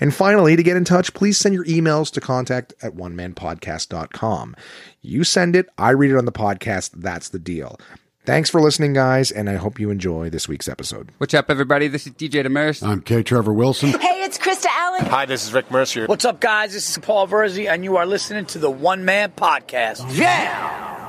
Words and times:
And 0.00 0.14
finally, 0.14 0.56
to 0.56 0.62
get 0.62 0.76
in 0.76 0.84
touch, 0.84 1.14
please 1.14 1.36
send 1.38 1.54
your 1.54 1.64
emails 1.64 2.10
to 2.12 2.20
contact 2.20 2.74
at 2.82 2.94
onemanpodcast.com. 2.94 4.56
You 5.02 5.24
send 5.24 5.56
it, 5.56 5.66
I 5.78 5.90
read 5.90 6.10
it 6.10 6.16
on 6.16 6.24
the 6.24 6.32
podcast. 6.32 6.90
That's 6.96 7.28
the 7.30 7.38
deal. 7.38 7.78
Thanks 8.26 8.50
for 8.50 8.60
listening, 8.60 8.92
guys, 8.92 9.30
and 9.30 9.48
I 9.48 9.56
hope 9.56 9.80
you 9.80 9.90
enjoy 9.90 10.28
this 10.28 10.46
week's 10.46 10.68
episode. 10.68 11.10
What's 11.18 11.32
up, 11.32 11.50
everybody? 11.50 11.88
This 11.88 12.06
is 12.06 12.12
DJ 12.12 12.44
Demers. 12.44 12.86
I'm 12.86 13.00
K. 13.00 13.22
Trevor 13.22 13.52
Wilson. 13.52 13.90
Hey, 13.98 14.22
it's 14.22 14.36
Krista 14.36 14.66
Allen. 14.68 15.06
Hi, 15.06 15.24
this 15.24 15.44
is 15.44 15.52
Rick 15.54 15.70
Mercier. 15.70 16.06
What's 16.06 16.26
up, 16.26 16.38
guys? 16.38 16.74
This 16.74 16.90
is 16.90 16.98
Paul 16.98 17.26
Verzi, 17.26 17.66
and 17.68 17.82
you 17.82 17.96
are 17.96 18.04
listening 18.06 18.44
to 18.46 18.58
the 18.58 18.70
One 18.70 19.04
Man 19.06 19.32
Podcast. 19.32 20.16
Yeah! 20.16 20.99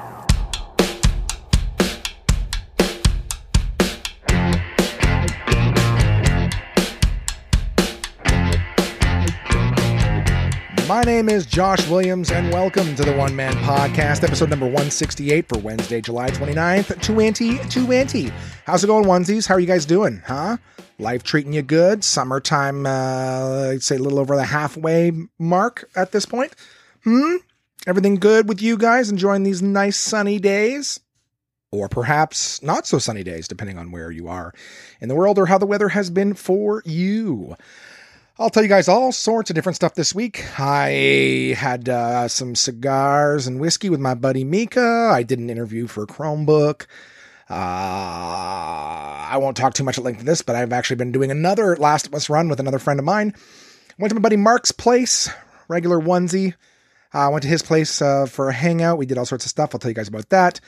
My 10.91 11.03
name 11.03 11.29
is 11.29 11.45
Josh 11.45 11.87
Williams, 11.87 12.31
and 12.31 12.51
welcome 12.51 12.97
to 12.97 13.03
the 13.03 13.15
One 13.15 13.33
Man 13.33 13.53
Podcast, 13.63 14.25
episode 14.25 14.49
number 14.49 14.65
168 14.65 15.47
for 15.47 15.57
Wednesday, 15.59 16.01
July 16.01 16.29
29th, 16.31 17.01
2020. 17.01 18.29
How's 18.65 18.83
it 18.83 18.87
going, 18.87 19.05
onesies? 19.05 19.47
How 19.47 19.55
are 19.55 19.59
you 19.61 19.67
guys 19.67 19.85
doing, 19.85 20.21
huh? 20.27 20.57
Life 20.99 21.23
treating 21.23 21.53
you 21.53 21.61
good? 21.61 22.03
Summertime, 22.03 22.85
uh, 22.85 23.69
I'd 23.69 23.83
say 23.83 23.95
a 23.95 23.99
little 23.99 24.19
over 24.19 24.35
the 24.35 24.43
halfway 24.43 25.13
mark 25.39 25.89
at 25.95 26.11
this 26.11 26.25
point. 26.25 26.53
Hmm? 27.05 27.37
Everything 27.87 28.15
good 28.15 28.49
with 28.49 28.61
you 28.61 28.75
guys? 28.75 29.09
Enjoying 29.09 29.43
these 29.43 29.61
nice 29.61 29.95
sunny 29.95 30.39
days? 30.39 30.99
Or 31.71 31.87
perhaps 31.87 32.61
not 32.61 32.85
so 32.85 32.99
sunny 32.99 33.23
days, 33.23 33.47
depending 33.47 33.77
on 33.77 33.91
where 33.91 34.11
you 34.11 34.27
are 34.27 34.53
in 34.99 35.07
the 35.07 35.15
world 35.15 35.39
or 35.39 35.45
how 35.45 35.57
the 35.57 35.65
weather 35.65 35.87
has 35.87 36.09
been 36.09 36.33
for 36.33 36.83
you. 36.85 37.55
I'll 38.41 38.49
tell 38.49 38.63
you 38.63 38.69
guys 38.69 38.87
all 38.87 39.11
sorts 39.11 39.51
of 39.51 39.55
different 39.55 39.75
stuff 39.75 39.93
this 39.93 40.15
week. 40.15 40.43
I 40.59 41.55
had 41.55 41.87
uh, 41.87 42.27
some 42.27 42.55
cigars 42.55 43.45
and 43.45 43.59
whiskey 43.59 43.87
with 43.91 43.99
my 43.99 44.15
buddy 44.15 44.43
Mika. 44.43 45.11
I 45.13 45.21
did 45.21 45.37
an 45.37 45.51
interview 45.51 45.85
for 45.85 46.07
Chromebook. 46.07 46.87
Uh, 47.47 47.53
I 47.53 49.37
won't 49.39 49.55
talk 49.55 49.75
too 49.75 49.83
much 49.83 49.99
at 49.99 50.03
length 50.03 50.21
of 50.21 50.25
this, 50.25 50.41
but 50.41 50.55
I've 50.55 50.73
actually 50.73 50.95
been 50.95 51.11
doing 51.11 51.29
another 51.29 51.75
Last 51.75 52.07
of 52.07 52.15
Us 52.15 52.31
run 52.31 52.49
with 52.49 52.59
another 52.59 52.79
friend 52.79 52.99
of 52.99 53.05
mine. 53.05 53.35
Went 53.99 54.09
to 54.09 54.15
my 54.15 54.21
buddy 54.21 54.37
Mark's 54.37 54.71
place, 54.71 55.29
regular 55.67 55.99
onesie. 55.99 56.55
I 57.13 57.25
uh, 57.25 57.29
went 57.29 57.43
to 57.43 57.47
his 57.47 57.61
place 57.61 58.01
uh, 58.01 58.25
for 58.25 58.49
a 58.49 58.53
hangout. 58.53 58.97
We 58.97 59.05
did 59.05 59.19
all 59.19 59.25
sorts 59.27 59.45
of 59.45 59.51
stuff. 59.51 59.75
I'll 59.75 59.79
tell 59.79 59.91
you 59.91 59.95
guys 59.95 60.07
about 60.07 60.29
that. 60.29 60.59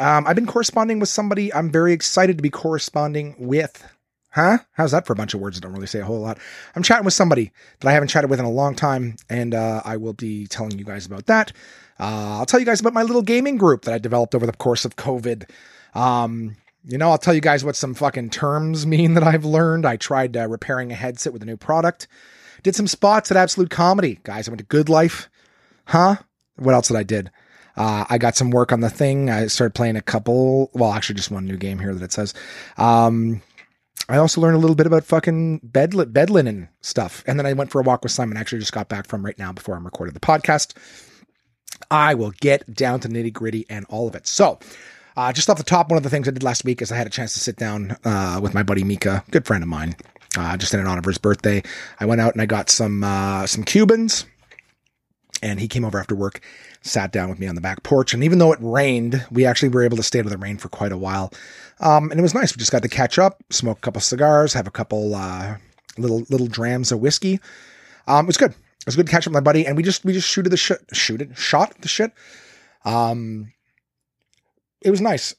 Um, 0.00 0.26
I've 0.26 0.34
been 0.34 0.46
corresponding 0.46 0.98
with 0.98 1.10
somebody 1.10 1.54
I'm 1.54 1.70
very 1.70 1.92
excited 1.92 2.38
to 2.38 2.42
be 2.42 2.50
corresponding 2.50 3.36
with 3.38 3.86
Huh? 4.34 4.58
How's 4.72 4.90
that 4.90 5.06
for 5.06 5.12
a 5.12 5.16
bunch 5.16 5.32
of 5.32 5.40
words 5.40 5.56
that 5.56 5.60
don't 5.60 5.72
really 5.72 5.86
say 5.86 6.00
a 6.00 6.04
whole 6.04 6.18
lot? 6.18 6.38
I'm 6.74 6.82
chatting 6.82 7.04
with 7.04 7.14
somebody 7.14 7.52
that 7.78 7.88
I 7.88 7.92
haven't 7.92 8.08
chatted 8.08 8.28
with 8.28 8.40
in 8.40 8.44
a 8.44 8.50
long 8.50 8.74
time, 8.74 9.14
and 9.30 9.54
uh, 9.54 9.80
I 9.84 9.96
will 9.96 10.12
be 10.12 10.48
telling 10.48 10.76
you 10.76 10.84
guys 10.84 11.06
about 11.06 11.26
that. 11.26 11.52
Uh, 12.00 12.38
I'll 12.38 12.46
tell 12.46 12.58
you 12.58 12.66
guys 12.66 12.80
about 12.80 12.94
my 12.94 13.04
little 13.04 13.22
gaming 13.22 13.56
group 13.56 13.82
that 13.82 13.94
I 13.94 13.98
developed 13.98 14.34
over 14.34 14.44
the 14.44 14.52
course 14.52 14.84
of 14.84 14.96
COVID. 14.96 15.48
Um, 15.94 16.56
you 16.84 16.98
know, 16.98 17.10
I'll 17.10 17.18
tell 17.18 17.32
you 17.32 17.40
guys 17.40 17.64
what 17.64 17.76
some 17.76 17.94
fucking 17.94 18.30
terms 18.30 18.84
mean 18.88 19.14
that 19.14 19.22
I've 19.22 19.44
learned. 19.44 19.86
I 19.86 19.96
tried 19.96 20.36
uh, 20.36 20.48
repairing 20.48 20.90
a 20.90 20.96
headset 20.96 21.32
with 21.32 21.42
a 21.44 21.46
new 21.46 21.56
product. 21.56 22.08
Did 22.64 22.74
some 22.74 22.88
spots 22.88 23.30
at 23.30 23.36
Absolute 23.36 23.70
Comedy. 23.70 24.18
Guys, 24.24 24.48
I 24.48 24.50
went 24.50 24.58
to 24.58 24.64
Good 24.64 24.88
Life. 24.88 25.28
Huh? 25.84 26.16
What 26.56 26.74
else 26.74 26.88
did 26.88 26.96
I 26.96 27.04
did? 27.04 27.30
Uh, 27.76 28.04
I 28.10 28.18
got 28.18 28.34
some 28.34 28.50
work 28.50 28.72
on 28.72 28.80
the 28.80 28.90
thing. 28.90 29.30
I 29.30 29.46
started 29.46 29.74
playing 29.74 29.94
a 29.94 30.02
couple, 30.02 30.70
well, 30.74 30.92
actually 30.92 31.14
just 31.14 31.30
one 31.30 31.44
new 31.44 31.56
game 31.56 31.78
here 31.78 31.94
that 31.94 32.02
it 32.02 32.12
says. 32.12 32.34
Um, 32.78 33.40
I 34.08 34.18
also 34.18 34.40
learned 34.40 34.56
a 34.56 34.58
little 34.58 34.76
bit 34.76 34.86
about 34.86 35.04
fucking 35.04 35.60
bed, 35.62 36.12
bed 36.12 36.30
linen 36.30 36.68
stuff. 36.82 37.24
And 37.26 37.38
then 37.38 37.46
I 37.46 37.54
went 37.54 37.70
for 37.70 37.80
a 37.80 37.84
walk 37.84 38.02
with 38.02 38.12
Simon. 38.12 38.36
I 38.36 38.40
actually 38.40 38.58
just 38.58 38.72
got 38.72 38.88
back 38.88 39.06
from 39.06 39.24
right 39.24 39.38
now 39.38 39.52
before 39.52 39.76
I'm 39.76 39.84
recording 39.84 40.12
the 40.12 40.20
podcast. 40.20 40.74
I 41.90 42.14
will 42.14 42.32
get 42.40 42.72
down 42.72 43.00
to 43.00 43.08
nitty 43.08 43.32
gritty 43.32 43.66
and 43.70 43.86
all 43.88 44.06
of 44.06 44.14
it. 44.14 44.26
So, 44.26 44.58
uh, 45.16 45.32
just 45.32 45.48
off 45.48 45.58
the 45.58 45.64
top, 45.64 45.90
one 45.90 45.96
of 45.96 46.02
the 46.02 46.10
things 46.10 46.28
I 46.28 46.32
did 46.32 46.42
last 46.42 46.64
week 46.64 46.82
is 46.82 46.90
I 46.90 46.96
had 46.96 47.06
a 47.06 47.10
chance 47.10 47.34
to 47.34 47.40
sit 47.40 47.56
down 47.56 47.96
uh, 48.04 48.40
with 48.42 48.52
my 48.52 48.62
buddy 48.62 48.84
Mika, 48.84 49.24
good 49.30 49.46
friend 49.46 49.62
of 49.62 49.68
mine, 49.68 49.96
uh, 50.36 50.56
just 50.56 50.74
in 50.74 50.80
honor 50.80 50.98
of 50.98 51.04
his 51.04 51.18
birthday. 51.18 51.62
I 52.00 52.06
went 52.06 52.20
out 52.20 52.32
and 52.32 52.42
I 52.42 52.46
got 52.46 52.68
some 52.68 53.04
uh, 53.04 53.46
some 53.46 53.64
Cubans, 53.64 54.26
and 55.44 55.60
he 55.60 55.68
came 55.68 55.84
over 55.84 56.00
after 56.00 56.14
work, 56.14 56.40
sat 56.80 57.12
down 57.12 57.28
with 57.28 57.38
me 57.38 57.46
on 57.46 57.54
the 57.54 57.60
back 57.60 57.82
porch. 57.82 58.14
And 58.14 58.24
even 58.24 58.38
though 58.38 58.52
it 58.52 58.58
rained, 58.62 59.24
we 59.30 59.44
actually 59.44 59.68
were 59.68 59.82
able 59.82 59.98
to 59.98 60.02
stay 60.02 60.18
out 60.18 60.24
of 60.24 60.30
the 60.30 60.38
rain 60.38 60.56
for 60.56 60.70
quite 60.70 60.90
a 60.90 60.96
while. 60.96 61.30
Um, 61.80 62.10
and 62.10 62.18
it 62.18 62.22
was 62.22 62.34
nice. 62.34 62.56
We 62.56 62.58
just 62.58 62.72
got 62.72 62.82
to 62.82 62.88
catch 62.88 63.18
up, 63.18 63.44
smoke 63.50 63.78
a 63.78 63.80
couple 63.82 64.00
cigars, 64.00 64.54
have 64.54 64.66
a 64.66 64.72
couple 64.72 65.14
uh, 65.14 65.56
little 65.98 66.24
little 66.30 66.46
drams 66.46 66.90
of 66.90 67.00
whiskey. 67.00 67.40
Um, 68.06 68.24
it 68.24 68.28
was 68.28 68.38
good. 68.38 68.52
It 68.52 68.86
was 68.86 68.96
good 68.96 69.06
to 69.06 69.12
catch 69.12 69.26
up 69.26 69.32
with 69.32 69.34
my 69.34 69.40
buddy, 69.40 69.66
and 69.66 69.76
we 69.76 69.82
just 69.82 70.02
we 70.04 70.14
just 70.14 70.28
shooted 70.28 70.50
the 70.50 70.56
shit, 70.56 70.80
shoot 70.94 71.20
it, 71.20 71.36
shot 71.36 71.78
the 71.82 71.88
shit. 71.88 72.12
Um, 72.86 73.52
it 74.80 74.90
was 74.90 75.02
nice. 75.02 75.34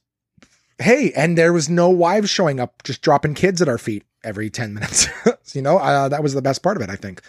Hey, 0.78 1.14
and 1.16 1.38
there 1.38 1.54
was 1.54 1.68
no 1.68 1.90
wives 1.90 2.30
showing 2.30 2.60
up, 2.60 2.84
just 2.84 3.02
dropping 3.02 3.34
kids 3.34 3.62
at 3.62 3.70
our 3.70 3.78
feet 3.80 4.04
every 4.24 4.52
ten 4.52 4.74
minutes. 4.76 5.08
you 5.56 5.64
know, 5.64 5.78
uh, 5.78 6.10
that 6.10 6.22
was 6.22 6.36
the 6.36 6.42
best 6.44 6.62
part 6.62 6.78
of 6.78 6.84
it. 6.84 6.92
I 6.92 6.96
think 6.96 7.22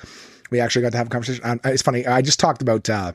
we 0.50 0.60
actually 0.60 0.82
got 0.82 0.92
to 0.92 0.98
have 0.98 1.06
a 1.08 1.10
conversation. 1.10 1.44
Um, 1.44 1.60
it's 1.64 1.82
funny. 1.82 2.06
I 2.06 2.22
just 2.22 2.40
talked 2.40 2.62
about 2.62 2.88
uh, 2.88 3.12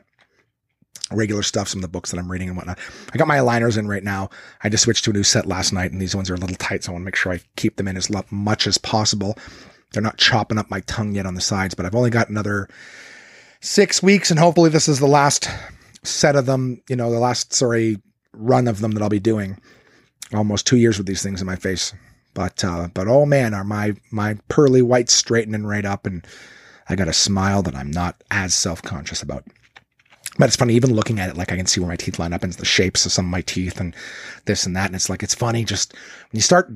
regular 1.10 1.42
stuff, 1.42 1.68
some 1.68 1.78
of 1.78 1.82
the 1.82 1.88
books 1.88 2.10
that 2.10 2.18
I'm 2.18 2.30
reading 2.30 2.48
and 2.48 2.56
whatnot. 2.56 2.78
I 3.12 3.18
got 3.18 3.28
my 3.28 3.38
aligners 3.38 3.78
in 3.78 3.88
right 3.88 4.04
now. 4.04 4.30
I 4.62 4.68
just 4.68 4.84
switched 4.84 5.04
to 5.04 5.10
a 5.10 5.14
new 5.14 5.22
set 5.22 5.46
last 5.46 5.72
night, 5.72 5.92
and 5.92 6.00
these 6.00 6.14
ones 6.14 6.30
are 6.30 6.34
a 6.34 6.38
little 6.38 6.56
tight, 6.56 6.84
so 6.84 6.90
I 6.90 6.92
want 6.92 7.02
to 7.02 7.06
make 7.06 7.16
sure 7.16 7.32
I 7.32 7.40
keep 7.56 7.76
them 7.76 7.88
in 7.88 7.96
as 7.96 8.10
much 8.30 8.66
as 8.66 8.78
possible. 8.78 9.36
They're 9.92 10.02
not 10.02 10.18
chopping 10.18 10.58
up 10.58 10.70
my 10.70 10.80
tongue 10.80 11.14
yet 11.14 11.26
on 11.26 11.34
the 11.34 11.40
sides, 11.40 11.74
but 11.74 11.86
I've 11.86 11.94
only 11.94 12.10
got 12.10 12.28
another 12.28 12.68
six 13.60 14.02
weeks, 14.02 14.30
and 14.30 14.40
hopefully 14.40 14.70
this 14.70 14.88
is 14.88 14.98
the 14.98 15.06
last 15.06 15.48
set 16.02 16.36
of 16.36 16.46
them. 16.46 16.82
You 16.88 16.96
know, 16.96 17.10
the 17.10 17.18
last 17.18 17.52
sorry 17.52 18.00
run 18.32 18.68
of 18.68 18.80
them 18.80 18.92
that 18.92 19.02
I'll 19.02 19.08
be 19.08 19.20
doing. 19.20 19.58
Almost 20.32 20.66
two 20.66 20.78
years 20.78 20.96
with 20.96 21.06
these 21.06 21.22
things 21.22 21.42
in 21.42 21.46
my 21.46 21.56
face, 21.56 21.92
but 22.32 22.64
uh, 22.64 22.88
but 22.94 23.06
oh 23.06 23.26
man, 23.26 23.52
are 23.52 23.64
my 23.64 23.94
my 24.10 24.38
pearly 24.48 24.80
whites 24.80 25.12
straightening 25.12 25.66
right 25.66 25.84
up, 25.84 26.06
and 26.06 26.26
I 26.92 26.96
got 26.96 27.08
a 27.08 27.12
smile 27.12 27.62
that 27.62 27.74
I'm 27.74 27.90
not 27.90 28.22
as 28.30 28.54
self 28.54 28.82
conscious 28.82 29.22
about. 29.22 29.44
But 30.38 30.46
it's 30.46 30.56
funny, 30.56 30.74
even 30.74 30.94
looking 30.94 31.18
at 31.18 31.28
it, 31.28 31.36
like 31.36 31.52
I 31.52 31.56
can 31.56 31.66
see 31.66 31.80
where 31.80 31.90
my 31.90 31.96
teeth 31.96 32.18
line 32.18 32.32
up 32.32 32.42
and 32.42 32.52
the 32.54 32.64
shapes 32.64 33.04
of 33.04 33.12
some 33.12 33.26
of 33.26 33.30
my 33.30 33.42
teeth 33.42 33.80
and 33.80 33.94
this 34.46 34.64
and 34.64 34.74
that. 34.76 34.86
And 34.86 34.94
it's 34.94 35.10
like, 35.10 35.22
it's 35.22 35.34
funny 35.34 35.64
just 35.64 35.92
when 35.92 36.38
you 36.38 36.40
start 36.40 36.72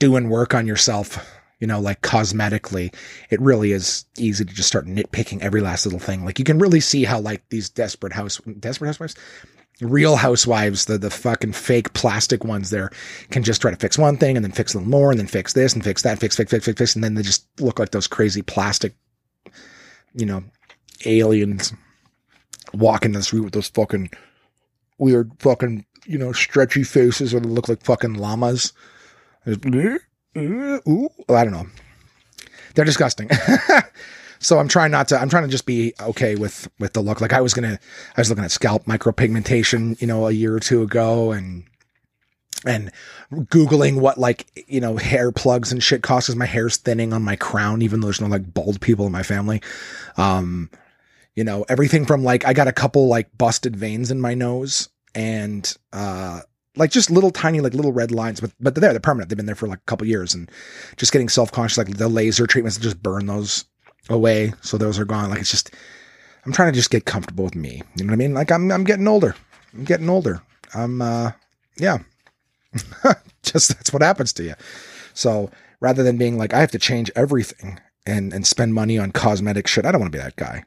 doing 0.00 0.28
work 0.28 0.52
on 0.52 0.66
yourself, 0.66 1.24
you 1.60 1.66
know, 1.66 1.80
like 1.80 2.02
cosmetically, 2.02 2.94
it 3.30 3.40
really 3.40 3.72
is 3.72 4.04
easy 4.16 4.44
to 4.44 4.52
just 4.52 4.68
start 4.68 4.86
nitpicking 4.86 5.42
every 5.42 5.60
last 5.60 5.86
little 5.86 6.00
thing. 6.00 6.24
Like 6.24 6.38
you 6.38 6.44
can 6.44 6.58
really 6.58 6.80
see 6.80 7.04
how 7.04 7.20
like 7.20 7.48
these 7.50 7.68
desperate 7.68 8.12
house, 8.12 8.40
desperate 8.58 8.88
housewives, 8.88 9.14
real 9.80 10.16
housewives, 10.16 10.86
the, 10.86 10.98
the 10.98 11.10
fucking 11.10 11.52
fake 11.52 11.92
plastic 11.92 12.44
ones 12.44 12.70
there 12.70 12.90
can 13.30 13.42
just 13.42 13.60
try 13.60 13.70
to 13.70 13.76
fix 13.76 13.96
one 13.96 14.16
thing 14.16 14.36
and 14.36 14.44
then 14.44 14.52
fix 14.52 14.74
a 14.74 14.78
little 14.78 14.90
more 14.90 15.10
and 15.10 15.18
then 15.20 15.26
fix 15.26 15.52
this 15.52 15.74
and 15.74 15.84
fix 15.84 16.02
that, 16.02 16.18
fix, 16.18 16.36
fix, 16.36 16.50
fix, 16.50 16.64
fix, 16.64 16.78
fix. 16.78 16.94
And 16.94 17.04
then 17.04 17.14
they 17.14 17.22
just 17.22 17.46
look 17.60 17.78
like 17.78 17.90
those 17.90 18.06
crazy 18.06 18.42
plastic, 18.42 18.94
you 20.14 20.26
know, 20.26 20.42
aliens 21.04 21.72
walking 22.72 23.12
the 23.12 23.22
street 23.22 23.40
with 23.40 23.52
those 23.52 23.68
fucking 23.68 24.10
weird 24.98 25.30
fucking, 25.38 25.84
you 26.06 26.18
know, 26.18 26.32
stretchy 26.32 26.82
faces 26.82 27.32
they 27.40 27.48
look 27.48 27.68
like 27.68 27.82
fucking 27.82 28.14
llamas. 28.14 28.72
Ooh, 29.46 31.08
I 31.28 31.44
don't 31.44 31.52
know. 31.52 31.66
They're 32.74 32.84
disgusting. 32.84 33.30
so 34.38 34.58
I'm 34.58 34.68
trying 34.68 34.90
not 34.90 35.08
to, 35.08 35.20
I'm 35.20 35.28
trying 35.28 35.44
to 35.44 35.48
just 35.48 35.66
be 35.66 35.94
okay 36.00 36.36
with, 36.36 36.68
with 36.78 36.92
the 36.92 37.00
look. 37.00 37.20
Like 37.20 37.32
I 37.32 37.40
was 37.40 37.54
to, 37.68 37.78
I 38.16 38.20
was 38.20 38.28
looking 38.28 38.44
at 38.44 38.50
scalp 38.50 38.84
micropigmentation, 38.84 40.00
you 40.00 40.06
know, 40.06 40.26
a 40.26 40.32
year 40.32 40.54
or 40.54 40.60
two 40.60 40.82
ago 40.82 41.32
and, 41.32 41.64
and 42.66 42.90
googling 43.32 44.00
what 44.00 44.18
like 44.18 44.64
you 44.66 44.80
know 44.80 44.96
hair 44.96 45.30
plugs 45.30 45.70
and 45.70 45.82
shit 45.82 46.02
cost 46.02 46.26
because 46.26 46.36
my 46.36 46.46
hair's 46.46 46.76
thinning 46.76 47.12
on 47.12 47.22
my 47.22 47.36
crown 47.36 47.82
even 47.82 48.00
though 48.00 48.06
there's 48.06 48.20
no 48.20 48.26
like 48.26 48.52
bald 48.52 48.80
people 48.80 49.06
in 49.06 49.12
my 49.12 49.22
family 49.22 49.62
um 50.16 50.68
you 51.38 51.44
know, 51.44 51.64
everything 51.68 52.04
from 52.04 52.24
like, 52.24 52.44
I 52.44 52.52
got 52.52 52.66
a 52.66 52.72
couple 52.72 53.06
like 53.06 53.38
busted 53.38 53.76
veins 53.76 54.10
in 54.10 54.20
my 54.20 54.34
nose 54.34 54.88
and, 55.14 55.72
uh, 55.92 56.40
like 56.74 56.90
just 56.90 57.12
little 57.12 57.30
tiny, 57.30 57.60
like 57.60 57.74
little 57.74 57.92
red 57.92 58.10
lines, 58.10 58.40
but, 58.40 58.50
but 58.58 58.74
they're 58.74 58.80
there, 58.80 58.92
they're 58.92 58.98
permanent. 58.98 59.28
They've 59.28 59.36
been 59.36 59.46
there 59.46 59.54
for 59.54 59.68
like 59.68 59.78
a 59.78 59.86
couple 59.86 60.04
years 60.08 60.34
and 60.34 60.50
just 60.96 61.12
getting 61.12 61.28
self 61.28 61.52
conscious, 61.52 61.78
like 61.78 61.96
the 61.96 62.08
laser 62.08 62.44
treatments 62.48 62.76
just 62.76 63.00
burn 63.00 63.26
those 63.26 63.66
away. 64.08 64.52
So 64.62 64.78
those 64.78 64.98
are 64.98 65.04
gone. 65.04 65.30
Like 65.30 65.38
it's 65.38 65.52
just, 65.52 65.72
I'm 66.44 66.50
trying 66.52 66.72
to 66.72 66.76
just 66.76 66.90
get 66.90 67.04
comfortable 67.04 67.44
with 67.44 67.54
me. 67.54 67.82
You 67.94 68.02
know 68.02 68.10
what 68.10 68.14
I 68.14 68.16
mean? 68.16 68.34
Like 68.34 68.50
I'm, 68.50 68.72
I'm 68.72 68.82
getting 68.82 69.06
older. 69.06 69.36
I'm 69.74 69.84
getting 69.84 70.10
older. 70.10 70.42
I'm, 70.74 71.00
uh, 71.00 71.30
yeah, 71.76 71.98
just 73.42 73.68
that's 73.68 73.92
what 73.92 74.02
happens 74.02 74.32
to 74.34 74.44
you. 74.44 74.54
So 75.14 75.50
rather 75.80 76.02
than 76.02 76.16
being 76.16 76.38
like, 76.38 76.54
I 76.54 76.60
have 76.60 76.70
to 76.72 76.78
change 76.78 77.10
everything 77.16 77.80
and, 78.06 78.32
and 78.32 78.46
spend 78.46 78.74
money 78.74 78.98
on 78.98 79.12
cosmetic 79.12 79.66
shit, 79.66 79.84
I 79.84 79.92
don't 79.92 80.00
want 80.00 80.12
to 80.12 80.18
be 80.18 80.22
that 80.22 80.36
guy. 80.36 80.64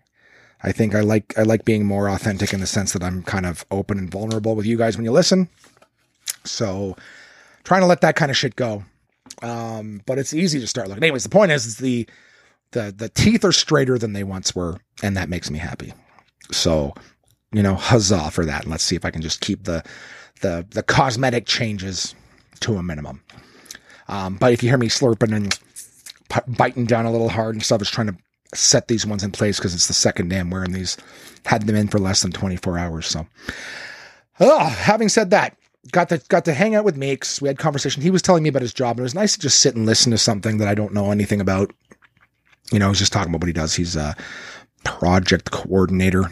I 0.63 0.71
think 0.71 0.93
I 0.93 1.01
like, 1.01 1.37
I 1.37 1.43
like 1.43 1.65
being 1.65 1.85
more 1.85 2.07
authentic 2.07 2.53
in 2.53 2.59
the 2.59 2.67
sense 2.67 2.93
that 2.93 3.03
I'm 3.03 3.23
kind 3.23 3.45
of 3.45 3.65
open 3.71 3.97
and 3.97 4.11
vulnerable 4.11 4.55
with 4.55 4.65
you 4.65 4.77
guys 4.77 4.95
when 4.95 5.05
you 5.05 5.11
listen. 5.11 5.49
So 6.43 6.95
trying 7.63 7.81
to 7.81 7.87
let 7.87 8.01
that 8.01 8.15
kind 8.15 8.29
of 8.29 8.37
shit 8.37 8.55
go. 8.55 8.83
Um, 9.41 10.01
but 10.05 10.19
it's 10.19 10.33
easy 10.33 10.59
to 10.59 10.67
start 10.67 10.87
looking. 10.87 11.03
Anyways, 11.03 11.23
the 11.23 11.29
point 11.29 11.51
is, 11.51 11.65
is 11.65 11.77
the, 11.77 12.07
the, 12.71 12.93
the 12.95 13.09
teeth 13.09 13.43
are 13.43 13.51
straighter 13.51 13.97
than 13.97 14.13
they 14.13 14.23
once 14.23 14.55
were. 14.55 14.77
And 15.01 15.17
that 15.17 15.29
makes 15.29 15.49
me 15.49 15.57
happy. 15.57 15.93
So, 16.51 16.93
you 17.51 17.63
know, 17.63 17.75
huzzah 17.75 18.31
for 18.31 18.45
that. 18.45 18.63
And 18.63 18.71
let's 18.71 18.83
see 18.83 18.95
if 18.95 19.05
I 19.05 19.11
can 19.11 19.21
just 19.21 19.41
keep 19.41 19.63
the, 19.63 19.83
the, 20.41 20.65
the 20.71 20.83
cosmetic 20.83 21.45
changes 21.45 22.15
to 22.61 22.75
a 22.75 22.83
minimum. 22.83 23.21
Um, 24.07 24.35
but 24.35 24.53
if 24.53 24.61
you 24.61 24.69
hear 24.69 24.77
me 24.77 24.87
slurping 24.87 25.35
and 25.35 25.57
p- 26.29 26.51
biting 26.55 26.85
down 26.85 27.05
a 27.05 27.11
little 27.11 27.29
hard 27.29 27.55
and 27.55 27.63
stuff, 27.63 27.81
is 27.81 27.89
trying 27.89 28.07
to 28.07 28.17
set 28.53 28.87
these 28.87 29.05
ones 29.05 29.23
in 29.23 29.31
place 29.31 29.57
because 29.57 29.73
it's 29.73 29.87
the 29.87 29.93
second 29.93 30.29
day 30.29 30.39
I'm 30.39 30.49
wearing 30.49 30.73
these. 30.73 30.97
Had 31.45 31.65
them 31.65 31.75
in 31.75 31.87
for 31.87 31.99
less 31.99 32.21
than 32.21 32.31
24 32.31 32.77
hours. 32.77 33.07
So, 33.07 33.25
oh, 34.39 34.65
having 34.65 35.09
said 35.09 35.29
that, 35.31 35.57
got 35.91 36.09
to 36.09 36.21
got 36.29 36.45
to 36.45 36.53
hang 36.53 36.75
out 36.75 36.85
with 36.85 36.97
Meeks. 36.97 37.41
We 37.41 37.47
had 37.47 37.57
conversation. 37.57 38.03
He 38.03 38.11
was 38.11 38.21
telling 38.21 38.43
me 38.43 38.49
about 38.49 38.61
his 38.61 38.73
job, 38.73 38.91
and 38.91 38.99
it 38.99 39.03
was 39.03 39.15
nice 39.15 39.33
to 39.33 39.39
just 39.39 39.59
sit 39.59 39.75
and 39.75 39.85
listen 39.85 40.11
to 40.11 40.17
something 40.17 40.57
that 40.57 40.67
I 40.67 40.75
don't 40.75 40.93
know 40.93 41.11
anything 41.11 41.41
about. 41.41 41.73
You 42.71 42.79
know, 42.79 42.89
he's 42.89 42.99
just 42.99 43.13
talking 43.13 43.31
about 43.31 43.41
what 43.41 43.47
he 43.47 43.53
does. 43.53 43.73
He's 43.73 43.95
a 43.95 44.15
project 44.83 45.51
coordinator. 45.51 46.25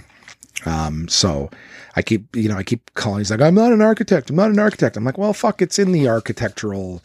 Um, 0.65 1.07
so 1.07 1.49
I 1.95 2.01
keep, 2.01 2.35
you 2.35 2.49
know, 2.49 2.57
I 2.57 2.63
keep 2.63 2.93
calling. 2.93 3.19
He's 3.19 3.31
like, 3.31 3.41
I'm 3.41 3.55
not 3.55 3.73
an 3.73 3.81
architect. 3.81 4.29
I'm 4.29 4.35
not 4.35 4.51
an 4.51 4.59
architect. 4.59 4.97
I'm 4.97 5.05
like, 5.05 5.17
well, 5.17 5.33
fuck, 5.33 5.61
it's 5.61 5.79
in 5.79 5.91
the 5.91 6.07
architectural 6.07 7.01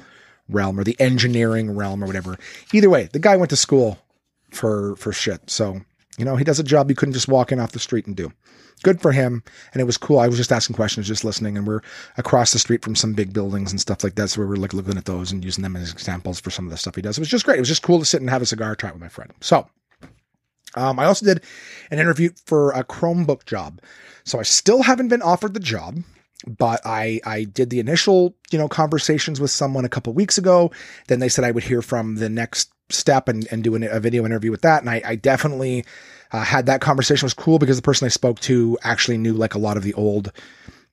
realm 0.49 0.79
or 0.79 0.85
the 0.85 1.01
engineering 1.01 1.75
realm 1.75 2.03
or 2.03 2.07
whatever. 2.07 2.39
Either 2.73 2.91
way, 2.91 3.09
the 3.13 3.19
guy 3.19 3.37
went 3.37 3.51
to 3.51 3.57
school 3.57 3.99
for 4.51 4.97
for 4.97 5.13
shit. 5.13 5.51
So 5.51 5.81
you 6.19 6.25
know, 6.25 6.37
he 6.37 6.45
does 6.45 6.61
a 6.61 6.65
job 6.65 6.91
you 6.91 6.97
couldn't 6.97 7.15
just 7.15 7.29
walk 7.29 7.51
in 7.51 7.59
off 7.59 7.73
the 7.73 7.79
street 7.79 8.07
and 8.07 8.17
do. 8.17 8.33
Good 8.83 9.01
for 9.01 9.13
him. 9.13 9.43
And 9.73 9.81
it 9.81 9.85
was 9.85 9.97
cool. 9.97 10.19
I 10.19 10.29
was 10.29 10.37
just 10.37 10.53
asking 10.53 10.77
questions, 10.77 11.09
just 11.09 11.25
listening, 11.25 11.57
and 11.57 11.67
we're 11.67 11.81
across 12.17 12.53
the 12.53 12.59
street 12.59 12.83
from 12.83 12.95
some 12.95 13.15
big 13.15 13.33
buildings 13.33 13.71
and 13.71 13.81
stuff 13.81 14.05
like 14.05 14.15
that. 14.17 14.29
So 14.29 14.41
we 14.41 14.47
were 14.47 14.57
like 14.57 14.75
looking 14.75 14.97
at 14.97 15.07
those 15.07 15.33
and 15.33 15.45
using 15.45 15.63
them 15.63 15.77
as 15.77 15.93
examples 15.93 16.41
for 16.41 16.51
some 16.51 16.67
of 16.67 16.71
the 16.71 16.77
stuff 16.77 16.95
he 16.95 17.03
does. 17.03 17.19
It 17.19 17.23
was 17.23 17.29
just 17.29 17.45
great. 17.45 17.57
It 17.57 17.63
was 17.63 17.69
just 17.69 17.83
cool 17.83 17.99
to 17.99 18.05
sit 18.05 18.21
and 18.21 18.31
have 18.31 18.43
a 18.43 18.47
cigar 18.47 18.77
chat 18.77 18.93
with 18.93 19.01
my 19.01 19.09
friend. 19.09 19.33
So 19.41 19.69
um, 20.77 20.99
I 20.99 21.07
also 21.07 21.25
did 21.25 21.43
an 21.91 21.99
interview 21.99 22.31
for 22.47 22.73
a 22.73 22.85
Chromebook 22.85 23.47
job. 23.47 23.81
So 24.25 24.39
I 24.41 24.43
still 24.43 24.83
haven't 24.83 25.09
been 25.09 25.23
offered 25.23 25.55
the 25.55 25.61
job, 25.61 25.99
but 26.47 26.81
I 26.85 27.21
I 27.25 27.45
did 27.45 27.71
the 27.71 27.81
initial 27.81 28.35
you 28.51 28.59
know 28.59 28.69
conversations 28.69 29.41
with 29.41 29.51
someone 29.51 29.85
a 29.85 29.91
couple 29.91 30.13
weeks 30.13 30.39
ago. 30.39 30.71
Then 31.09 31.21
they 31.21 31.29
said 31.29 31.45
I 31.45 31.51
would 31.51 31.65
hear 31.65 31.83
from 31.83 32.17
the 32.17 32.29
next 32.29 32.71
step 32.91 33.29
and, 33.29 33.47
and 33.51 33.65
do 33.65 33.75
a 33.75 34.01
video 34.01 34.25
interview 34.25 34.51
with 34.51 34.63
that. 34.63 34.83
And 34.83 34.91
I, 34.91 35.03
I 35.05 35.17
definitely 35.17 35.85
uh, 36.33 36.45
had 36.45 36.67
that 36.67 36.81
conversation. 36.81 37.25
It 37.25 37.27
was 37.27 37.35
cool 37.35 37.59
because 37.59 37.77
the 37.77 37.83
person 37.83 38.07
I 38.07 38.11
spoke 38.11 38.41
to 38.41 38.79
actually 38.83 39.19
knew 39.19 39.33
like 39.33 39.55
a 39.55 39.59
lot 39.59 39.77
of 39.77 39.83
the 39.83 39.95
old, 39.95 40.33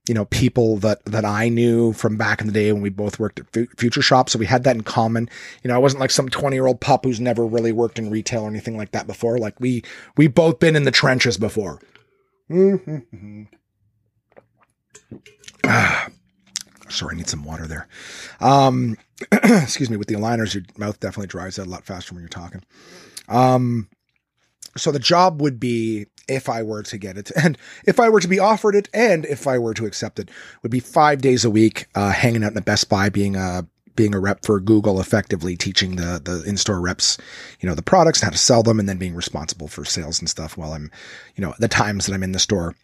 you 0.07 0.13
know, 0.13 0.25
people 0.25 0.77
that, 0.77 1.03
that 1.05 1.25
I 1.25 1.49
knew 1.49 1.93
from 1.93 2.17
back 2.17 2.41
in 2.41 2.47
the 2.47 2.53
day 2.53 2.71
when 2.71 2.81
we 2.81 2.89
both 2.89 3.19
worked 3.19 3.39
at 3.39 3.69
Future 3.77 4.01
Shop. 4.01 4.29
So 4.29 4.39
we 4.39 4.45
had 4.45 4.63
that 4.63 4.75
in 4.75 4.83
common. 4.83 5.29
You 5.63 5.69
know, 5.69 5.75
I 5.75 5.79
wasn't 5.79 6.01
like 6.01 6.11
some 6.11 6.29
20 6.29 6.55
year 6.55 6.67
old 6.67 6.79
pup 6.79 7.05
who's 7.05 7.19
never 7.19 7.45
really 7.45 7.71
worked 7.71 7.99
in 7.99 8.09
retail 8.09 8.43
or 8.43 8.49
anything 8.49 8.77
like 8.77 8.91
that 8.91 9.07
before. 9.07 9.37
Like 9.37 9.59
we, 9.59 9.83
we 10.17 10.27
both 10.27 10.59
been 10.59 10.75
in 10.75 10.83
the 10.83 10.91
trenches 10.91 11.37
before. 11.37 11.79
Ah, 15.63 16.09
sorry, 16.89 17.15
I 17.15 17.17
need 17.17 17.29
some 17.29 17.43
water 17.43 17.67
there. 17.67 17.87
Um, 18.39 18.97
excuse 19.31 19.89
me, 19.89 19.97
with 19.97 20.07
the 20.07 20.15
aligners, 20.15 20.53
your 20.53 20.63
mouth 20.77 20.99
definitely 20.99 21.27
dries 21.27 21.59
out 21.59 21.67
a 21.67 21.69
lot 21.69 21.85
faster 21.85 22.13
when 22.13 22.21
you're 22.21 22.29
talking. 22.29 22.63
Um, 23.29 23.89
so 24.77 24.91
the 24.91 24.99
job 24.99 25.41
would 25.41 25.59
be 25.59 26.07
if 26.27 26.47
I 26.49 26.63
were 26.63 26.83
to 26.83 26.97
get 26.97 27.17
it, 27.17 27.31
and 27.41 27.57
if 27.85 27.99
I 27.99 28.09
were 28.09 28.19
to 28.19 28.27
be 28.27 28.39
offered 28.39 28.75
it, 28.75 28.89
and 28.93 29.25
if 29.25 29.47
I 29.47 29.57
were 29.57 29.73
to 29.73 29.85
accept 29.85 30.19
it, 30.19 30.29
would 30.63 30.71
be 30.71 30.79
five 30.79 31.21
days 31.21 31.45
a 31.45 31.49
week, 31.49 31.87
uh, 31.95 32.11
hanging 32.11 32.43
out 32.43 32.51
in 32.51 32.57
a 32.57 32.61
Best 32.61 32.89
Buy, 32.89 33.09
being 33.09 33.35
a 33.35 33.67
being 33.95 34.15
a 34.15 34.19
rep 34.19 34.45
for 34.45 34.59
Google, 34.59 34.99
effectively 34.99 35.55
teaching 35.55 35.95
the 35.95 36.21
the 36.23 36.43
in 36.47 36.57
store 36.57 36.81
reps, 36.81 37.17
you 37.59 37.69
know, 37.69 37.75
the 37.75 37.81
products, 37.81 38.21
how 38.21 38.29
to 38.29 38.37
sell 38.37 38.63
them, 38.63 38.79
and 38.79 38.87
then 38.87 38.97
being 38.97 39.15
responsible 39.15 39.67
for 39.67 39.85
sales 39.85 40.19
and 40.19 40.29
stuff 40.29 40.57
while 40.57 40.73
I'm, 40.73 40.91
you 41.35 41.41
know, 41.41 41.53
the 41.59 41.67
times 41.67 42.05
that 42.05 42.13
I'm 42.13 42.23
in 42.23 42.31
the 42.31 42.39
store. 42.39 42.75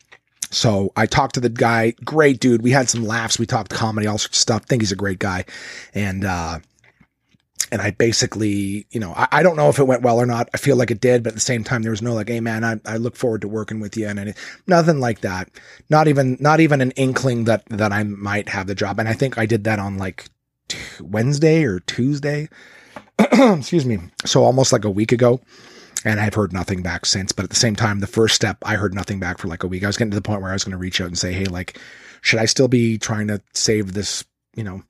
So 0.51 0.91
I 0.95 1.05
talked 1.05 1.35
to 1.35 1.39
the 1.41 1.49
guy, 1.49 1.93
great 2.05 2.39
dude. 2.39 2.61
We 2.61 2.71
had 2.71 2.89
some 2.89 3.03
laughs. 3.03 3.39
We 3.39 3.45
talked 3.45 3.69
comedy, 3.71 4.07
all 4.07 4.17
sorts 4.17 4.37
of 4.37 4.41
stuff. 4.41 4.65
think 4.65 4.81
he's 4.81 4.91
a 4.91 4.97
great 4.97 5.19
guy. 5.19 5.45
And, 5.93 6.23
uh, 6.23 6.59
and 7.69 7.81
I 7.81 7.91
basically, 7.91 8.85
you 8.91 8.99
know, 8.99 9.13
I, 9.13 9.27
I, 9.31 9.43
don't 9.43 9.57
know 9.57 9.67
if 9.67 9.77
it 9.77 9.83
went 9.83 10.01
well 10.01 10.19
or 10.19 10.25
not. 10.25 10.49
I 10.53 10.57
feel 10.57 10.77
like 10.77 10.89
it 10.89 11.01
did, 11.01 11.23
but 11.23 11.29
at 11.29 11.35
the 11.35 11.41
same 11.41 11.65
time, 11.65 11.81
there 11.83 11.91
was 11.91 12.01
no 12.01 12.13
like, 12.13 12.29
hey 12.29 12.39
man, 12.39 12.63
I, 12.63 12.79
I 12.85 12.95
look 12.95 13.17
forward 13.17 13.41
to 13.41 13.49
working 13.49 13.81
with 13.81 13.97
you, 13.97 14.07
and, 14.07 14.17
and 14.17 14.33
nothing 14.67 15.01
like 15.01 15.21
that. 15.21 15.49
Not 15.89 16.07
even, 16.07 16.37
not 16.39 16.61
even 16.61 16.79
an 16.79 16.91
inkling 16.91 17.43
that 17.45 17.65
that 17.65 17.91
I 17.91 18.03
might 18.03 18.47
have 18.49 18.67
the 18.67 18.75
job. 18.75 18.99
And 18.99 19.09
I 19.09 19.13
think 19.13 19.37
I 19.37 19.45
did 19.45 19.65
that 19.65 19.79
on 19.79 19.97
like 19.97 20.29
t- 20.67 20.77
Wednesday 21.01 21.63
or 21.63 21.79
Tuesday. 21.81 22.49
Excuse 23.19 23.85
me. 23.85 23.99
So 24.25 24.43
almost 24.43 24.71
like 24.71 24.85
a 24.85 24.89
week 24.91 25.11
ago 25.11 25.41
and 26.05 26.19
I've 26.19 26.33
heard 26.33 26.53
nothing 26.53 26.81
back 26.81 27.05
since. 27.05 27.31
But 27.31 27.43
at 27.43 27.49
the 27.49 27.55
same 27.55 27.75
time, 27.75 27.99
the 27.99 28.07
first 28.07 28.35
step, 28.35 28.57
I 28.63 28.75
heard 28.75 28.93
nothing 28.93 29.19
back 29.19 29.37
for 29.37 29.47
like 29.47 29.63
a 29.63 29.67
week. 29.67 29.83
I 29.83 29.87
was 29.87 29.97
getting 29.97 30.11
to 30.11 30.15
the 30.15 30.21
point 30.21 30.41
where 30.41 30.51
I 30.51 30.53
was 30.53 30.63
going 30.63 30.71
to 30.71 30.77
reach 30.77 31.01
out 31.01 31.07
and 31.07 31.17
say, 31.17 31.33
hey, 31.33 31.45
like, 31.45 31.79
should 32.21 32.39
I 32.39 32.45
still 32.45 32.67
be 32.67 32.97
trying 32.97 33.27
to 33.27 33.41
save 33.53 33.93
this? 33.93 34.23
You 34.55 34.63
know, 34.63 34.83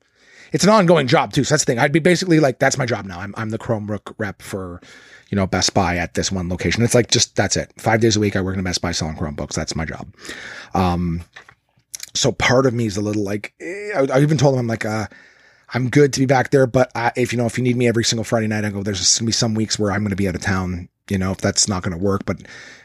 it's 0.52 0.64
an 0.64 0.70
ongoing 0.70 1.06
job 1.06 1.32
too. 1.32 1.44
So 1.44 1.54
that's 1.54 1.64
the 1.64 1.72
thing. 1.72 1.78
I'd 1.78 1.92
be 1.92 1.98
basically 1.98 2.40
like, 2.40 2.58
that's 2.58 2.78
my 2.78 2.86
job 2.86 3.04
now. 3.04 3.20
I'm 3.20 3.34
I'm 3.36 3.50
the 3.50 3.58
Chromebook 3.58 4.14
rep 4.18 4.42
for, 4.42 4.80
you 5.28 5.36
know, 5.36 5.46
Best 5.46 5.74
Buy 5.74 5.96
at 5.96 6.14
this 6.14 6.32
one 6.32 6.48
location. 6.48 6.82
It's 6.82 6.94
like 6.94 7.10
just 7.10 7.36
that's 7.36 7.56
it. 7.56 7.72
Five 7.78 8.00
days 8.00 8.16
a 8.16 8.20
week, 8.20 8.36
I 8.36 8.40
work 8.40 8.54
in 8.54 8.60
a 8.60 8.64
Best 8.64 8.80
Buy 8.80 8.92
selling 8.92 9.16
Chromebooks. 9.16 9.54
That's 9.54 9.76
my 9.76 9.84
job. 9.84 10.14
Um, 10.74 11.22
so 12.14 12.32
part 12.32 12.66
of 12.66 12.74
me 12.74 12.86
is 12.86 12.96
a 12.96 13.02
little 13.02 13.24
like, 13.24 13.54
eh, 13.60 13.90
I, 13.94 14.06
I 14.18 14.20
even 14.20 14.38
told 14.38 14.54
him 14.54 14.60
I'm 14.60 14.66
like, 14.66 14.84
uh, 14.84 15.06
I'm 15.74 15.90
good 15.90 16.12
to 16.14 16.20
be 16.20 16.26
back 16.26 16.50
there, 16.50 16.66
but 16.66 16.90
I, 16.94 17.12
if 17.16 17.32
you 17.32 17.38
know, 17.38 17.46
if 17.46 17.58
you 17.58 17.64
need 17.64 17.76
me 17.76 17.88
every 17.88 18.04
single 18.04 18.24
Friday 18.24 18.46
night, 18.46 18.64
I 18.64 18.70
go. 18.70 18.82
There's 18.82 19.18
gonna 19.18 19.26
be 19.26 19.32
some 19.32 19.54
weeks 19.54 19.78
where 19.78 19.92
I'm 19.92 20.00
to 20.10 20.16
be 20.16 20.28
out 20.28 20.34
of 20.34 20.40
town 20.40 20.88
you 21.10 21.18
know, 21.18 21.32
if 21.32 21.38
that's 21.38 21.68
not 21.68 21.82
to 21.98 22.02
work. 22.02 22.24
But, 22.24 22.42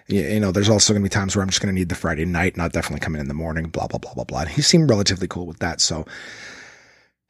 you 0.08 0.40
know, 0.40 0.52
there's 0.52 0.70
also 0.70 0.94
to 1.04 1.10
be 1.10 1.10
times 1.10 1.36
where 1.36 1.44
I'm 1.44 1.50
just 1.50 1.62
to 1.74 1.80
need 1.80 1.90
the 1.90 1.96
Friday 1.96 2.26
night, 2.26 2.58
not 2.58 2.74
definitely 2.74 3.04
coming 3.04 3.22
in 3.22 3.28
the 3.28 3.34
morning, 3.34 3.68
blah, 3.68 3.88
blah, 3.88 4.00
blah, 4.00 4.14
blah, 4.14 4.24
blah. 4.24 4.42
And 4.42 4.50
he 4.50 4.62
seemed 4.62 4.90
relatively 4.90 5.28
cool 5.28 5.46
with 5.46 5.60
that. 5.60 5.82
So, 5.82 6.06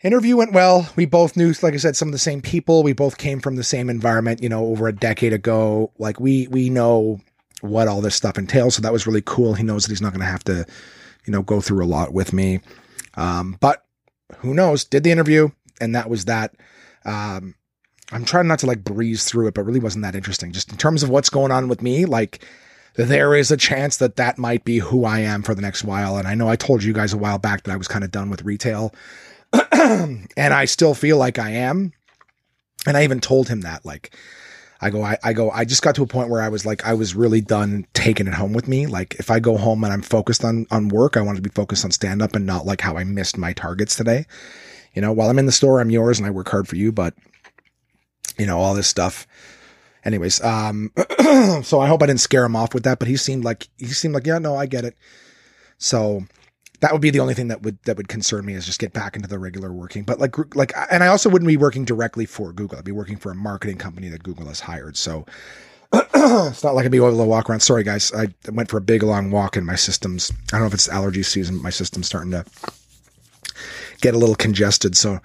interview 0.01 0.37
went 0.37 0.53
well. 0.53 0.89
We 0.95 1.05
both 1.05 1.37
knew, 1.37 1.53
like 1.61 1.73
I 1.73 1.77
said, 1.77 1.95
some 1.95 2.07
of 2.07 2.13
the 2.13 2.19
same 2.19 2.41
people. 2.41 2.83
We 2.83 2.93
both 2.93 3.17
came 3.17 3.39
from 3.39 3.55
the 3.55 3.63
same 3.63 3.89
environment, 3.89 4.43
you 4.43 4.49
know, 4.49 4.65
over 4.65 4.87
a 4.87 4.93
decade 4.93 5.33
ago. 5.33 5.91
Like, 5.97 6.19
we, 6.19 6.47
we 6.47 6.69
know 6.69 7.19
what 7.61 7.87
all 7.87 8.01
this 8.01 8.15
stuff 8.15 8.37
entails. 8.37 8.75
So 8.75 8.81
that 8.81 8.93
was 8.93 9.07
really 9.07 9.23
cool. 9.25 9.53
He 9.53 9.63
knows 9.63 9.83
that 9.83 9.91
he's 9.91 10.01
not 10.01 10.11
to 10.19 10.25
have 10.25 10.43
to, 10.45 10.65
you 11.25 11.31
know, 11.31 11.41
go 11.41 11.61
through 11.61 11.83
a 11.83 11.87
lot 11.87 12.13
with 12.13 12.33
me. 12.33 12.59
Um, 13.15 13.57
but 13.61 13.82
who 14.39 14.53
knows? 14.53 14.83
Did 14.83 15.03
the 15.03 15.11
interview, 15.11 15.49
and 15.79 15.95
that 15.95 16.09
was 16.09 16.25
that. 16.25 16.55
Um, 17.05 17.55
I'm 18.11 18.25
trying 18.25 18.47
not 18.47 18.59
to 18.59 18.65
like 18.65 18.83
breeze 18.83 19.25
through 19.25 19.47
it, 19.47 19.53
but 19.53 19.63
really 19.63 19.79
wasn't 19.79 20.03
that 20.03 20.15
interesting. 20.15 20.51
Just 20.51 20.71
in 20.71 20.77
terms 20.77 21.03
of 21.03 21.09
what's 21.09 21.29
going 21.29 21.51
on 21.51 21.67
with 21.67 21.81
me, 21.81 22.05
like 22.05 22.45
there 22.95 23.33
is 23.33 23.51
a 23.51 23.57
chance 23.57 23.97
that 23.97 24.17
that 24.17 24.37
might 24.37 24.63
be 24.63 24.77
who 24.77 25.05
I 25.05 25.19
am 25.19 25.41
for 25.41 25.55
the 25.55 25.61
next 25.61 25.83
while. 25.83 26.17
And 26.17 26.27
I 26.27 26.35
know 26.35 26.47
I 26.47 26.55
told 26.55 26.83
you 26.83 26.93
guys 26.93 27.13
a 27.13 27.17
while 27.17 27.39
back 27.39 27.63
that 27.63 27.71
I 27.71 27.77
was 27.77 27.87
kind 27.87 28.03
of 28.03 28.11
done 28.11 28.29
with 28.29 28.43
retail, 28.43 28.93
and 29.71 30.27
I 30.37 30.65
still 30.65 30.93
feel 30.93 31.17
like 31.17 31.39
I 31.39 31.51
am. 31.51 31.93
And 32.85 32.97
I 32.97 33.03
even 33.03 33.21
told 33.21 33.47
him 33.47 33.61
that, 33.61 33.85
like, 33.85 34.13
I 34.83 34.89
go, 34.89 35.01
I, 35.01 35.17
I 35.23 35.33
go, 35.33 35.49
I 35.49 35.63
just 35.65 35.81
got 35.81 35.95
to 35.95 36.03
a 36.03 36.07
point 36.07 36.29
where 36.29 36.41
I 36.41 36.49
was 36.49 36.65
like, 36.65 36.85
I 36.85 36.93
was 36.93 37.15
really 37.15 37.39
done 37.39 37.87
taking 37.93 38.27
it 38.27 38.33
home 38.33 38.51
with 38.53 38.67
me. 38.67 38.85
Like, 38.85 39.15
if 39.15 39.31
I 39.31 39.39
go 39.39 39.57
home 39.57 39.83
and 39.83 39.93
I'm 39.93 40.01
focused 40.01 40.43
on 40.43 40.67
on 40.71 40.89
work, 40.89 41.15
I 41.15 41.21
want 41.21 41.37
to 41.37 41.41
be 41.41 41.49
focused 41.49 41.85
on 41.85 41.91
stand 41.91 42.21
up 42.21 42.35
and 42.35 42.45
not 42.45 42.65
like 42.65 42.81
how 42.81 42.97
I 42.97 43.03
missed 43.03 43.37
my 43.37 43.53
targets 43.53 43.95
today. 43.95 44.25
You 44.93 45.01
know, 45.01 45.13
while 45.13 45.29
I'm 45.29 45.39
in 45.39 45.45
the 45.45 45.51
store, 45.51 45.79
I'm 45.79 45.89
yours 45.89 46.19
and 46.19 46.27
I 46.27 46.31
work 46.31 46.49
hard 46.49 46.67
for 46.67 46.75
you, 46.75 46.91
but 46.91 47.15
you 48.37 48.45
know, 48.45 48.59
all 48.59 48.73
this 48.73 48.87
stuff. 48.87 49.25
Anyways, 50.05 50.43
um, 50.43 50.91
so 51.63 51.79
I 51.79 51.87
hope 51.87 52.03
I 52.03 52.07
didn't 52.07 52.19
scare 52.19 52.43
him 52.43 52.55
off 52.55 52.73
with 52.73 52.83
that, 52.83 52.99
but 52.99 53.07
he 53.07 53.15
seemed 53.15 53.45
like, 53.45 53.69
he 53.77 53.87
seemed 53.87 54.13
like, 54.13 54.27
yeah, 54.27 54.37
no, 54.37 54.55
I 54.55 54.65
get 54.65 54.83
it. 54.83 54.97
So 55.77 56.25
that 56.83 56.91
would 56.91 56.99
be 56.99 57.11
the 57.11 57.21
only 57.21 57.33
thing 57.33 57.47
that 57.47 57.61
would, 57.61 57.81
that 57.83 57.95
would 57.95 58.09
concern 58.09 58.45
me 58.45 58.55
is 58.55 58.65
just 58.65 58.77
get 58.77 58.91
back 58.91 59.15
into 59.15 59.25
the 59.25 59.39
regular 59.39 59.71
working. 59.71 60.03
But 60.03 60.19
like, 60.19 60.35
like, 60.53 60.73
and 60.91 61.01
I 61.01 61.07
also 61.07 61.29
wouldn't 61.29 61.47
be 61.47 61.55
working 61.55 61.85
directly 61.85 62.25
for 62.25 62.51
Google. 62.51 62.77
I'd 62.77 62.83
be 62.83 62.91
working 62.91 63.15
for 63.15 63.31
a 63.31 63.35
marketing 63.35 63.77
company 63.77 64.09
that 64.09 64.21
Google 64.21 64.47
has 64.47 64.59
hired. 64.59 64.97
So 64.97 65.25
it's 65.93 66.61
not 66.61 66.75
like 66.75 66.83
I'd 66.83 66.91
be 66.91 66.97
able 66.97 67.17
to 67.17 67.23
walk 67.23 67.49
around. 67.49 67.61
Sorry, 67.61 67.85
guys. 67.85 68.11
I 68.11 68.27
went 68.51 68.69
for 68.69 68.75
a 68.75 68.81
big 68.81 69.01
long 69.01 69.31
walk 69.31 69.55
and 69.55 69.65
my 69.65 69.75
systems, 69.75 70.29
I 70.29 70.57
don't 70.57 70.59
know 70.59 70.67
if 70.67 70.73
it's 70.73 70.89
allergy 70.89 71.23
season, 71.23 71.55
but 71.55 71.63
my 71.63 71.69
system's 71.69 72.07
starting 72.07 72.31
to 72.31 72.43
get 74.01 74.13
a 74.13 74.17
little 74.17 74.35
congested. 74.35 74.97
So 74.97 75.21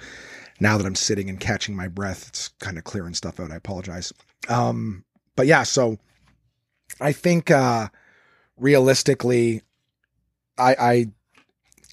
now 0.60 0.78
that 0.78 0.86
I'm 0.86 0.94
sitting 0.94 1.28
and 1.28 1.40
catching 1.40 1.74
my 1.74 1.88
breath, 1.88 2.28
it's 2.28 2.50
kind 2.60 2.78
of 2.78 2.84
clearing 2.84 3.14
stuff 3.14 3.40
out. 3.40 3.50
I 3.50 3.56
apologize. 3.56 4.12
Um, 4.48 5.04
but 5.34 5.48
yeah, 5.48 5.64
so 5.64 5.98
I 7.00 7.10
think 7.10 7.50
uh, 7.50 7.88
realistically, 8.56 9.62
I, 10.56 10.76
I 10.78 11.06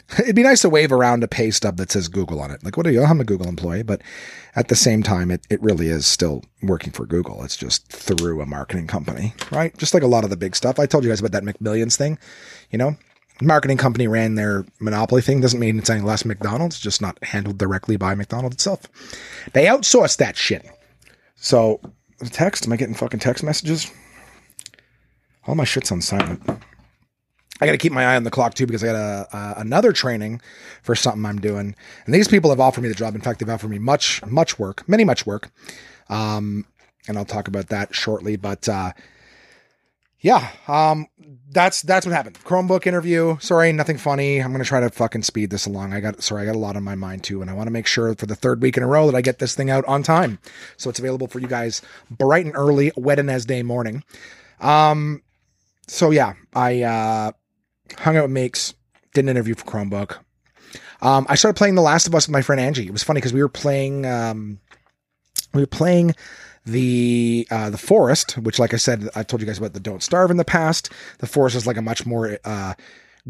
it'd 0.19 0.35
be 0.35 0.43
nice 0.43 0.61
to 0.61 0.69
wave 0.69 0.91
around 0.91 1.23
a 1.23 1.27
pay 1.27 1.51
stub 1.51 1.77
that 1.77 1.91
says 1.91 2.07
Google 2.07 2.41
on 2.41 2.51
it. 2.51 2.63
Like, 2.63 2.77
what 2.77 2.85
are 2.85 2.91
you? 2.91 3.03
I'm 3.03 3.21
a 3.21 3.25
Google 3.25 3.47
employee, 3.47 3.83
but 3.83 4.01
at 4.55 4.67
the 4.67 4.75
same 4.75 5.03
time, 5.03 5.31
it, 5.31 5.45
it 5.49 5.61
really 5.61 5.87
is 5.87 6.05
still 6.05 6.43
working 6.61 6.91
for 6.91 7.05
Google. 7.05 7.43
It's 7.43 7.57
just 7.57 7.87
through 7.91 8.41
a 8.41 8.45
marketing 8.45 8.87
company, 8.87 9.33
right? 9.51 9.75
Just 9.77 9.93
like 9.93 10.03
a 10.03 10.07
lot 10.07 10.23
of 10.23 10.29
the 10.29 10.37
big 10.37 10.55
stuff. 10.55 10.79
I 10.79 10.85
told 10.85 11.03
you 11.03 11.09
guys 11.09 11.19
about 11.19 11.31
that 11.31 11.43
McMillions 11.43 11.97
thing, 11.97 12.19
you 12.69 12.77
know? 12.77 12.95
Marketing 13.41 13.77
company 13.77 14.07
ran 14.07 14.35
their 14.35 14.65
monopoly 14.79 15.21
thing 15.21 15.41
doesn't 15.41 15.59
mean 15.59 15.77
it's 15.77 15.89
any 15.89 16.01
less 16.01 16.23
McDonald's, 16.23 16.79
just 16.79 17.01
not 17.01 17.21
handled 17.21 17.57
directly 17.57 17.97
by 17.97 18.15
McDonald's 18.15 18.55
itself. 18.55 18.83
They 19.51 19.65
outsource 19.65 20.15
that 20.17 20.37
shit. 20.37 20.65
So, 21.35 21.81
text, 22.31 22.65
am 22.65 22.71
I 22.71 22.77
getting 22.77 22.95
fucking 22.95 23.19
text 23.19 23.43
messages? 23.43 23.91
All 25.47 25.55
my 25.55 25.65
shit's 25.65 25.91
on 25.91 26.01
silent. 26.01 26.41
I 27.61 27.65
got 27.65 27.71
to 27.71 27.77
keep 27.77 27.93
my 27.93 28.05
eye 28.05 28.15
on 28.15 28.23
the 28.23 28.31
clock 28.31 28.53
too 28.53 28.65
because 28.65 28.83
I 28.83 28.87
got 28.87 28.95
a, 28.95 29.27
uh, 29.35 29.53
another 29.57 29.93
training 29.93 30.41
for 30.81 30.93
something 30.93 31.25
I'm 31.25 31.39
doing, 31.39 31.75
and 32.05 32.13
these 32.13 32.27
people 32.27 32.49
have 32.49 32.59
offered 32.59 32.81
me 32.81 32.89
the 32.89 32.95
job. 32.95 33.15
In 33.15 33.21
fact, 33.21 33.39
they've 33.39 33.49
offered 33.49 33.69
me 33.69 33.79
much, 33.79 34.25
much 34.25 34.59
work, 34.59 34.87
many 34.89 35.05
much 35.05 35.25
work, 35.25 35.51
um, 36.09 36.65
and 37.07 37.17
I'll 37.17 37.25
talk 37.25 37.47
about 37.47 37.67
that 37.67 37.95
shortly. 37.95 38.35
But 38.35 38.67
uh, 38.67 38.91
yeah, 40.19 40.49
um, 40.67 41.07
that's 41.49 41.81
that's 41.81 42.05
what 42.05 42.13
happened. 42.13 42.37
Chromebook 42.43 42.87
interview. 42.87 43.37
Sorry, 43.39 43.71
nothing 43.71 43.97
funny. 43.97 44.39
I'm 44.39 44.51
gonna 44.51 44.65
try 44.65 44.81
to 44.81 44.89
fucking 44.89 45.23
speed 45.23 45.49
this 45.49 45.65
along. 45.65 45.93
I 45.93 46.01
got 46.01 46.21
sorry, 46.21 46.43
I 46.43 46.45
got 46.47 46.55
a 46.55 46.59
lot 46.59 46.75
on 46.75 46.83
my 46.83 46.95
mind 46.95 47.23
too, 47.23 47.41
and 47.41 47.49
I 47.49 47.53
want 47.53 47.67
to 47.67 47.71
make 47.71 47.87
sure 47.87 48.13
for 48.15 48.25
the 48.25 48.35
third 48.35 48.61
week 48.61 48.75
in 48.75 48.83
a 48.83 48.87
row 48.87 49.05
that 49.05 49.15
I 49.15 49.21
get 49.21 49.39
this 49.39 49.55
thing 49.55 49.69
out 49.69 49.85
on 49.85 50.03
time, 50.03 50.39
so 50.75 50.89
it's 50.89 50.99
available 50.99 51.27
for 51.27 51.39
you 51.39 51.47
guys 51.47 51.81
bright 52.11 52.45
and 52.45 52.55
early, 52.55 52.91
Wednesday 52.97 53.63
morning. 53.63 54.03
Um, 54.59 55.21
so 55.87 56.11
yeah, 56.11 56.33
I 56.53 56.81
uh 56.81 57.31
hung 57.97 58.17
out 58.17 58.23
with 58.23 58.31
Makes, 58.31 58.73
did 59.13 59.25
an 59.25 59.29
interview 59.29 59.55
for 59.55 59.65
Chromebook. 59.65 60.17
Um, 61.01 61.25
I 61.29 61.35
started 61.35 61.57
playing 61.57 61.75
The 61.75 61.81
Last 61.81 62.07
of 62.07 62.15
Us 62.15 62.27
with 62.27 62.33
my 62.33 62.41
friend 62.41 62.59
Angie. 62.59 62.87
It 62.87 62.91
was 62.91 63.03
funny 63.03 63.19
because 63.19 63.33
we 63.33 63.41
were 63.41 63.49
playing, 63.49 64.05
um, 64.05 64.59
we 65.53 65.61
were 65.61 65.67
playing 65.67 66.15
the 66.65 67.47
uh, 67.51 67.69
the 67.69 67.77
Forest, 67.77 68.37
which, 68.39 68.59
like 68.59 68.73
I 68.73 68.77
said, 68.77 69.07
I 69.15 69.23
told 69.23 69.41
you 69.41 69.47
guys 69.47 69.59
about 69.59 69.73
the 69.73 69.79
Don't 69.79 70.01
Starve 70.01 70.31
in 70.31 70.37
the 70.37 70.45
past. 70.45 70.89
The 71.19 71.27
Forest 71.27 71.55
is 71.55 71.67
like 71.67 71.77
a 71.77 71.81
much 71.81 72.05
more 72.05 72.39
uh, 72.43 72.73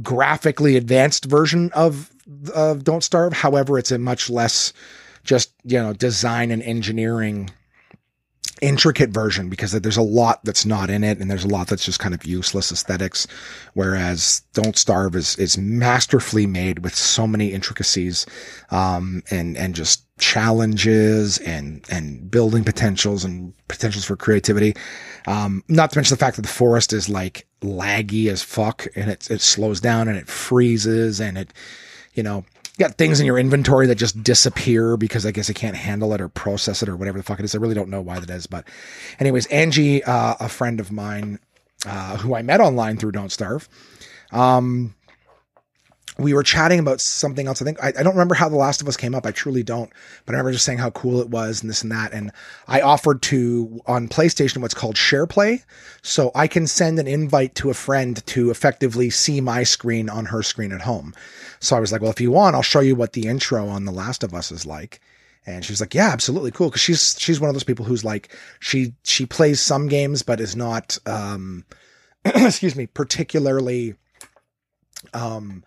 graphically 0.01 0.77
advanced 0.77 1.25
version 1.25 1.71
of 1.74 2.09
of 2.53 2.83
Don't 2.83 3.03
Starve. 3.03 3.33
However, 3.33 3.77
it's 3.77 3.91
a 3.91 3.97
much 3.97 4.29
less 4.29 4.71
just 5.24 5.51
you 5.63 5.77
know 5.77 5.91
design 5.91 6.51
and 6.51 6.62
engineering 6.63 7.50
intricate 8.65 9.12
version 9.12 9.48
because 9.48 9.72
there's 9.74 9.95
a 9.95 10.01
lot 10.01 10.43
that's 10.43 10.65
not 10.65 10.89
in 10.89 11.03
it 11.03 11.19
and 11.19 11.29
there's 11.29 11.43
a 11.43 11.48
lot 11.48 11.67
that's 11.67 11.86
just 11.86 12.00
kind 12.00 12.15
of 12.15 12.25
useless 12.25 12.72
aesthetics. 12.72 13.27
Whereas 13.75 14.41
don't 14.53 14.75
starve 14.75 15.15
is 15.15 15.38
is 15.38 15.55
masterfully 15.55 16.48
made 16.48 16.79
with 16.79 16.95
so 16.95 17.27
many 17.27 17.53
intricacies 17.53 18.25
um 18.72 19.22
and 19.29 19.55
and 19.55 19.75
just 19.75 20.05
challenges 20.17 21.38
and 21.39 21.86
and 21.91 22.31
building 22.31 22.63
potentials 22.63 23.24
and 23.24 23.53
potentials 23.67 24.05
for 24.05 24.15
creativity. 24.15 24.74
Um 25.27 25.63
not 25.67 25.91
to 25.91 26.00
mention 26.00 26.15
the 26.15 26.19
fact 26.19 26.36
that 26.38 26.41
the 26.41 26.48
forest 26.48 26.91
is 26.91 27.07
like 27.07 27.48
laggy 27.62 28.29
as 28.29 28.41
fuck 28.41 28.88
and 28.95 29.12
it 29.12 29.29
it 29.29 29.41
slows 29.41 29.79
down 29.79 30.07
and 30.07 30.17
it 30.17 30.27
freezes 30.27 31.22
and 31.22 31.38
it 31.38 31.53
you 32.15 32.24
know 32.24 32.43
got 32.77 32.96
things 32.96 33.20
in 33.20 33.25
your 33.25 33.38
inventory 33.38 33.88
that 33.88 33.96
just 33.96 34.22
disappear 34.24 34.98
because 34.98 35.25
I 35.25 35.32
guess 35.32 35.50
it 35.50 35.55
can't 35.55 35.75
handle 35.75 36.13
it 36.13 36.22
or 36.22 36.29
process 36.29 36.84
it 36.84 36.89
or 36.89 36.96
whatever 36.96 37.17
the 37.17 37.24
fuck 37.24 37.39
it 37.39 37.46
is. 37.46 37.55
I 37.55 37.58
really 37.58 37.75
don't 37.75 37.89
know 37.89 38.01
why 38.01 38.20
that 38.20 38.29
is. 38.29 38.48
But, 38.48 38.65
anyways, 39.20 39.46
Angie, 39.48 40.03
uh, 40.03 40.36
a 40.39 40.50
friend 40.50 40.79
of 40.79 40.91
mine 40.91 41.39
uh, 41.86 42.17
who 42.17 42.36
I 42.36 42.41
met 42.41 42.62
online 42.62 42.98
through 42.98 43.12
Don't 43.12 43.32
Starve, 43.32 43.70
um, 44.32 44.96
we 46.17 46.34
were 46.34 46.43
chatting 46.43 46.79
about 46.79 47.01
something 47.01 47.48
else. 47.48 47.62
I 47.62 47.65
think 47.65 47.84
I, 47.84 47.89
I, 47.89 48.03
don't 48.03 48.13
remember 48.13 48.36
how 48.36 48.48
The 48.48 48.55
Last 48.55 48.81
of 48.81 48.88
Us 48.88 48.95
came 48.95 49.13
up. 49.13 49.25
I 49.25 49.31
truly 49.31 49.63
don't, 49.63 49.91
but 50.25 50.34
I 50.34 50.38
remember 50.38 50.53
just 50.53 50.65
saying 50.65 50.77
how 50.77 50.89
cool 50.91 51.19
it 51.19 51.29
was 51.29 51.62
and 51.62 51.69
this 51.69 51.81
and 51.81 51.91
that. 51.91 52.13
And 52.13 52.31
I 52.67 52.81
offered 52.81 53.22
to 53.24 53.81
on 53.86 54.07
PlayStation 54.07 54.62
what's 54.62 54.74
called 54.74 54.98
share 54.98 55.27
play. 55.27 55.63
so 56.01 56.31
I 56.34 56.48
can 56.48 56.67
send 56.67 57.00
an 57.00 57.07
invite 57.07 57.55
to 57.55 57.69
a 57.69 57.74
friend 57.74 58.25
to 58.27 58.50
effectively 58.50 59.10
see 59.10 59.41
my 59.41 59.63
screen 59.63 60.10
on 60.10 60.25
her 60.25 60.41
screen 60.41 60.72
at 60.72 60.81
home. 60.81 61.13
So 61.60 61.75
I 61.75 61.79
was 61.79 61.91
like, 61.91 62.01
well, 62.01 62.12
if 62.12 62.22
you 62.22 62.31
want, 62.31 62.55
I'll 62.55 62.62
show 62.62 62.79
you 62.79 62.95
what 62.95 63.13
the 63.13 63.27
intro 63.27 63.67
on 63.67 63.86
The 63.86 63.91
Last 63.91 64.24
of 64.24 64.34
Us 64.34 64.51
is 64.51 64.65
like. 64.65 65.01
And 65.45 65.63
she's 65.63 65.79
like, 65.79 65.93
yeah, 65.93 66.10
absolutely 66.10 66.51
cool. 66.51 66.72
Cause 66.72 66.81
she's, 66.81 67.15
she's 67.19 67.39
one 67.39 67.50
of 67.50 67.55
those 67.55 67.63
people 67.63 67.86
who's 67.86 68.03
like, 68.03 68.36
she, 68.60 68.93
she 69.03 69.25
plays 69.25 69.60
some 69.60 69.88
games, 69.88 70.24
but 70.24 70.39
is 70.39 70.55
not, 70.55 70.98
um, 71.05 71.65
excuse 72.25 72.75
me, 72.75 72.88
particularly, 72.88 73.95
um, 75.13 75.63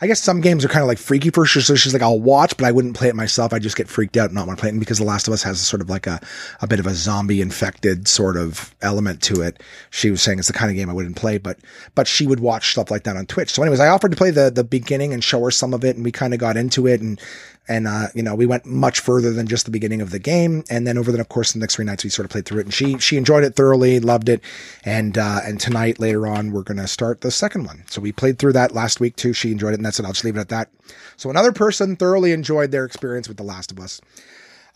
I 0.00 0.06
guess 0.06 0.20
some 0.20 0.42
games 0.42 0.62
are 0.64 0.68
kind 0.68 0.82
of 0.82 0.88
like 0.88 0.98
freaky 0.98 1.30
for 1.30 1.44
her. 1.44 1.60
So 1.60 1.74
she's 1.74 1.94
like, 1.94 2.02
I'll 2.02 2.20
watch, 2.20 2.56
but 2.56 2.66
I 2.66 2.72
wouldn't 2.72 2.96
play 2.96 3.08
it 3.08 3.16
myself. 3.16 3.52
I 3.54 3.58
just 3.58 3.76
get 3.76 3.88
freaked 3.88 4.16
out 4.16 4.26
and 4.26 4.34
not 4.34 4.46
want 4.46 4.58
to 4.58 4.60
play 4.60 4.68
it. 4.68 4.72
And 4.72 4.80
because 4.80 4.98
The 4.98 5.04
Last 5.04 5.26
of 5.26 5.32
Us 5.32 5.42
has 5.42 5.60
a 5.60 5.64
sort 5.64 5.80
of 5.80 5.88
like 5.88 6.06
a, 6.06 6.20
a 6.60 6.66
bit 6.66 6.80
of 6.80 6.86
a 6.86 6.92
zombie 6.92 7.40
infected 7.40 8.06
sort 8.06 8.36
of 8.36 8.74
element 8.82 9.22
to 9.22 9.40
it. 9.40 9.62
She 9.90 10.10
was 10.10 10.20
saying 10.20 10.38
it's 10.38 10.48
the 10.48 10.54
kind 10.54 10.70
of 10.70 10.76
game 10.76 10.90
I 10.90 10.92
wouldn't 10.92 11.16
play, 11.16 11.38
but, 11.38 11.58
but 11.94 12.06
she 12.06 12.26
would 12.26 12.40
watch 12.40 12.72
stuff 12.72 12.90
like 12.90 13.04
that 13.04 13.16
on 13.16 13.24
Twitch. 13.24 13.50
So 13.50 13.62
anyways, 13.62 13.80
I 13.80 13.88
offered 13.88 14.10
to 14.10 14.18
play 14.18 14.30
the, 14.30 14.50
the 14.50 14.64
beginning 14.64 15.14
and 15.14 15.24
show 15.24 15.40
her 15.40 15.50
some 15.50 15.72
of 15.72 15.82
it. 15.82 15.96
And 15.96 16.04
we 16.04 16.12
kind 16.12 16.34
of 16.34 16.40
got 16.40 16.58
into 16.58 16.86
it 16.86 17.00
and, 17.00 17.20
and, 17.68 17.88
uh, 17.88 18.08
you 18.14 18.22
know, 18.22 18.34
we 18.34 18.46
went 18.46 18.64
much 18.64 19.00
further 19.00 19.32
than 19.32 19.46
just 19.46 19.64
the 19.64 19.70
beginning 19.72 20.00
of 20.00 20.10
the 20.10 20.18
game. 20.18 20.62
And 20.70 20.86
then 20.86 20.96
over 20.96 21.10
the 21.10 21.24
course 21.24 21.50
of 21.50 21.54
the 21.54 21.60
next 21.60 21.76
three 21.76 21.84
nights, 21.84 22.04
we 22.04 22.10
sort 22.10 22.24
of 22.24 22.30
played 22.30 22.46
through 22.46 22.60
it 22.60 22.66
and 22.66 22.74
she, 22.74 22.98
she 22.98 23.16
enjoyed 23.16 23.42
it 23.42 23.56
thoroughly, 23.56 23.98
loved 23.98 24.28
it. 24.28 24.40
And, 24.84 25.18
uh, 25.18 25.40
and 25.44 25.58
tonight 25.58 25.98
later 25.98 26.26
on, 26.26 26.52
we're 26.52 26.62
going 26.62 26.78
to 26.78 26.86
start 26.86 27.22
the 27.22 27.30
second 27.30 27.64
one. 27.64 27.84
So 27.88 28.00
we 28.00 28.12
played 28.12 28.38
through 28.38 28.52
that 28.52 28.72
last 28.72 29.00
week 29.00 29.16
too. 29.16 29.32
She 29.32 29.50
enjoyed 29.50 29.72
it 29.72 29.76
and 29.76 29.84
that's 29.84 29.98
it. 29.98 30.06
I'll 30.06 30.12
just 30.12 30.24
leave 30.24 30.36
it 30.36 30.40
at 30.40 30.48
that. 30.50 30.70
So 31.16 31.28
another 31.28 31.52
person 31.52 31.96
thoroughly 31.96 32.32
enjoyed 32.32 32.70
their 32.70 32.84
experience 32.84 33.26
with 33.26 33.36
The 33.36 33.42
Last 33.42 33.72
of 33.72 33.80
Us. 33.80 34.00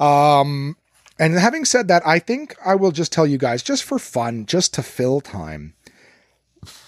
Um, 0.01 0.77
and 1.19 1.35
having 1.35 1.65
said 1.65 1.87
that, 1.89 2.05
I 2.07 2.19
think 2.19 2.57
I 2.65 2.75
will 2.75 2.91
just 2.91 3.13
tell 3.13 3.27
you 3.27 3.39
guys, 3.39 3.63
just 3.63 3.85
for 3.85 3.99
fun, 3.99 4.47
just 4.47 4.75
to 4.75 4.83
fill 4.83 5.21
time, 5.21 5.75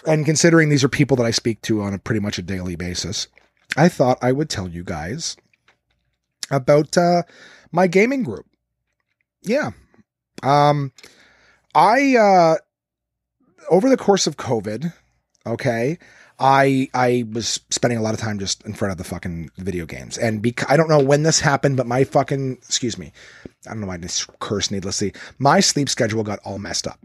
and 0.07 0.25
considering 0.25 0.69
these 0.69 0.85
are 0.85 0.89
people 0.89 1.17
that 1.19 1.27
I 1.27 1.31
speak 1.31 1.63
to 1.63 1.83
on 1.83 1.95
a 1.95 1.99
pretty 1.99 2.21
much 2.21 2.39
a 2.39 2.43
daily 2.43 2.77
basis, 2.77 3.29
I 3.77 3.89
thought 3.89 4.19
I 4.21 4.33
would 4.33 4.51
tell 4.51 4.69
you 4.69 4.85
guys 4.85 5.37
about 6.53 6.97
uh, 6.97 7.23
my 7.73 7.87
gaming 7.87 8.23
group. 8.23 8.47
Yeah. 9.43 9.73
Um, 10.43 10.93
I, 11.75 12.17
uh, 12.17 12.57
over 13.71 13.89
the 13.89 13.97
course 13.97 14.27
of 14.27 14.37
COVID, 14.37 14.93
okay, 15.47 15.99
I 16.39 16.89
I 16.93 17.25
was 17.31 17.61
spending 17.71 17.99
a 17.99 18.03
lot 18.03 18.15
of 18.15 18.21
time 18.21 18.39
just 18.39 18.65
in 18.65 18.75
front 18.75 18.93
of 18.93 18.99
the 18.99 19.05
fucking 19.05 19.51
video 19.59 19.87
games, 19.87 20.19
and 20.19 20.43
bec- 20.43 20.69
I 20.69 20.77
don't 20.77 20.89
know 20.89 20.99
when 20.99 21.23
this 21.23 21.39
happened, 21.41 21.77
but 21.77 21.87
my 21.87 22.03
fucking 22.05 22.57
excuse 22.57 22.99
me, 22.99 23.13
I 23.67 23.71
don't 23.71 23.81
know 23.81 23.87
why 23.87 23.95
I 23.95 24.09
curse 24.41 24.71
needlessly. 24.71 25.13
My 25.39 25.61
sleep 25.61 25.89
schedule 25.89 26.25
got 26.25 26.41
all 26.45 26.59
messed 26.59 26.89
up, 26.89 26.99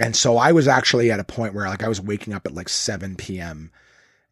and 0.00 0.16
so 0.16 0.38
I 0.38 0.50
was 0.50 0.66
actually 0.66 1.12
at 1.12 1.20
a 1.20 1.24
point 1.24 1.54
where 1.54 1.68
like 1.68 1.84
I 1.84 1.88
was 1.88 2.00
waking 2.00 2.32
up 2.32 2.46
at 2.46 2.54
like 2.54 2.68
seven 2.68 3.14
p.m. 3.14 3.70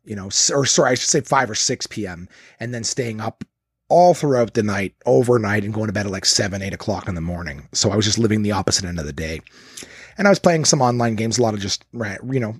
You 0.04 0.16
know, 0.16 0.26
or 0.52 0.66
sorry, 0.66 0.90
I 0.90 0.94
should 0.94 1.10
say 1.10 1.20
five 1.20 1.50
or 1.50 1.54
six 1.54 1.86
p.m. 1.86 2.28
and 2.58 2.74
then 2.74 2.82
staying 2.82 3.20
up 3.20 3.44
all 3.88 4.14
throughout 4.14 4.54
the 4.54 4.62
night, 4.62 4.94
overnight, 5.06 5.64
and 5.64 5.72
going 5.72 5.86
to 5.86 5.92
bed 5.92 6.06
at 6.06 6.12
like 6.12 6.24
seven, 6.24 6.62
eight 6.62 6.74
o'clock 6.74 7.08
in 7.08 7.14
the 7.14 7.20
morning. 7.20 7.68
So 7.72 7.90
I 7.90 7.96
was 7.96 8.04
just 8.04 8.18
living 8.18 8.42
the 8.42 8.52
opposite 8.52 8.84
end 8.84 8.98
of 8.98 9.06
the 9.06 9.12
day. 9.12 9.40
And 10.16 10.26
I 10.26 10.30
was 10.30 10.38
playing 10.38 10.64
some 10.64 10.82
online 10.82 11.14
games, 11.14 11.38
a 11.38 11.42
lot 11.42 11.54
of 11.54 11.60
just, 11.60 11.84
you 11.92 12.40
know, 12.40 12.56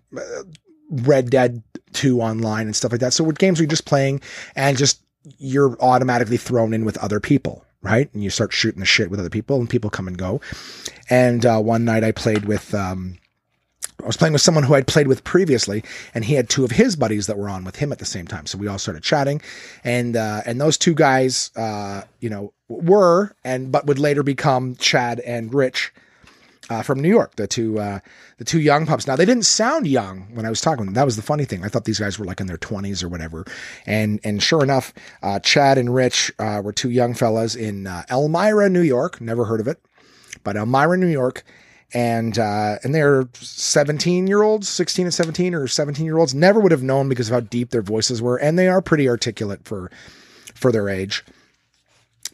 Red 0.90 1.30
Dead 1.30 1.62
2 1.92 2.20
online 2.20 2.66
and 2.66 2.76
stuff 2.76 2.92
like 2.92 3.00
that. 3.00 3.12
So 3.12 3.24
with 3.24 3.38
games 3.38 3.58
where 3.58 3.64
you're 3.64 3.70
just 3.70 3.84
playing 3.84 4.20
and 4.54 4.76
just 4.76 5.02
you're 5.38 5.76
automatically 5.80 6.36
thrown 6.36 6.72
in 6.72 6.84
with 6.84 6.96
other 6.98 7.20
people, 7.20 7.64
right? 7.82 8.12
And 8.14 8.22
you 8.22 8.30
start 8.30 8.52
shooting 8.52 8.80
the 8.80 8.86
shit 8.86 9.10
with 9.10 9.20
other 9.20 9.28
people 9.28 9.58
and 9.58 9.68
people 9.68 9.90
come 9.90 10.08
and 10.08 10.16
go. 10.16 10.40
And 11.10 11.44
uh, 11.44 11.60
one 11.60 11.84
night 11.84 12.04
I 12.04 12.12
played 12.12 12.44
with, 12.44 12.74
um, 12.74 13.18
I 14.02 14.06
was 14.06 14.16
playing 14.16 14.32
with 14.32 14.42
someone 14.42 14.62
who 14.62 14.74
I'd 14.74 14.86
played 14.86 15.08
with 15.08 15.24
previously, 15.24 15.82
and 16.14 16.24
he 16.24 16.34
had 16.34 16.48
two 16.48 16.64
of 16.64 16.70
his 16.70 16.94
buddies 16.94 17.26
that 17.26 17.36
were 17.36 17.48
on 17.48 17.64
with 17.64 17.76
him 17.76 17.90
at 17.90 17.98
the 17.98 18.04
same 18.04 18.26
time. 18.28 18.46
So 18.46 18.56
we 18.56 18.68
all 18.68 18.78
started 18.78 19.02
chatting, 19.02 19.42
and 19.82 20.16
uh, 20.16 20.42
and 20.46 20.60
those 20.60 20.78
two 20.78 20.94
guys, 20.94 21.50
uh, 21.56 22.02
you 22.20 22.30
know, 22.30 22.52
were 22.68 23.34
and 23.44 23.72
but 23.72 23.86
would 23.86 23.98
later 23.98 24.22
become 24.22 24.76
Chad 24.76 25.18
and 25.20 25.52
Rich 25.52 25.92
uh, 26.70 26.82
from 26.82 27.00
New 27.00 27.08
York, 27.08 27.34
the 27.34 27.48
two 27.48 27.80
uh, 27.80 27.98
the 28.36 28.44
two 28.44 28.60
young 28.60 28.86
pups. 28.86 29.08
Now 29.08 29.16
they 29.16 29.24
didn't 29.24 29.46
sound 29.46 29.88
young 29.88 30.28
when 30.32 30.46
I 30.46 30.50
was 30.50 30.60
talking. 30.60 30.92
That 30.92 31.04
was 31.04 31.16
the 31.16 31.22
funny 31.22 31.44
thing. 31.44 31.64
I 31.64 31.68
thought 31.68 31.84
these 31.84 31.98
guys 31.98 32.20
were 32.20 32.24
like 32.24 32.40
in 32.40 32.46
their 32.46 32.56
twenties 32.56 33.02
or 33.02 33.08
whatever. 33.08 33.46
And 33.84 34.20
and 34.22 34.40
sure 34.40 34.62
enough, 34.62 34.94
uh, 35.24 35.40
Chad 35.40 35.76
and 35.76 35.92
Rich 35.92 36.30
uh, 36.38 36.62
were 36.62 36.72
two 36.72 36.90
young 36.90 37.14
fellas 37.14 37.56
in 37.56 37.88
Elmira, 38.08 38.68
New 38.68 38.82
York. 38.82 39.20
Never 39.20 39.46
heard 39.46 39.60
of 39.60 39.66
it, 39.66 39.80
but 40.44 40.56
Elmira, 40.56 40.96
New 40.96 41.08
York. 41.08 41.42
And 41.94 42.38
uh, 42.38 42.76
and 42.84 42.94
they're 42.94 43.28
seventeen 43.34 44.26
year 44.26 44.42
olds, 44.42 44.68
sixteen 44.68 45.06
and 45.06 45.14
seventeen, 45.14 45.54
or 45.54 45.66
seventeen 45.66 46.04
year 46.04 46.18
olds. 46.18 46.34
Never 46.34 46.60
would 46.60 46.72
have 46.72 46.82
known 46.82 47.08
because 47.08 47.30
of 47.30 47.34
how 47.34 47.40
deep 47.40 47.70
their 47.70 47.80
voices 47.80 48.20
were, 48.20 48.36
and 48.36 48.58
they 48.58 48.68
are 48.68 48.82
pretty 48.82 49.08
articulate 49.08 49.64
for 49.64 49.90
for 50.54 50.70
their 50.70 50.88
age. 50.90 51.24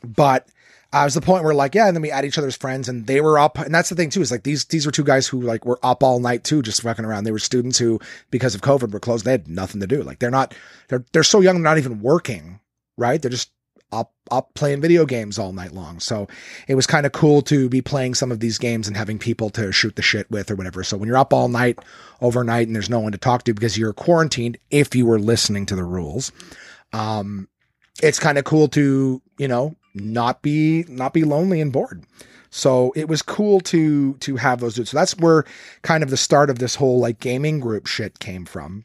But 0.03 0.49
uh, 0.95 1.01
it 1.01 1.05
was 1.05 1.15
the 1.15 1.21
point 1.21 1.43
where 1.43 1.55
like, 1.55 1.75
yeah, 1.75 1.89
and 1.89 1.97
then 1.97 2.03
we 2.03 2.11
add 2.11 2.25
each 2.25 2.39
other's 2.39 2.57
friends 2.57 2.89
and 2.89 3.07
they 3.07 3.21
were 3.21 3.39
up. 3.39 3.59
And 3.59 3.75
that's 3.75 3.89
the 3.89 3.97
thing 3.97 4.11
too, 4.11 4.21
is 4.21 4.31
like 4.31 4.45
these, 4.45 4.65
these 4.67 4.87
were 4.87 4.93
two 4.93 5.03
guys 5.03 5.27
who 5.27 5.41
like 5.41 5.67
were 5.67 5.81
up 5.83 6.05
all 6.05 6.21
night 6.21 6.45
too, 6.45 6.63
just 6.63 6.83
fucking 6.83 7.05
around. 7.05 7.25
They 7.25 7.33
were 7.33 7.41
students 7.41 7.79
who, 7.79 8.01
because 8.31 8.55
of 8.55 8.61
COVID 8.61 8.93
were 8.93 9.01
closed. 9.01 9.25
They 9.25 9.33
had 9.33 9.49
nothing 9.49 9.81
to 9.81 9.89
do. 9.89 10.03
Like 10.03 10.21
they're 10.21 10.31
not, 10.31 10.55
they're, 10.89 11.05
they're 11.13 11.25
so 11.25 11.41
young, 11.41 11.57
they're 11.57 11.65
not 11.65 11.79
even 11.79 12.01
working, 12.01 12.61
right? 12.97 13.21
They're 13.21 13.31
just 13.31 13.51
up, 13.95 14.13
up 14.31 14.53
playing 14.55 14.81
video 14.81 15.07
games 15.07 15.39
all 15.39 15.53
night 15.53 15.73
long. 15.73 16.01
So 16.01 16.29
it 16.69 16.75
was 16.75 16.87
kind 16.87 17.07
of 17.07 17.13
cool 17.13 17.43
to 17.43 17.69
be 17.69 17.81
playing 17.81 18.15
some 18.15 18.33
of 18.33 18.41
these 18.41 18.59
games 18.59 18.89
and 18.89 18.97
having 18.97 19.19
people 19.19 19.51
to 19.51 19.73
shoot 19.73 19.97
the 19.97 20.03
shit 20.03 20.31
with 20.31 20.51
or 20.51 20.57
whatever. 20.57 20.83
So 20.83 20.97
when 20.97 21.07
you're 21.07 21.17
up 21.17 21.33
all 21.33 21.49
night 21.49 21.79
overnight 22.21 22.67
and 22.67 22.75
there's 22.75 22.91
no 22.91 23.01
one 23.01 23.13
to 23.13 23.19
talk 23.19 23.45
to 23.45 23.55
because 23.55 23.79
you're 23.79 23.93
quarantined, 23.93 24.59
if 24.71 24.95
you 24.95 25.07
were 25.07 25.19
listening 25.19 25.67
to 25.67 25.77
the 25.77 25.85
rules, 25.85 26.33
um, 26.93 27.49
it's 28.03 28.19
kind 28.19 28.39
of 28.39 28.45
cool 28.45 28.69
to, 28.69 29.23
you 29.39 29.49
know, 29.49 29.77
not 29.95 30.43
be 30.43 30.85
not 30.89 31.13
be 31.13 31.25
lonely 31.25 31.61
and 31.61 31.73
bored. 31.73 32.05
So 32.51 32.93
it 32.95 33.09
was 33.09 33.23
cool 33.23 33.61
to 33.63 34.15
to 34.15 34.37
have 34.37 34.61
those 34.61 34.75
dudes. 34.75 34.91
So 34.91 34.97
that's 34.97 35.17
where 35.17 35.45
kind 35.83 36.03
of 36.03 36.11
the 36.11 36.17
start 36.17 36.51
of 36.51 36.59
this 36.59 36.77
whole 36.77 36.99
like 36.99 37.21
gaming 37.21 37.61
group 37.61 37.87
shit 37.87 38.19
came 38.19 38.45
from. 38.45 38.85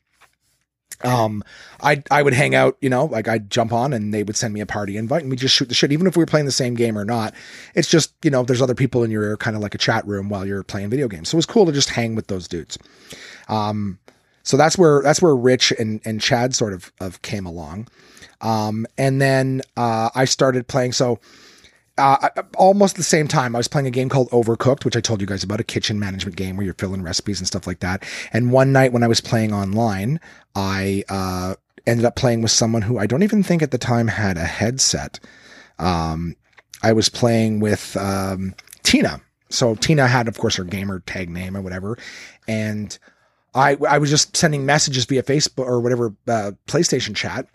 Um, 1.04 1.44
I 1.82 2.04
I 2.12 2.22
would 2.22 2.34
hang 2.34 2.56
out, 2.56 2.78
you 2.82 2.90
know, 2.90 3.06
like 3.06 3.28
I'd 3.28 3.50
jump 3.50 3.72
on 3.72 3.94
and 3.94 4.14
they 4.14 4.24
would 4.24 4.36
send 4.36 4.54
me 4.54 4.60
a 4.60 4.66
party 4.66 4.98
invite 4.98 5.22
and 5.22 5.32
we 5.32 5.38
just 5.38 5.56
shoot 5.56 5.70
the 5.70 5.76
shit, 5.76 5.92
even 5.92 6.08
if 6.08 6.18
we 6.18 6.22
were 6.22 6.28
playing 6.28 6.46
the 6.46 6.52
same 6.52 6.76
game 6.76 6.98
or 6.98 7.06
not. 7.06 7.34
It's 7.76 7.88
just 7.88 8.14
you 8.24 8.32
know, 8.32 8.44
there's 8.44 8.62
other 8.62 8.76
people 8.76 9.04
in 9.04 9.12
your 9.12 9.38
kind 9.38 9.56
of 9.56 9.62
like 9.62 9.76
a 9.76 9.78
chat 9.78 10.06
room 10.06 10.30
while 10.30 10.46
you're 10.46 10.64
playing 10.64 10.90
video 10.90 11.08
games. 11.08 11.30
So 11.30 11.36
it 11.36 11.40
was 11.40 11.46
cool 11.46 11.66
to 11.66 11.72
just 11.72 11.90
hang 11.90 12.16
with 12.16 12.28
those 12.28 12.48
dudes. 12.48 12.78
Um, 13.48 14.00
so 14.44 14.58
that's 14.58 14.78
where 14.78 15.02
that's 15.02 15.22
where 15.22 15.36
Rich 15.36 15.72
and 15.80 16.02
and 16.06 16.20
Chad 16.20 16.56
sort 16.56 16.74
of 16.74 16.92
of 17.00 17.22
came 17.22 17.46
along. 17.46 17.88
Um, 18.42 18.86
and 18.98 19.22
then 19.22 19.62
uh, 19.78 20.10
I 20.16 20.26
started 20.26 20.68
playing. 20.68 20.94
So 20.94 21.20
uh, 22.00 22.30
almost 22.58 22.96
the 22.96 23.04
same 23.04 23.28
time, 23.28 23.56
I 23.56 23.60
was 23.60 23.68
playing 23.68 23.88
a 23.88 23.92
game 23.92 24.10
called 24.10 24.30
Overcooked, 24.32 24.86
which 24.86 24.96
I 24.96 25.02
told 25.02 25.22
you 25.22 25.28
guys 25.28 25.44
about, 25.44 25.60
a 25.60 25.64
kitchen 25.64 26.00
management 26.00 26.36
game 26.36 26.58
where 26.58 26.66
you're 26.66 26.74
filling 26.76 27.04
recipes 27.04 27.40
and 27.40 27.48
stuff 27.48 27.68
like 27.68 27.80
that. 27.80 28.04
And 28.34 28.52
one 28.52 28.72
night 28.72 28.94
when 28.94 29.04
I 29.04 29.08
was 29.08 29.22
playing 29.22 29.54
online, 29.54 30.20
I 30.56 31.04
uh, 31.10 31.56
ended 31.86 32.06
up 32.06 32.16
playing 32.16 32.42
with 32.42 32.52
someone 32.52 32.82
who 32.82 32.98
I 32.98 33.06
don't 33.06 33.24
even 33.24 33.44
think 33.44 33.62
at 33.62 33.72
the 33.72 33.78
time 33.78 34.08
had 34.08 34.38
a 34.38 34.46
headset. 34.46 35.20
Um, 35.78 36.36
I 36.82 36.94
was 36.94 37.10
playing 37.10 37.60
with 37.60 37.98
um, 37.98 38.56
Tina. 38.84 39.22
So 39.50 39.76
Tina 39.76 40.08
had, 40.08 40.28
of 40.28 40.38
course, 40.38 40.56
her 40.56 40.64
gamer 40.64 41.00
tag 41.02 41.30
name 41.30 41.58
or 41.58 41.62
whatever, 41.62 41.98
and 42.48 42.98
I 43.56 43.78
I 43.88 43.98
was 43.98 44.10
just 44.10 44.38
sending 44.38 44.66
messages 44.66 45.06
via 45.06 45.24
Facebook 45.24 45.66
or 45.66 45.80
whatever 45.80 46.14
uh, 46.28 46.52
PlayStation 46.68 47.16
chat 47.16 47.48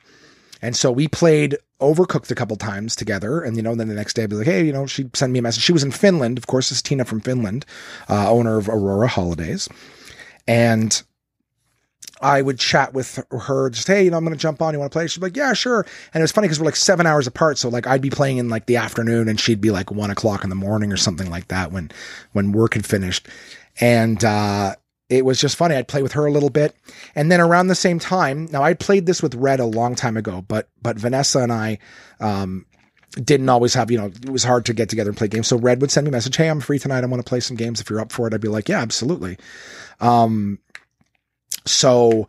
and 0.64 0.74
so 0.74 0.90
we 0.90 1.08
played 1.08 1.58
Overcooked 1.80 2.30
a 2.30 2.34
couple 2.34 2.56
times 2.56 2.96
together. 2.96 3.42
And, 3.42 3.56
you 3.56 3.62
know, 3.62 3.74
then 3.74 3.88
the 3.88 3.94
next 3.94 4.14
day 4.14 4.22
I'd 4.22 4.30
be 4.30 4.36
like, 4.36 4.46
hey, 4.46 4.64
you 4.64 4.72
know, 4.72 4.86
she'd 4.86 5.14
send 5.14 5.32
me 5.32 5.40
a 5.40 5.42
message. 5.42 5.62
She 5.62 5.72
was 5.72 5.82
in 5.82 5.90
Finland. 5.90 6.38
Of 6.38 6.46
course, 6.46 6.70
this 6.70 6.78
is 6.78 6.82
Tina 6.82 7.04
from 7.04 7.20
Finland, 7.20 7.66
uh, 8.08 8.30
owner 8.30 8.56
of 8.56 8.70
Aurora 8.70 9.06
Holidays. 9.06 9.68
And 10.48 11.02
I 12.22 12.40
would 12.40 12.58
chat 12.58 12.94
with 12.94 13.22
her, 13.30 13.68
just, 13.68 13.86
hey, 13.86 14.04
you 14.04 14.10
know, 14.10 14.16
I'm 14.16 14.24
going 14.24 14.34
to 14.34 14.40
jump 14.40 14.62
on. 14.62 14.72
You 14.72 14.80
want 14.80 14.90
to 14.90 14.96
play? 14.96 15.06
She'd 15.06 15.20
be 15.20 15.26
like, 15.26 15.36
yeah, 15.36 15.52
sure. 15.52 15.84
And 16.14 16.20
it 16.20 16.24
was 16.24 16.32
funny 16.32 16.46
because 16.46 16.58
we're 16.58 16.66
like 16.66 16.76
seven 16.76 17.06
hours 17.06 17.26
apart. 17.26 17.58
So 17.58 17.68
like 17.68 17.86
I'd 17.86 18.00
be 18.00 18.08
playing 18.08 18.38
in 18.38 18.48
like 18.48 18.64
the 18.64 18.76
afternoon 18.76 19.28
and 19.28 19.38
she'd 19.38 19.60
be 19.60 19.70
like 19.70 19.90
one 19.90 20.10
o'clock 20.10 20.44
in 20.44 20.48
the 20.48 20.56
morning 20.56 20.90
or 20.90 20.96
something 20.96 21.28
like 21.28 21.48
that 21.48 21.72
when, 21.72 21.90
when 22.32 22.52
work 22.52 22.74
had 22.74 22.86
finished. 22.86 23.28
And, 23.80 24.24
uh, 24.24 24.76
it 25.18 25.24
was 25.24 25.40
just 25.40 25.56
funny. 25.56 25.74
I'd 25.74 25.88
play 25.88 26.02
with 26.02 26.12
her 26.12 26.26
a 26.26 26.30
little 26.30 26.50
bit. 26.50 26.76
And 27.14 27.30
then 27.30 27.40
around 27.40 27.68
the 27.68 27.74
same 27.74 27.98
time, 27.98 28.46
now 28.50 28.62
I 28.62 28.74
played 28.74 29.06
this 29.06 29.22
with 29.22 29.34
Red 29.34 29.60
a 29.60 29.64
long 29.64 29.94
time 29.94 30.16
ago, 30.16 30.44
but 30.46 30.68
but 30.82 30.98
Vanessa 30.98 31.40
and 31.40 31.52
I 31.52 31.78
um, 32.20 32.66
didn't 33.22 33.48
always 33.48 33.74
have, 33.74 33.90
you 33.90 33.98
know, 33.98 34.06
it 34.06 34.30
was 34.30 34.44
hard 34.44 34.66
to 34.66 34.74
get 34.74 34.88
together 34.88 35.10
and 35.10 35.16
play 35.16 35.28
games. 35.28 35.48
So 35.48 35.56
Red 35.56 35.80
would 35.80 35.90
send 35.90 36.04
me 36.06 36.08
a 36.08 36.12
message, 36.12 36.36
Hey, 36.36 36.48
I'm 36.48 36.60
free 36.60 36.78
tonight. 36.78 37.04
I 37.04 37.06
want 37.06 37.24
to 37.24 37.28
play 37.28 37.40
some 37.40 37.56
games. 37.56 37.80
If 37.80 37.90
you're 37.90 38.00
up 38.00 38.12
for 38.12 38.26
it, 38.26 38.34
I'd 38.34 38.40
be 38.40 38.48
like, 38.48 38.68
Yeah, 38.68 38.80
absolutely. 38.80 39.38
Um, 40.00 40.58
so 41.66 42.26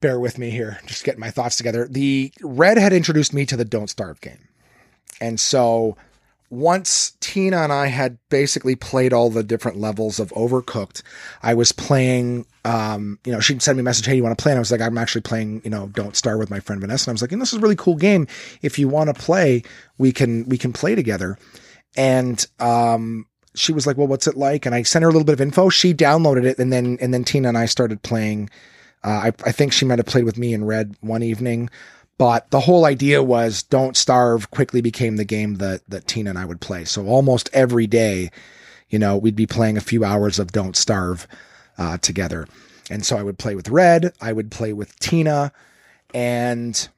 bear 0.00 0.20
with 0.20 0.38
me 0.38 0.50
here, 0.50 0.78
just 0.86 1.04
getting 1.04 1.20
my 1.20 1.30
thoughts 1.30 1.56
together. 1.56 1.88
The 1.88 2.32
Red 2.42 2.78
had 2.78 2.92
introduced 2.92 3.32
me 3.32 3.46
to 3.46 3.56
the 3.56 3.64
Don't 3.64 3.90
Starve 3.90 4.20
game. 4.20 4.48
And 5.20 5.40
so 5.40 5.96
once 6.54 7.16
Tina 7.20 7.58
and 7.58 7.72
I 7.72 7.86
had 7.86 8.18
basically 8.30 8.76
played 8.76 9.12
all 9.12 9.28
the 9.28 9.42
different 9.42 9.78
levels 9.78 10.20
of 10.20 10.30
Overcooked, 10.30 11.02
I 11.42 11.54
was 11.54 11.72
playing. 11.72 12.46
Um, 12.64 13.18
you 13.24 13.32
know, 13.32 13.40
she'd 13.40 13.60
send 13.60 13.76
me 13.76 13.80
a 13.80 13.84
message, 13.84 14.06
"Hey, 14.06 14.16
you 14.16 14.22
want 14.22 14.36
to 14.36 14.42
play?" 14.42 14.52
And 14.52 14.58
I 14.58 14.60
was 14.60 14.70
like, 14.70 14.80
"I'm 14.80 14.96
actually 14.96 15.22
playing. 15.22 15.62
You 15.64 15.70
know, 15.70 15.88
Don't 15.88 16.16
Starve 16.16 16.38
with 16.38 16.50
my 16.50 16.60
friend 16.60 16.80
Vanessa." 16.80 17.10
And 17.10 17.14
I 17.14 17.16
was 17.16 17.22
like, 17.22 17.32
"And 17.32 17.42
this 17.42 17.52
is 17.52 17.58
a 17.58 17.62
really 17.62 17.76
cool 17.76 17.96
game. 17.96 18.26
If 18.62 18.78
you 18.78 18.88
want 18.88 19.14
to 19.14 19.20
play, 19.20 19.62
we 19.98 20.12
can 20.12 20.48
we 20.48 20.56
can 20.56 20.72
play 20.72 20.94
together." 20.94 21.36
And 21.96 22.44
um, 22.60 23.26
she 23.54 23.72
was 23.72 23.86
like, 23.86 23.96
"Well, 23.96 24.06
what's 24.06 24.26
it 24.26 24.36
like?" 24.36 24.66
And 24.66 24.74
I 24.74 24.82
sent 24.82 25.02
her 25.02 25.08
a 25.08 25.12
little 25.12 25.26
bit 25.26 25.34
of 25.34 25.40
info. 25.40 25.68
She 25.68 25.92
downloaded 25.92 26.44
it, 26.44 26.58
and 26.58 26.72
then 26.72 26.98
and 27.00 27.12
then 27.12 27.24
Tina 27.24 27.48
and 27.48 27.58
I 27.58 27.66
started 27.66 28.02
playing. 28.02 28.50
Uh, 29.02 29.08
I, 29.24 29.32
I 29.44 29.52
think 29.52 29.72
she 29.72 29.84
might 29.84 29.98
have 29.98 30.06
played 30.06 30.24
with 30.24 30.38
me 30.38 30.54
in 30.54 30.64
Red 30.64 30.96
one 31.00 31.22
evening. 31.22 31.68
But 32.16 32.50
the 32.50 32.60
whole 32.60 32.84
idea 32.84 33.22
was 33.22 33.62
Don't 33.62 33.96
Starve 33.96 34.50
quickly 34.50 34.80
became 34.80 35.16
the 35.16 35.24
game 35.24 35.56
that, 35.56 35.82
that 35.88 36.06
Tina 36.06 36.30
and 36.30 36.38
I 36.38 36.44
would 36.44 36.60
play. 36.60 36.84
So 36.84 37.06
almost 37.06 37.50
every 37.52 37.86
day, 37.86 38.30
you 38.88 38.98
know, 38.98 39.16
we'd 39.16 39.36
be 39.36 39.46
playing 39.46 39.76
a 39.76 39.82
few 39.82 40.04
hours 40.04 40.38
of 40.38 40.52
Don't 40.52 40.76
Starve 40.76 41.26
uh, 41.76 41.98
together. 41.98 42.46
And 42.90 43.04
so 43.04 43.16
I 43.16 43.22
would 43.22 43.38
play 43.38 43.54
with 43.54 43.68
Red, 43.68 44.12
I 44.20 44.32
would 44.32 44.50
play 44.50 44.72
with 44.72 44.98
Tina, 45.00 45.52
and 46.12 46.88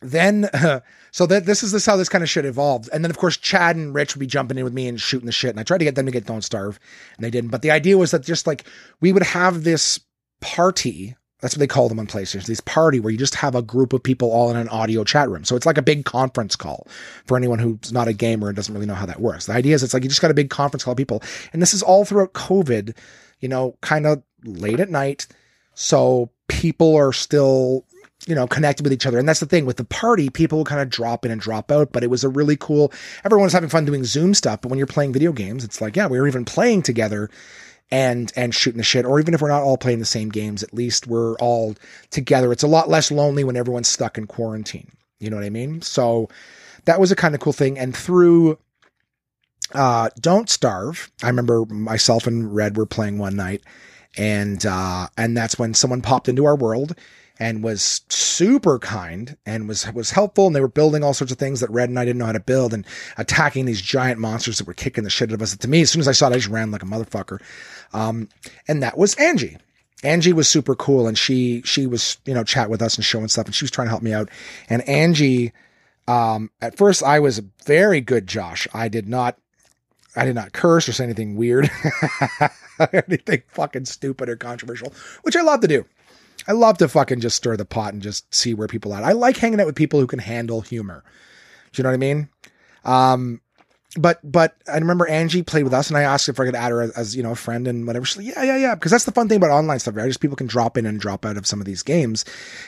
then 0.00 0.46
uh, 0.46 0.80
so 1.10 1.26
that 1.26 1.44
this 1.44 1.62
is 1.62 1.72
this 1.72 1.84
how 1.84 1.96
this 1.96 2.08
kind 2.08 2.24
of 2.24 2.30
shit 2.30 2.44
evolved. 2.44 2.88
And 2.92 3.04
then 3.04 3.10
of 3.10 3.18
course 3.18 3.36
Chad 3.36 3.76
and 3.76 3.94
Rich 3.94 4.14
would 4.14 4.20
be 4.20 4.26
jumping 4.26 4.56
in 4.56 4.64
with 4.64 4.72
me 4.72 4.88
and 4.88 5.00
shooting 5.00 5.26
the 5.26 5.32
shit. 5.32 5.50
And 5.50 5.60
I 5.60 5.64
tried 5.64 5.78
to 5.78 5.84
get 5.84 5.96
them 5.96 6.06
to 6.06 6.12
get 6.12 6.26
Don't 6.26 6.44
Starve, 6.44 6.78
and 7.16 7.24
they 7.24 7.30
didn't. 7.30 7.50
But 7.50 7.62
the 7.62 7.70
idea 7.70 7.98
was 7.98 8.12
that 8.12 8.22
just 8.22 8.46
like 8.46 8.64
we 9.00 9.12
would 9.12 9.24
have 9.24 9.64
this 9.64 10.00
party 10.40 11.16
that's 11.42 11.56
what 11.56 11.58
they 11.58 11.66
call 11.66 11.88
them 11.88 11.98
on 11.98 12.06
PlayStation. 12.06 12.46
These 12.46 12.60
party 12.60 13.00
where 13.00 13.10
you 13.10 13.18
just 13.18 13.34
have 13.34 13.56
a 13.56 13.62
group 13.62 13.92
of 13.92 14.02
people 14.02 14.30
all 14.30 14.48
in 14.48 14.56
an 14.56 14.68
audio 14.68 15.02
chat 15.02 15.28
room. 15.28 15.44
So 15.44 15.56
it's 15.56 15.66
like 15.66 15.76
a 15.76 15.82
big 15.82 16.04
conference 16.04 16.54
call 16.54 16.86
for 17.26 17.36
anyone 17.36 17.58
who's 17.58 17.92
not 17.92 18.06
a 18.06 18.12
gamer 18.12 18.46
and 18.48 18.56
doesn't 18.56 18.72
really 18.72 18.86
know 18.86 18.94
how 18.94 19.06
that 19.06 19.20
works. 19.20 19.46
The 19.46 19.52
idea 19.52 19.74
is 19.74 19.82
it's 19.82 19.92
like 19.92 20.04
you 20.04 20.08
just 20.08 20.22
got 20.22 20.30
a 20.30 20.34
big 20.34 20.50
conference 20.50 20.84
call 20.84 20.92
of 20.92 20.98
people. 20.98 21.20
And 21.52 21.60
this 21.60 21.74
is 21.74 21.82
all 21.82 22.04
throughout 22.04 22.32
COVID, 22.32 22.96
you 23.40 23.48
know, 23.48 23.76
kind 23.80 24.06
of 24.06 24.22
late 24.44 24.78
at 24.78 24.88
night. 24.88 25.26
So 25.74 26.30
people 26.46 26.94
are 26.94 27.12
still, 27.12 27.86
you 28.28 28.36
know, 28.36 28.46
connected 28.46 28.84
with 28.84 28.92
each 28.92 29.04
other. 29.04 29.18
And 29.18 29.28
that's 29.28 29.40
the 29.40 29.46
thing 29.46 29.66
with 29.66 29.78
the 29.78 29.84
party, 29.84 30.30
people 30.30 30.62
kind 30.62 30.80
of 30.80 30.90
drop 30.90 31.24
in 31.24 31.32
and 31.32 31.40
drop 31.40 31.72
out. 31.72 31.90
But 31.90 32.04
it 32.04 32.10
was 32.10 32.22
a 32.22 32.28
really 32.28 32.56
cool, 32.56 32.92
everyone's 33.24 33.52
having 33.52 33.68
fun 33.68 33.84
doing 33.84 34.04
Zoom 34.04 34.32
stuff. 34.32 34.60
But 34.60 34.68
when 34.68 34.78
you're 34.78 34.86
playing 34.86 35.12
video 35.12 35.32
games, 35.32 35.64
it's 35.64 35.80
like, 35.80 35.96
yeah, 35.96 36.06
we 36.06 36.20
were 36.20 36.28
even 36.28 36.44
playing 36.44 36.82
together 36.82 37.30
and 37.92 38.32
and 38.34 38.54
shooting 38.54 38.78
the 38.78 38.82
shit 38.82 39.04
or 39.04 39.20
even 39.20 39.34
if 39.34 39.42
we're 39.42 39.48
not 39.48 39.62
all 39.62 39.76
playing 39.76 39.98
the 39.98 40.04
same 40.04 40.30
games 40.30 40.62
at 40.62 40.74
least 40.74 41.06
we're 41.06 41.34
all 41.36 41.76
together. 42.10 42.50
It's 42.50 42.62
a 42.62 42.68
lot 42.68 42.88
less 42.88 43.12
lonely 43.12 43.44
when 43.44 43.56
everyone's 43.56 43.86
stuck 43.88 44.16
in 44.18 44.26
quarantine. 44.26 44.90
You 45.20 45.30
know 45.30 45.36
what 45.36 45.44
i 45.44 45.50
mean? 45.50 45.82
So 45.82 46.28
that 46.86 46.98
was 46.98 47.12
a 47.12 47.16
kind 47.16 47.34
of 47.34 47.40
cool 47.40 47.52
thing. 47.52 47.78
And 47.78 47.94
through 47.94 48.58
uh 49.74 50.10
don't 50.20 50.50
starve 50.50 51.10
i 51.22 51.28
remember 51.28 51.64
myself 51.66 52.26
and 52.26 52.54
red 52.54 52.76
were 52.76 52.84
playing 52.84 53.16
one 53.16 53.36
night 53.36 53.62
and 54.18 54.66
uh 54.66 55.06
and 55.16 55.34
that's 55.34 55.58
when 55.58 55.72
someone 55.72 56.02
popped 56.02 56.28
into 56.28 56.44
our 56.44 56.56
world 56.56 56.94
and 57.38 57.62
was 57.64 58.02
super 58.08 58.78
kind 58.78 59.36
and 59.46 59.68
was 59.68 59.90
was 59.92 60.10
helpful 60.10 60.46
and 60.46 60.54
they 60.54 60.60
were 60.60 60.68
building 60.68 61.02
all 61.02 61.14
sorts 61.14 61.32
of 61.32 61.38
things 61.38 61.60
that 61.60 61.70
Red 61.70 61.88
and 61.88 61.98
I 61.98 62.04
didn't 62.04 62.18
know 62.18 62.26
how 62.26 62.32
to 62.32 62.40
build 62.40 62.74
and 62.74 62.86
attacking 63.16 63.64
these 63.64 63.80
giant 63.80 64.20
monsters 64.20 64.58
that 64.58 64.66
were 64.66 64.74
kicking 64.74 65.04
the 65.04 65.10
shit 65.10 65.30
out 65.30 65.34
of 65.34 65.42
us. 65.42 65.56
To 65.56 65.68
me, 65.68 65.82
as 65.82 65.90
soon 65.90 66.00
as 66.00 66.08
I 66.08 66.12
saw 66.12 66.28
it, 66.28 66.32
I 66.32 66.36
just 66.36 66.48
ran 66.48 66.70
like 66.70 66.82
a 66.82 66.86
motherfucker. 66.86 67.40
Um, 67.92 68.28
and 68.68 68.82
that 68.82 68.98
was 68.98 69.14
Angie. 69.14 69.58
Angie 70.02 70.32
was 70.32 70.48
super 70.48 70.74
cool 70.74 71.06
and 71.06 71.16
she 71.16 71.62
she 71.62 71.86
was, 71.86 72.18
you 72.24 72.34
know, 72.34 72.44
chat 72.44 72.70
with 72.70 72.82
us 72.82 72.96
and 72.96 73.04
showing 73.04 73.28
stuff 73.28 73.46
and 73.46 73.54
she 73.54 73.64
was 73.64 73.70
trying 73.70 73.86
to 73.86 73.90
help 73.90 74.02
me 74.02 74.12
out. 74.12 74.28
And 74.68 74.86
Angie, 74.88 75.52
um, 76.08 76.50
at 76.60 76.76
first 76.76 77.02
I 77.02 77.20
was 77.20 77.40
very 77.64 78.00
good, 78.00 78.26
Josh. 78.26 78.66
I 78.74 78.88
did 78.88 79.08
not 79.08 79.38
I 80.14 80.24
did 80.24 80.34
not 80.34 80.52
curse 80.52 80.88
or 80.88 80.92
say 80.92 81.04
anything 81.04 81.36
weird, 81.36 81.70
anything 82.92 83.42
fucking 83.48 83.86
stupid 83.86 84.28
or 84.28 84.36
controversial, 84.36 84.92
which 85.22 85.36
I 85.36 85.42
love 85.42 85.60
to 85.60 85.68
do. 85.68 85.86
I 86.46 86.52
love 86.52 86.78
to 86.78 86.88
fucking 86.88 87.20
just 87.20 87.36
stir 87.36 87.56
the 87.56 87.64
pot 87.64 87.92
and 87.92 88.02
just 88.02 88.32
see 88.34 88.54
where 88.54 88.68
people 88.68 88.92
are. 88.92 88.98
At. 88.98 89.04
I 89.04 89.12
like 89.12 89.36
hanging 89.36 89.60
out 89.60 89.66
with 89.66 89.76
people 89.76 90.00
who 90.00 90.06
can 90.06 90.18
handle 90.18 90.60
humor. 90.60 91.04
Do 91.72 91.80
you 91.80 91.84
know 91.84 91.90
what 91.90 91.94
I 91.94 91.98
mean? 91.98 92.28
Um, 92.84 93.40
but 93.96 94.20
but 94.24 94.56
I 94.66 94.78
remember 94.78 95.06
Angie 95.06 95.42
played 95.42 95.64
with 95.64 95.74
us, 95.74 95.88
and 95.88 95.98
I 95.98 96.02
asked 96.02 96.28
if 96.28 96.40
I 96.40 96.46
could 96.46 96.54
add 96.54 96.70
her 96.70 96.90
as, 96.96 97.14
you 97.14 97.22
know 97.22 97.32
a 97.32 97.36
friend 97.36 97.68
and 97.68 97.86
whatever. 97.86 98.06
She's 98.06 98.16
like, 98.16 98.34
yeah, 98.34 98.42
yeah, 98.42 98.56
yeah, 98.56 98.74
because 98.74 98.90
that's 98.90 99.04
the 99.04 99.12
fun 99.12 99.28
thing 99.28 99.36
about 99.36 99.50
online 99.50 99.80
stuff, 99.80 99.96
right? 99.96 100.06
Just 100.06 100.20
people 100.20 100.36
can 100.36 100.46
drop 100.46 100.78
in 100.78 100.86
and 100.86 100.98
drop 100.98 101.26
out 101.26 101.36
of 101.36 101.46
some 101.46 101.60
of 101.60 101.66
these 101.66 101.82
games, 101.82 102.24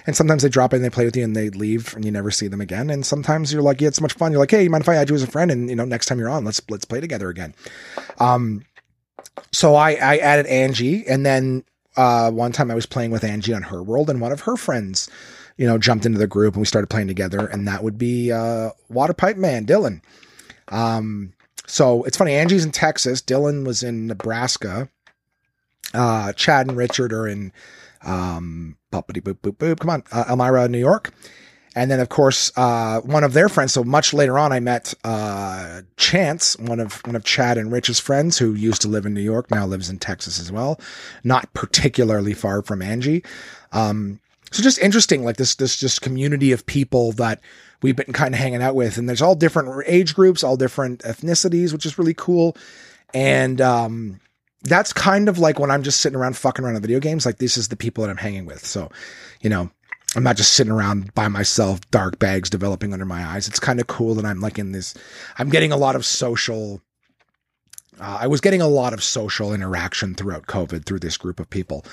and 0.06 0.14
sometimes 0.14 0.42
they 0.42 0.50
drop 0.50 0.74
in, 0.74 0.82
they 0.82 0.90
play 0.90 1.06
with 1.06 1.16
you, 1.16 1.24
and 1.24 1.34
they 1.34 1.48
leave, 1.50 1.94
and 1.94 2.04
you 2.04 2.10
never 2.10 2.30
see 2.30 2.46
them 2.46 2.60
again. 2.60 2.90
And 2.90 3.06
sometimes 3.06 3.52
you're 3.52 3.62
like, 3.62 3.80
yeah, 3.80 3.88
it's 3.88 4.02
much 4.02 4.12
fun. 4.12 4.32
You're 4.32 4.40
like, 4.40 4.50
hey, 4.50 4.64
you 4.64 4.70
mind 4.70 4.82
if 4.84 4.88
I 4.88 4.96
add 4.96 5.08
you 5.08 5.14
as 5.14 5.22
a 5.22 5.26
friend? 5.26 5.50
And 5.50 5.70
you 5.70 5.76
know, 5.76 5.86
next 5.86 6.06
time 6.06 6.18
you're 6.18 6.28
on, 6.28 6.44
let's 6.44 6.60
let's 6.68 6.84
play 6.84 7.00
together 7.00 7.30
again. 7.30 7.54
Um, 8.18 8.66
so 9.50 9.76
I 9.76 9.92
I 9.92 10.18
added 10.18 10.46
Angie, 10.46 11.06
and 11.06 11.24
then 11.24 11.64
uh, 11.96 12.30
one 12.30 12.52
time 12.52 12.70
I 12.70 12.74
was 12.74 12.86
playing 12.86 13.10
with 13.10 13.24
Angie 13.24 13.54
on 13.54 13.62
her 13.62 13.82
world, 13.82 14.10
and 14.10 14.20
one 14.20 14.32
of 14.32 14.42
her 14.42 14.56
friends 14.56 15.08
you 15.56 15.66
know, 15.66 15.78
jumped 15.78 16.06
into 16.06 16.18
the 16.18 16.26
group 16.26 16.54
and 16.54 16.60
we 16.60 16.66
started 16.66 16.88
playing 16.88 17.08
together. 17.08 17.46
And 17.46 17.68
that 17.68 17.84
would 17.84 17.98
be 17.98 18.32
uh, 18.32 18.70
Water 18.88 19.12
Pipe 19.12 19.36
Man, 19.36 19.66
Dylan. 19.66 20.02
Um, 20.68 21.32
so 21.66 22.02
it's 22.04 22.16
funny. 22.16 22.34
Angie's 22.34 22.64
in 22.64 22.72
Texas. 22.72 23.22
Dylan 23.22 23.66
was 23.66 23.82
in 23.82 24.06
Nebraska. 24.06 24.88
Uh, 25.92 26.32
Chad 26.32 26.66
and 26.66 26.76
Richard 26.76 27.12
are 27.12 27.28
in 27.28 27.52
um, 28.02 28.76
boop, 28.92 29.06
boop, 29.06 29.56
boop, 29.56 29.78
come 29.78 29.90
on, 29.90 30.02
uh, 30.10 30.24
Elmira, 30.28 30.68
New 30.68 30.78
York. 30.78 31.12
And 31.74 31.90
then, 31.90 32.00
of 32.00 32.08
course, 32.08 32.52
uh, 32.56 33.00
one 33.00 33.24
of 33.24 33.32
their 33.32 33.48
friends. 33.48 33.72
So 33.72 33.82
much 33.82 34.14
later 34.14 34.38
on, 34.38 34.52
I 34.52 34.60
met 34.60 34.94
uh, 35.02 35.82
Chance, 35.96 36.56
one 36.58 36.80
of 36.80 37.04
one 37.06 37.16
of 37.16 37.24
Chad 37.24 37.58
and 37.58 37.72
Rich's 37.72 37.98
friends, 37.98 38.38
who 38.38 38.54
used 38.54 38.82
to 38.82 38.88
live 38.88 39.06
in 39.06 39.14
New 39.14 39.20
York, 39.20 39.50
now 39.50 39.66
lives 39.66 39.90
in 39.90 39.98
Texas 39.98 40.38
as 40.38 40.52
well, 40.52 40.80
not 41.24 41.52
particularly 41.52 42.34
far 42.34 42.62
from 42.62 42.80
Angie. 42.80 43.24
Um, 43.72 44.20
so 44.52 44.62
just 44.62 44.78
interesting, 44.78 45.24
like 45.24 45.36
this 45.36 45.56
this 45.56 45.76
just 45.76 46.00
community 46.00 46.52
of 46.52 46.64
people 46.64 47.10
that 47.12 47.40
we've 47.82 47.96
been 47.96 48.12
kind 48.12 48.34
of 48.34 48.40
hanging 48.40 48.62
out 48.62 48.76
with, 48.76 48.96
and 48.96 49.08
there's 49.08 49.22
all 49.22 49.34
different 49.34 49.84
age 49.86 50.14
groups, 50.14 50.44
all 50.44 50.56
different 50.56 51.00
ethnicities, 51.00 51.72
which 51.72 51.84
is 51.84 51.98
really 51.98 52.14
cool. 52.14 52.56
And 53.12 53.60
um, 53.60 54.20
that's 54.62 54.92
kind 54.92 55.28
of 55.28 55.38
like 55.38 55.58
when 55.58 55.70
I'm 55.70 55.82
just 55.82 56.00
sitting 56.00 56.18
around 56.18 56.36
fucking 56.36 56.64
around 56.64 56.76
on 56.76 56.82
video 56.82 57.00
games. 57.00 57.26
Like 57.26 57.38
this 57.38 57.56
is 57.56 57.68
the 57.68 57.76
people 57.76 58.02
that 58.02 58.10
I'm 58.10 58.16
hanging 58.16 58.46
with. 58.46 58.64
So, 58.64 58.90
you 59.40 59.50
know, 59.50 59.70
I'm 60.16 60.22
not 60.22 60.36
just 60.36 60.52
sitting 60.52 60.72
around 60.72 61.14
by 61.14 61.28
myself, 61.28 61.80
dark 61.90 62.18
bags 62.18 62.50
developing 62.50 62.92
under 62.92 63.04
my 63.04 63.24
eyes. 63.24 63.48
It's 63.48 63.58
kind 63.58 63.80
of 63.80 63.86
cool 63.86 64.14
that 64.14 64.24
I'm 64.24 64.40
like 64.40 64.58
in 64.58 64.72
this, 64.72 64.94
I'm 65.38 65.50
getting 65.50 65.72
a 65.72 65.76
lot 65.76 65.96
of 65.96 66.04
social 66.06 66.80
uh, 68.00 68.18
I 68.22 68.26
was 68.26 68.40
getting 68.40 68.60
a 68.60 68.68
lot 68.68 68.92
of 68.92 69.02
social 69.02 69.52
interaction 69.52 70.14
throughout 70.14 70.46
COVID 70.46 70.84
through 70.84 70.98
this 70.98 71.16
group 71.16 71.38
of 71.38 71.48
people. 71.50 71.84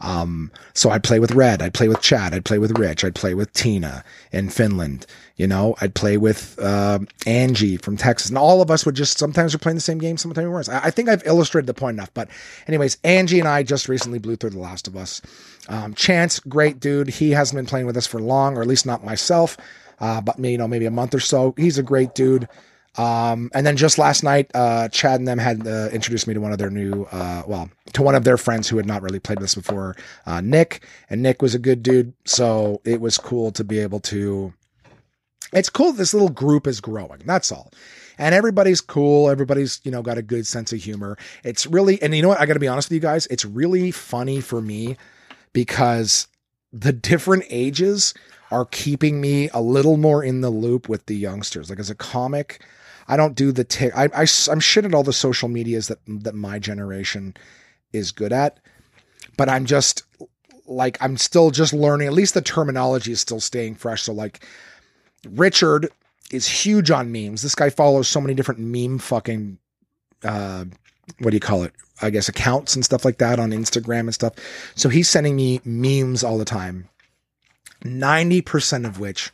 Um, 0.00 0.50
so 0.72 0.90
I'd 0.90 1.04
play 1.04 1.20
with 1.20 1.32
Red, 1.32 1.60
I'd 1.60 1.74
play 1.74 1.88
with 1.88 2.00
Chad, 2.00 2.32
I'd 2.32 2.44
play 2.44 2.58
with 2.58 2.78
Rich, 2.78 3.04
I'd 3.04 3.14
play 3.14 3.34
with 3.34 3.52
Tina 3.52 4.02
in 4.32 4.48
Finland. 4.48 5.06
You 5.36 5.46
know, 5.46 5.74
I'd 5.80 5.94
play 5.94 6.16
with 6.16 6.58
uh, 6.58 7.00
Angie 7.26 7.76
from 7.76 7.96
Texas, 7.96 8.28
and 8.28 8.38
all 8.38 8.62
of 8.62 8.70
us 8.70 8.86
would 8.86 8.94
just 8.94 9.18
sometimes 9.18 9.54
we're 9.54 9.58
playing 9.58 9.76
the 9.76 9.82
same 9.82 9.98
game, 9.98 10.16
sometimes 10.16 10.44
we 10.44 10.52
weren't. 10.52 10.68
I, 10.68 10.84
I, 10.84 10.90
think 10.90 11.08
I've 11.08 11.26
illustrated 11.26 11.66
the 11.66 11.74
point 11.74 11.96
enough. 11.96 12.12
But, 12.14 12.28
anyways, 12.66 12.98
Angie 13.04 13.38
and 13.38 13.48
I 13.48 13.62
just 13.62 13.88
recently 13.88 14.18
blew 14.18 14.36
through 14.36 14.50
The 14.50 14.58
Last 14.58 14.86
of 14.86 14.96
Us. 14.96 15.22
Um, 15.70 15.94
Chance, 15.94 16.40
great 16.40 16.80
dude. 16.80 17.08
He 17.08 17.30
hasn't 17.30 17.56
been 17.56 17.64
playing 17.64 17.86
with 17.86 17.96
us 17.96 18.06
for 18.06 18.20
long, 18.20 18.56
or 18.56 18.60
at 18.60 18.66
least 18.66 18.84
not 18.84 19.04
myself, 19.04 19.56
uh, 20.00 20.20
but 20.20 20.38
you 20.38 20.58
know, 20.58 20.68
maybe 20.68 20.84
a 20.84 20.90
month 20.90 21.14
or 21.14 21.20
so. 21.20 21.54
He's 21.56 21.78
a 21.78 21.82
great 21.82 22.14
dude. 22.14 22.48
Um, 22.98 23.50
and 23.54 23.64
then 23.64 23.76
just 23.76 23.96
last 23.96 24.24
night, 24.24 24.50
uh, 24.52 24.88
Chad 24.88 25.20
and 25.20 25.28
them 25.28 25.38
had 25.38 25.64
uh, 25.64 25.88
introduced 25.92 26.26
me 26.26 26.34
to 26.34 26.40
one 26.40 26.50
of 26.50 26.58
their 26.58 26.70
new, 26.70 27.04
uh, 27.12 27.44
well, 27.46 27.70
to 27.92 28.02
one 28.02 28.16
of 28.16 28.24
their 28.24 28.36
friends 28.36 28.68
who 28.68 28.78
had 28.78 28.86
not 28.86 29.00
really 29.00 29.20
played 29.20 29.38
this 29.38 29.54
before, 29.54 29.94
uh, 30.26 30.40
Nick. 30.40 30.84
And 31.08 31.22
Nick 31.22 31.40
was 31.40 31.54
a 31.54 31.58
good 31.60 31.84
dude. 31.84 32.12
So 32.24 32.80
it 32.84 33.00
was 33.00 33.16
cool 33.16 33.52
to 33.52 33.62
be 33.62 33.78
able 33.78 34.00
to. 34.00 34.52
It's 35.52 35.70
cool 35.70 35.92
this 35.92 36.12
little 36.12 36.30
group 36.30 36.66
is 36.66 36.80
growing. 36.80 37.22
That's 37.24 37.52
all. 37.52 37.72
And 38.18 38.34
everybody's 38.34 38.80
cool. 38.80 39.30
Everybody's, 39.30 39.80
you 39.84 39.90
know, 39.90 40.02
got 40.02 40.18
a 40.18 40.22
good 40.22 40.46
sense 40.46 40.72
of 40.72 40.80
humor. 40.80 41.16
It's 41.44 41.66
really, 41.66 42.00
and 42.02 42.14
you 42.14 42.22
know 42.22 42.28
what? 42.28 42.40
I 42.40 42.46
got 42.46 42.54
to 42.54 42.60
be 42.60 42.68
honest 42.68 42.88
with 42.88 42.96
you 42.96 43.00
guys. 43.00 43.26
It's 43.28 43.44
really 43.44 43.92
funny 43.92 44.40
for 44.40 44.60
me 44.60 44.96
because 45.52 46.26
the 46.72 46.92
different 46.92 47.44
ages 47.50 48.14
are 48.50 48.64
keeping 48.64 49.20
me 49.20 49.48
a 49.50 49.60
little 49.60 49.96
more 49.96 50.22
in 50.24 50.40
the 50.40 50.50
loop 50.50 50.88
with 50.88 51.06
the 51.06 51.16
youngsters. 51.16 51.70
Like 51.70 51.78
as 51.78 51.90
a 51.90 51.94
comic, 51.94 52.64
I 53.08 53.16
don't 53.16 53.34
do 53.34 53.52
the 53.52 53.64
tick. 53.64 53.92
I, 53.96 54.04
I 54.14 54.26
I'm 54.50 54.60
shit 54.60 54.84
at 54.84 54.94
all 54.94 55.02
the 55.02 55.12
social 55.12 55.48
medias 55.48 55.88
that 55.88 55.98
that 56.06 56.34
my 56.34 56.58
generation 56.58 57.34
is 57.92 58.12
good 58.12 58.32
at, 58.32 58.60
but 59.36 59.48
I'm 59.48 59.66
just 59.66 60.04
like 60.66 60.96
I'm 61.00 61.16
still 61.16 61.50
just 61.50 61.72
learning. 61.72 62.08
At 62.08 62.14
least 62.14 62.34
the 62.34 62.42
terminology 62.42 63.12
is 63.12 63.20
still 63.20 63.40
staying 63.40 63.76
fresh. 63.76 64.02
So 64.02 64.12
like 64.12 64.44
Richard 65.28 65.88
is 66.32 66.46
huge 66.46 66.90
on 66.90 67.12
memes. 67.12 67.42
This 67.42 67.54
guy 67.54 67.70
follows 67.70 68.08
so 68.08 68.20
many 68.20 68.34
different 68.34 68.60
meme 68.60 68.98
fucking 68.98 69.58
uh 70.22 70.64
what 71.18 71.30
do 71.30 71.36
you 71.36 71.40
call 71.40 71.62
it? 71.64 71.72
I 72.02 72.10
guess 72.10 72.28
accounts 72.28 72.74
and 72.74 72.84
stuff 72.84 73.04
like 73.04 73.18
that 73.18 73.38
on 73.38 73.50
Instagram 73.50 74.00
and 74.00 74.14
stuff. 74.14 74.34
So 74.74 74.88
he's 74.88 75.08
sending 75.08 75.36
me 75.36 75.60
memes 75.64 76.24
all 76.24 76.38
the 76.38 76.44
time. 76.44 76.88
90% 77.84 78.86
of 78.86 78.98
which 78.98 79.30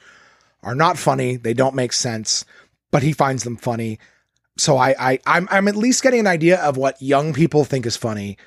are 0.63 0.75
not 0.75 0.99
funny, 0.99 1.37
they 1.37 1.55
don't 1.55 1.75
make 1.75 1.93
sense 1.93 2.45
but 2.91 3.03
he 3.03 3.13
finds 3.13 3.45
them 3.45 3.57
funny. 3.57 3.99
So 4.57 4.79
I, 4.79 4.95
I 4.99 5.19
I'm 5.27 5.47
I'm 5.51 5.69
at 5.69 5.77
least 5.77 6.03
getting 6.03 6.21
an 6.21 6.27
idea 6.27 6.59
of 6.63 6.77
what 6.77 7.01
young 7.03 7.35
people 7.35 7.65
think 7.65 7.87
is 7.87 7.97
funny, 7.97 8.39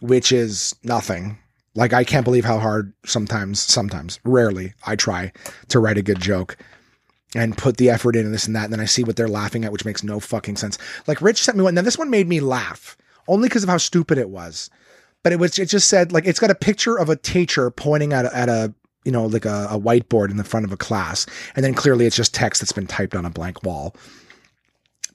which 0.00 0.32
is 0.32 0.74
nothing. 0.82 1.38
Like 1.74 1.92
I 1.92 2.04
can't 2.04 2.24
believe 2.24 2.44
how 2.44 2.58
hard 2.58 2.92
sometimes, 3.04 3.60
sometimes, 3.60 4.18
rarely, 4.24 4.74
I 4.86 4.96
try 4.96 5.32
to 5.68 5.78
write 5.78 5.98
a 5.98 6.02
good 6.02 6.20
joke 6.20 6.56
and 7.36 7.56
put 7.56 7.76
the 7.76 7.90
effort 7.90 8.16
in 8.16 8.24
and 8.24 8.34
this 8.34 8.46
and 8.46 8.56
that. 8.56 8.64
And 8.64 8.72
then 8.72 8.80
I 8.80 8.86
see 8.86 9.04
what 9.04 9.16
they're 9.16 9.28
laughing 9.28 9.64
at, 9.64 9.72
which 9.72 9.84
makes 9.84 10.02
no 10.02 10.20
fucking 10.20 10.56
sense. 10.56 10.78
Like 11.06 11.20
Rich 11.20 11.42
sent 11.42 11.58
me 11.58 11.64
one. 11.64 11.74
Now 11.74 11.82
this 11.82 11.98
one 11.98 12.10
made 12.10 12.28
me 12.28 12.40
laugh 12.40 12.96
only 13.28 13.48
because 13.48 13.62
of 13.62 13.68
how 13.68 13.78
stupid 13.78 14.18
it 14.18 14.30
was. 14.30 14.70
But 15.22 15.32
it 15.32 15.38
was, 15.38 15.58
it 15.58 15.66
just 15.66 15.88
said 15.88 16.12
like, 16.12 16.26
it's 16.26 16.40
got 16.40 16.50
a 16.50 16.54
picture 16.54 16.96
of 16.96 17.08
a 17.08 17.16
teacher 17.16 17.70
pointing 17.70 18.12
at 18.12 18.24
a, 18.24 18.36
at 18.36 18.48
a 18.48 18.74
you 19.04 19.12
know, 19.12 19.26
like 19.26 19.44
a, 19.44 19.68
a 19.70 19.78
whiteboard 19.78 20.30
in 20.30 20.36
the 20.36 20.44
front 20.44 20.66
of 20.66 20.72
a 20.72 20.76
class. 20.76 21.26
And 21.54 21.64
then 21.64 21.74
clearly 21.74 22.06
it's 22.06 22.16
just 22.16 22.34
text 22.34 22.60
that's 22.60 22.72
been 22.72 22.88
typed 22.88 23.14
on 23.14 23.24
a 23.24 23.30
blank 23.30 23.62
wall. 23.62 23.94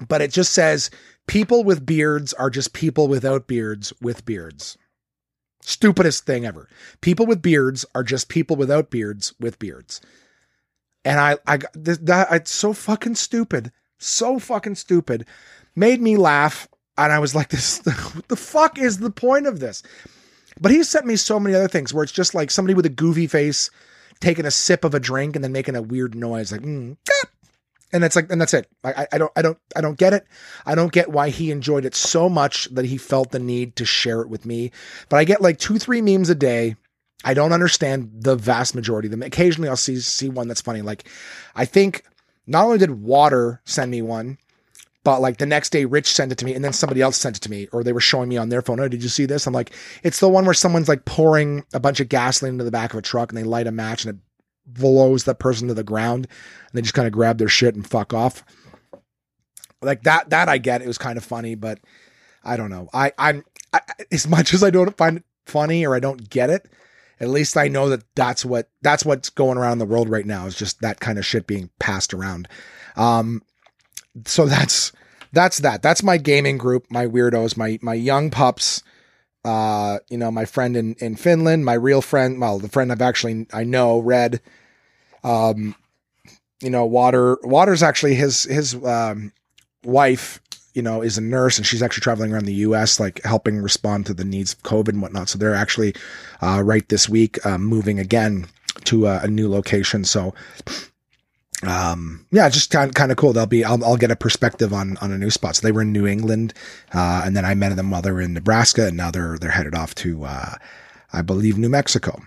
But 0.07 0.21
it 0.21 0.31
just 0.31 0.53
says 0.53 0.89
people 1.27 1.63
with 1.63 1.85
beards 1.85 2.33
are 2.33 2.49
just 2.49 2.73
people 2.73 3.07
without 3.07 3.47
beards 3.47 3.91
with 4.01 4.25
beards. 4.25 4.77
Stupidest 5.61 6.25
thing 6.25 6.45
ever. 6.45 6.69
People 7.01 7.25
with 7.25 7.41
beards 7.41 7.85
are 7.93 8.03
just 8.03 8.29
people 8.29 8.55
without 8.55 8.89
beards 8.89 9.33
with 9.39 9.59
beards. 9.59 10.01
And 11.03 11.19
I, 11.19 11.37
I, 11.47 11.57
that, 11.73 12.27
it's 12.31 12.51
so 12.51 12.73
fucking 12.73 13.15
stupid. 13.15 13.71
So 13.97 14.39
fucking 14.39 14.75
stupid. 14.75 15.25
Made 15.75 16.01
me 16.01 16.17
laugh. 16.17 16.67
And 16.97 17.11
I 17.11 17.19
was 17.19 17.33
like, 17.33 17.49
this, 17.51 17.81
what 18.13 18.27
the 18.27 18.35
fuck 18.35 18.77
is 18.77 18.99
the 18.99 19.11
point 19.11 19.47
of 19.47 19.59
this? 19.59 19.83
But 20.59 20.71
he 20.71 20.83
sent 20.83 21.05
me 21.05 21.15
so 21.15 21.39
many 21.39 21.55
other 21.55 21.67
things 21.67 21.93
where 21.93 22.03
it's 22.03 22.11
just 22.11 22.35
like 22.35 22.51
somebody 22.51 22.73
with 22.73 22.85
a 22.85 22.89
goofy 22.89 23.27
face 23.27 23.71
taking 24.19 24.45
a 24.45 24.51
sip 24.51 24.83
of 24.83 24.93
a 24.93 24.99
drink 24.99 25.35
and 25.35 25.43
then 25.43 25.51
making 25.51 25.75
a 25.75 25.81
weird 25.81 26.15
noise 26.15 26.51
like 26.51 26.61
mm, 26.61 26.95
and 27.91 28.03
that's 28.03 28.15
like 28.15 28.31
and 28.31 28.39
that's 28.39 28.53
it 28.53 28.67
I, 28.83 29.07
I 29.11 29.17
don't 29.17 29.31
i 29.35 29.41
don't 29.41 29.57
i 29.75 29.81
don't 29.81 29.97
get 29.97 30.13
it 30.13 30.25
i 30.65 30.75
don't 30.75 30.91
get 30.91 31.11
why 31.11 31.29
he 31.29 31.51
enjoyed 31.51 31.85
it 31.85 31.95
so 31.95 32.29
much 32.29 32.65
that 32.73 32.85
he 32.85 32.97
felt 32.97 33.31
the 33.31 33.39
need 33.39 33.75
to 33.77 33.85
share 33.85 34.21
it 34.21 34.29
with 34.29 34.45
me 34.45 34.71
but 35.09 35.17
i 35.17 35.23
get 35.23 35.41
like 35.41 35.57
two 35.57 35.77
three 35.77 36.01
memes 36.01 36.29
a 36.29 36.35
day 36.35 36.75
i 37.23 37.33
don't 37.33 37.53
understand 37.53 38.09
the 38.13 38.35
vast 38.35 38.75
majority 38.75 39.07
of 39.07 39.11
them 39.11 39.23
occasionally 39.23 39.69
i'll 39.69 39.75
see 39.75 39.99
see 39.99 40.29
one 40.29 40.47
that's 40.47 40.61
funny 40.61 40.81
like 40.81 41.07
i 41.55 41.65
think 41.65 42.03
not 42.47 42.65
only 42.65 42.77
did 42.77 43.01
water 43.01 43.61
send 43.65 43.91
me 43.91 44.01
one 44.01 44.37
but 45.03 45.19
like 45.19 45.37
the 45.37 45.45
next 45.45 45.71
day, 45.71 45.85
Rich 45.85 46.11
sent 46.13 46.31
it 46.31 46.37
to 46.39 46.45
me, 46.45 46.53
and 46.53 46.63
then 46.63 46.73
somebody 46.73 47.01
else 47.01 47.17
sent 47.17 47.37
it 47.37 47.39
to 47.41 47.49
me, 47.49 47.67
or 47.71 47.83
they 47.83 47.93
were 47.93 47.99
showing 47.99 48.29
me 48.29 48.37
on 48.37 48.49
their 48.49 48.61
phone. 48.61 48.79
Oh, 48.79 48.87
did 48.87 49.01
you 49.01 49.09
see 49.09 49.25
this? 49.25 49.47
I'm 49.47 49.53
like, 49.53 49.71
it's 50.03 50.19
the 50.19 50.29
one 50.29 50.45
where 50.45 50.53
someone's 50.53 50.87
like 50.87 51.05
pouring 51.05 51.65
a 51.73 51.79
bunch 51.79 51.99
of 51.99 52.09
gasoline 52.09 52.53
into 52.53 52.63
the 52.63 52.71
back 52.71 52.93
of 52.93 52.99
a 52.99 53.01
truck, 53.01 53.31
and 53.31 53.37
they 53.37 53.43
light 53.43 53.65
a 53.65 53.71
match, 53.71 54.05
and 54.05 54.15
it 54.15 54.21
blows 54.67 55.23
the 55.23 55.33
person 55.33 55.67
to 55.67 55.73
the 55.73 55.83
ground, 55.83 56.27
and 56.27 56.73
they 56.73 56.81
just 56.83 56.93
kind 56.93 57.07
of 57.07 57.13
grab 57.13 57.39
their 57.39 57.47
shit 57.47 57.73
and 57.73 57.87
fuck 57.87 58.13
off. 58.13 58.43
Like 59.81 60.03
that, 60.03 60.29
that 60.29 60.49
I 60.49 60.59
get. 60.59 60.83
It 60.83 60.87
was 60.87 60.99
kind 60.99 61.17
of 61.17 61.23
funny, 61.23 61.55
but 61.55 61.79
I 62.43 62.55
don't 62.55 62.69
know. 62.69 62.87
I, 62.93 63.11
I'm 63.17 63.43
I, 63.73 63.81
as 64.11 64.27
much 64.27 64.53
as 64.53 64.63
I 64.63 64.69
don't 64.69 64.95
find 64.95 65.17
it 65.17 65.23
funny 65.47 65.83
or 65.83 65.95
I 65.95 65.99
don't 65.99 66.29
get 66.29 66.51
it. 66.51 66.69
At 67.21 67.29
least 67.29 67.55
I 67.55 67.67
know 67.67 67.87
that 67.89 68.03
that's 68.15 68.43
what 68.43 68.67
that's 68.81 69.05
what's 69.05 69.29
going 69.29 69.57
around 69.57 69.77
the 69.77 69.85
world 69.85 70.09
right 70.09 70.25
now. 70.25 70.47
Is 70.47 70.55
just 70.55 70.81
that 70.81 70.99
kind 70.99 71.19
of 71.19 71.25
shit 71.25 71.45
being 71.45 71.69
passed 71.79 72.13
around. 72.13 72.47
Um, 72.97 73.43
so 74.25 74.47
that's 74.47 74.91
that's 75.31 75.59
that. 75.59 75.83
That's 75.83 76.03
my 76.03 76.17
gaming 76.17 76.57
group, 76.57 76.87
my 76.89 77.05
weirdos, 77.05 77.55
my 77.55 77.79
my 77.81 77.93
young 77.93 78.31
pups. 78.31 78.83
Uh, 79.45 79.99
you 80.09 80.17
know, 80.17 80.31
my 80.31 80.45
friend 80.45 80.75
in 80.75 80.95
in 80.95 81.15
Finland, 81.15 81.63
my 81.63 81.73
real 81.73 82.01
friend, 82.01 82.41
well, 82.41 82.59
the 82.59 82.69
friend 82.69 82.91
I've 82.91 83.01
actually 83.01 83.45
I 83.53 83.63
know, 83.63 83.99
Red. 83.99 84.41
Um, 85.23 85.75
you 86.59 86.71
know, 86.71 86.85
Water 86.85 87.37
Water's 87.43 87.83
actually 87.83 88.15
his 88.15 88.43
his 88.43 88.75
um 88.83 89.31
wife, 89.83 90.41
you 90.73 90.81
know, 90.81 91.01
is 91.01 91.17
a 91.17 91.21
nurse 91.21 91.57
and 91.57 91.65
she's 91.65 91.81
actually 91.81 92.01
traveling 92.01 92.33
around 92.33 92.45
the 92.45 92.53
US, 92.53 92.99
like 92.99 93.21
helping 93.23 93.61
respond 93.61 94.05
to 94.05 94.13
the 94.13 94.25
needs 94.25 94.53
of 94.53 94.63
COVID 94.63 94.89
and 94.89 95.01
whatnot. 95.01 95.29
So 95.29 95.37
they're 95.37 95.55
actually 95.55 95.95
uh, 96.41 96.61
right 96.63 96.87
this 96.89 97.09
week 97.09 97.45
uh, 97.45 97.57
moving 97.57 97.99
again 97.99 98.47
to 98.85 99.07
a, 99.07 99.21
a 99.21 99.27
new 99.27 99.49
location. 99.49 100.03
So 100.03 100.33
um, 101.63 102.25
yeah, 102.31 102.49
just 102.49 102.71
kind 102.71 102.93
kind 102.93 103.11
of 103.11 103.17
cool. 103.17 103.33
They'll 103.33 103.45
be, 103.45 103.63
I'll, 103.63 103.83
I'll 103.83 103.97
get 103.97 104.11
a 104.11 104.15
perspective 104.15 104.73
on, 104.73 104.97
on 104.97 105.11
a 105.11 105.17
new 105.17 105.29
spot. 105.29 105.55
So 105.55 105.61
they 105.61 105.71
were 105.71 105.83
in 105.83 105.91
New 105.91 106.07
England, 106.07 106.53
uh, 106.93 107.21
and 107.23 107.35
then 107.35 107.45
I 107.45 107.53
met 107.53 107.75
them 107.75 107.91
while 107.91 108.01
they 108.01 108.11
were 108.11 108.21
in 108.21 108.33
Nebraska, 108.33 108.87
and 108.87 108.97
now 108.97 109.11
they're, 109.11 109.37
they're 109.37 109.51
headed 109.51 109.75
off 109.75 109.93
to, 109.95 110.25
uh, 110.25 110.55
I 111.13 111.21
believe 111.21 111.57
New 111.57 111.69
Mexico. 111.69 112.21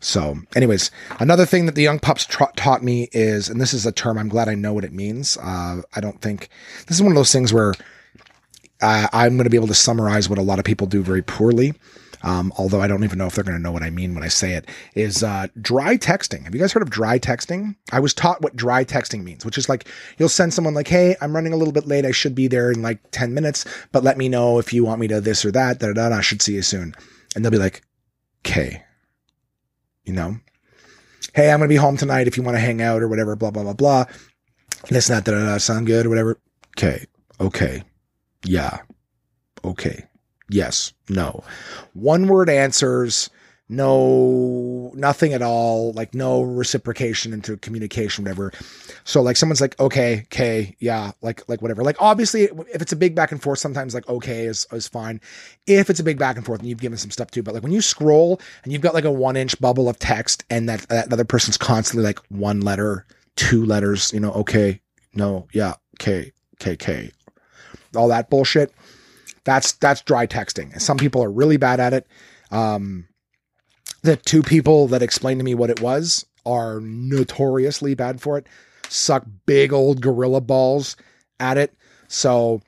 So 0.00 0.38
anyways, 0.54 0.90
another 1.18 1.44
thing 1.44 1.66
that 1.66 1.74
the 1.74 1.82
young 1.82 1.98
pups 1.98 2.24
tra- 2.24 2.52
taught 2.56 2.82
me 2.84 3.08
is, 3.12 3.48
and 3.48 3.60
this 3.60 3.74
is 3.74 3.84
a 3.84 3.92
term, 3.92 4.16
I'm 4.16 4.28
glad 4.28 4.48
I 4.48 4.54
know 4.54 4.72
what 4.72 4.84
it 4.84 4.92
means. 4.92 5.36
Uh, 5.38 5.82
I 5.94 6.00
don't 6.00 6.20
think 6.20 6.48
this 6.86 6.96
is 6.96 7.02
one 7.02 7.12
of 7.12 7.16
those 7.16 7.32
things 7.32 7.52
where, 7.52 7.74
uh, 8.80 9.08
I'm 9.12 9.36
going 9.36 9.44
to 9.44 9.50
be 9.50 9.56
able 9.56 9.66
to 9.68 9.74
summarize 9.74 10.28
what 10.28 10.38
a 10.38 10.42
lot 10.42 10.60
of 10.60 10.64
people 10.64 10.86
do 10.86 11.02
very 11.02 11.22
poorly. 11.22 11.74
um, 12.22 12.52
although 12.58 12.80
I 12.80 12.88
don't 12.88 13.04
even 13.04 13.18
know 13.18 13.26
if 13.26 13.34
they're 13.34 13.44
going 13.44 13.56
to 13.56 13.62
know 13.62 13.72
what 13.72 13.82
I 13.82 13.90
mean 13.90 14.14
when 14.14 14.24
I 14.24 14.28
say 14.28 14.54
it, 14.54 14.68
is 14.94 15.22
uh, 15.22 15.46
dry 15.60 15.96
texting. 15.96 16.44
Have 16.44 16.54
you 16.54 16.60
guys 16.60 16.72
heard 16.72 16.82
of 16.82 16.90
dry 16.90 17.18
texting? 17.18 17.76
I 17.92 18.00
was 18.00 18.14
taught 18.14 18.42
what 18.42 18.56
dry 18.56 18.84
texting 18.84 19.22
means, 19.22 19.44
which 19.44 19.58
is 19.58 19.68
like 19.68 19.86
you'll 20.18 20.28
send 20.28 20.52
someone 20.52 20.74
like, 20.74 20.88
"Hey, 20.88 21.16
I'm 21.20 21.34
running 21.34 21.52
a 21.52 21.56
little 21.56 21.72
bit 21.72 21.86
late. 21.86 22.04
I 22.04 22.10
should 22.10 22.34
be 22.34 22.48
there 22.48 22.72
in 22.72 22.82
like 22.82 22.98
ten 23.12 23.34
minutes, 23.34 23.64
but 23.92 24.04
let 24.04 24.18
me 24.18 24.28
know 24.28 24.58
if 24.58 24.72
you 24.72 24.84
want 24.84 25.00
me 25.00 25.08
to 25.08 25.20
this 25.20 25.44
or 25.44 25.52
that. 25.52 25.78
Da 25.78 25.92
da 25.92 26.08
da. 26.08 26.16
I 26.16 26.20
should 26.20 26.42
see 26.42 26.54
you 26.54 26.62
soon." 26.62 26.94
And 27.36 27.44
they'll 27.44 27.52
be 27.52 27.58
like, 27.58 27.82
"Okay," 28.44 28.82
you 30.08 30.14
know, 30.14 30.36
"Hey, 31.34 31.50
I'm 31.50 31.60
going 31.60 31.68
to 31.68 31.72
be 31.72 31.76
home 31.76 31.96
tonight. 31.96 32.26
If 32.26 32.36
you 32.36 32.42
want 32.42 32.56
to 32.56 32.60
hang 32.60 32.82
out 32.82 33.02
or 33.02 33.08
whatever." 33.08 33.36
Blah 33.36 33.52
blah 33.52 33.62
blah 33.62 33.74
blah. 33.74 34.04
This 34.88 35.10
and 35.10 35.24
that. 35.24 35.60
Sound 35.60 35.86
good 35.86 36.06
or 36.06 36.08
whatever. 36.08 36.38
Okay. 36.76 37.06
Okay. 37.40 37.84
Yeah. 38.44 38.78
Okay 39.64 40.08
yes, 40.48 40.92
no. 41.08 41.42
One 41.94 42.26
word 42.26 42.50
answers, 42.50 43.30
no, 43.68 44.90
nothing 44.94 45.32
at 45.32 45.42
all, 45.42 45.92
like 45.92 46.14
no 46.14 46.42
reciprocation 46.42 47.32
into 47.32 47.56
communication, 47.58 48.24
whatever. 48.24 48.52
So 49.04 49.20
like 49.20 49.36
someone's 49.36 49.60
like, 49.60 49.78
okay, 49.78 50.22
okay, 50.24 50.76
yeah, 50.78 51.12
like, 51.22 51.46
like 51.48 51.60
whatever. 51.60 51.82
Like 51.82 51.96
obviously 52.00 52.44
if 52.44 52.80
it's 52.80 52.92
a 52.92 52.96
big 52.96 53.14
back 53.14 53.32
and 53.32 53.42
forth, 53.42 53.58
sometimes 53.58 53.94
like 53.94 54.08
okay 54.08 54.46
is, 54.46 54.66
is 54.72 54.88
fine. 54.88 55.20
If 55.66 55.90
it's 55.90 56.00
a 56.00 56.04
big 56.04 56.18
back 56.18 56.36
and 56.36 56.44
forth 56.46 56.60
and 56.60 56.68
you've 56.68 56.80
given 56.80 56.98
some 56.98 57.10
stuff 57.10 57.30
too, 57.30 57.42
but 57.42 57.54
like 57.54 57.62
when 57.62 57.72
you 57.72 57.82
scroll 57.82 58.40
and 58.64 58.72
you've 58.72 58.82
got 58.82 58.94
like 58.94 59.04
a 59.04 59.12
one 59.12 59.36
inch 59.36 59.60
bubble 59.60 59.88
of 59.88 59.98
text 59.98 60.44
and 60.50 60.68
that, 60.68 60.88
that 60.88 61.12
other 61.12 61.24
person's 61.24 61.58
constantly 61.58 62.04
like 62.04 62.20
one 62.28 62.60
letter, 62.60 63.06
two 63.36 63.64
letters, 63.64 64.12
you 64.12 64.20
know, 64.20 64.32
okay, 64.32 64.80
no, 65.14 65.46
yeah, 65.52 65.74
okay, 66.00 66.32
okay, 66.56 66.72
okay, 66.72 67.10
all 67.94 68.08
that 68.08 68.30
bullshit 68.30 68.72
that's 69.48 69.72
that's 69.72 70.02
dry 70.02 70.26
texting. 70.26 70.72
And 70.72 70.82
some 70.82 70.98
people 70.98 71.24
are 71.24 71.30
really 71.30 71.56
bad 71.56 71.80
at 71.80 71.94
it. 71.94 72.06
Um, 72.50 73.08
the 74.08 74.16
two 74.16 74.42
people 74.42 74.88
that 74.88 75.02
explained 75.02 75.38
to 75.38 75.44
me 75.44 75.54
what 75.54 75.68
it 75.68 75.80
was 75.80 76.24
are 76.46 76.80
notoriously 76.80 77.94
bad 77.94 78.20
for 78.20 78.38
it. 78.38 78.46
Suck 78.88 79.26
big 79.44 79.70
old 79.70 80.00
gorilla 80.00 80.40
balls 80.40 80.96
at 81.38 81.58
it. 81.58 81.74
So 82.08 82.62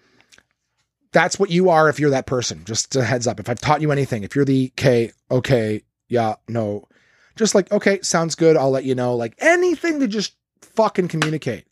that's 1.13 1.39
what 1.39 1.51
you 1.51 1.71
are 1.71 1.89
if 1.89 1.99
you're 1.99 2.11
that 2.11 2.27
person. 2.27 2.63
Just 2.67 2.95
a 2.95 3.03
heads 3.03 3.27
up. 3.27 3.41
If 3.41 3.49
I've 3.49 3.59
taught 3.59 3.81
you 3.81 3.91
anything, 3.91 4.23
if 4.23 4.37
you're 4.37 4.45
the 4.45 4.71
K, 4.77 5.13
okay, 5.31 5.83
yeah, 6.09 6.35
no, 6.47 6.87
just 7.37 7.55
like, 7.55 7.73
okay, 7.73 8.01
sounds 8.03 8.35
good. 8.35 8.57
I'll 8.57 8.71
let 8.71 8.85
you 8.85 8.95
know. 8.95 9.17
Like 9.17 9.35
anything 9.39 10.01
to 10.01 10.07
just 10.07 10.35
fucking 10.61 11.09
communicate. 11.09 11.67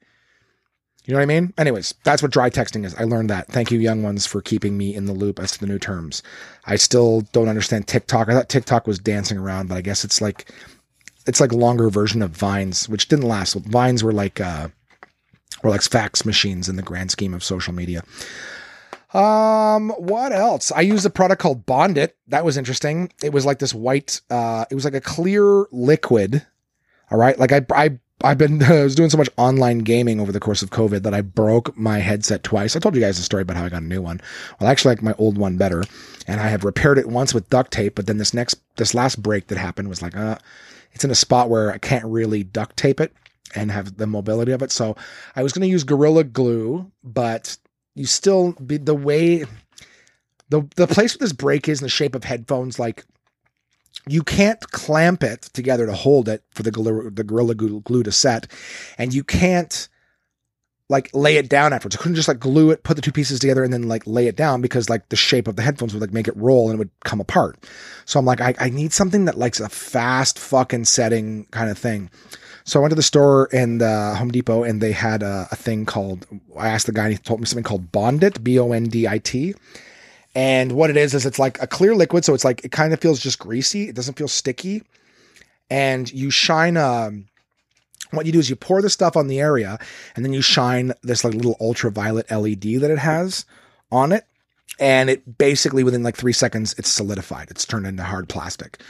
You 1.08 1.14
know 1.14 1.20
what 1.20 1.22
I 1.22 1.40
mean? 1.40 1.54
Anyways, 1.56 1.94
that's 2.04 2.22
what 2.22 2.32
dry 2.32 2.50
texting 2.50 2.84
is. 2.84 2.94
I 2.96 3.04
learned 3.04 3.30
that. 3.30 3.48
Thank 3.48 3.70
you, 3.70 3.78
young 3.78 4.02
ones, 4.02 4.26
for 4.26 4.42
keeping 4.42 4.76
me 4.76 4.94
in 4.94 5.06
the 5.06 5.14
loop 5.14 5.38
as 5.40 5.52
to 5.52 5.58
the 5.58 5.66
new 5.66 5.78
terms. 5.78 6.22
I 6.66 6.76
still 6.76 7.22
don't 7.32 7.48
understand 7.48 7.88
TikTok. 7.88 8.28
I 8.28 8.34
thought 8.34 8.50
TikTok 8.50 8.86
was 8.86 8.98
dancing 8.98 9.38
around, 9.38 9.70
but 9.70 9.76
I 9.76 9.80
guess 9.80 10.04
it's 10.04 10.20
like 10.20 10.52
it's 11.26 11.40
like 11.40 11.52
a 11.52 11.56
longer 11.56 11.88
version 11.88 12.20
of 12.20 12.32
Vines, 12.32 12.90
which 12.90 13.08
didn't 13.08 13.26
last. 13.26 13.54
Vines 13.54 14.04
were 14.04 14.12
like 14.12 14.38
uh 14.38 14.68
were 15.62 15.70
like 15.70 15.80
fax 15.80 16.26
machines 16.26 16.68
in 16.68 16.76
the 16.76 16.82
grand 16.82 17.10
scheme 17.10 17.32
of 17.32 17.42
social 17.42 17.72
media. 17.72 18.02
Um, 19.14 19.88
what 19.92 20.32
else? 20.32 20.70
I 20.72 20.82
used 20.82 21.06
a 21.06 21.10
product 21.10 21.40
called 21.40 21.64
Bondit. 21.64 22.18
That 22.26 22.44
was 22.44 22.58
interesting. 22.58 23.10
It 23.22 23.32
was 23.32 23.46
like 23.46 23.60
this 23.60 23.72
white, 23.72 24.20
uh, 24.28 24.66
it 24.70 24.74
was 24.74 24.84
like 24.84 24.92
a 24.92 25.00
clear 25.00 25.64
liquid. 25.72 26.46
All 27.10 27.16
right. 27.16 27.38
Like 27.38 27.52
I, 27.52 27.64
I 27.70 27.98
I've 28.22 28.38
been 28.38 28.62
I 28.64 28.82
was 28.82 28.94
doing 28.94 29.10
so 29.10 29.18
much 29.18 29.30
online 29.36 29.78
gaming 29.78 30.20
over 30.20 30.32
the 30.32 30.40
course 30.40 30.62
of 30.62 30.70
COVID 30.70 31.02
that 31.02 31.14
I 31.14 31.20
broke 31.20 31.76
my 31.76 31.98
headset 31.98 32.42
twice. 32.42 32.74
I 32.76 32.80
told 32.80 32.94
you 32.94 33.00
guys 33.00 33.16
the 33.16 33.22
story 33.22 33.42
about 33.42 33.56
how 33.56 33.64
I 33.64 33.68
got 33.68 33.82
a 33.82 33.86
new 33.86 34.02
one. 34.02 34.20
Well, 34.58 34.68
I 34.68 34.72
actually 34.72 34.92
like 34.92 35.02
my 35.02 35.14
old 35.18 35.38
one 35.38 35.56
better, 35.56 35.84
and 36.26 36.40
I 36.40 36.48
have 36.48 36.64
repaired 36.64 36.98
it 36.98 37.08
once 37.08 37.32
with 37.32 37.48
duct 37.50 37.72
tape. 37.72 37.94
But 37.94 38.06
then 38.06 38.18
this 38.18 38.34
next 38.34 38.56
this 38.76 38.94
last 38.94 39.22
break 39.22 39.48
that 39.48 39.58
happened 39.58 39.88
was 39.88 40.02
like, 40.02 40.16
uh, 40.16 40.38
it's 40.92 41.04
in 41.04 41.10
a 41.10 41.16
spot 41.16 41.50
where 41.50 41.72
I 41.72 41.78
can't 41.78 42.04
really 42.04 42.42
duct 42.42 42.76
tape 42.76 43.00
it 43.00 43.12
and 43.54 43.70
have 43.70 43.96
the 43.96 44.06
mobility 44.06 44.52
of 44.52 44.62
it. 44.62 44.70
So 44.72 44.96
I 45.36 45.42
was 45.42 45.52
going 45.52 45.62
to 45.62 45.68
use 45.68 45.84
Gorilla 45.84 46.24
Glue, 46.24 46.90
but 47.02 47.56
you 47.94 48.06
still 48.06 48.52
be 48.52 48.76
the 48.76 48.94
way 48.94 49.44
the 50.50 50.66
the 50.76 50.86
place 50.86 51.14
where 51.14 51.24
this 51.24 51.32
break 51.32 51.68
is 51.68 51.80
in 51.80 51.84
the 51.84 51.90
shape 51.90 52.14
of 52.14 52.24
headphones, 52.24 52.78
like 52.78 53.04
you 54.06 54.22
can't 54.22 54.60
clamp 54.70 55.22
it 55.22 55.42
together 55.42 55.86
to 55.86 55.94
hold 55.94 56.28
it 56.28 56.42
for 56.50 56.62
the 56.62 56.70
gorilla, 56.70 57.10
the 57.10 57.24
gorilla 57.24 57.54
glue, 57.54 58.02
to 58.02 58.12
set, 58.12 58.46
and 58.96 59.12
you 59.12 59.24
can't 59.24 59.88
like 60.88 61.10
lay 61.12 61.36
it 61.36 61.48
down 61.48 61.72
afterwards. 61.72 61.96
I 61.96 62.00
couldn't 62.00 62.16
just 62.16 62.28
like 62.28 62.38
glue 62.38 62.70
it, 62.70 62.82
put 62.82 62.96
the 62.96 63.02
two 63.02 63.12
pieces 63.12 63.40
together, 63.40 63.62
and 63.62 63.72
then 63.72 63.88
like 63.88 64.06
lay 64.06 64.26
it 64.26 64.36
down 64.36 64.62
because 64.62 64.88
like 64.88 65.08
the 65.10 65.16
shape 65.16 65.46
of 65.46 65.56
the 65.56 65.62
headphones 65.62 65.92
would 65.92 66.00
like 66.00 66.12
make 66.12 66.28
it 66.28 66.36
roll 66.36 66.70
and 66.70 66.76
it 66.76 66.78
would 66.78 66.90
come 67.04 67.20
apart. 67.20 67.58
So 68.06 68.18
I'm 68.18 68.24
like, 68.24 68.40
I, 68.40 68.54
I 68.58 68.70
need 68.70 68.92
something 68.92 69.26
that 69.26 69.36
likes 69.36 69.60
a 69.60 69.68
fast 69.68 70.38
fucking 70.38 70.86
setting 70.86 71.46
kind 71.50 71.70
of 71.70 71.76
thing. 71.76 72.10
So 72.64 72.78
I 72.78 72.82
went 72.82 72.90
to 72.90 72.96
the 72.96 73.02
store 73.02 73.48
in 73.50 73.80
uh, 73.80 74.14
Home 74.16 74.30
Depot 74.30 74.62
and 74.62 74.80
they 74.80 74.92
had 74.92 75.22
a, 75.22 75.48
a, 75.50 75.56
thing 75.56 75.86
called. 75.86 76.26
I 76.54 76.68
asked 76.68 76.84
the 76.84 76.92
guy 76.92 77.04
and 77.04 77.12
he 77.12 77.18
told 77.18 77.40
me 77.40 77.46
something 77.46 77.64
called 77.64 77.90
Bondit, 77.90 78.44
B 78.44 78.58
O 78.58 78.72
N 78.72 78.84
D 78.84 79.08
I 79.08 79.16
T, 79.18 79.54
and 80.38 80.70
what 80.70 80.88
it 80.88 80.96
is, 80.96 81.14
is 81.14 81.26
it's 81.26 81.40
like 81.40 81.60
a 81.60 81.66
clear 81.66 81.96
liquid. 81.96 82.24
So 82.24 82.32
it's 82.32 82.44
like, 82.44 82.64
it 82.64 82.70
kind 82.70 82.92
of 82.92 83.00
feels 83.00 83.18
just 83.18 83.40
greasy. 83.40 83.88
It 83.88 83.96
doesn't 83.96 84.16
feel 84.16 84.28
sticky. 84.28 84.84
And 85.68 86.08
you 86.12 86.30
shine, 86.30 86.76
um, 86.76 87.26
what 88.12 88.24
you 88.24 88.30
do 88.30 88.38
is 88.38 88.48
you 88.48 88.54
pour 88.54 88.80
the 88.80 88.88
stuff 88.88 89.16
on 89.16 89.26
the 89.26 89.40
area 89.40 89.80
and 90.14 90.24
then 90.24 90.32
you 90.32 90.40
shine 90.40 90.92
this 91.02 91.24
like 91.24 91.34
little 91.34 91.56
ultraviolet 91.60 92.30
LED 92.30 92.80
that 92.82 92.88
it 92.88 93.00
has 93.00 93.46
on 93.90 94.12
it. 94.12 94.26
And 94.78 95.10
it 95.10 95.38
basically 95.38 95.82
within 95.82 96.04
like 96.04 96.16
three 96.16 96.32
seconds, 96.32 96.72
it's 96.78 96.88
solidified. 96.88 97.50
It's 97.50 97.64
turned 97.64 97.88
into 97.88 98.04
hard 98.04 98.28
plastic. 98.28 98.80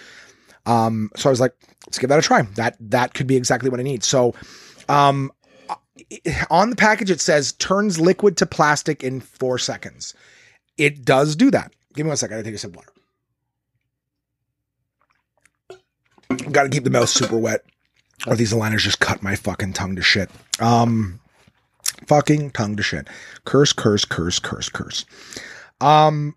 Um, 0.66 1.10
so 1.16 1.30
I 1.30 1.32
was 1.32 1.40
like, 1.40 1.54
let's 1.86 1.98
give 1.98 2.10
that 2.10 2.18
a 2.18 2.22
try. 2.22 2.42
That, 2.56 2.76
that 2.78 3.14
could 3.14 3.26
be 3.26 3.36
exactly 3.36 3.70
what 3.70 3.80
I 3.80 3.84
need. 3.84 4.04
So, 4.04 4.34
um, 4.90 5.32
on 6.50 6.68
the 6.68 6.76
package, 6.76 7.10
it 7.10 7.22
says 7.22 7.52
turns 7.54 7.98
liquid 7.98 8.36
to 8.36 8.44
plastic 8.44 9.02
in 9.02 9.22
four 9.22 9.56
seconds 9.56 10.14
it 10.78 11.04
does 11.04 11.36
do 11.36 11.50
that. 11.50 11.72
Give 11.94 12.06
me 12.06 12.08
one 12.08 12.16
second. 12.16 12.38
I 12.38 12.42
take 12.42 12.54
a 12.54 12.58
sip 12.58 12.70
of 12.70 12.76
water. 12.76 12.92
Got 16.50 16.64
to 16.64 16.68
keep 16.68 16.84
the 16.84 16.90
mouth 16.90 17.08
super 17.08 17.38
wet, 17.38 17.64
or 18.26 18.36
these 18.36 18.52
aligners 18.52 18.80
just 18.80 19.00
cut 19.00 19.22
my 19.22 19.34
fucking 19.34 19.72
tongue 19.72 19.96
to 19.96 20.02
shit. 20.02 20.30
Um, 20.60 21.20
fucking 22.06 22.50
tongue 22.52 22.76
to 22.76 22.82
shit. 22.82 23.08
Curse, 23.44 23.72
curse, 23.72 24.04
curse, 24.04 24.38
curse, 24.38 24.68
curse. 24.68 25.04
Um, 25.80 26.36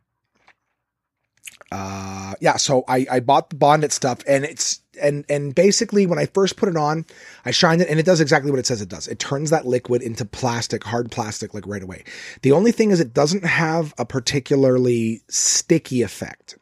uh, 1.72 2.34
yeah. 2.42 2.58
So 2.58 2.84
I 2.88 3.06
I 3.10 3.20
bought 3.20 3.50
the 3.50 3.56
Bondit 3.56 3.92
stuff, 3.92 4.20
and 4.28 4.44
it's 4.44 4.81
and 5.00 5.26
and 5.30 5.56
basically 5.56 6.06
when 6.06 6.20
I 6.20 6.26
first 6.26 6.58
put 6.58 6.70
it 6.70 6.78
on, 6.78 7.06
I 7.46 7.52
shined 7.52 7.82
it 7.82 7.90
and 7.90 8.00
it 8.00 8.06
does 8.06 8.22
exactly 8.22 8.52
what 8.52 8.60
it 8.60 8.66
says 8.66 8.82
it 8.82 8.90
does. 8.90 9.08
It 9.08 9.20
turns 9.20 9.50
that 9.50 9.66
liquid 9.66 10.02
into 10.02 10.26
plastic, 10.26 10.84
hard 10.84 11.12
plastic 11.12 11.54
like 11.54 11.68
right 11.68 11.84
away. 11.84 12.04
The 12.42 12.52
only 12.52 12.72
thing 12.72 12.92
is 12.92 13.00
it 13.00 13.14
doesn't 13.14 13.46
have 13.46 13.94
a 13.98 14.06
particularly 14.06 15.22
sticky 15.30 16.02
effect. 16.02 16.58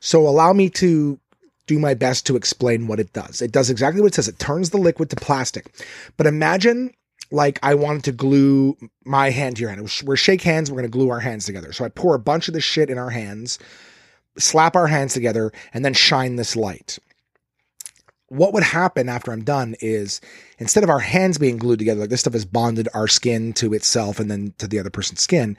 So 0.00 0.26
allow 0.26 0.52
me 0.52 0.70
to 0.70 1.18
do 1.66 1.78
my 1.78 1.94
best 1.94 2.26
to 2.26 2.36
explain 2.36 2.86
what 2.86 3.00
it 3.00 3.12
does. 3.12 3.40
It 3.40 3.52
does 3.52 3.70
exactly 3.70 4.00
what 4.00 4.08
it 4.08 4.14
says. 4.14 4.28
It 4.28 4.38
turns 4.38 4.70
the 4.70 4.78
liquid 4.78 5.10
to 5.10 5.16
plastic. 5.16 5.72
But 6.16 6.26
imagine 6.26 6.92
like 7.30 7.58
I 7.62 7.74
wanted 7.74 8.04
to 8.04 8.12
glue 8.12 8.76
my 9.04 9.30
hand 9.30 9.56
to 9.56 9.62
your 9.62 9.70
hand. 9.70 9.90
We're 10.04 10.16
shake 10.16 10.42
hands, 10.42 10.70
we're 10.70 10.78
going 10.78 10.90
to 10.90 10.98
glue 10.98 11.10
our 11.10 11.20
hands 11.20 11.46
together. 11.46 11.72
So 11.72 11.84
I 11.84 11.88
pour 11.88 12.14
a 12.14 12.18
bunch 12.18 12.48
of 12.48 12.54
this 12.54 12.64
shit 12.64 12.90
in 12.90 12.98
our 12.98 13.10
hands, 13.10 13.58
slap 14.38 14.76
our 14.76 14.86
hands 14.86 15.14
together 15.14 15.52
and 15.72 15.84
then 15.84 15.94
shine 15.94 16.36
this 16.36 16.56
light 16.56 16.98
what 18.32 18.54
would 18.54 18.62
happen 18.62 19.10
after 19.10 19.30
I'm 19.30 19.44
done 19.44 19.76
is 19.80 20.22
instead 20.56 20.82
of 20.82 20.88
our 20.88 21.00
hands 21.00 21.36
being 21.36 21.58
glued 21.58 21.78
together, 21.78 22.00
like 22.00 22.08
this 22.08 22.20
stuff 22.20 22.32
has 22.32 22.46
bonded 22.46 22.88
our 22.94 23.06
skin 23.06 23.52
to 23.54 23.74
itself 23.74 24.18
and 24.18 24.30
then 24.30 24.54
to 24.56 24.66
the 24.66 24.78
other 24.78 24.88
person's 24.88 25.20
skin, 25.20 25.54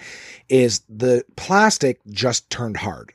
is 0.49 0.81
the 0.89 1.23
plastic 1.35 1.99
just 2.09 2.49
turned 2.49 2.77
hard. 2.77 3.13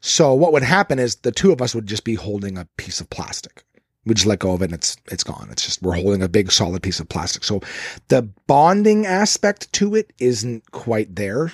So 0.00 0.34
what 0.34 0.52
would 0.52 0.62
happen 0.62 0.98
is 0.98 1.16
the 1.16 1.32
two 1.32 1.50
of 1.50 1.62
us 1.62 1.74
would 1.74 1.86
just 1.86 2.04
be 2.04 2.14
holding 2.14 2.58
a 2.58 2.66
piece 2.76 3.00
of 3.00 3.08
plastic. 3.08 3.64
We 4.04 4.12
just 4.12 4.26
let 4.26 4.38
go 4.38 4.52
of 4.52 4.60
it 4.60 4.66
and 4.66 4.74
it's 4.74 4.98
it's 5.10 5.24
gone. 5.24 5.48
It's 5.50 5.64
just 5.64 5.80
we're 5.80 5.94
holding 5.94 6.22
a 6.22 6.28
big 6.28 6.52
solid 6.52 6.82
piece 6.82 7.00
of 7.00 7.08
plastic. 7.08 7.44
So 7.44 7.60
the 8.08 8.22
bonding 8.46 9.06
aspect 9.06 9.72
to 9.74 9.94
it 9.94 10.12
isn't 10.18 10.70
quite 10.72 11.16
there. 11.16 11.52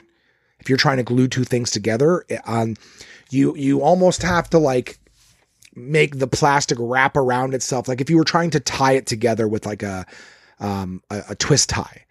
If 0.59 0.69
you're 0.69 0.79
trying 0.79 0.97
to 0.97 1.05
glue 1.05 1.29
two 1.29 1.45
things 1.45 1.71
together, 1.71 2.25
um, 2.45 2.75
you 3.31 3.57
you 3.57 3.83
almost 3.83 4.23
have 4.23 4.51
to 4.51 4.59
like 4.59 4.99
make 5.75 6.19
the 6.19 6.27
plastic 6.27 6.79
wrap 6.81 7.17
around 7.17 7.55
itself. 7.55 7.89
Like 7.89 8.01
if 8.01 8.11
you 8.11 8.17
were 8.17 8.25
trying 8.25 8.51
to 8.51 8.61
tie 8.61 8.93
it 8.93 9.07
together 9.07 9.49
with 9.49 9.67
like 9.67 9.83
a, 9.83 10.07
um, 10.61 11.03
a, 11.11 11.23
a 11.31 11.35
twist 11.35 11.69
tie, 11.69 12.05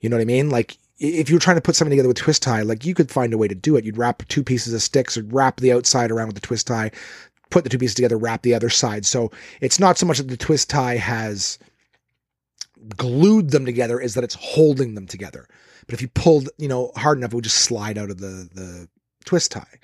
you 0.00 0.08
know 0.08 0.16
what 0.16 0.22
I 0.22 0.26
mean? 0.26 0.50
Like 0.50 0.76
if 0.98 1.28
you 1.28 1.36
were 1.36 1.40
trying 1.40 1.56
to 1.56 1.62
put 1.62 1.76
something 1.76 1.90
together 1.90 2.08
with 2.08 2.16
twist 2.16 2.42
tie, 2.42 2.62
like 2.62 2.84
you 2.84 2.94
could 2.94 3.10
find 3.10 3.32
a 3.32 3.38
way 3.38 3.48
to 3.48 3.54
do 3.54 3.76
it. 3.76 3.84
You'd 3.84 3.98
wrap 3.98 4.26
two 4.28 4.44
pieces 4.44 4.72
of 4.72 4.82
sticks 4.82 5.16
or 5.16 5.22
wrap 5.24 5.60
the 5.60 5.72
outside 5.72 6.10
around 6.10 6.28
with 6.28 6.36
the 6.36 6.40
twist 6.40 6.66
tie, 6.66 6.90
put 7.50 7.64
the 7.64 7.70
two 7.70 7.78
pieces 7.78 7.94
together, 7.94 8.16
wrap 8.16 8.42
the 8.42 8.54
other 8.54 8.70
side. 8.70 9.06
So 9.06 9.30
it's 9.60 9.80
not 9.80 9.98
so 9.98 10.06
much 10.06 10.18
that 10.18 10.28
the 10.28 10.36
twist 10.36 10.70
tie 10.70 10.96
has 10.96 11.58
glued 12.96 13.50
them 13.50 13.64
together 13.64 14.00
is 14.00 14.14
that 14.14 14.24
it's 14.24 14.34
holding 14.34 14.94
them 14.94 15.06
together. 15.06 15.48
But 15.86 15.94
if 15.94 16.02
you 16.02 16.08
pulled, 16.08 16.48
you 16.58 16.68
know, 16.68 16.92
hard 16.96 17.18
enough, 17.18 17.32
it 17.32 17.36
would 17.36 17.44
just 17.44 17.58
slide 17.58 17.98
out 17.98 18.10
of 18.10 18.18
the 18.18 18.48
the 18.52 18.88
twist 19.24 19.52
tie. 19.52 19.80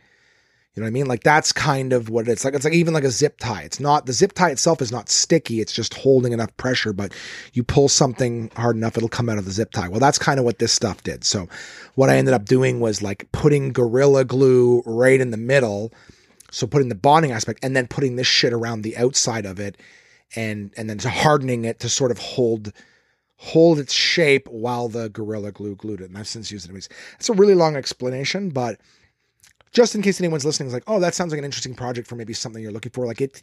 Know 0.80 0.84
what 0.84 0.88
I 0.88 0.92
mean? 0.92 1.06
Like 1.06 1.22
that's 1.22 1.52
kind 1.52 1.92
of 1.92 2.08
what 2.08 2.26
it's 2.28 2.44
like. 2.44 2.54
It's 2.54 2.64
like 2.64 2.74
even 2.74 2.94
like 2.94 3.04
a 3.04 3.10
zip 3.10 3.36
tie. 3.38 3.62
It's 3.62 3.80
not 3.80 4.06
the 4.06 4.12
zip 4.12 4.32
tie 4.32 4.50
itself 4.50 4.80
is 4.80 4.90
not 4.90 5.08
sticky. 5.08 5.60
It's 5.60 5.72
just 5.72 5.94
holding 5.94 6.32
enough 6.32 6.56
pressure, 6.56 6.92
but 6.92 7.12
you 7.52 7.62
pull 7.62 7.88
something 7.88 8.50
hard 8.56 8.76
enough, 8.76 8.96
it'll 8.96 9.08
come 9.08 9.28
out 9.28 9.38
of 9.38 9.44
the 9.44 9.50
zip 9.50 9.72
tie. 9.72 9.88
Well, 9.88 10.00
that's 10.00 10.18
kind 10.18 10.38
of 10.38 10.44
what 10.44 10.58
this 10.58 10.72
stuff 10.72 11.02
did. 11.02 11.24
So 11.24 11.48
what 11.94 12.10
I 12.10 12.16
ended 12.16 12.34
up 12.34 12.46
doing 12.46 12.80
was 12.80 13.02
like 13.02 13.30
putting 13.32 13.72
Gorilla 13.72 14.24
Glue 14.24 14.82
right 14.86 15.20
in 15.20 15.30
the 15.30 15.36
middle. 15.36 15.92
So 16.50 16.66
putting 16.66 16.88
the 16.88 16.94
bonding 16.94 17.30
aspect 17.30 17.60
and 17.62 17.76
then 17.76 17.86
putting 17.86 18.16
this 18.16 18.26
shit 18.26 18.52
around 18.52 18.82
the 18.82 18.96
outside 18.96 19.46
of 19.46 19.60
it 19.60 19.76
and 20.34 20.72
and 20.76 20.88
then 20.88 20.98
hardening 20.98 21.64
it 21.64 21.80
to 21.80 21.88
sort 21.88 22.10
of 22.10 22.18
hold 22.18 22.72
hold 23.36 23.78
its 23.78 23.92
shape 23.92 24.46
while 24.48 24.88
the 24.88 25.08
Gorilla 25.08 25.52
Glue 25.52 25.74
glued 25.74 26.00
it. 26.00 26.10
And 26.10 26.18
I've 26.18 26.28
since 26.28 26.50
used 26.50 26.68
it. 26.68 26.88
It's 27.16 27.28
a 27.28 27.34
really 27.34 27.54
long 27.54 27.76
explanation, 27.76 28.50
but 28.50 28.80
just 29.72 29.94
in 29.94 30.02
case 30.02 30.20
anyone's 30.20 30.44
listening 30.44 30.66
is 30.66 30.72
like, 30.72 30.84
oh, 30.86 31.00
that 31.00 31.14
sounds 31.14 31.32
like 31.32 31.38
an 31.38 31.44
interesting 31.44 31.74
project 31.74 32.08
for 32.08 32.16
maybe 32.16 32.32
something 32.32 32.62
you're 32.62 32.72
looking 32.72 32.92
for. 32.92 33.06
Like 33.06 33.20
it, 33.20 33.42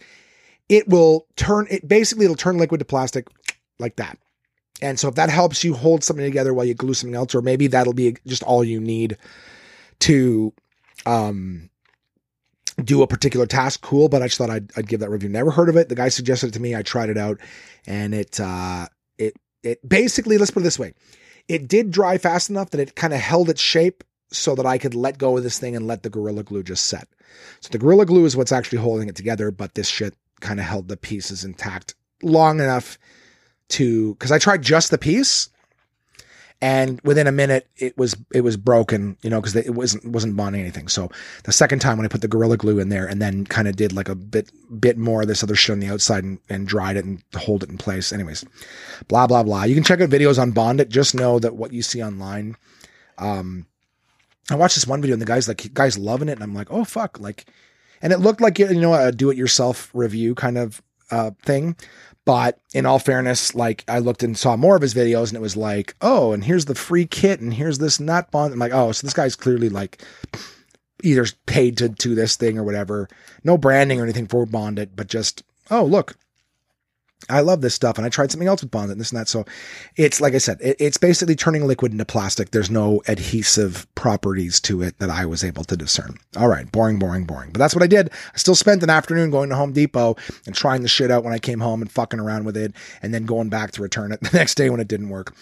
it 0.70 0.88
will 0.88 1.28
turn 1.36 1.68
it 1.70 1.88
basically 1.88 2.26
it'll 2.26 2.36
turn 2.36 2.58
liquid 2.58 2.80
to 2.80 2.86
plastic 2.86 3.28
like 3.80 3.96
that. 3.96 4.18
And 4.82 5.00
so 5.00 5.08
if 5.08 5.16
that 5.16 5.30
helps 5.30 5.64
you 5.64 5.74
hold 5.74 6.04
something 6.04 6.26
together 6.26 6.54
while 6.54 6.66
you 6.66 6.74
glue 6.74 6.94
something 6.94 7.16
else, 7.16 7.34
or 7.34 7.42
maybe 7.42 7.68
that'll 7.68 7.94
be 7.94 8.16
just 8.28 8.44
all 8.44 8.64
you 8.64 8.80
need 8.80 9.18
to 10.00 10.54
um 11.06 11.70
do 12.84 13.02
a 13.02 13.08
particular 13.08 13.48
task, 13.48 13.82
cool. 13.82 14.08
But 14.08 14.22
I 14.22 14.28
just 14.28 14.38
thought 14.38 14.52
I'd, 14.52 14.72
I'd 14.78 14.88
give 14.88 15.00
that 15.00 15.10
review. 15.10 15.30
Never 15.30 15.52
heard 15.52 15.70
of 15.70 15.78
it. 15.78 15.90
The 15.90 15.96
guy 15.96 16.10
suggested 16.10 16.50
it 16.50 16.54
to 16.54 16.62
me. 16.62 16.76
I 16.76 16.84
tried 16.84 17.10
it 17.10 17.18
out, 17.18 17.40
and 17.88 18.14
it 18.14 18.40
uh 18.40 18.88
it 19.18 19.36
it 19.64 19.88
basically 19.88 20.38
let's 20.38 20.52
put 20.52 20.60
it 20.60 20.64
this 20.64 20.78
way, 20.78 20.94
it 21.48 21.68
did 21.68 21.90
dry 21.90 22.18
fast 22.18 22.50
enough 22.50 22.70
that 22.72 22.82
it 22.82 22.96
kind 22.96 23.14
of 23.14 23.20
held 23.20 23.50
its 23.50 23.62
shape 23.62 24.04
so 24.32 24.56
that 24.56 24.66
I 24.66 24.78
could 24.78 24.96
let 24.96 25.18
go 25.18 25.38
of 25.38 25.44
this 25.44 25.60
thing 25.60 25.76
and 25.76 25.88
let 25.88 26.04
the 26.04 26.10
Gorilla 26.10 26.44
Glue 26.44 26.64
just 26.64 26.88
set. 26.88 27.08
So 27.62 27.70
the 27.72 27.78
Gorilla 27.78 28.06
Glue 28.06 28.26
is 28.26 28.36
what's 28.36 28.52
actually 28.52 28.80
holding 28.80 29.08
it 29.08 29.16
together, 29.16 29.52
but 29.52 29.76
this 29.76 29.88
shit 29.88 30.16
kind 30.40 30.60
of 30.60 30.66
held 30.66 30.88
the 30.88 30.98
pieces 30.98 31.44
intact 31.44 31.96
long 32.22 32.60
enough 32.60 32.98
to 33.70 34.14
because 34.14 34.32
I 34.32 34.40
tried 34.40 34.62
just 34.62 34.92
the 34.92 34.98
piece 34.98 35.50
and 36.62 37.00
within 37.04 37.28
a 37.28 37.32
minute 37.32 37.68
it 37.78 37.96
was 37.98 38.16
it 38.34 38.42
was 38.42 38.58
broken 38.58 39.16
you 39.22 39.30
know 39.30 39.40
because 39.40 39.56
it 39.56 39.76
wasn't 39.76 40.06
wasn't 40.06 40.36
bonding 40.36 40.62
anything. 40.62 40.88
So 40.88 41.12
the 41.44 41.52
second 41.52 41.80
time 41.80 41.98
when 41.98 42.06
i 42.06 42.10
put 42.10 42.22
the 42.22 42.28
gorilla 42.28 42.58
glue 42.58 42.80
in 42.80 42.90
there 42.90 43.06
and 43.06 43.22
then 43.22 43.46
kind 43.46 43.68
of 43.68 43.76
did 43.76 43.94
like 43.94 44.10
a 44.10 44.16
bit 44.16 44.52
bit 44.80 44.98
more 44.98 45.22
of 45.22 45.28
this 45.28 45.44
other 45.44 45.56
shit 45.56 45.74
on 45.74 45.80
the 45.80 45.90
outside 45.90 46.24
and, 46.24 46.40
and 46.50 46.68
dried 46.68 46.98
it 46.98 47.06
and 47.06 47.22
hold 47.36 47.64
it 47.64 47.70
in 47.70 47.78
place. 47.78 48.12
Anyways 48.12 48.44
blah 49.08 49.28
blah 49.28 49.44
blah. 49.44 49.64
You 49.64 49.76
can 49.76 49.84
check 49.84 50.02
out 50.02 50.10
videos 50.10 50.42
on 50.42 50.52
bond. 50.52 50.80
It 50.80 50.90
just 50.90 51.14
know 51.14 51.40
that 51.40 51.56
what 51.56 51.74
you 51.74 51.82
see 51.82 52.02
online 52.02 52.56
um 53.20 53.67
I 54.50 54.56
watched 54.56 54.76
this 54.76 54.88
one 54.88 55.02
video 55.02 55.14
and 55.14 55.22
the 55.22 55.26
guy's 55.26 55.48
like, 55.48 55.74
guy's 55.74 55.98
loving 55.98 56.30
it. 56.30 56.34
And 56.34 56.44
I'm 56.44 56.54
like, 56.54 56.72
oh, 56.72 56.84
fuck. 56.84 57.20
Like, 57.20 57.46
and 58.02 58.14
it 58.14 58.20
looked 58.20 58.42
like, 58.42 58.60
you 58.60 58.80
know, 58.80 58.94
a 58.94 59.12
do 59.12 59.30
it 59.30 59.38
yourself 59.38 59.90
review 59.94 60.36
kind 60.36 60.58
of 60.58 60.82
uh, 61.12 61.32
thing. 61.44 61.76
But 62.26 62.60
in 62.74 62.86
all 62.86 63.00
fairness, 63.00 63.56
like 63.56 63.86
I 63.88 64.00
looked 64.00 64.22
and 64.22 64.38
saw 64.38 64.58
more 64.58 64.76
of 64.76 64.82
his 64.82 64.94
videos 64.94 65.30
and 65.30 65.38
it 65.38 65.42
was 65.42 65.56
like, 65.56 65.96
oh, 66.02 66.34
and 66.34 66.44
here's 66.44 66.66
the 66.66 66.76
free 66.76 67.06
kit 67.06 67.40
and 67.40 67.54
here's 67.54 67.78
this 67.78 68.00
nut 68.00 68.32
bond. 68.32 68.54
I'm 68.54 68.60
like, 68.60 68.74
oh, 68.74 68.92
so 68.92 69.08
this 69.08 69.14
guy's 69.14 69.36
clearly 69.36 69.70
like 69.70 70.04
either 71.04 71.26
paid 71.46 71.78
to 71.78 71.90
do 71.90 72.16
this 72.16 72.36
thing 72.36 72.58
or 72.58 72.64
whatever. 72.64 73.08
No 73.44 73.58
branding 73.58 74.00
or 74.00 74.04
anything 74.04 74.28
for 74.28 74.46
Bondic, 74.46 74.90
but 74.96 75.08
just, 75.08 75.44
oh, 75.72 75.86
look, 75.86 76.16
I 77.30 77.42
love 77.42 77.62
this 77.62 77.74
stuff, 77.74 77.98
and 77.98 78.06
I 78.06 78.10
tried 78.10 78.32
something 78.32 78.48
else 78.48 78.62
with 78.62 78.72
Bondic 78.72 78.92
and 78.92 79.02
this 79.02 79.12
and 79.12 79.20
that. 79.20 79.28
So 79.28 79.44
it's 79.96 80.22
like 80.22 80.34
I 80.34 80.38
said, 80.38 80.60
it, 80.62 80.78
it's 80.80 80.98
basically 80.98 81.36
turning 81.36 81.66
liquid 81.66 81.92
into 81.92 82.06
plastic. 82.06 82.52
There's 82.52 82.70
no 82.70 83.02
adhesive 83.08 83.88
properties 83.96 84.60
to 84.62 84.82
it 84.84 85.00
that 85.00 85.10
I 85.10 85.26
was 85.26 85.44
able 85.44 85.64
to 85.66 85.76
discern. 85.76 86.18
All 86.38 86.48
right, 86.48 86.72
boring, 86.72 87.00
boring, 87.00 87.26
boring. 87.26 87.52
But 87.52 87.60
that's 87.60 87.76
what 87.76 87.84
I 87.84 87.88
did. 87.88 88.12
I 88.34 88.38
still 88.38 88.56
spent 88.56 88.84
an 88.84 88.90
afternoon 88.90 89.32
going 89.32 89.50
to 89.50 89.56
Home 89.56 89.74
Depot 89.74 90.16
and 90.46 90.56
trying 90.56 90.84
the 90.84 90.88
shit 90.88 91.12
out 91.12 91.24
when 91.24 91.34
I 91.34 91.40
came 91.40 91.60
home 91.60 91.82
and 91.82 91.92
fucking 91.92 92.20
around 92.20 92.46
with 92.46 92.56
it, 92.56 92.74
and 93.02 93.14
then 93.14 93.26
going 93.26 93.50
back 93.50 93.72
to 93.72 93.82
return 93.82 94.12
it 94.12 94.20
the 94.22 94.38
next 94.38 94.56
day 94.56 94.70
when 94.70 94.80
it 94.80 94.88
didn't 94.88 95.10
work. 95.10 95.36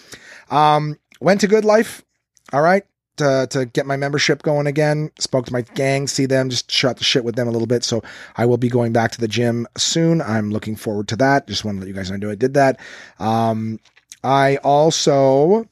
Um, 0.50 0.96
went 1.20 1.40
to 1.42 1.46
Good 1.46 1.64
Life. 1.64 2.02
All 2.52 2.62
right, 2.62 2.84
to, 3.16 3.46
to 3.50 3.66
get 3.66 3.86
my 3.86 3.96
membership 3.96 4.42
going 4.42 4.66
again. 4.66 5.10
Spoke 5.18 5.46
to 5.46 5.52
my 5.52 5.62
gang, 5.62 6.06
see 6.06 6.26
them, 6.26 6.50
just 6.50 6.70
shot 6.70 6.96
the 6.98 7.04
shit 7.04 7.24
with 7.24 7.36
them 7.36 7.48
a 7.48 7.50
little 7.50 7.66
bit. 7.66 7.84
So 7.84 8.02
I 8.36 8.46
will 8.46 8.58
be 8.58 8.68
going 8.68 8.92
back 8.92 9.12
to 9.12 9.20
the 9.20 9.28
gym 9.28 9.66
soon. 9.76 10.22
I'm 10.22 10.50
looking 10.50 10.76
forward 10.76 11.08
to 11.08 11.16
that. 11.16 11.46
Just 11.46 11.64
want 11.64 11.76
to 11.76 11.80
let 11.80 11.88
you 11.88 11.94
guys 11.94 12.10
know 12.10 12.30
I 12.30 12.34
did 12.34 12.54
that. 12.54 12.80
Um, 13.18 13.78
I 14.24 14.56
also 14.58 15.68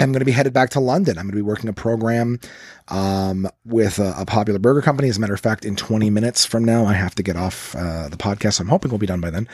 am 0.00 0.12
going 0.12 0.20
to 0.20 0.24
be 0.26 0.32
headed 0.32 0.52
back 0.52 0.70
to 0.70 0.80
London. 0.80 1.18
I'm 1.18 1.24
going 1.24 1.32
to 1.32 1.36
be 1.36 1.42
working 1.42 1.68
a 1.68 1.74
program 1.74 2.40
um, 2.88 3.48
with 3.64 3.98
a, 3.98 4.14
a, 4.18 4.26
popular 4.26 4.58
burger 4.58 4.82
company. 4.82 5.08
As 5.08 5.18
a 5.18 5.20
matter 5.20 5.34
of 5.34 5.40
fact, 5.40 5.64
in 5.64 5.76
20 5.76 6.10
minutes 6.10 6.44
from 6.44 6.64
now, 6.64 6.86
I 6.86 6.94
have 6.94 7.14
to 7.16 7.22
get 7.22 7.36
off 7.36 7.74
uh, 7.76 8.08
the 8.08 8.16
podcast. 8.16 8.60
I'm 8.60 8.68
hoping 8.68 8.90
we'll 8.90 8.98
be 8.98 9.06
done 9.06 9.20
by 9.20 9.30
then. 9.30 9.48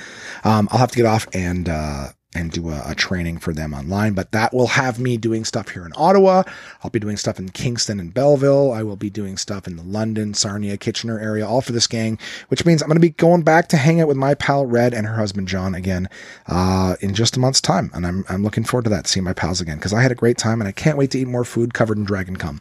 Um, 0.44 0.68
I'll 0.70 0.78
have 0.78 0.90
to 0.92 0.96
get 0.96 1.06
off 1.06 1.26
and 1.32 1.68
uh, 1.68 2.08
and 2.36 2.50
do 2.50 2.70
a, 2.70 2.82
a, 2.86 2.94
training 2.94 3.38
for 3.38 3.52
them 3.52 3.74
online. 3.74 4.12
But 4.12 4.32
that 4.32 4.52
will 4.52 4.68
have 4.68 4.98
me 4.98 5.16
doing 5.16 5.44
stuff 5.44 5.70
here 5.70 5.84
in 5.84 5.92
Ottawa. 5.96 6.42
I'll 6.82 6.90
be 6.90 6.98
doing 6.98 7.16
stuff 7.16 7.38
in 7.38 7.48
Kingston 7.48 7.98
and 7.98 8.12
Belleville. 8.12 8.72
I 8.72 8.82
will 8.82 8.96
be 8.96 9.10
doing 9.10 9.36
stuff 9.36 9.66
in 9.66 9.76
the 9.76 9.82
London, 9.82 10.34
Sarnia, 10.34 10.76
Kitchener 10.76 11.18
area, 11.18 11.46
all 11.46 11.60
for 11.60 11.72
this 11.72 11.86
gang, 11.86 12.18
which 12.48 12.64
means 12.64 12.82
I'm 12.82 12.88
going 12.88 12.96
to 12.96 13.00
be 13.00 13.10
going 13.10 13.42
back 13.42 13.68
to 13.68 13.76
hang 13.76 14.00
out 14.00 14.08
with 14.08 14.16
my 14.16 14.34
pal 14.34 14.66
Red 14.66 14.94
and 14.94 15.06
her 15.06 15.16
husband 15.16 15.48
John 15.48 15.74
again 15.74 16.08
uh, 16.46 16.96
in 17.00 17.14
just 17.14 17.36
a 17.36 17.40
month's 17.40 17.60
time. 17.60 17.90
And 17.94 18.06
I'm, 18.06 18.24
I'm 18.28 18.42
looking 18.42 18.64
forward 18.64 18.84
to 18.84 18.90
that, 18.90 19.06
seeing 19.06 19.24
my 19.24 19.32
pals 19.32 19.60
again, 19.60 19.78
because 19.78 19.92
I 19.92 20.02
had 20.02 20.12
a 20.12 20.16
great 20.16 20.38
time 20.38 20.60
and 20.60 20.68
I 20.68 20.72
can't 20.72 20.98
wait 20.98 21.10
to 21.12 21.18
eat 21.18 21.28
more 21.28 21.44
food 21.44 21.74
covered 21.74 21.98
in 21.98 22.04
dragon 22.04 22.36
cum. 22.36 22.60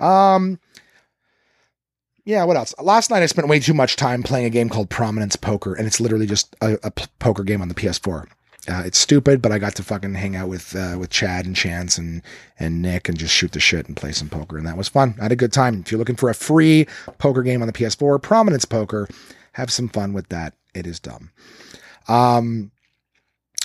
Um, 0.00 0.58
yeah, 2.24 2.44
what 2.44 2.56
else? 2.56 2.74
Last 2.80 3.10
night 3.10 3.22
I 3.22 3.26
spent 3.26 3.48
way 3.48 3.58
too 3.58 3.74
much 3.74 3.96
time 3.96 4.22
playing 4.22 4.46
a 4.46 4.50
game 4.50 4.68
called 4.68 4.90
Prominence 4.90 5.34
Poker, 5.34 5.74
and 5.74 5.86
it's 5.86 6.00
literally 6.00 6.26
just 6.26 6.54
a, 6.60 6.78
a 6.84 6.92
poker 7.18 7.42
game 7.42 7.60
on 7.60 7.68
the 7.68 7.74
PS4. 7.74 8.26
Uh, 8.68 8.82
it's 8.86 8.98
stupid, 8.98 9.42
but 9.42 9.50
I 9.50 9.58
got 9.58 9.74
to 9.76 9.82
fucking 9.82 10.14
hang 10.14 10.36
out 10.36 10.48
with 10.48 10.76
uh, 10.76 10.96
with 10.98 11.10
Chad 11.10 11.46
and 11.46 11.56
Chance 11.56 11.98
and 11.98 12.22
and 12.60 12.80
Nick 12.80 13.08
and 13.08 13.18
just 13.18 13.34
shoot 13.34 13.52
the 13.52 13.60
shit 13.60 13.88
and 13.88 13.96
play 13.96 14.12
some 14.12 14.28
poker, 14.28 14.56
and 14.56 14.66
that 14.66 14.76
was 14.76 14.88
fun. 14.88 15.16
I 15.18 15.24
had 15.24 15.32
a 15.32 15.36
good 15.36 15.52
time. 15.52 15.80
If 15.80 15.90
you're 15.90 15.98
looking 15.98 16.16
for 16.16 16.30
a 16.30 16.34
free 16.34 16.86
poker 17.18 17.42
game 17.42 17.60
on 17.60 17.66
the 17.66 17.72
PS4, 17.72 18.22
Prominence 18.22 18.64
Poker, 18.64 19.08
have 19.54 19.72
some 19.72 19.88
fun 19.88 20.12
with 20.12 20.28
that. 20.28 20.54
It 20.74 20.86
is 20.86 21.00
dumb. 21.00 21.30
Um, 22.08 22.70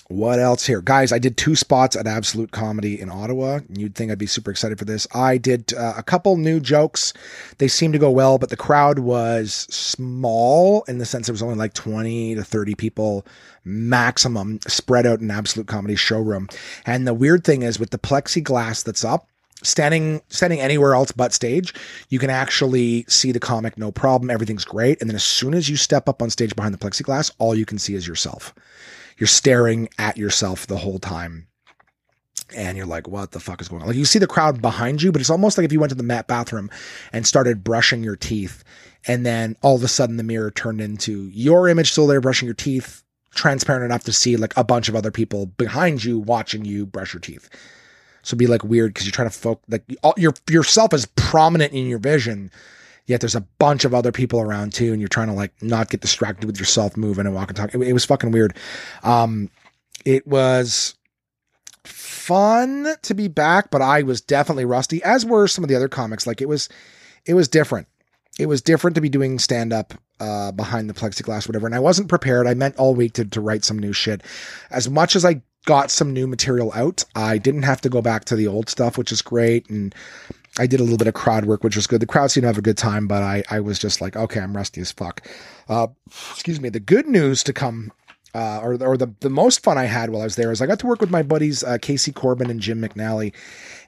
what 0.09 0.39
else 0.39 0.65
here? 0.65 0.81
Guys, 0.81 1.11
I 1.11 1.19
did 1.19 1.35
two 1.35 1.55
spots 1.55 1.95
at 1.95 2.07
Absolute 2.07 2.51
Comedy 2.51 2.99
in 2.99 3.09
Ottawa. 3.09 3.59
You'd 3.69 3.95
think 3.95 4.11
I'd 4.11 4.17
be 4.17 4.25
super 4.25 4.51
excited 4.51 4.79
for 4.79 4.85
this. 4.85 5.05
I 5.13 5.37
did 5.37 5.73
uh, 5.73 5.95
a 5.97 6.03
couple 6.03 6.37
new 6.37 6.59
jokes. 6.61 7.11
They 7.57 7.67
seemed 7.67 7.93
to 7.93 7.99
go 7.99 8.09
well, 8.09 8.37
but 8.37 8.49
the 8.49 8.57
crowd 8.57 8.99
was 8.99 9.67
small 9.69 10.83
in 10.87 10.97
the 10.97 11.05
sense 11.05 11.27
there 11.27 11.33
was 11.33 11.43
only 11.43 11.55
like 11.55 11.73
20 11.73 12.35
to 12.35 12.43
30 12.43 12.75
people 12.75 13.25
maximum 13.65 14.59
spread 14.67 15.05
out 15.05 15.19
in 15.19 15.29
Absolute 15.29 15.67
Comedy 15.67 15.95
showroom. 15.95 16.47
And 16.85 17.05
the 17.05 17.13
weird 17.13 17.43
thing 17.43 17.63
is 17.63 17.77
with 17.77 17.89
the 17.89 17.99
plexiglass 17.99 18.85
that's 18.85 19.03
up, 19.03 19.27
standing 19.63 20.21
standing 20.29 20.59
anywhere 20.59 20.93
else 20.93 21.11
but 21.11 21.33
stage 21.33 21.73
you 22.09 22.19
can 22.19 22.29
actually 22.29 23.03
see 23.07 23.31
the 23.31 23.39
comic 23.39 23.75
no 23.75 23.91
problem 23.91 24.29
everything's 24.29 24.63
great 24.63 25.01
and 25.01 25.09
then 25.09 25.15
as 25.15 25.23
soon 25.23 25.55
as 25.55 25.67
you 25.67 25.75
step 25.75 26.07
up 26.07 26.21
on 26.21 26.29
stage 26.29 26.55
behind 26.55 26.75
the 26.75 26.77
plexiglass 26.77 27.31
all 27.39 27.55
you 27.55 27.65
can 27.65 27.79
see 27.79 27.95
is 27.95 28.07
yourself 28.07 28.53
you're 29.17 29.27
staring 29.27 29.89
at 29.97 30.17
yourself 30.17 30.67
the 30.67 30.77
whole 30.77 30.99
time 30.99 31.47
and 32.55 32.77
you're 32.77 32.85
like, 32.85 33.07
what 33.07 33.31
the 33.31 33.39
fuck 33.39 33.61
is 33.61 33.67
going 33.67 33.81
on? 33.81 33.87
Like 33.87 33.97
you 33.97 34.05
see 34.05 34.19
the 34.19 34.27
crowd 34.27 34.61
behind 34.61 35.01
you, 35.01 35.11
but 35.11 35.19
it's 35.19 35.29
almost 35.29 35.57
like 35.57 35.65
if 35.65 35.71
you 35.71 35.79
went 35.79 35.89
to 35.89 35.95
the 35.95 36.03
mat 36.03 36.27
bathroom 36.27 36.69
and 37.11 37.27
started 37.27 37.63
brushing 37.63 38.03
your 38.03 38.15
teeth, 38.15 38.63
and 39.07 39.25
then 39.25 39.55
all 39.61 39.75
of 39.75 39.83
a 39.83 39.87
sudden 39.87 40.17
the 40.17 40.23
mirror 40.23 40.51
turned 40.51 40.81
into 40.81 41.29
your 41.33 41.67
image 41.67 41.91
still 41.91 42.07
there 42.07 42.21
brushing 42.21 42.45
your 42.45 42.55
teeth, 42.55 43.03
transparent 43.35 43.85
enough 43.85 44.03
to 44.05 44.13
see 44.13 44.37
like 44.37 44.55
a 44.55 44.63
bunch 44.63 44.89
of 44.89 44.95
other 44.95 45.11
people 45.11 45.45
behind 45.45 46.03
you 46.03 46.19
watching 46.19 46.65
you 46.65 46.85
brush 46.85 47.13
your 47.13 47.21
teeth. 47.21 47.49
So 48.23 48.35
be 48.35 48.47
like 48.47 48.63
weird 48.63 48.93
because 48.93 49.05
you're 49.05 49.13
trying 49.13 49.29
to 49.29 49.37
focus, 49.37 49.63
like 49.69 49.83
all, 50.03 50.13
your 50.17 50.33
yourself 50.49 50.93
is 50.93 51.05
prominent 51.15 51.73
in 51.73 51.87
your 51.87 51.99
vision, 51.99 52.51
yet 53.07 53.21
there's 53.21 53.35
a 53.35 53.41
bunch 53.41 53.85
of 53.85 53.93
other 53.93 54.11
people 54.11 54.39
around 54.39 54.73
too, 54.73 54.91
and 54.91 55.01
you're 55.01 55.07
trying 55.07 55.27
to 55.27 55.33
like 55.33 55.51
not 55.63 55.89
get 55.89 56.01
distracted 56.01 56.45
with 56.45 56.59
yourself 56.59 56.95
moving 56.95 57.25
and 57.25 57.33
walking, 57.33 57.55
talking. 57.55 57.81
It, 57.81 57.87
it 57.89 57.93
was 57.93 58.05
fucking 58.05 58.31
weird. 58.31 58.55
Um, 59.01 59.49
it 60.05 60.27
was 60.27 60.95
fun 61.83 62.87
to 63.01 63.13
be 63.13 63.27
back, 63.27 63.71
but 63.71 63.81
I 63.81 64.03
was 64.03 64.21
definitely 64.21 64.65
rusty, 64.65 65.01
as 65.03 65.25
were 65.25 65.47
some 65.47 65.63
of 65.63 65.69
the 65.69 65.75
other 65.75 65.89
comics. 65.89 66.27
Like 66.27 66.41
it 66.41 66.47
was, 66.47 66.69
it 67.25 67.33
was 67.33 67.47
different. 67.47 67.87
It 68.37 68.45
was 68.45 68.61
different 68.61 68.95
to 68.95 69.01
be 69.01 69.09
doing 69.09 69.39
stand 69.39 69.73
up 69.73 69.95
uh, 70.19 70.51
behind 70.51 70.89
the 70.89 70.93
plexiglass, 70.93 71.47
whatever. 71.47 71.65
And 71.65 71.75
I 71.75 71.79
wasn't 71.79 72.09
prepared. 72.09 72.45
I 72.45 72.53
meant 72.53 72.75
all 72.77 72.93
week 72.93 73.13
to, 73.13 73.25
to 73.25 73.41
write 73.41 73.63
some 73.63 73.79
new 73.79 73.93
shit. 73.93 74.21
As 74.69 74.89
much 74.89 75.15
as 75.15 75.25
I 75.25 75.41
got 75.65 75.91
some 75.91 76.13
new 76.13 76.27
material 76.27 76.71
out, 76.73 77.03
I 77.15 77.37
didn't 77.37 77.63
have 77.63 77.81
to 77.81 77.89
go 77.89 78.01
back 78.01 78.25
to 78.25 78.35
the 78.35 78.47
old 78.47 78.69
stuff, 78.69 78.97
which 78.97 79.11
is 79.11 79.21
great. 79.21 79.69
And 79.69 79.93
I 80.59 80.67
did 80.67 80.79
a 80.79 80.83
little 80.83 80.97
bit 80.97 81.07
of 81.07 81.13
crowd 81.13 81.45
work, 81.45 81.63
which 81.63 81.75
was 81.75 81.87
good. 81.87 82.01
The 82.01 82.07
crowd 82.07 82.31
seemed 82.31 82.43
to 82.43 82.47
have 82.47 82.57
a 82.57 82.61
good 82.61 82.77
time, 82.77 83.07
but 83.07 83.23
I, 83.23 83.43
I 83.49 83.59
was 83.59 83.79
just 83.79 84.01
like, 84.01 84.15
okay, 84.15 84.39
I'm 84.39 84.55
rusty 84.55 84.81
as 84.81 84.91
fuck. 84.91 85.27
Uh, 85.67 85.87
excuse 86.07 86.59
me. 86.59 86.69
The 86.69 86.79
good 86.79 87.07
news 87.07 87.43
to 87.43 87.53
come, 87.53 87.91
uh, 88.33 88.59
or, 88.59 88.73
or 88.83 88.97
the, 88.97 89.13
the 89.19 89.29
most 89.29 89.63
fun 89.63 89.77
I 89.77 89.85
had 89.85 90.09
while 90.09 90.21
I 90.21 90.25
was 90.25 90.35
there 90.35 90.51
is 90.51 90.61
I 90.61 90.65
got 90.65 90.79
to 90.79 90.87
work 90.87 91.01
with 91.01 91.11
my 91.11 91.23
buddies, 91.23 91.63
uh, 91.63 91.77
Casey 91.81 92.11
Corbin 92.11 92.49
and 92.49 92.59
Jim 92.59 92.81
McNally. 92.81 93.33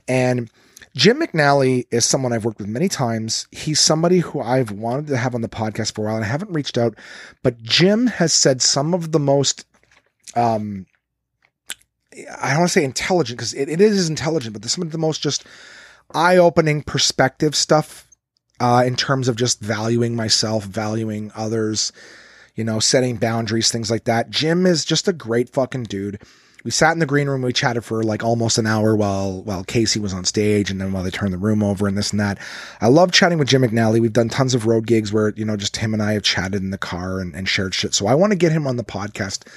And 0.08 0.50
Jim 0.96 1.20
McNally 1.20 1.86
is 1.92 2.06
someone 2.06 2.34
I've 2.34 2.46
worked 2.46 2.60
with 2.60 2.68
many 2.68 2.90
times. 2.90 3.48
He's 3.52 3.80
somebody 3.80 4.20
who 4.20 4.42
I've 4.42 4.72
wanted 4.72 5.08
to 5.08 5.18
have 5.18 5.36
on 5.36 5.42
the 5.42 5.50
podcast 5.50 5.96
for 5.96 6.02
a 6.02 6.06
while 6.06 6.16
and 6.16 6.26
I 6.26 6.28
haven't 6.28 6.52
reached 6.52 6.78
out, 6.78 6.96
but 7.44 7.62
Jim 7.62 8.08
has 8.08 8.34
said 8.34 8.62
some 8.62 8.94
of 8.94 9.12
the 9.12 9.20
most 9.20 9.66
um 10.36 10.86
I 12.42 12.50
don't 12.50 12.60
want 12.60 12.70
to 12.70 12.74
say 12.74 12.84
intelligent 12.84 13.38
because 13.38 13.54
it, 13.54 13.70
it 13.70 13.80
is 13.80 14.10
intelligent, 14.10 14.54
but 14.54 14.66
some 14.66 14.82
of 14.82 14.92
the 14.92 14.98
most 14.98 15.22
just 15.22 15.46
eye-opening 16.14 16.84
perspective 16.84 17.56
stuff 17.56 18.10
uh, 18.60 18.84
in 18.86 18.96
terms 18.96 19.28
of 19.28 19.36
just 19.36 19.62
valuing 19.62 20.16
myself, 20.16 20.66
valuing 20.66 21.32
others, 21.36 21.92
you 22.56 22.64
know, 22.64 22.80
setting 22.80 23.16
boundaries, 23.16 23.72
things 23.72 23.90
like 23.90 24.04
that. 24.06 24.30
Jim 24.30 24.66
is 24.66 24.84
just 24.84 25.08
a 25.08 25.14
great 25.14 25.50
fucking 25.50 25.84
dude. 25.84 26.22
We 26.66 26.72
sat 26.72 26.92
in 26.92 27.00
the 27.00 27.06
green 27.06 27.30
room, 27.30 27.42
we 27.42 27.54
chatted 27.54 27.86
for 27.86 28.04
like 28.04 28.22
almost 28.22 28.58
an 28.58 28.68
hour 28.68 28.94
while 28.96 29.42
while 29.44 29.64
Casey 29.64 30.00
was 30.00 30.14
on 30.14 30.26
stage 30.26 30.70
and 30.70 30.80
then 30.82 30.92
while 30.92 31.04
they 31.04 31.10
turned 31.10 31.32
the 31.32 31.38
room 31.38 31.64
over 31.64 31.88
and 31.88 31.98
this 31.98 32.12
and 32.12 32.20
that. 32.20 32.38
I 32.82 32.88
love 32.88 33.14
chatting 33.14 33.38
with 33.38 33.48
Jim 33.48 33.62
McNally. 33.62 34.02
We've 34.02 34.12
done 34.12 34.28
tons 34.28 34.54
of 34.54 34.68
road 34.68 34.86
gigs 34.86 35.14
where, 35.14 35.34
you 35.38 35.46
know, 35.46 35.56
just 35.56 35.78
him 35.78 35.94
and 35.94 36.04
I 36.04 36.14
have 36.14 36.24
chatted 36.24 36.62
in 36.62 36.72
the 36.72 36.78
car 36.78 37.22
and, 37.22 37.34
and 37.34 37.48
shared 37.48 37.74
shit. 37.74 37.94
So 37.94 38.08
I 38.08 38.16
want 38.16 38.32
to 38.34 38.38
get 38.38 38.52
him 38.52 38.68
on 38.68 38.76
the 38.76 38.84
podcast 38.84 39.48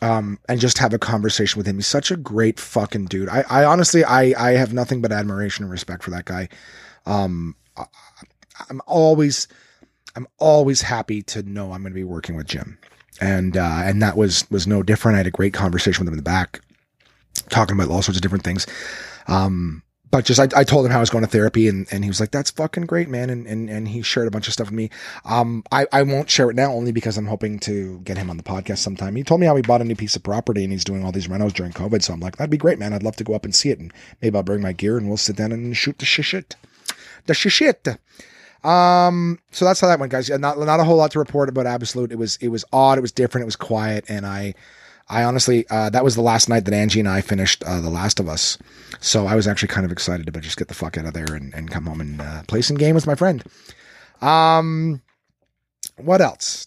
um, 0.00 0.38
and 0.48 0.60
just 0.60 0.78
have 0.78 0.92
a 0.92 0.98
conversation 0.98 1.58
with 1.58 1.66
him. 1.66 1.76
He's 1.76 1.86
such 1.86 2.10
a 2.10 2.16
great 2.16 2.60
fucking 2.60 3.06
dude. 3.06 3.28
I, 3.28 3.44
I 3.48 3.64
honestly, 3.64 4.04
I, 4.04 4.34
I 4.38 4.52
have 4.52 4.72
nothing 4.72 5.00
but 5.00 5.12
admiration 5.12 5.64
and 5.64 5.72
respect 5.72 6.02
for 6.02 6.10
that 6.10 6.24
guy. 6.24 6.48
Um, 7.06 7.56
I, 7.76 7.84
I'm 8.70 8.80
always, 8.86 9.48
I'm 10.16 10.26
always 10.38 10.82
happy 10.82 11.22
to 11.22 11.42
know 11.42 11.72
I'm 11.72 11.82
going 11.82 11.92
to 11.92 11.98
be 11.98 12.04
working 12.04 12.36
with 12.36 12.46
Jim, 12.46 12.78
and 13.20 13.56
uh, 13.56 13.82
and 13.84 14.02
that 14.02 14.16
was 14.16 14.48
was 14.50 14.66
no 14.66 14.82
different. 14.82 15.14
I 15.14 15.18
had 15.18 15.26
a 15.26 15.32
great 15.32 15.54
conversation 15.54 16.04
with 16.04 16.08
him 16.08 16.14
in 16.14 16.18
the 16.18 16.22
back, 16.22 16.60
talking 17.50 17.76
about 17.76 17.90
all 17.90 18.02
sorts 18.02 18.18
of 18.18 18.22
different 18.22 18.44
things. 18.44 18.66
Um, 19.26 19.82
but 20.10 20.24
just 20.24 20.40
I, 20.40 20.48
I 20.58 20.64
told 20.64 20.86
him 20.86 20.92
how 20.92 20.98
I 20.98 21.00
was 21.00 21.10
going 21.10 21.24
to 21.24 21.30
therapy 21.30 21.68
and, 21.68 21.86
and 21.90 22.04
he 22.04 22.08
was 22.08 22.20
like, 22.20 22.30
that's 22.30 22.50
fucking 22.50 22.86
great, 22.86 23.08
man. 23.08 23.30
And, 23.30 23.46
and, 23.46 23.68
and 23.68 23.88
he 23.88 24.02
shared 24.02 24.26
a 24.26 24.30
bunch 24.30 24.46
of 24.46 24.52
stuff 24.52 24.68
with 24.68 24.74
me. 24.74 24.90
Um, 25.24 25.62
I, 25.70 25.86
I 25.92 26.02
won't 26.02 26.30
share 26.30 26.50
it 26.50 26.56
now 26.56 26.72
only 26.72 26.92
because 26.92 27.18
I'm 27.18 27.26
hoping 27.26 27.58
to 27.60 28.00
get 28.00 28.16
him 28.16 28.30
on 28.30 28.36
the 28.36 28.42
podcast 28.42 28.78
sometime. 28.78 29.16
He 29.16 29.22
told 29.22 29.40
me 29.40 29.46
how 29.46 29.56
he 29.56 29.62
bought 29.62 29.82
a 29.82 29.84
new 29.84 29.96
piece 29.96 30.16
of 30.16 30.22
property 30.22 30.64
and 30.64 30.72
he's 30.72 30.84
doing 30.84 31.04
all 31.04 31.12
these 31.12 31.28
renos 31.28 31.52
during 31.52 31.72
COVID. 31.72 32.02
So 32.02 32.12
I'm 32.12 32.20
like, 32.20 32.36
that'd 32.36 32.50
be 32.50 32.56
great, 32.56 32.78
man. 32.78 32.92
I'd 32.92 33.02
love 33.02 33.16
to 33.16 33.24
go 33.24 33.34
up 33.34 33.44
and 33.44 33.54
see 33.54 33.70
it. 33.70 33.78
And 33.78 33.92
maybe 34.22 34.36
I'll 34.36 34.42
bring 34.42 34.62
my 34.62 34.72
gear 34.72 34.96
and 34.96 35.08
we'll 35.08 35.16
sit 35.16 35.36
down 35.36 35.52
and 35.52 35.76
shoot 35.76 35.98
the 35.98 36.06
shit. 36.06 36.56
The 37.26 37.34
shit. 37.34 37.86
Um, 38.64 39.38
so 39.50 39.64
that's 39.64 39.80
how 39.80 39.88
that 39.88 40.00
went, 40.00 40.10
guys. 40.12 40.30
Not, 40.30 40.58
not 40.58 40.80
a 40.80 40.84
whole 40.84 40.96
lot 40.96 41.10
to 41.12 41.18
report 41.18 41.48
about 41.48 41.66
Absolute. 41.66 42.12
It 42.12 42.18
was, 42.18 42.36
it 42.40 42.48
was 42.48 42.64
odd. 42.72 42.98
It 42.98 43.02
was 43.02 43.12
different. 43.12 43.42
It 43.42 43.46
was 43.46 43.56
quiet. 43.56 44.06
And 44.08 44.26
I, 44.26 44.54
I 45.10 45.24
honestly, 45.24 45.66
uh, 45.70 45.90
that 45.90 46.04
was 46.04 46.14
the 46.14 46.22
last 46.22 46.48
night 46.48 46.64
that 46.66 46.74
Angie 46.74 47.00
and 47.00 47.08
I 47.08 47.22
finished 47.22 47.64
uh, 47.64 47.80
The 47.80 47.88
Last 47.88 48.20
of 48.20 48.28
Us. 48.28 48.58
So 49.00 49.26
I 49.26 49.34
was 49.34 49.48
actually 49.48 49.68
kind 49.68 49.86
of 49.86 49.92
excited 49.92 50.32
to 50.32 50.40
just 50.40 50.58
get 50.58 50.68
the 50.68 50.74
fuck 50.74 50.98
out 50.98 51.06
of 51.06 51.14
there 51.14 51.34
and, 51.34 51.54
and 51.54 51.70
come 51.70 51.86
home 51.86 52.00
and 52.00 52.20
uh, 52.20 52.42
play 52.46 52.60
some 52.60 52.76
game 52.76 52.94
with 52.94 53.06
my 53.06 53.14
friend. 53.14 53.42
Um, 54.20 55.00
what 55.96 56.20
else? 56.20 56.66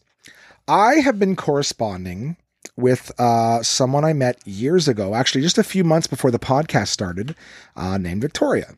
I 0.67 0.95
have 0.95 1.19
been 1.19 1.35
corresponding 1.35 2.37
with 2.75 3.11
uh, 3.19 3.61
someone 3.61 4.05
I 4.05 4.13
met 4.13 4.45
years 4.47 4.87
ago, 4.87 5.13
actually 5.13 5.41
just 5.41 5.57
a 5.57 5.63
few 5.63 5.83
months 5.83 6.07
before 6.07 6.31
the 6.31 6.39
podcast 6.39 6.87
started, 6.87 7.35
uh, 7.75 7.97
named 7.97 8.21
Victoria. 8.21 8.75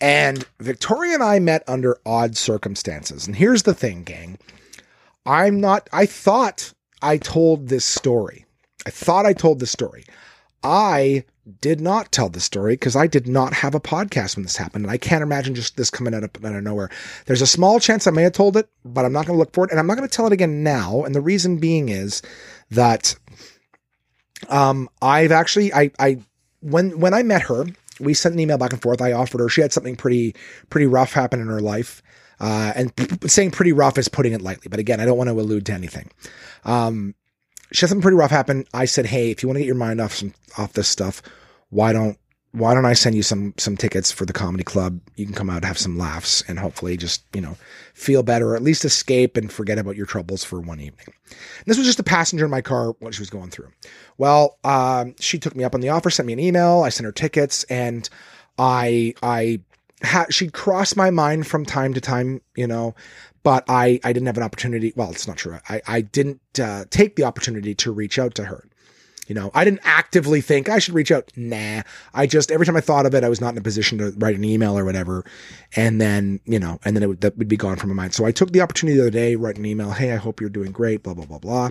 And 0.00 0.46
Victoria 0.60 1.14
and 1.14 1.22
I 1.22 1.38
met 1.38 1.64
under 1.66 1.98
odd 2.04 2.36
circumstances. 2.36 3.26
And 3.26 3.34
here's 3.34 3.62
the 3.62 3.74
thing, 3.74 4.04
gang. 4.04 4.38
I'm 5.24 5.60
not, 5.60 5.88
I 5.92 6.06
thought 6.06 6.72
I 7.02 7.16
told 7.16 7.68
this 7.68 7.84
story 7.84 8.45
I 8.86 8.90
thought 8.90 9.26
I 9.26 9.32
told 9.32 9.58
the 9.58 9.66
story. 9.66 10.04
I 10.62 11.24
did 11.60 11.80
not 11.80 12.10
tell 12.12 12.28
the 12.28 12.40
story 12.40 12.74
because 12.74 12.96
I 12.96 13.06
did 13.06 13.28
not 13.28 13.52
have 13.52 13.74
a 13.74 13.80
podcast 13.80 14.36
when 14.36 14.44
this 14.44 14.56
happened. 14.56 14.84
And 14.84 14.92
I 14.92 14.96
can't 14.96 15.22
imagine 15.22 15.54
just 15.54 15.76
this 15.76 15.90
coming 15.90 16.14
out 16.14 16.24
of, 16.24 16.30
out 16.44 16.54
of 16.54 16.62
nowhere. 16.62 16.90
There's 17.26 17.42
a 17.42 17.46
small 17.46 17.78
chance 17.78 18.06
I 18.06 18.10
may 18.10 18.22
have 18.22 18.32
told 18.32 18.56
it, 18.56 18.68
but 18.84 19.04
I'm 19.04 19.12
not 19.12 19.26
going 19.26 19.36
to 19.36 19.38
look 19.38 19.52
for 19.52 19.64
it. 19.64 19.70
And 19.70 19.78
I'm 19.78 19.86
not 19.86 19.96
going 19.96 20.08
to 20.08 20.14
tell 20.14 20.26
it 20.26 20.32
again 20.32 20.62
now. 20.62 21.04
And 21.04 21.14
the 21.14 21.20
reason 21.20 21.58
being 21.58 21.88
is 21.88 22.22
that 22.70 23.16
um, 24.48 24.88
I've 25.02 25.32
actually, 25.32 25.72
I, 25.72 25.90
I, 25.98 26.18
when, 26.60 26.98
when 26.98 27.14
I 27.14 27.22
met 27.22 27.42
her, 27.42 27.66
we 28.00 28.14
sent 28.14 28.34
an 28.34 28.40
email 28.40 28.58
back 28.58 28.72
and 28.72 28.82
forth. 28.82 29.00
I 29.00 29.12
offered 29.12 29.40
her, 29.40 29.48
she 29.48 29.60
had 29.60 29.72
something 29.72 29.96
pretty, 29.96 30.34
pretty 30.70 30.86
rough 30.86 31.12
happen 31.12 31.40
in 31.40 31.46
her 31.46 31.60
life. 31.60 32.02
Uh, 32.38 32.72
and 32.76 32.94
p- 32.94 33.28
saying 33.28 33.50
pretty 33.50 33.72
rough 33.72 33.98
is 33.98 34.08
putting 34.08 34.32
it 34.32 34.42
lightly. 34.42 34.68
But 34.68 34.78
again, 34.78 35.00
I 35.00 35.06
don't 35.06 35.16
want 35.16 35.28
to 35.28 35.40
allude 35.40 35.66
to 35.66 35.72
anything. 35.72 36.10
Um, 36.64 37.14
she 37.72 37.80
had 37.80 37.88
something 37.88 38.02
pretty 38.02 38.16
rough 38.16 38.30
happen. 38.30 38.64
I 38.72 38.84
said, 38.84 39.06
"Hey, 39.06 39.30
if 39.30 39.42
you 39.42 39.48
want 39.48 39.56
to 39.56 39.60
get 39.60 39.66
your 39.66 39.74
mind 39.74 40.00
off 40.00 40.14
some 40.14 40.34
off 40.58 40.72
this 40.74 40.88
stuff, 40.88 41.22
why 41.70 41.92
don't 41.92 42.18
why 42.52 42.72
don't 42.72 42.86
I 42.86 42.94
send 42.94 43.14
you 43.14 43.22
some 43.22 43.54
some 43.58 43.76
tickets 43.76 44.10
for 44.10 44.24
the 44.24 44.32
comedy 44.32 44.64
club? 44.64 45.00
You 45.16 45.26
can 45.26 45.34
come 45.34 45.50
out, 45.50 45.64
have 45.64 45.78
some 45.78 45.98
laughs, 45.98 46.42
and 46.48 46.58
hopefully 46.58 46.96
just 46.96 47.24
you 47.34 47.40
know 47.40 47.56
feel 47.94 48.22
better, 48.22 48.50
or 48.50 48.56
at 48.56 48.62
least 48.62 48.84
escape 48.84 49.36
and 49.36 49.52
forget 49.52 49.78
about 49.78 49.96
your 49.96 50.06
troubles 50.06 50.44
for 50.44 50.60
one 50.60 50.80
evening." 50.80 51.08
And 51.28 51.66
this 51.66 51.78
was 51.78 51.86
just 51.86 52.00
a 52.00 52.04
passenger 52.04 52.44
in 52.44 52.50
my 52.50 52.62
car 52.62 52.92
what 53.00 53.14
she 53.14 53.20
was 53.20 53.30
going 53.30 53.50
through. 53.50 53.70
Well, 54.18 54.58
um, 54.64 55.14
she 55.20 55.38
took 55.38 55.56
me 55.56 55.64
up 55.64 55.74
on 55.74 55.80
the 55.80 55.88
offer, 55.90 56.10
sent 56.10 56.26
me 56.26 56.32
an 56.32 56.40
email, 56.40 56.82
I 56.82 56.88
sent 56.88 57.04
her 57.04 57.12
tickets, 57.12 57.64
and 57.64 58.08
I 58.58 59.14
I 59.22 59.60
had 60.02 60.32
she'd 60.32 60.52
cross 60.52 60.96
my 60.96 61.10
mind 61.10 61.46
from 61.46 61.64
time 61.64 61.94
to 61.94 62.00
time, 62.00 62.40
you 62.54 62.66
know, 62.66 62.94
but 63.46 63.64
I, 63.68 64.00
I 64.02 64.12
didn't 64.12 64.26
have 64.26 64.38
an 64.38 64.42
opportunity. 64.42 64.92
Well, 64.96 65.12
it's 65.12 65.28
not 65.28 65.36
true. 65.36 65.60
I, 65.68 65.80
I 65.86 66.00
didn't 66.00 66.40
uh, 66.58 66.86
take 66.90 67.14
the 67.14 67.22
opportunity 67.22 67.76
to 67.76 67.92
reach 67.92 68.18
out 68.18 68.34
to 68.34 68.46
her. 68.46 68.64
You 69.26 69.34
know, 69.34 69.50
I 69.54 69.64
didn't 69.64 69.80
actively 69.82 70.40
think 70.40 70.68
I 70.68 70.78
should 70.78 70.94
reach 70.94 71.10
out. 71.10 71.30
Nah, 71.36 71.82
I 72.14 72.26
just 72.26 72.50
every 72.50 72.64
time 72.64 72.76
I 72.76 72.80
thought 72.80 73.06
of 73.06 73.14
it, 73.14 73.24
I 73.24 73.28
was 73.28 73.40
not 73.40 73.52
in 73.52 73.58
a 73.58 73.62
position 73.62 73.98
to 73.98 74.12
write 74.18 74.36
an 74.36 74.44
email 74.44 74.78
or 74.78 74.84
whatever, 74.84 75.24
and 75.74 76.00
then 76.00 76.40
you 76.44 76.58
know, 76.58 76.78
and 76.84 76.94
then 76.94 77.02
it 77.02 77.08
would 77.08 77.20
that 77.22 77.36
would 77.36 77.48
be 77.48 77.56
gone 77.56 77.76
from 77.76 77.90
my 77.90 77.94
mind. 77.94 78.14
So 78.14 78.24
I 78.24 78.32
took 78.32 78.52
the 78.52 78.60
opportunity 78.60 78.96
the 78.96 79.04
other 79.04 79.10
day, 79.10 79.36
write 79.36 79.58
an 79.58 79.66
email. 79.66 79.90
Hey, 79.90 80.12
I 80.12 80.16
hope 80.16 80.40
you're 80.40 80.50
doing 80.50 80.70
great. 80.70 81.02
Blah 81.02 81.14
blah 81.14 81.26
blah 81.26 81.38
blah. 81.38 81.70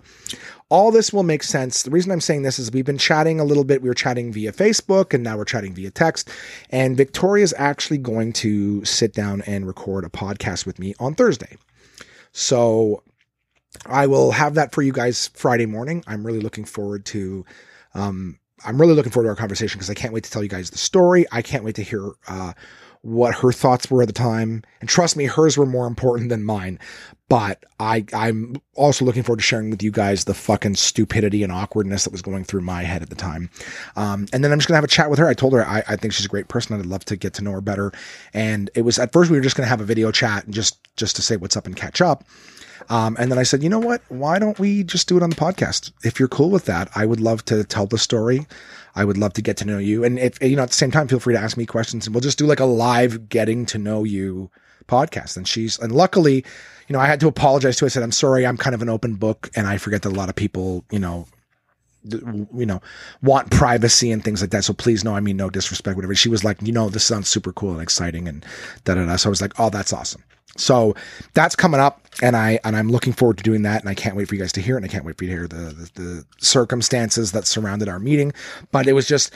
All 0.70 0.92
this 0.92 1.14
will 1.14 1.24
make 1.24 1.44
sense. 1.44 1.84
The 1.84 1.92
reason 1.92 2.12
I'm 2.12 2.22
saying 2.22 2.42
this 2.42 2.60
is 2.60 2.72
we've 2.72 2.86
been 2.86 2.98
chatting 2.98 3.40
a 3.40 3.46
little 3.46 3.64
bit. 3.64 3.82
We 3.82 3.90
were 3.90 3.96
chatting 3.96 4.34
via 4.34 4.52
Facebook, 4.52 5.14
and 5.14 5.24
now 5.24 5.38
we're 5.38 5.46
chatting 5.46 5.74
via 5.74 5.92
text. 5.92 6.30
And 6.72 6.98
Victoria 6.98 7.44
is 7.44 7.54
actually 7.58 8.00
going 8.00 8.34
to 8.34 8.84
sit 8.84 9.14
down 9.14 9.42
and 9.44 9.66
record 9.66 10.04
a 10.04 10.10
podcast 10.10 10.66
with 10.66 10.80
me 10.80 10.94
on 11.00 11.16
Thursday. 11.16 11.58
So 12.34 13.02
I 13.86 14.08
will 14.08 14.32
have 14.32 14.56
that 14.56 14.74
for 14.74 14.82
you 14.82 14.92
guys 14.92 15.30
Friday 15.30 15.66
morning. 15.66 16.04
I'm 16.08 16.26
really 16.26 16.40
looking 16.40 16.66
forward 16.66 17.06
to 17.08 17.46
um, 17.94 18.40
I'm 18.66 18.80
really 18.80 18.94
looking 18.94 19.12
forward 19.12 19.26
to 19.26 19.30
our 19.30 19.36
conversation 19.36 19.78
because 19.78 19.90
I 19.90 19.94
can't 19.94 20.14
wait 20.14 20.24
to 20.24 20.32
tell 20.32 20.44
you 20.44 20.50
guys 20.50 20.70
the 20.70 20.78
story. 20.78 21.26
I 21.32 21.42
can't 21.42 21.64
wait 21.64 21.76
to 21.76 21.84
hear 21.84 22.12
uh, 22.28 22.54
what 23.06 23.36
her 23.36 23.52
thoughts 23.52 23.92
were 23.92 24.02
at 24.02 24.08
the 24.08 24.14
time. 24.14 24.64
And 24.82 24.90
trust 24.90 25.16
me, 25.16 25.26
hers 25.26 25.58
were 25.58 25.68
more 25.68 25.86
important 25.86 26.30
than 26.30 26.44
mine. 26.44 26.80
But 27.30 27.64
I, 27.80 28.04
I'm 28.14 28.56
also 28.74 29.06
looking 29.06 29.22
forward 29.22 29.38
to 29.38 29.44
sharing 29.44 29.70
with 29.70 29.84
you 29.84 29.92
guys 29.92 30.26
the 30.26 30.34
fucking 30.34 30.76
stupidity 30.76 31.44
and 31.44 31.52
awkwardness 31.52 32.04
that 32.04 32.12
was 32.12 32.24
going 32.24 32.44
through 32.44 32.62
my 32.62 32.82
head 32.82 33.04
at 33.04 33.10
the 33.10 33.16
time. 33.16 33.52
Um, 33.96 34.26
and 34.34 34.44
then 34.44 34.52
I'm 34.52 34.58
just 34.58 34.68
gonna 34.68 34.78
have 34.78 34.84
a 34.84 34.88
chat 34.88 35.12
with 35.12 35.20
her. 35.20 35.28
I 35.28 35.36
told 35.36 35.54
her 35.54 35.64
I, 35.66 35.84
I 35.88 35.96
think 35.96 36.14
she's 36.14 36.26
a 36.26 36.30
great 36.30 36.48
person. 36.48 36.80
I'd 36.80 36.86
love 36.88 37.06
to 37.06 37.16
get 37.16 37.36
to 37.36 37.44
know 37.44 37.52
her 37.52 37.62
better. 37.62 37.92
And 38.34 38.72
it 38.74 38.82
was 38.82 38.98
at 38.98 39.14
first 39.14 39.30
we 39.30 39.38
were 39.38 39.44
just 39.44 39.56
gonna 39.56 39.70
have 39.70 39.82
a 39.82 39.86
video 39.86 40.12
chat 40.12 40.46
and 40.46 40.54
just 40.54 40.80
just 40.98 41.16
to 41.18 41.22
say 41.22 41.38
what's 41.38 41.56
up 41.56 41.68
and 41.68 41.76
catch 41.76 42.02
up. 42.02 42.24
Um, 42.90 43.16
and 43.20 43.32
then 43.32 43.38
I 43.38 43.44
said, 43.44 43.64
you 43.64 43.70
know 43.70 43.80
what? 43.80 44.02
Why 44.10 44.40
don't 44.40 44.60
we 44.60 44.84
just 44.84 45.08
do 45.08 45.18
it 45.18 45.24
on 45.24 45.30
the 45.30 45.36
podcast? 45.36 45.92
If 46.04 46.20
you're 46.20 46.28
cool 46.28 46.50
with 46.50 46.66
that, 46.66 46.90
I 46.96 47.06
would 47.06 47.20
love 47.20 47.46
to 47.46 47.64
tell 47.64 47.86
the 47.86 47.98
story. 47.98 48.46
I 48.96 49.04
would 49.04 49.18
love 49.18 49.34
to 49.34 49.42
get 49.42 49.58
to 49.58 49.66
know 49.66 49.78
you. 49.78 50.04
And 50.04 50.18
if, 50.18 50.42
you 50.42 50.56
know, 50.56 50.64
at 50.64 50.70
the 50.70 50.76
same 50.76 50.92
time, 50.92 51.08
feel 51.08 51.20
free 51.20 51.34
to 51.34 51.40
ask 51.40 51.58
me 51.58 51.66
questions 51.66 52.06
and 52.06 52.16
we'll 52.16 52.22
just 52.22 52.38
do 52.38 52.46
like 52.46 52.60
a 52.60 52.66
live 52.66 53.30
getting 53.30 53.66
to 53.68 53.78
know 53.78 54.04
you 54.04 54.50
podcast. 54.88 55.36
And 55.36 55.48
she's, 55.48 55.78
and 55.80 55.92
luckily, 55.92 56.46
you 56.88 56.94
know, 56.94 57.00
I 57.00 57.08
had 57.08 57.20
to 57.20 57.28
apologize 57.28 57.76
to 57.78 57.86
her. 57.86 57.88
I 57.88 57.90
said, 57.90 58.04
I'm 58.04 58.12
sorry. 58.12 58.46
I'm 58.46 58.58
kind 58.58 58.74
of 58.74 58.82
an 58.82 58.90
open 58.90 59.16
book 59.16 59.50
and 59.56 59.68
I 59.68 59.78
forget 59.78 60.04
that 60.04 60.10
a 60.10 60.18
lot 60.18 60.30
of 60.30 60.36
people, 60.36 60.86
you 60.92 61.00
know, 61.00 61.28
you 62.08 62.66
know, 62.66 62.82
want 63.24 63.50
privacy 63.52 64.12
and 64.12 64.24
things 64.24 64.42
like 64.42 64.52
that. 64.52 64.64
So 64.64 64.74
please 64.74 65.04
no, 65.04 65.16
I 65.16 65.20
mean 65.20 65.38
no 65.38 65.50
disrespect, 65.50 65.96
whatever. 65.96 66.14
She 66.16 66.30
was 66.30 66.44
like, 66.44 66.62
you 66.62 66.72
know, 66.72 66.90
this 66.90 67.04
sounds 67.04 67.28
super 67.28 67.52
cool 67.52 67.72
and 67.72 67.82
exciting 67.82 68.28
and 68.28 68.46
da 68.84 68.94
da 68.94 69.06
da. 69.06 69.16
So 69.16 69.30
I 69.30 69.32
was 69.32 69.42
like, 69.42 69.60
oh, 69.60 69.70
that's 69.70 69.92
awesome. 69.92 70.24
So 70.58 70.96
that's 71.34 71.56
coming 71.56 71.80
up, 71.80 72.02
and 72.22 72.36
I 72.36 72.60
and 72.64 72.76
I'm 72.76 72.90
looking 72.90 73.14
forward 73.14 73.38
to 73.38 73.44
doing 73.44 73.64
that, 73.64 73.82
and 73.82 73.90
I 73.90 73.94
can't 73.94 74.16
wait 74.16 74.28
for 74.28 74.36
you 74.36 74.42
guys 74.42 74.54
to 74.54 74.62
hear 74.62 74.76
it, 74.76 74.84
and 74.84 74.86
I 74.86 74.90
can't 74.90 75.06
wait 75.06 75.18
for 75.18 75.26
you 75.26 75.32
to 75.32 75.36
hear 75.36 75.48
the 75.48 75.74
the, 75.74 76.02
the 76.02 76.26
circumstances 76.40 77.32
that 77.34 77.46
surrounded 77.46 77.90
our 77.90 78.00
meeting. 78.00 78.32
But 78.72 78.88
it 78.88 78.94
was 78.94 79.08
just 79.08 79.34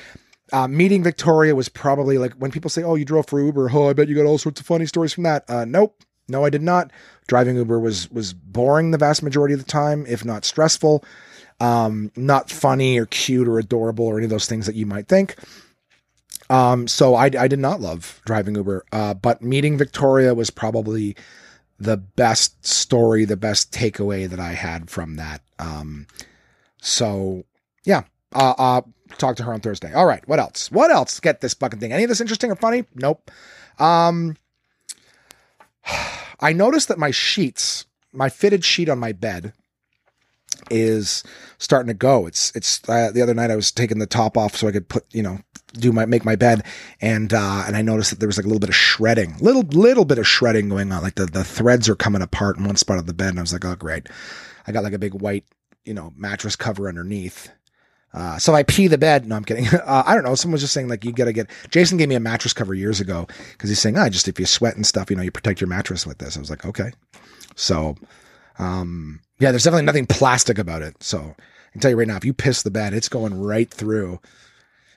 uh, 0.53 0.67
meeting 0.67 1.03
Victoria 1.03 1.55
was 1.55 1.69
probably 1.69 2.17
like 2.17 2.33
when 2.33 2.51
people 2.51 2.69
say, 2.69 2.83
"Oh, 2.83 2.95
you 2.95 3.05
drove 3.05 3.27
for 3.27 3.41
Uber," 3.41 3.69
oh, 3.73 3.89
I 3.89 3.93
bet 3.93 4.07
you 4.07 4.15
got 4.15 4.25
all 4.25 4.37
sorts 4.37 4.59
of 4.61 4.65
funny 4.65 4.85
stories 4.85 5.13
from 5.13 5.23
that. 5.23 5.43
Uh, 5.49 5.65
nope, 5.65 5.95
no, 6.27 6.45
I 6.45 6.49
did 6.49 6.61
not. 6.61 6.91
Driving 7.27 7.55
Uber 7.57 7.79
was 7.79 8.09
was 8.11 8.33
boring 8.33 8.91
the 8.91 8.97
vast 8.97 9.23
majority 9.23 9.53
of 9.53 9.59
the 9.59 9.69
time, 9.69 10.05
if 10.07 10.23
not 10.23 10.45
stressful. 10.45 11.03
Um, 11.61 12.11
not 12.15 12.49
funny 12.49 12.97
or 12.97 13.05
cute 13.07 13.47
or 13.47 13.59
adorable 13.59 14.05
or 14.05 14.17
any 14.17 14.23
of 14.23 14.29
those 14.29 14.47
things 14.47 14.65
that 14.65 14.75
you 14.75 14.85
might 14.85 15.09
think. 15.09 15.35
Um, 16.49 16.87
so 16.87 17.15
I, 17.15 17.25
I 17.25 17.47
did 17.47 17.59
not 17.59 17.79
love 17.79 18.21
driving 18.25 18.55
Uber, 18.55 18.85
uh, 18.91 19.13
but 19.13 19.41
meeting 19.41 19.77
Victoria 19.77 20.33
was 20.33 20.49
probably 20.49 21.15
the 21.79 21.97
best 21.97 22.65
story, 22.65 23.25
the 23.25 23.37
best 23.37 23.71
takeaway 23.71 24.27
that 24.29 24.39
I 24.39 24.53
had 24.53 24.89
from 24.89 25.15
that. 25.15 25.41
Um, 25.59 26.07
so 26.81 27.43
yeah, 27.85 28.03
uh, 28.33 28.53
uh, 28.57 28.81
talk 29.17 29.35
to 29.37 29.43
her 29.43 29.53
on 29.53 29.61
Thursday. 29.61 29.93
All 29.93 30.05
right, 30.05 30.27
what 30.27 30.39
else? 30.39 30.71
What 30.71 30.91
else? 30.91 31.19
Get 31.19 31.41
this 31.41 31.53
fucking 31.53 31.79
thing. 31.79 31.93
Any 31.93 32.03
of 32.03 32.09
this 32.09 32.21
interesting 32.21 32.51
or 32.51 32.55
funny? 32.55 32.85
Nope. 32.95 33.31
Um, 33.77 34.35
I 36.39 36.53
noticed 36.53 36.87
that 36.87 36.97
my 36.97 37.11
sheets, 37.11 37.85
my 38.13 38.29
fitted 38.29 38.63
sheet 38.63 38.89
on 38.89 38.97
my 38.97 39.11
bed, 39.11 39.53
is 40.69 41.23
starting 41.57 41.87
to 41.87 41.93
go. 41.93 42.27
It's 42.27 42.55
it's 42.55 42.87
uh, 42.89 43.11
the 43.13 43.21
other 43.21 43.33
night 43.33 43.51
I 43.51 43.55
was 43.55 43.71
taking 43.71 43.99
the 43.99 44.05
top 44.05 44.37
off 44.37 44.55
so 44.55 44.67
I 44.67 44.71
could 44.71 44.87
put 44.89 45.05
you 45.13 45.23
know 45.23 45.39
do 45.73 45.91
my 45.91 46.05
make 46.05 46.25
my 46.25 46.35
bed 46.35 46.63
and 46.99 47.31
uh 47.31 47.63
and 47.67 47.75
I 47.75 47.81
noticed 47.81 48.09
that 48.09 48.19
there 48.19 48.27
was 48.27 48.37
like 48.37 48.45
a 48.45 48.49
little 48.49 48.59
bit 48.59 48.69
of 48.69 48.75
shredding, 48.75 49.37
little 49.39 49.63
little 49.63 50.05
bit 50.05 50.17
of 50.17 50.27
shredding 50.27 50.69
going 50.69 50.91
on. 50.91 51.03
Like 51.03 51.15
the 51.15 51.25
the 51.25 51.43
threads 51.43 51.89
are 51.89 51.95
coming 51.95 52.21
apart 52.21 52.57
in 52.57 52.65
one 52.65 52.75
spot 52.75 52.97
of 52.97 53.05
the 53.05 53.13
bed, 53.13 53.29
and 53.29 53.39
I 53.39 53.43
was 53.43 53.53
like, 53.53 53.65
oh 53.65 53.75
great, 53.75 54.07
I 54.67 54.71
got 54.71 54.83
like 54.83 54.93
a 54.93 54.99
big 54.99 55.13
white 55.13 55.45
you 55.85 55.93
know 55.93 56.13
mattress 56.15 56.55
cover 56.55 56.87
underneath. 56.87 57.49
Uh, 58.11 58.39
so 58.39 58.55
I 58.55 58.63
pee 58.63 58.87
the 58.87 58.97
bed. 58.97 59.27
No, 59.27 59.35
I'm 59.35 59.45
kidding. 59.45 59.67
Uh, 59.89 60.03
I 60.05 60.15
don't 60.15 60.23
know. 60.23 60.35
Someone 60.35 60.53
was 60.53 60.61
just 60.61 60.73
saying 60.73 60.87
like 60.87 61.05
you 61.05 61.11
gotta 61.11 61.33
get. 61.33 61.49
Jason 61.69 61.97
gave 61.97 62.09
me 62.09 62.15
a 62.15 62.19
mattress 62.19 62.53
cover 62.53 62.73
years 62.73 62.99
ago 62.99 63.27
because 63.51 63.69
he's 63.69 63.79
saying, 63.79 63.97
ah, 63.97 64.09
just 64.09 64.27
if 64.27 64.39
you 64.39 64.45
sweat 64.45 64.75
and 64.75 64.85
stuff, 64.85 65.09
you 65.09 65.15
know, 65.15 65.23
you 65.23 65.31
protect 65.31 65.61
your 65.61 65.67
mattress 65.67 66.05
with 66.05 66.17
this. 66.17 66.37
I 66.37 66.39
was 66.39 66.49
like, 66.49 66.65
okay. 66.65 66.91
So, 67.55 67.95
um, 68.57 69.21
yeah, 69.39 69.51
there's 69.51 69.63
definitely 69.63 69.85
nothing 69.85 70.05
plastic 70.05 70.57
about 70.57 70.81
it. 70.81 71.01
So 71.01 71.19
I 71.19 71.71
can 71.71 71.81
tell 71.81 71.91
you 71.91 71.97
right 71.97 72.07
now, 72.07 72.17
if 72.17 72.25
you 72.25 72.33
piss 72.33 72.63
the 72.63 72.71
bed, 72.71 72.93
it's 72.93 73.09
going 73.09 73.39
right 73.39 73.69
through. 73.69 74.19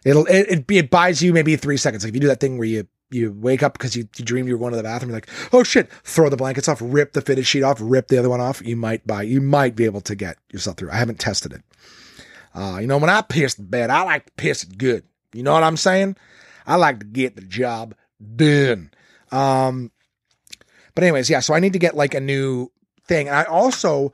It'll 0.05 0.27
it 0.27 0.47
it, 0.49 0.65
it 0.71 0.91
buys 0.91 1.23
you 1.23 1.33
maybe 1.33 1.57
three 1.57 1.77
seconds. 1.77 2.05
Like 2.05 2.11
if 2.11 2.15
you 2.15 2.21
do 2.21 2.29
that 2.29 2.41
thing 2.41 2.59
where 2.59 2.67
you 2.69 2.87
you 3.11 3.33
wake 3.33 3.63
up 3.63 3.75
because 3.75 3.95
you, 3.95 4.09
you 4.17 4.25
dreamed 4.25 4.49
you 4.49 4.55
were 4.55 4.59
going 4.59 4.73
to 4.73 4.77
the 4.77 4.83
bathroom, 4.83 5.11
you're 5.11 5.17
like, 5.17 5.29
oh 5.53 5.63
shit, 5.63 5.93
throw 6.03 6.29
the 6.29 6.37
blankets 6.37 6.69
off, 6.69 6.79
rip 6.83 7.13
the 7.13 7.21
fitted 7.21 7.47
sheet 7.47 7.63
off, 7.63 7.79
rip 7.81 8.09
the 8.09 8.19
other 8.19 8.31
one 8.31 8.41
off. 8.41 8.65
You 8.65 8.75
might 8.77 9.07
buy, 9.07 9.23
you 9.23 9.41
might 9.41 9.77
be 9.77 9.85
able 9.85 10.01
to 10.03 10.15
get 10.15 10.39
yourself 10.51 10.77
through. 10.77 10.91
I 10.91 10.97
haven't 10.97 11.21
tested 11.21 11.53
it. 11.53 11.63
Uh, 12.55 12.79
you 12.81 12.87
know, 12.87 12.99
when 12.99 13.11
I 13.11 13.21
piss 13.23 13.55
the 13.55 13.63
bed, 13.63 13.91
I 13.91 14.03
like 14.03 14.27
to 14.27 14.33
piss 14.33 14.63
it 14.63 14.79
good. 14.79 15.05
You 15.33 15.43
know 15.43 15.53
what 15.53 15.63
I'm 15.63 15.77
saying? 15.77 16.17
I 16.67 16.77
like 16.77 17.01
to 17.01 17.07
get 17.07 17.37
the 17.37 17.43
job 17.43 17.95
done. 18.37 18.91
Um, 19.31 19.91
but 20.95 21.05
anyways, 21.05 21.31
yeah. 21.31 21.41
So 21.41 21.55
I 21.55 21.61
need 21.61 21.73
to 21.73 21.79
get 21.79 21.97
like 21.97 22.15
a 22.15 22.21
new 22.21 22.71
thing, 23.07 23.29
and 23.29 23.37
I 23.37 23.45
also 23.45 24.13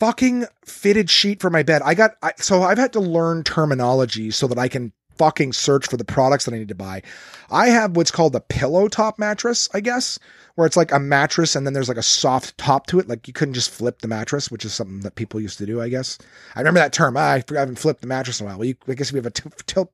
fucking 0.00 0.46
fitted 0.64 1.10
sheet 1.10 1.40
for 1.40 1.50
my 1.50 1.62
bed. 1.62 1.82
I 1.84 1.94
got 1.94 2.12
I, 2.22 2.32
so 2.36 2.62
I've 2.62 2.78
had 2.78 2.92
to 2.94 3.00
learn 3.00 3.44
terminology 3.44 4.30
so 4.30 4.46
that 4.48 4.58
I 4.58 4.68
can 4.68 4.92
fucking 5.16 5.52
search 5.52 5.88
for 5.88 5.96
the 5.96 6.04
products 6.04 6.44
that 6.44 6.54
I 6.54 6.58
need 6.58 6.68
to 6.68 6.74
buy. 6.74 7.02
I 7.50 7.68
have 7.68 7.96
what's 7.96 8.10
called 8.10 8.34
a 8.36 8.40
pillow 8.40 8.88
top 8.88 9.18
mattress, 9.18 9.68
I 9.72 9.80
guess, 9.80 10.18
where 10.54 10.66
it's 10.66 10.76
like 10.76 10.92
a 10.92 10.98
mattress 10.98 11.56
and 11.56 11.66
then 11.66 11.72
there's 11.72 11.88
like 11.88 11.96
a 11.96 12.02
soft 12.02 12.56
top 12.58 12.86
to 12.88 12.98
it. 12.98 13.08
Like 13.08 13.26
you 13.26 13.32
couldn't 13.32 13.54
just 13.54 13.70
flip 13.70 14.00
the 14.00 14.08
mattress, 14.08 14.50
which 14.50 14.64
is 14.64 14.74
something 14.74 15.00
that 15.00 15.14
people 15.14 15.40
used 15.40 15.58
to 15.58 15.66
do, 15.66 15.80
I 15.80 15.88
guess. 15.88 16.18
I 16.54 16.60
remember 16.60 16.80
that 16.80 16.92
term. 16.92 17.16
I, 17.16 17.42
I 17.50 17.58
haven't 17.58 17.78
flipped 17.78 18.02
the 18.02 18.06
mattress 18.06 18.40
in 18.40 18.46
a 18.46 18.48
while. 18.48 18.58
Well, 18.58 18.68
you, 18.68 18.74
I 18.88 18.94
guess 18.94 19.12
we 19.12 19.18
have 19.18 19.26
a 19.26 19.88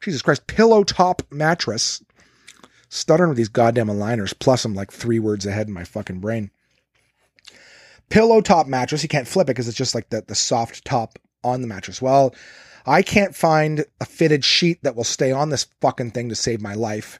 Jesus 0.00 0.22
Christ 0.22 0.46
pillow 0.46 0.84
top 0.84 1.22
mattress. 1.30 2.02
Stuttering 2.88 3.30
with 3.30 3.38
these 3.38 3.48
goddamn 3.48 3.86
aligners, 3.86 4.38
plus 4.38 4.66
I'm 4.66 4.74
like 4.74 4.92
three 4.92 5.18
words 5.18 5.46
ahead 5.46 5.66
in 5.66 5.72
my 5.72 5.82
fucking 5.82 6.20
brain. 6.20 6.50
Pillow 8.12 8.42
top 8.42 8.66
mattress, 8.66 9.02
you 9.02 9.08
can't 9.08 9.26
flip 9.26 9.46
it 9.46 9.52
because 9.52 9.68
it's 9.68 9.76
just 9.76 9.94
like 9.94 10.10
the, 10.10 10.22
the 10.26 10.34
soft 10.34 10.84
top 10.84 11.18
on 11.42 11.62
the 11.62 11.66
mattress. 11.66 12.02
Well, 12.02 12.34
I 12.84 13.00
can't 13.00 13.34
find 13.34 13.86
a 14.02 14.04
fitted 14.04 14.44
sheet 14.44 14.82
that 14.82 14.94
will 14.94 15.02
stay 15.02 15.32
on 15.32 15.48
this 15.48 15.66
fucking 15.80 16.10
thing 16.10 16.28
to 16.28 16.34
save 16.34 16.60
my 16.60 16.74
life. 16.74 17.18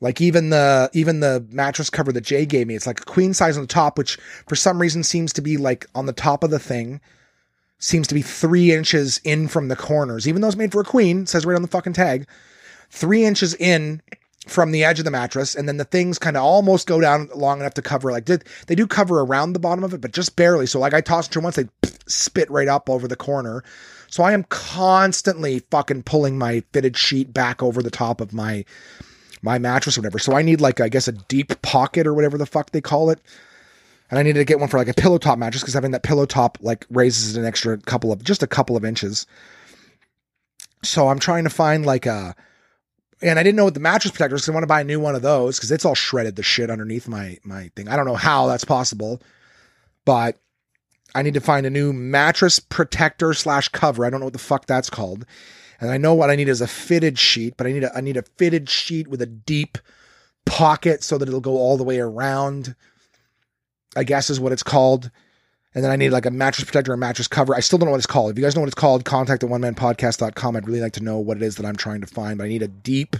Like 0.00 0.22
even 0.22 0.48
the 0.48 0.88
even 0.94 1.20
the 1.20 1.44
mattress 1.50 1.90
cover 1.90 2.10
that 2.12 2.22
Jay 2.22 2.46
gave 2.46 2.66
me, 2.66 2.74
it's 2.74 2.86
like 2.86 3.02
a 3.02 3.04
queen 3.04 3.34
size 3.34 3.58
on 3.58 3.64
the 3.64 3.66
top, 3.66 3.98
which 3.98 4.16
for 4.46 4.56
some 4.56 4.80
reason 4.80 5.04
seems 5.04 5.30
to 5.34 5.42
be 5.42 5.58
like 5.58 5.84
on 5.94 6.06
the 6.06 6.14
top 6.14 6.42
of 6.42 6.50
the 6.50 6.58
thing, 6.58 7.02
seems 7.78 8.06
to 8.06 8.14
be 8.14 8.22
three 8.22 8.72
inches 8.72 9.20
in 9.24 9.46
from 9.46 9.68
the 9.68 9.76
corners, 9.76 10.26
even 10.26 10.40
though 10.40 10.48
it's 10.48 10.56
made 10.56 10.72
for 10.72 10.80
a 10.80 10.84
queen, 10.84 11.26
says 11.26 11.44
right 11.44 11.54
on 11.54 11.60
the 11.60 11.68
fucking 11.68 11.92
tag, 11.92 12.26
three 12.88 13.26
inches 13.26 13.54
in 13.54 14.00
from 14.48 14.72
the 14.72 14.84
edge 14.84 14.98
of 14.98 15.04
the 15.04 15.10
mattress, 15.10 15.54
and 15.54 15.68
then 15.68 15.76
the 15.76 15.84
things 15.84 16.18
kind 16.18 16.36
of 16.36 16.42
almost 16.42 16.86
go 16.86 17.00
down 17.00 17.28
long 17.34 17.60
enough 17.60 17.74
to 17.74 17.82
cover. 17.82 18.10
Like 18.10 18.24
did 18.24 18.44
they 18.66 18.74
do 18.74 18.86
cover 18.86 19.20
around 19.20 19.52
the 19.52 19.58
bottom 19.58 19.84
of 19.84 19.94
it, 19.94 20.00
but 20.00 20.12
just 20.12 20.36
barely. 20.36 20.66
So 20.66 20.78
like 20.78 20.94
I 20.94 21.00
tossed 21.00 21.34
it 21.34 21.40
once, 21.40 21.56
they 21.56 21.68
spit 22.06 22.50
right 22.50 22.68
up 22.68 22.90
over 22.90 23.06
the 23.06 23.16
corner. 23.16 23.62
So 24.08 24.22
I 24.22 24.32
am 24.32 24.44
constantly 24.44 25.60
fucking 25.70 26.04
pulling 26.04 26.38
my 26.38 26.62
fitted 26.72 26.96
sheet 26.96 27.32
back 27.32 27.62
over 27.62 27.82
the 27.82 27.90
top 27.90 28.20
of 28.20 28.32
my 28.32 28.64
my 29.42 29.58
mattress 29.58 29.96
or 29.96 30.00
whatever. 30.00 30.18
So 30.18 30.34
I 30.34 30.42
need 30.42 30.60
like 30.60 30.80
I 30.80 30.88
guess 30.88 31.08
a 31.08 31.12
deep 31.12 31.60
pocket 31.62 32.06
or 32.06 32.14
whatever 32.14 32.38
the 32.38 32.46
fuck 32.46 32.70
they 32.70 32.80
call 32.80 33.10
it. 33.10 33.20
And 34.10 34.18
I 34.18 34.22
needed 34.22 34.38
to 34.38 34.44
get 34.44 34.58
one 34.58 34.70
for 34.70 34.78
like 34.78 34.88
a 34.88 34.94
pillow 34.94 35.18
top 35.18 35.38
mattress 35.38 35.62
because 35.62 35.74
having 35.74 35.90
that 35.90 36.02
pillow 36.02 36.24
top 36.24 36.58
like 36.62 36.86
raises 36.90 37.36
it 37.36 37.40
an 37.40 37.46
extra 37.46 37.76
couple 37.78 38.10
of 38.10 38.24
just 38.24 38.42
a 38.42 38.46
couple 38.46 38.76
of 38.76 38.84
inches. 38.84 39.26
So 40.82 41.08
I'm 41.08 41.18
trying 41.18 41.44
to 41.44 41.50
find 41.50 41.84
like 41.84 42.06
a 42.06 42.34
and 43.20 43.38
I 43.38 43.42
didn't 43.42 43.56
know 43.56 43.64
what 43.64 43.74
the 43.74 43.80
mattress 43.80 44.12
protector 44.12 44.34
was 44.34 44.42
because 44.42 44.50
I 44.50 44.54
want 44.54 44.62
to 44.62 44.68
buy 44.68 44.80
a 44.80 44.84
new 44.84 45.00
one 45.00 45.14
of 45.14 45.22
those 45.22 45.56
because 45.56 45.70
it's 45.70 45.84
all 45.84 45.94
shredded 45.94 46.36
the 46.36 46.42
shit 46.42 46.70
underneath 46.70 47.08
my 47.08 47.38
my 47.44 47.70
thing. 47.74 47.88
I 47.88 47.96
don't 47.96 48.06
know 48.06 48.14
how 48.14 48.46
that's 48.46 48.64
possible, 48.64 49.20
but 50.04 50.38
I 51.14 51.22
need 51.22 51.34
to 51.34 51.40
find 51.40 51.66
a 51.66 51.70
new 51.70 51.92
mattress 51.92 52.58
protector 52.58 53.34
slash 53.34 53.68
cover. 53.68 54.04
I 54.04 54.10
don't 54.10 54.20
know 54.20 54.26
what 54.26 54.34
the 54.34 54.38
fuck 54.38 54.66
that's 54.66 54.90
called. 54.90 55.24
And 55.80 55.90
I 55.90 55.96
know 55.96 56.14
what 56.14 56.30
I 56.30 56.36
need 56.36 56.48
is 56.48 56.60
a 56.60 56.66
fitted 56.66 57.18
sheet, 57.18 57.56
but 57.56 57.66
I 57.66 57.72
need 57.72 57.84
a 57.84 57.96
I 57.96 58.00
need 58.00 58.16
a 58.16 58.22
fitted 58.22 58.68
sheet 58.68 59.08
with 59.08 59.22
a 59.22 59.26
deep 59.26 59.78
pocket 60.44 61.02
so 61.02 61.18
that 61.18 61.28
it'll 61.28 61.40
go 61.40 61.56
all 61.56 61.76
the 61.76 61.84
way 61.84 61.98
around. 61.98 62.74
I 63.96 64.04
guess 64.04 64.30
is 64.30 64.40
what 64.40 64.52
it's 64.52 64.62
called. 64.62 65.10
And 65.74 65.84
then 65.84 65.90
I 65.90 65.96
need 65.96 66.10
like 66.10 66.26
a 66.26 66.30
mattress 66.30 66.64
protector, 66.64 66.92
a 66.92 66.98
mattress 66.98 67.28
cover. 67.28 67.54
I 67.54 67.60
still 67.60 67.78
don't 67.78 67.86
know 67.86 67.92
what 67.92 67.98
it's 67.98 68.06
called. 68.06 68.30
If 68.30 68.38
you 68.38 68.44
guys 68.44 68.54
know 68.54 68.62
what 68.62 68.68
it's 68.68 68.74
called, 68.74 69.04
contact 69.04 69.44
at 69.44 69.50
one 69.50 69.60
man 69.60 69.74
podcast.com. 69.74 70.56
I'd 70.56 70.66
really 70.66 70.80
like 70.80 70.94
to 70.94 71.02
know 71.02 71.18
what 71.18 71.36
it 71.36 71.42
is 71.42 71.56
that 71.56 71.66
I'm 71.66 71.76
trying 71.76 72.00
to 72.00 72.06
find. 72.06 72.38
But 72.38 72.44
I 72.44 72.48
need 72.48 72.62
a 72.62 72.68
deep, 72.68 73.16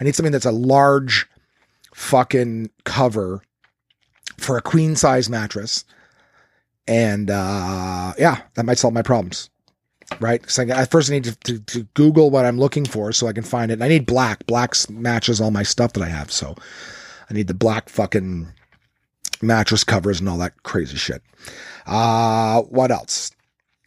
I 0.00 0.04
need 0.04 0.14
something 0.14 0.32
that's 0.32 0.46
a 0.46 0.52
large 0.52 1.28
fucking 1.94 2.70
cover 2.84 3.42
for 4.38 4.56
a 4.56 4.62
queen 4.62 4.96
size 4.96 5.28
mattress. 5.28 5.84
And 6.86 7.30
uh, 7.30 8.14
yeah, 8.18 8.40
that 8.54 8.64
might 8.64 8.78
solve 8.78 8.94
my 8.94 9.02
problems. 9.02 9.50
Right? 10.20 10.48
So 10.50 10.62
I, 10.62 10.80
I 10.80 10.84
first 10.86 11.10
need 11.10 11.24
to, 11.24 11.36
to, 11.40 11.58
to 11.58 11.82
Google 11.92 12.30
what 12.30 12.46
I'm 12.46 12.58
looking 12.58 12.86
for 12.86 13.12
so 13.12 13.26
I 13.26 13.34
can 13.34 13.44
find 13.44 13.70
it. 13.70 13.74
And 13.74 13.84
I 13.84 13.88
need 13.88 14.06
black. 14.06 14.46
Black 14.46 14.74
matches 14.88 15.38
all 15.38 15.50
my 15.50 15.64
stuff 15.64 15.92
that 15.92 16.02
I 16.02 16.08
have. 16.08 16.32
So 16.32 16.56
I 17.28 17.34
need 17.34 17.46
the 17.46 17.54
black 17.54 17.90
fucking 17.90 18.48
mattress 19.42 19.84
covers 19.84 20.20
and 20.20 20.28
all 20.28 20.38
that 20.38 20.62
crazy 20.62 20.96
shit. 20.96 21.22
Uh, 21.86 22.62
what 22.62 22.90
else? 22.90 23.30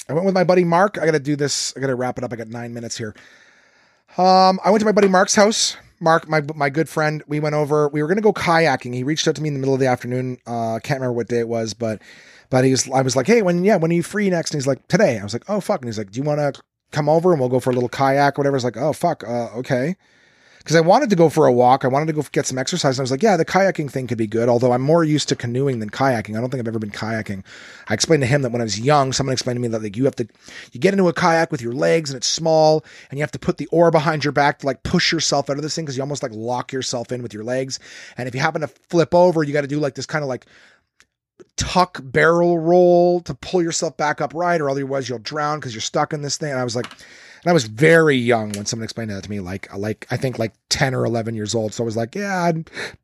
I 0.10 0.14
went 0.14 0.26
with 0.26 0.36
my 0.36 0.44
buddy 0.44 0.64
Mark. 0.64 0.98
I 1.00 1.06
got 1.06 1.12
to 1.12 1.20
do 1.20 1.36
this. 1.36 1.74
I 1.76 1.80
got 1.80 1.88
to 1.88 1.96
wrap 1.96 2.18
it 2.18 2.24
up. 2.24 2.34
I 2.34 2.36
got 2.36 2.48
nine 2.48 2.74
minutes 2.74 2.98
here. 2.98 3.16
Um, 4.18 4.60
I 4.64 4.72
went 4.72 4.80
to 4.80 4.86
my 4.86 4.92
buddy 4.92 5.08
Mark's 5.08 5.36
house. 5.36 5.78
Mark, 6.02 6.28
my 6.28 6.42
my 6.56 6.70
good 6.70 6.90
friend, 6.90 7.24
we 7.28 7.40
went 7.40 7.54
over. 7.54 7.88
We 7.88 8.02
were 8.02 8.08
gonna 8.08 8.22
go 8.22 8.34
kayaking. 8.34 8.96
He 8.96 9.04
reached 9.04 9.28
out 9.28 9.36
to 9.36 9.42
me 9.42 9.50
in 9.50 9.54
the 9.54 9.60
middle 9.60 9.76
of 9.76 9.80
the 9.80 9.86
afternoon. 9.86 10.40
Uh, 10.48 10.80
can't 10.84 11.00
remember 11.00 11.14
what 11.14 11.28
day 11.28 11.40
it 11.40 11.48
was, 11.48 11.76
but 11.76 12.02
but 12.50 12.66
he 12.66 12.72
was. 12.72 12.90
I 12.90 13.04
was 13.04 13.16
like, 13.16 13.28
hey, 13.28 13.44
when 13.44 13.64
yeah, 13.64 13.76
when 13.76 13.92
are 13.92 13.94
you 13.94 14.02
free 14.02 14.28
next? 14.30 14.52
And 14.52 14.60
he's 14.60 14.68
like, 14.68 14.86
today. 14.88 15.20
I 15.20 15.24
was 15.24 15.34
like, 15.34 15.48
oh 15.48 15.62
fuck. 15.62 15.82
And 15.82 15.88
he's 15.88 16.00
like, 16.00 16.12
do 16.12 16.20
you 16.20 16.24
want 16.24 16.40
to 16.40 16.60
come 16.92 17.08
over 17.08 17.32
and 17.32 17.40
we'll 17.40 17.50
go 17.50 17.60
for 17.60 17.70
a 17.70 17.74
little 17.74 17.88
kayak, 17.88 18.40
whatever? 18.40 18.56
It's 18.56 18.66
like, 18.66 18.78
oh 18.78 18.94
fuck, 18.94 19.24
uh, 19.24 19.50
okay 19.58 19.96
because 20.62 20.76
I 20.76 20.82
wanted 20.82 21.10
to 21.10 21.16
go 21.16 21.28
for 21.28 21.48
a 21.48 21.52
walk. 21.52 21.84
I 21.84 21.88
wanted 21.88 22.06
to 22.06 22.14
go 22.14 22.24
get 22.32 22.46
some 22.46 22.60
exercise. 22.60 22.98
And 22.98 23.02
I 23.02 23.06
was 23.06 23.10
like, 23.10 23.24
yeah, 23.24 23.36
the 23.36 23.46
kayaking 23.46 23.90
thing 23.90 24.06
could 24.06 24.20
be 24.20 24.28
good. 24.28 24.48
Although 24.48 24.74
I'm 24.74 24.82
more 24.82 25.04
used 25.04 25.28
to 25.30 25.36
canoeing 25.36 25.80
than 25.80 25.90
kayaking. 25.90 26.38
I 26.38 26.40
don't 26.40 26.52
think 26.52 26.62
I've 26.62 26.68
ever 26.68 26.78
been 26.78 26.92
kayaking. 26.92 27.44
I 27.90 27.96
explained 27.96 28.22
to 28.22 28.28
him 28.28 28.44
that 28.44 28.52
when 28.52 28.62
I 28.62 28.66
was 28.66 28.80
young, 28.80 29.12
someone 29.12 29.34
explained 29.34 29.58
to 29.58 29.62
me 29.62 29.70
that 29.70 29.82
like 29.82 29.98
you 29.98 30.06
have 30.06 30.16
to, 30.18 30.28
you 30.72 30.80
get 30.80 30.94
into 30.94 31.08
a 31.08 31.14
kayak 31.14 31.52
with 31.52 31.64
your 31.64 31.74
legs 31.74 32.12
and 32.12 32.18
it's 32.18 32.28
small 32.28 32.86
and 33.10 33.18
you 33.18 33.24
have 33.24 33.32
to 33.32 33.40
put 33.40 33.58
the 33.58 33.66
oar 33.68 33.90
behind 33.90 34.24
your 34.24 34.34
back 34.34 34.60
to 34.60 34.68
like 34.68 34.84
push 34.84 35.12
yourself 35.12 35.50
out 35.50 35.58
of 35.58 35.64
this 35.64 35.76
thing 35.76 35.86
because 35.86 35.98
you 35.98 36.04
almost 36.04 36.22
like 36.22 36.34
lock 36.34 36.72
yourself 36.72 37.12
in 37.12 37.24
with 37.24 37.34
your 37.34 37.44
legs. 37.44 37.80
And 38.16 38.28
if 38.28 38.36
you 38.36 38.42
happen 38.42 38.62
to 38.62 38.68
flip 38.68 39.16
over, 39.16 39.42
you 39.42 39.54
got 39.54 39.62
to 39.62 39.68
do 39.68 39.80
like 39.80 39.96
this 39.96 40.06
kind 40.06 40.24
of 40.24 40.30
like 40.30 40.46
tuck 41.58 42.00
barrel 42.04 42.60
roll 42.60 43.22
to 43.22 43.34
pull 43.34 43.64
yourself 43.64 43.98
back 43.98 44.22
upright 44.22 44.62
or 44.62 44.70
otherwise 44.70 45.10
you'll 45.10 45.18
drown 45.20 45.60
because 45.60 45.74
you're 45.74 45.82
stuck 45.82 46.14
in 46.14 46.22
this 46.22 46.38
thing. 46.38 46.52
And 46.52 46.60
I 46.60 46.64
was 46.64 46.76
like, 46.76 46.86
and 47.44 47.50
I 47.50 47.54
was 47.54 47.66
very 47.66 48.16
young 48.16 48.52
when 48.52 48.66
someone 48.68 48.84
explained 48.84 49.10
that 49.10 49.24
to 49.24 49.30
me, 49.30 49.40
like 49.40 49.74
like 49.76 50.06
I 50.12 50.18
think 50.18 50.38
like 50.38 50.54
10 50.70 50.94
or 50.94 51.06
11 51.06 51.34
years 51.36 51.56
old. 51.56 51.74
So 51.74 51.84
I 51.84 51.86
was 51.86 51.98
like, 51.98 52.14
yeah, 52.14 52.44
I 52.44 52.52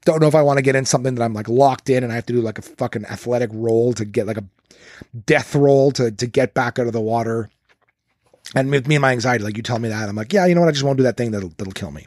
don't 0.05 0.21
know 0.21 0.27
if 0.27 0.35
I 0.35 0.43
want 0.43 0.57
to 0.57 0.63
get 0.63 0.75
in 0.75 0.85
something 0.85 1.15
that 1.15 1.23
I'm 1.23 1.33
like 1.33 1.49
locked 1.49 1.89
in 1.89 2.03
and 2.03 2.11
I 2.11 2.15
have 2.15 2.27
to 2.27 2.33
do 2.33 2.41
like 2.41 2.59
a 2.59 2.61
fucking 2.61 3.05
athletic 3.05 3.49
roll 3.51 3.93
to 3.93 4.05
get 4.05 4.27
like 4.27 4.37
a 4.37 4.45
death 5.25 5.55
roll 5.55 5.91
to 5.93 6.11
to 6.11 6.27
get 6.27 6.53
back 6.53 6.77
out 6.77 6.87
of 6.87 6.93
the 6.93 7.01
water. 7.01 7.49
And 8.55 8.71
with 8.71 8.87
me 8.87 8.95
and 8.95 9.01
my 9.01 9.11
anxiety, 9.11 9.43
like 9.43 9.57
you 9.57 9.63
tell 9.63 9.79
me 9.79 9.89
that, 9.89 10.07
I'm 10.07 10.15
like, 10.15 10.31
yeah, 10.31 10.45
you 10.45 10.55
know 10.55 10.61
what? 10.61 10.69
I 10.69 10.71
just 10.71 10.83
won't 10.83 10.97
do 10.97 11.03
that 11.03 11.17
thing 11.17 11.31
that'll 11.31 11.51
that'll 11.57 11.73
kill 11.73 11.91
me. 11.91 12.05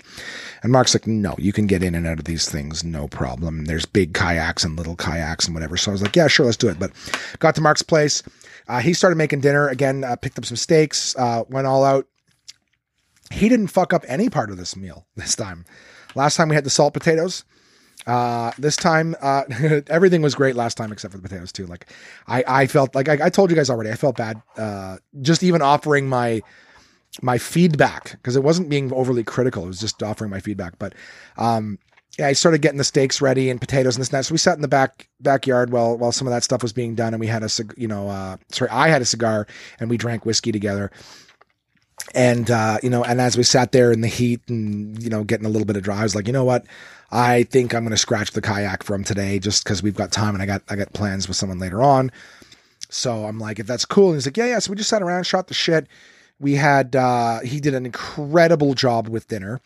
And 0.63 0.71
Mark's 0.71 0.95
like, 0.95 1.07
no, 1.07 1.35
you 1.37 1.53
can 1.53 1.67
get 1.67 1.83
in 1.83 1.95
and 1.95 2.07
out 2.07 2.19
of 2.19 2.27
these 2.27 2.49
things, 2.49 2.85
no 2.85 3.09
problem. 3.09 3.65
There's 3.65 3.87
big 3.87 4.15
kayaks 4.15 4.63
and 4.63 4.77
little 4.77 4.97
kayaks 4.97 5.47
and 5.47 5.55
whatever. 5.55 5.77
So 5.77 5.91
I 5.91 5.93
was 5.93 6.03
like, 6.03 6.15
yeah, 6.15 6.29
sure, 6.29 6.47
let's 6.47 6.57
do 6.57 6.69
it. 6.69 6.79
But 6.79 6.93
got 7.41 7.57
to 7.57 7.61
Mark's 7.61 7.83
place. 7.83 8.23
Uh, 8.69 8.79
he 8.79 8.95
started 8.95 9.17
making 9.17 9.41
dinner 9.41 9.69
again. 9.69 10.05
Uh, 10.05 10.17
picked 10.17 10.39
up 10.39 10.45
some 10.45 10.57
steaks. 10.57 11.17
Uh, 11.17 11.45
went 11.49 11.67
all 11.67 11.83
out 11.83 12.07
he 13.31 13.49
didn't 13.49 13.69
fuck 13.69 13.93
up 13.93 14.05
any 14.09 14.29
part 14.29 14.51
of 14.51 14.57
this 14.57 14.77
meal 14.77 15.07
this 15.17 15.35
time. 15.35 15.65
Last 16.15 16.37
time 16.37 16.49
we 16.49 16.55
had 16.55 16.65
the 16.65 16.71
salt 16.71 16.93
potatoes. 16.93 17.45
Uh, 18.07 18.51
this 18.59 18.77
time, 18.77 19.15
uh, 19.21 19.45
everything 19.89 20.23
was 20.23 20.35
great 20.35 20.57
last 20.57 20.77
time 20.77 20.91
except 20.91 21.13
for 21.13 21.19
the 21.19 21.29
potatoes 21.29 21.53
too. 21.53 21.67
Like 21.67 21.87
I, 22.27 22.45
I 22.47 22.67
felt 22.67 22.95
like 22.95 23.09
I, 23.09 23.27
I 23.27 23.31
told 23.31 23.51
you 23.51 23.57
guys 23.57 23.71
already, 23.71 23.91
I 23.91 23.95
felt 23.95 24.17
bad. 24.17 24.43
Uh, 24.57 24.97
just 25.21 25.43
even 25.43 25.63
offering 25.63 26.09
my 26.09 26.43
my 27.23 27.39
feedback 27.39 28.13
because 28.13 28.37
it 28.37 28.43
wasn't 28.43 28.69
being 28.69 28.93
overly 28.93 29.25
critical. 29.25 29.65
It 29.65 29.69
was 29.69 29.81
just 29.81 30.03
offering 30.03 30.31
my 30.31 30.41
feedback. 30.41 30.79
But 30.79 30.95
um, 31.37 31.79
yeah, 32.19 32.29
I 32.29 32.33
started 32.33 32.63
getting 32.63 32.79
the 32.79 32.85
steaks 32.85 33.21
ready 33.21 33.51
and 33.51 33.61
potatoes 33.61 33.97
and 33.97 34.01
this 34.01 34.09
and 34.09 34.19
that. 34.19 34.25
So 34.25 34.33
we 34.33 34.39
sat 34.39 34.57
in 34.57 34.63
the 34.63 34.69
back 34.69 35.09
backyard 35.21 35.71
while 35.71 35.97
while 35.97 36.13
some 36.13 36.27
of 36.27 36.33
that 36.33 36.43
stuff 36.43 36.63
was 36.63 36.73
being 36.73 36.95
done, 36.95 37.15
and 37.15 37.21
we 37.21 37.27
had 37.27 37.43
a 37.43 37.51
you 37.77 37.89
know 37.89 38.09
uh, 38.09 38.37
sorry 38.51 38.71
I 38.71 38.89
had 38.89 39.03
a 39.03 39.07
cigar 39.07 39.47
and 39.79 39.91
we 39.91 39.97
drank 39.97 40.25
whiskey 40.25 40.53
together. 40.53 40.91
And 42.15 42.51
uh, 42.51 42.79
you 42.83 42.91
know, 42.91 43.05
and 43.05 43.21
as 43.21 43.37
we 43.37 43.43
sat 43.43 43.73
there 43.73 43.93
in 43.93 44.01
the 44.01 44.09
heat 44.09 44.41
and 44.49 45.01
you 45.03 45.11
know 45.11 45.25
getting 45.25 45.47
a 45.47 45.49
little 45.49 45.67
bit 45.67 45.77
of 45.77 45.83
dry, 45.83 46.01
I 46.01 46.03
was 46.03 46.15
like, 46.15 46.27
you 46.27 46.33
know 46.33 46.45
what, 46.45 46.67
I 47.11 47.45
think 47.45 47.75
I'm 47.75 47.85
going 47.85 47.91
to 47.91 47.97
scratch 47.97 48.33
the 48.33 48.41
kayak 48.41 48.83
from 48.83 49.05
today 49.05 49.39
just 49.39 49.65
because 49.65 49.83
we've 49.83 49.95
got 49.95 50.13
time 50.13 50.35
and 50.35 50.43
I 50.43 50.47
got 50.47 50.63
I 50.69 50.77
got 50.77 50.93
plans 50.93 51.29
with 51.29 51.37
someone 51.37 51.59
later 51.59 51.83
on. 51.83 52.11
So 52.89 53.27
I'm 53.27 53.39
like, 53.39 53.59
if 53.59 53.67
that's 53.67 53.85
cool, 53.85 54.09
and 54.09 54.17
he's 54.17 54.27
like, 54.27 54.37
yeah, 54.37 54.47
yeah. 54.47 54.59
So 54.59 54.71
we 54.71 54.77
just 54.77 54.91
sat 54.91 55.03
around, 55.03 55.25
shot 55.25 55.47
the 55.47 55.55
shit. 55.55 55.87
We 56.41 56.55
had 56.55 56.97
uh, 56.97 57.41
he 57.41 57.61
did 57.61 57.75
an 57.75 57.87
incredible 57.87 58.75
job 58.75 59.09
with 59.09 59.29
dinner. 59.29 59.61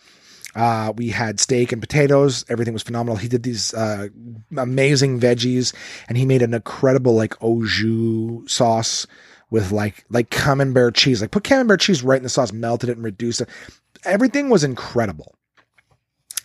Uh, 0.55 0.93
we 0.97 1.09
had 1.09 1.41
steak 1.41 1.73
and 1.73 1.81
potatoes. 1.81 2.45
Everything 2.49 2.75
was 2.75 2.83
phenomenal. 2.83 3.17
He 3.17 3.29
did 3.29 3.43
these 3.43 3.75
uh, 3.75 4.09
amazing 4.57 5.21
veggies, 5.21 5.75
and 6.09 6.17
he 6.17 6.25
made 6.25 6.43
an 6.43 6.55
incredible 6.55 7.15
like 7.15 7.35
au 7.43 7.65
jus 7.65 8.53
sauce 8.53 9.07
with 9.51 9.73
like 9.73 10.05
like 10.11 10.31
camembert 10.31 10.95
cheese. 10.95 11.21
Like 11.21 11.31
put 11.31 11.45
camembert 11.45 11.81
cheese 11.81 12.03
right 12.03 12.17
in 12.17 12.23
the 12.23 12.29
sauce, 12.29 12.53
melted 12.53 12.89
it, 12.89 12.97
and 12.97 13.05
reduced 13.05 13.41
it. 13.41 13.49
Everything 14.05 14.51
was 14.51 14.65
incredible. 14.65 15.35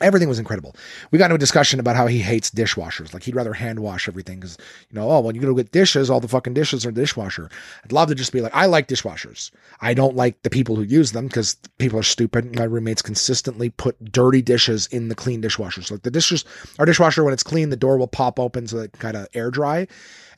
Everything 0.02 0.30
was 0.30 0.39
incredible. 0.39 0.76
We 1.12 1.20
got 1.20 1.26
into 1.26 1.36
a 1.36 1.39
discussion 1.39 1.80
about 1.80 1.97
how 1.97 2.08
he 2.08 2.20
hates 2.20 2.50
dishwashers. 2.50 3.14
Like 3.14 3.24
he'd 3.24 3.36
rather 3.36 3.52
hand 3.52 3.80
wash 3.80 4.08
everything 4.08 4.39
because, 4.39 4.58
you 4.89 4.95
know, 4.97 5.12
oh, 5.12 5.20
when 5.20 5.36
you 5.36 5.41
go 5.41 5.54
get 5.54 5.74
dishes, 5.74 6.10
all 6.10 6.22
the 6.22 6.28
fucking 6.28 6.54
dishes 6.54 6.86
are 6.86 6.89
in 6.89 6.95
the 6.95 7.02
dishwasher. 7.02 7.50
I'd 7.84 7.91
love 7.91 8.08
to 8.08 8.16
just 8.16 8.32
be 8.32 8.39
like, 8.39 8.56
I 8.56 8.66
like 8.66 8.88
dishwashers. 8.88 9.52
I 9.82 9.93
don't 9.93 10.16
like 10.16 10.41
the 10.43 10.50
people 10.50 10.78
who 10.78 10.84
use 10.84 11.12
them 11.12 11.28
because 11.28 11.56
people 11.80 12.00
are 12.00 12.04
stupid. 12.04 12.56
My 12.56 12.64
roommates 12.64 13.02
consistently 13.02 13.72
put 13.72 14.12
dirty 14.12 14.41
dishes 14.41 14.88
in 14.88 15.10
the 15.10 15.16
clean 15.16 15.41
dishwasher. 15.41 15.82
So 15.82 15.95
like 15.95 16.04
the 16.04 16.12
dishes, 16.12 16.45
our 16.78 16.86
dishwasher, 16.86 17.26
when 17.26 17.34
it's 17.34 17.43
clean, 17.43 17.70
the 17.70 17.76
door 17.76 17.97
will 17.97 18.08
pop 18.08 18.39
open 18.39 18.68
so 18.68 18.78
it 18.80 18.93
kind 18.93 19.18
of 19.18 19.28
air 19.34 19.52
dry. 19.52 19.88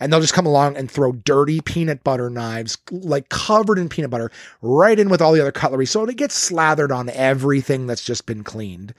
And 0.02 0.12
they'll 0.12 0.20
just 0.20 0.34
come 0.34 0.46
along 0.46 0.76
and 0.76 0.92
throw 0.92 1.14
dirty 1.14 1.62
peanut 1.62 2.04
butter 2.04 2.30
knives, 2.30 2.78
like 2.92 3.30
covered 3.30 3.80
in 3.80 3.88
peanut 3.88 4.10
butter, 4.10 4.32
right 4.62 5.00
in 5.00 5.10
with 5.10 5.22
all 5.22 5.32
the 5.32 5.40
other 5.40 5.54
cutlery. 5.54 5.86
So 5.86 6.04
it 6.04 6.18
gets 6.18 6.36
slathered 6.36 6.92
on 6.92 7.08
everything 7.10 7.88
that's 7.88 8.04
just 8.04 8.26
been 8.26 8.44
cleaned 8.44 8.94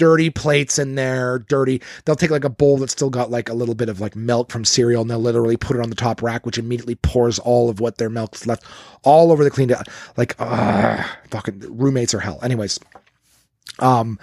dirty 0.00 0.30
plates 0.30 0.78
in 0.78 0.94
there, 0.94 1.40
dirty. 1.40 1.82
They'll 2.04 2.16
take 2.16 2.30
like 2.30 2.42
a 2.42 2.48
bowl 2.48 2.78
that's 2.78 2.92
still 2.92 3.10
got 3.10 3.30
like 3.30 3.50
a 3.50 3.52
little 3.52 3.74
bit 3.74 3.90
of 3.90 4.00
like 4.00 4.16
milk 4.16 4.50
from 4.50 4.64
cereal 4.64 5.02
and 5.02 5.10
they'll 5.10 5.18
literally 5.18 5.58
put 5.58 5.76
it 5.76 5.82
on 5.82 5.90
the 5.90 5.94
top 5.94 6.22
rack, 6.22 6.46
which 6.46 6.56
immediately 6.56 6.94
pours 6.94 7.38
all 7.38 7.68
of 7.68 7.80
what 7.80 7.98
their 7.98 8.08
milk's 8.08 8.46
left 8.46 8.64
all 9.02 9.30
over 9.30 9.44
the 9.44 9.50
cleaned 9.50 9.72
clean. 9.72 9.84
Like, 10.16 10.34
uh, 10.38 11.04
fucking 11.30 11.76
roommates 11.76 12.14
are 12.14 12.20
hell. 12.20 12.38
Anyways, 12.42 12.80
um, 13.78 14.18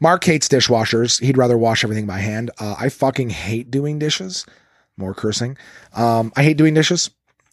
Mark 0.00 0.24
hates 0.24 0.48
dishwashers. 0.48 1.20
He'd 1.20 1.36
rather 1.36 1.58
wash 1.58 1.84
everything 1.84 2.06
by 2.06 2.20
hand. 2.20 2.50
Uh, 2.58 2.76
I 2.78 2.88
fucking 2.88 3.28
hate 3.28 3.70
doing 3.70 3.98
dishes. 3.98 4.46
More 5.00 5.14
cursing. 5.14 5.56
Um, 5.94 6.32
I 6.36 6.42
hate 6.42 6.56
doing 6.56 6.74
dishes. 6.74 7.10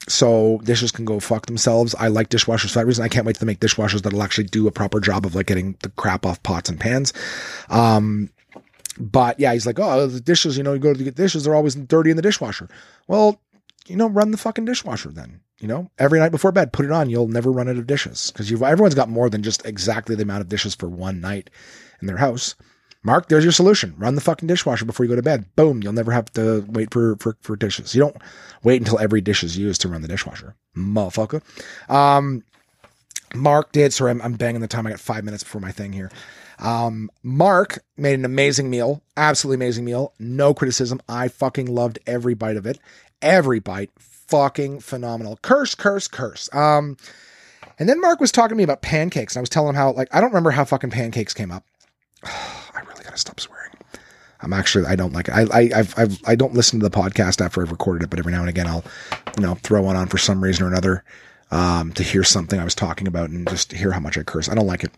So 0.09 0.61
dishes 0.63 0.91
can 0.91 1.05
go 1.05 1.19
fuck 1.19 1.47
themselves. 1.47 1.95
I 1.95 2.07
like 2.07 2.29
dishwashers 2.29 2.69
for 2.69 2.79
that 2.79 2.85
reason. 2.85 3.03
I 3.03 3.09
can't 3.09 3.25
wait 3.25 3.37
to 3.37 3.45
make 3.45 3.59
dishwashers 3.59 4.03
that'll 4.03 4.23
actually 4.23 4.45
do 4.45 4.67
a 4.67 4.71
proper 4.71 4.99
job 5.01 5.25
of 5.25 5.35
like 5.35 5.47
getting 5.47 5.75
the 5.81 5.89
crap 5.89 6.25
off 6.25 6.41
pots 6.43 6.69
and 6.69 6.79
pans. 6.79 7.11
Um, 7.69 8.29
but 8.99 9.39
yeah, 9.39 9.53
he's 9.53 9.65
like, 9.65 9.79
oh, 9.79 10.07
the 10.07 10.21
dishes, 10.21 10.57
you 10.57 10.63
know, 10.63 10.73
you 10.73 10.79
go 10.79 10.93
to 10.93 11.03
get 11.03 11.15
dishes, 11.15 11.43
they're 11.43 11.55
always 11.55 11.75
dirty 11.75 12.09
in 12.09 12.15
the 12.15 12.21
dishwasher. 12.21 12.69
Well, 13.07 13.41
you 13.85 13.95
know, 13.95 14.07
run 14.07 14.31
the 14.31 14.37
fucking 14.37 14.65
dishwasher 14.65 15.09
then. 15.09 15.41
You 15.59 15.67
know, 15.67 15.89
every 15.97 16.19
night 16.19 16.29
before 16.31 16.51
bed, 16.51 16.71
put 16.71 16.85
it 16.85 16.91
on. 16.91 17.09
You'll 17.09 17.27
never 17.27 17.51
run 17.51 17.67
out 17.67 17.77
of 17.77 17.87
dishes 17.87 18.31
because 18.31 18.51
you've 18.51 18.61
everyone's 18.61 18.93
got 18.93 19.09
more 19.09 19.27
than 19.29 19.41
just 19.41 19.65
exactly 19.65 20.15
the 20.15 20.21
amount 20.23 20.41
of 20.41 20.49
dishes 20.49 20.75
for 20.75 20.87
one 20.87 21.19
night 21.19 21.49
in 21.99 22.07
their 22.07 22.17
house. 22.17 22.55
Mark, 23.03 23.29
there's 23.29 23.43
your 23.43 23.53
solution. 23.53 23.93
Run 23.97 24.15
the 24.15 24.21
fucking 24.21 24.47
dishwasher 24.47 24.85
before 24.85 25.05
you 25.05 25.09
go 25.09 25.15
to 25.15 25.21
bed. 25.21 25.45
Boom. 25.55 25.81
You'll 25.81 25.93
never 25.93 26.11
have 26.11 26.31
to 26.33 26.65
wait 26.67 26.91
for, 26.91 27.15
for, 27.17 27.37
for 27.41 27.55
dishes. 27.55 27.95
You 27.95 28.01
don't 28.01 28.17
wait 28.63 28.81
until 28.81 28.99
every 28.99 29.21
dish 29.21 29.43
is 29.43 29.57
used 29.57 29.81
to 29.81 29.87
run 29.87 30.01
the 30.01 30.07
dishwasher. 30.07 30.55
Motherfucker. 30.75 31.41
Um, 31.89 32.43
Mark 33.35 33.71
did. 33.71 33.93
Sorry, 33.93 34.11
I'm, 34.11 34.21
I'm 34.21 34.33
banging 34.33 34.61
the 34.61 34.67
time. 34.67 34.87
I 34.87 34.91
got 34.91 34.99
five 34.99 35.23
minutes 35.23 35.43
before 35.43 35.61
my 35.61 35.71
thing 35.71 35.93
here. 35.93 36.11
Um, 36.59 37.09
Mark 37.23 37.79
made 37.97 38.15
an 38.15 38.25
amazing 38.25 38.69
meal. 38.69 39.01
Absolutely 39.15 39.63
amazing 39.63 39.85
meal. 39.85 40.13
No 40.19 40.53
criticism. 40.53 41.01
I 41.07 41.27
fucking 41.27 41.67
loved 41.67 41.99
every 42.07 42.33
bite 42.33 42.57
of 42.57 42.65
it. 42.65 42.79
Every 43.21 43.59
bite. 43.59 43.91
Fucking 43.99 44.79
phenomenal. 44.81 45.39
Curse, 45.41 45.75
curse, 45.75 46.07
curse. 46.07 46.49
Um, 46.53 46.97
and 47.79 47.87
then 47.87 48.01
Mark 48.01 48.19
was 48.19 48.31
talking 48.31 48.49
to 48.49 48.55
me 48.55 48.63
about 48.63 48.81
pancakes. 48.81 49.35
And 49.35 49.39
I 49.39 49.41
was 49.41 49.49
telling 49.49 49.69
him 49.69 49.75
how, 49.75 49.91
like, 49.91 50.13
I 50.13 50.19
don't 50.19 50.31
remember 50.31 50.51
how 50.51 50.65
fucking 50.65 50.89
pancakes 50.89 51.33
came 51.33 51.51
up. 51.51 51.63
Gotta 53.18 53.22
stop 53.22 53.39
swearing. 53.39 53.72
I'm 54.41 54.53
actually 54.53 54.86
I 54.86 54.95
don't 54.95 55.13
like 55.13 55.28
it. 55.28 55.34
I 55.34 55.41
I 55.51 55.70
I've, 55.76 55.97
I've 55.97 56.20
I 56.28 56.36
don't 56.36 56.53
listen 56.53 56.80
to 56.80 56.88
the 56.88 56.95
podcast 56.95 57.43
after 57.43 57.63
I've 57.63 57.72
recorded 57.72 58.03
it, 58.03 58.09
but 58.11 58.20
every 58.20 58.32
now 58.32 58.41
and 58.41 58.49
again 58.49 58.68
I'll 58.68 58.84
you 59.38 59.43
know 59.43 59.55
throw 59.55 59.82
one 59.82 59.95
on 59.95 60.07
for 60.07 60.20
some 60.20 60.43
reason 60.43 60.63
or 60.63 60.68
another 60.68 61.03
um, 61.49 61.93
to 61.93 62.03
hear 62.03 62.24
something 62.24 62.59
I 62.59 62.63
was 62.63 62.76
talking 62.76 63.07
about 63.07 63.32
and 63.32 63.49
just 63.49 63.72
hear 63.72 63.91
how 63.91 63.99
much 63.99 64.18
I 64.18 64.24
curse. 64.24 64.49
I 64.49 64.53
don't 64.53 64.68
like 64.68 64.84
it. 64.84 64.91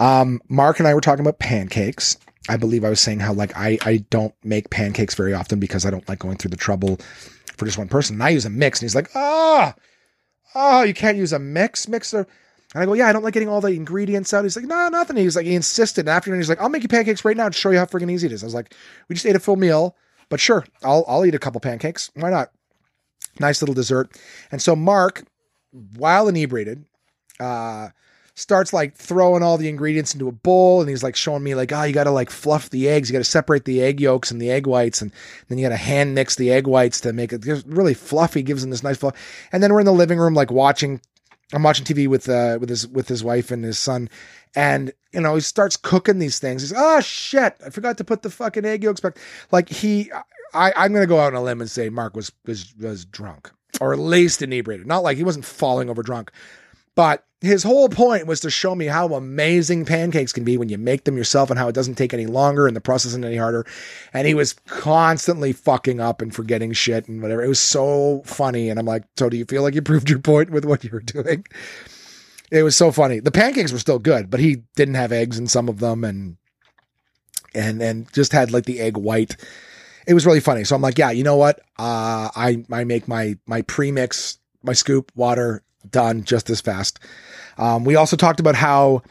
Um, 0.00 0.40
Mark 0.48 0.80
and 0.80 0.88
I 0.88 0.94
were 0.94 1.00
talking 1.00 1.24
about 1.24 1.38
pancakes. 1.38 2.16
I 2.48 2.56
believe 2.56 2.84
I 2.84 2.90
was 2.90 3.00
saying 3.00 3.20
how 3.20 3.32
like 3.32 3.56
I 3.56 3.78
I 3.82 3.98
don't 4.10 4.34
make 4.42 4.70
pancakes 4.70 5.14
very 5.14 5.34
often 5.34 5.60
because 5.60 5.86
I 5.86 5.90
don't 5.90 6.08
like 6.08 6.18
going 6.18 6.36
through 6.36 6.50
the 6.50 6.56
trouble 6.56 6.98
for 7.56 7.64
just 7.64 7.78
one 7.78 7.88
person. 7.88 8.16
And 8.16 8.24
I 8.24 8.30
use 8.30 8.44
a 8.44 8.50
mix, 8.50 8.80
and 8.80 8.86
he's 8.86 8.96
like, 8.96 9.10
ah, 9.14 9.74
oh, 9.76 9.80
oh, 10.56 10.82
you 10.82 10.94
can't 10.94 11.16
use 11.16 11.32
a 11.32 11.38
mix 11.38 11.86
mixer. 11.86 12.26
And 12.74 12.82
I 12.82 12.86
go, 12.86 12.94
yeah, 12.94 13.08
I 13.08 13.12
don't 13.12 13.22
like 13.22 13.34
getting 13.34 13.48
all 13.48 13.60
the 13.60 13.68
ingredients 13.68 14.32
out. 14.32 14.44
He's 14.44 14.56
like, 14.56 14.64
no, 14.64 14.74
nah, 14.74 14.88
nothing. 14.88 15.16
He's 15.16 15.36
like, 15.36 15.46
he 15.46 15.54
insisted. 15.54 16.02
And 16.02 16.10
after 16.10 16.34
he's 16.34 16.48
like, 16.48 16.60
I'll 16.60 16.68
make 16.68 16.82
you 16.82 16.88
pancakes 16.88 17.24
right 17.24 17.36
now 17.36 17.48
to 17.48 17.54
show 17.54 17.70
you 17.70 17.78
how 17.78 17.84
freaking 17.84 18.10
easy 18.10 18.26
it 18.26 18.32
is. 18.32 18.42
I 18.42 18.46
was 18.46 18.54
like, 18.54 18.74
we 19.08 19.14
just 19.14 19.26
ate 19.26 19.36
a 19.36 19.40
full 19.40 19.56
meal, 19.56 19.96
but 20.28 20.40
sure, 20.40 20.64
I'll 20.82 21.04
I'll 21.06 21.26
eat 21.26 21.34
a 21.34 21.38
couple 21.38 21.60
pancakes. 21.60 22.10
Why 22.14 22.30
not? 22.30 22.50
Nice 23.38 23.60
little 23.60 23.74
dessert. 23.74 24.18
And 24.50 24.62
so 24.62 24.74
Mark, 24.74 25.24
while 25.96 26.28
inebriated, 26.28 26.84
uh, 27.40 27.88
starts 28.34 28.72
like 28.72 28.96
throwing 28.96 29.42
all 29.42 29.58
the 29.58 29.68
ingredients 29.68 30.14
into 30.14 30.28
a 30.28 30.32
bowl 30.32 30.80
and 30.80 30.88
he's 30.88 31.02
like 31.02 31.14
showing 31.14 31.42
me 31.42 31.54
like 31.54 31.70
oh 31.70 31.82
you 31.82 31.92
got 31.92 32.04
to 32.04 32.10
like 32.10 32.30
fluff 32.30 32.70
the 32.70 32.88
eggs 32.88 33.08
you 33.08 33.12
got 33.12 33.18
to 33.18 33.24
separate 33.24 33.66
the 33.66 33.82
egg 33.82 34.00
yolks 34.00 34.30
and 34.30 34.40
the 34.40 34.50
egg 34.50 34.66
whites 34.66 35.02
and 35.02 35.12
then 35.48 35.58
you 35.58 35.64
got 35.64 35.68
to 35.68 35.76
hand 35.76 36.14
mix 36.14 36.34
the 36.36 36.50
egg 36.50 36.66
whites 36.66 37.00
to 37.00 37.12
make 37.12 37.30
it 37.32 37.44
really 37.66 37.92
fluffy 37.92 38.42
gives 38.42 38.62
them 38.62 38.70
this 38.70 38.82
nice 38.82 38.96
fluff 38.96 39.14
and 39.52 39.62
then 39.62 39.70
we're 39.70 39.80
in 39.80 39.86
the 39.86 39.92
living 39.92 40.18
room 40.18 40.32
like 40.32 40.50
watching 40.50 40.98
I'm 41.52 41.62
watching 41.62 41.84
TV 41.84 42.08
with 42.08 42.28
uh 42.28 42.58
with 42.60 42.68
his 42.68 42.86
with 42.88 43.08
his 43.08 43.22
wife 43.22 43.50
and 43.50 43.64
his 43.64 43.78
son, 43.78 44.08
and 44.54 44.92
you 45.12 45.20
know 45.20 45.34
he 45.34 45.40
starts 45.40 45.76
cooking 45.76 46.18
these 46.18 46.38
things. 46.38 46.62
He's 46.62 46.72
oh 46.76 47.00
shit, 47.00 47.56
I 47.64 47.70
forgot 47.70 47.98
to 47.98 48.04
put 48.04 48.22
the 48.22 48.30
fucking 48.30 48.64
egg 48.64 48.82
yolks 48.82 49.00
back. 49.00 49.18
Like 49.50 49.68
he, 49.68 50.10
I 50.54 50.72
I'm 50.76 50.92
gonna 50.92 51.06
go 51.06 51.20
out 51.20 51.34
on 51.34 51.40
a 51.40 51.42
limb 51.42 51.60
and 51.60 51.70
say 51.70 51.88
Mark 51.88 52.16
was 52.16 52.32
was 52.46 52.74
was 52.80 53.04
drunk 53.04 53.50
or 53.80 53.92
at 53.92 53.98
least 53.98 54.42
inebriated. 54.42 54.86
Not 54.86 55.02
like 55.02 55.16
he 55.16 55.24
wasn't 55.24 55.44
falling 55.44 55.90
over 55.90 56.02
drunk, 56.02 56.30
but 56.94 57.24
his 57.42 57.64
whole 57.64 57.88
point 57.88 58.26
was 58.28 58.38
to 58.40 58.50
show 58.50 58.74
me 58.74 58.86
how 58.86 59.14
amazing 59.14 59.84
pancakes 59.84 60.32
can 60.32 60.44
be 60.44 60.56
when 60.56 60.68
you 60.68 60.78
make 60.78 61.02
them 61.04 61.16
yourself 61.16 61.50
and 61.50 61.58
how 61.58 61.66
it 61.66 61.74
doesn't 61.74 61.96
take 61.96 62.14
any 62.14 62.26
longer 62.26 62.68
and 62.68 62.76
the 62.76 62.80
process 62.80 63.10
isn't 63.10 63.24
any 63.24 63.36
harder. 63.36 63.66
And 64.14 64.28
he 64.28 64.34
was 64.34 64.52
constantly 64.66 65.52
fucking 65.52 66.00
up 66.00 66.22
and 66.22 66.32
forgetting 66.32 66.72
shit 66.72 67.08
and 67.08 67.20
whatever. 67.20 67.42
It 67.42 67.48
was 67.48 67.58
so 67.58 68.22
funny. 68.24 68.70
And 68.70 68.78
I'm 68.78 68.86
like, 68.86 69.02
so 69.16 69.28
do 69.28 69.36
you 69.36 69.44
feel 69.44 69.62
like 69.62 69.74
you 69.74 69.82
proved 69.82 70.08
your 70.08 70.20
point 70.20 70.50
with 70.50 70.64
what 70.64 70.84
you 70.84 70.90
were 70.90 71.00
doing? 71.00 71.44
It 72.52 72.62
was 72.62 72.76
so 72.76 72.92
funny. 72.92 73.18
The 73.18 73.32
pancakes 73.32 73.72
were 73.72 73.78
still 73.80 73.98
good, 73.98 74.30
but 74.30 74.38
he 74.38 74.62
didn't 74.76 74.94
have 74.94 75.10
eggs 75.10 75.36
in 75.36 75.48
some 75.48 75.68
of 75.68 75.80
them 75.80 76.04
and 76.04 76.36
and 77.54 77.82
and 77.82 78.12
just 78.12 78.32
had 78.32 78.52
like 78.52 78.66
the 78.66 78.78
egg 78.78 78.96
white. 78.96 79.36
It 80.06 80.14
was 80.14 80.26
really 80.26 80.40
funny. 80.40 80.62
So 80.62 80.76
I'm 80.76 80.82
like, 80.82 80.98
yeah, 80.98 81.10
you 81.10 81.24
know 81.24 81.36
what? 81.36 81.58
Uh 81.76 82.30
I 82.36 82.64
I 82.70 82.84
make 82.84 83.08
my 83.08 83.36
my 83.46 83.62
premix, 83.62 84.38
my 84.62 84.74
scoop, 84.74 85.10
water, 85.16 85.64
done 85.90 86.24
just 86.24 86.50
as 86.50 86.60
fast. 86.60 86.98
Um, 87.58 87.84
we 87.84 87.96
also 87.96 88.16
talked 88.16 88.40
about 88.40 88.54
how 88.54 89.02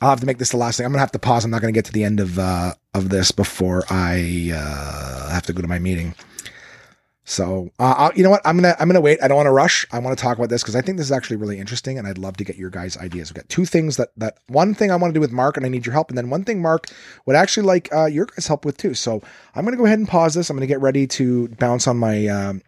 I'll 0.00 0.10
have 0.10 0.20
to 0.20 0.26
make 0.26 0.38
this 0.38 0.50
the 0.50 0.56
last 0.56 0.76
thing. 0.76 0.86
I'm 0.86 0.92
gonna 0.92 1.00
have 1.00 1.12
to 1.12 1.18
pause. 1.18 1.44
I'm 1.44 1.50
not 1.50 1.60
gonna 1.60 1.72
get 1.72 1.84
to 1.86 1.92
the 1.92 2.04
end 2.04 2.20
of 2.20 2.38
uh, 2.38 2.74
of 2.94 3.08
this 3.08 3.30
before 3.30 3.84
I 3.90 4.52
uh, 4.54 5.30
have 5.30 5.44
to 5.46 5.52
go 5.52 5.62
to 5.62 5.68
my 5.68 5.78
meeting. 5.78 6.14
So 7.24 7.70
uh, 7.78 8.10
you 8.16 8.24
know 8.24 8.30
what? 8.30 8.42
I'm 8.44 8.56
gonna 8.56 8.74
I'm 8.80 8.88
gonna 8.88 9.00
wait. 9.00 9.22
I 9.22 9.28
don't 9.28 9.36
want 9.36 9.46
to 9.46 9.52
rush. 9.52 9.86
I 9.92 9.98
want 10.00 10.16
to 10.16 10.20
talk 10.20 10.38
about 10.38 10.48
this 10.48 10.62
because 10.62 10.74
I 10.74 10.80
think 10.80 10.98
this 10.98 11.06
is 11.06 11.12
actually 11.12 11.36
really 11.36 11.58
interesting, 11.58 11.98
and 11.98 12.06
I'd 12.06 12.18
love 12.18 12.36
to 12.38 12.44
get 12.44 12.56
your 12.56 12.68
guys' 12.68 12.96
ideas. 12.96 13.30
We've 13.30 13.36
got 13.36 13.48
two 13.48 13.64
things 13.64 13.96
that 13.96 14.08
that 14.16 14.38
one 14.48 14.74
thing 14.74 14.90
I 14.90 14.96
want 14.96 15.12
to 15.12 15.16
do 15.16 15.20
with 15.20 15.30
Mark, 15.30 15.56
and 15.56 15.64
I 15.64 15.68
need 15.68 15.86
your 15.86 15.92
help, 15.92 16.08
and 16.08 16.18
then 16.18 16.30
one 16.30 16.44
thing 16.44 16.60
Mark 16.60 16.86
would 17.26 17.36
actually 17.36 17.66
like 17.66 17.88
uh, 17.94 18.06
your 18.06 18.26
guys' 18.26 18.48
help 18.48 18.64
with 18.64 18.76
too. 18.76 18.94
So 18.94 19.22
I'm 19.54 19.64
gonna 19.64 19.76
go 19.76 19.86
ahead 19.86 20.00
and 20.00 20.08
pause 20.08 20.34
this. 20.34 20.50
I'm 20.50 20.56
gonna 20.56 20.66
get 20.66 20.80
ready 20.80 21.06
to 21.06 21.48
bounce 21.60 21.86
on 21.86 21.96
my 21.96 22.26
um, 22.26 22.62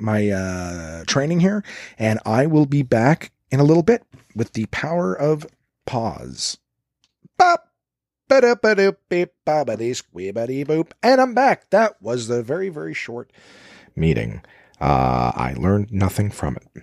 my 0.00 0.30
uh, 0.30 1.04
training 1.06 1.38
here, 1.38 1.62
and 1.96 2.18
I 2.26 2.46
will 2.46 2.66
be 2.66 2.82
back 2.82 3.30
in 3.52 3.60
a 3.60 3.64
little 3.64 3.84
bit 3.84 4.02
with 4.36 4.52
the 4.52 4.66
power 4.66 5.14
of 5.14 5.46
pause. 5.86 6.58
Bop. 7.36 7.68
And 11.02 11.20
I'm 11.20 11.34
back. 11.34 11.70
That 11.70 12.00
was 12.02 12.28
the 12.28 12.42
very, 12.42 12.68
very 12.68 12.94
short 12.94 13.32
meeting. 13.94 14.42
Uh, 14.80 15.32
I 15.34 15.54
learned 15.56 15.92
nothing 15.92 16.30
from 16.30 16.56
it. 16.56 16.82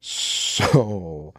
So, 0.00 1.34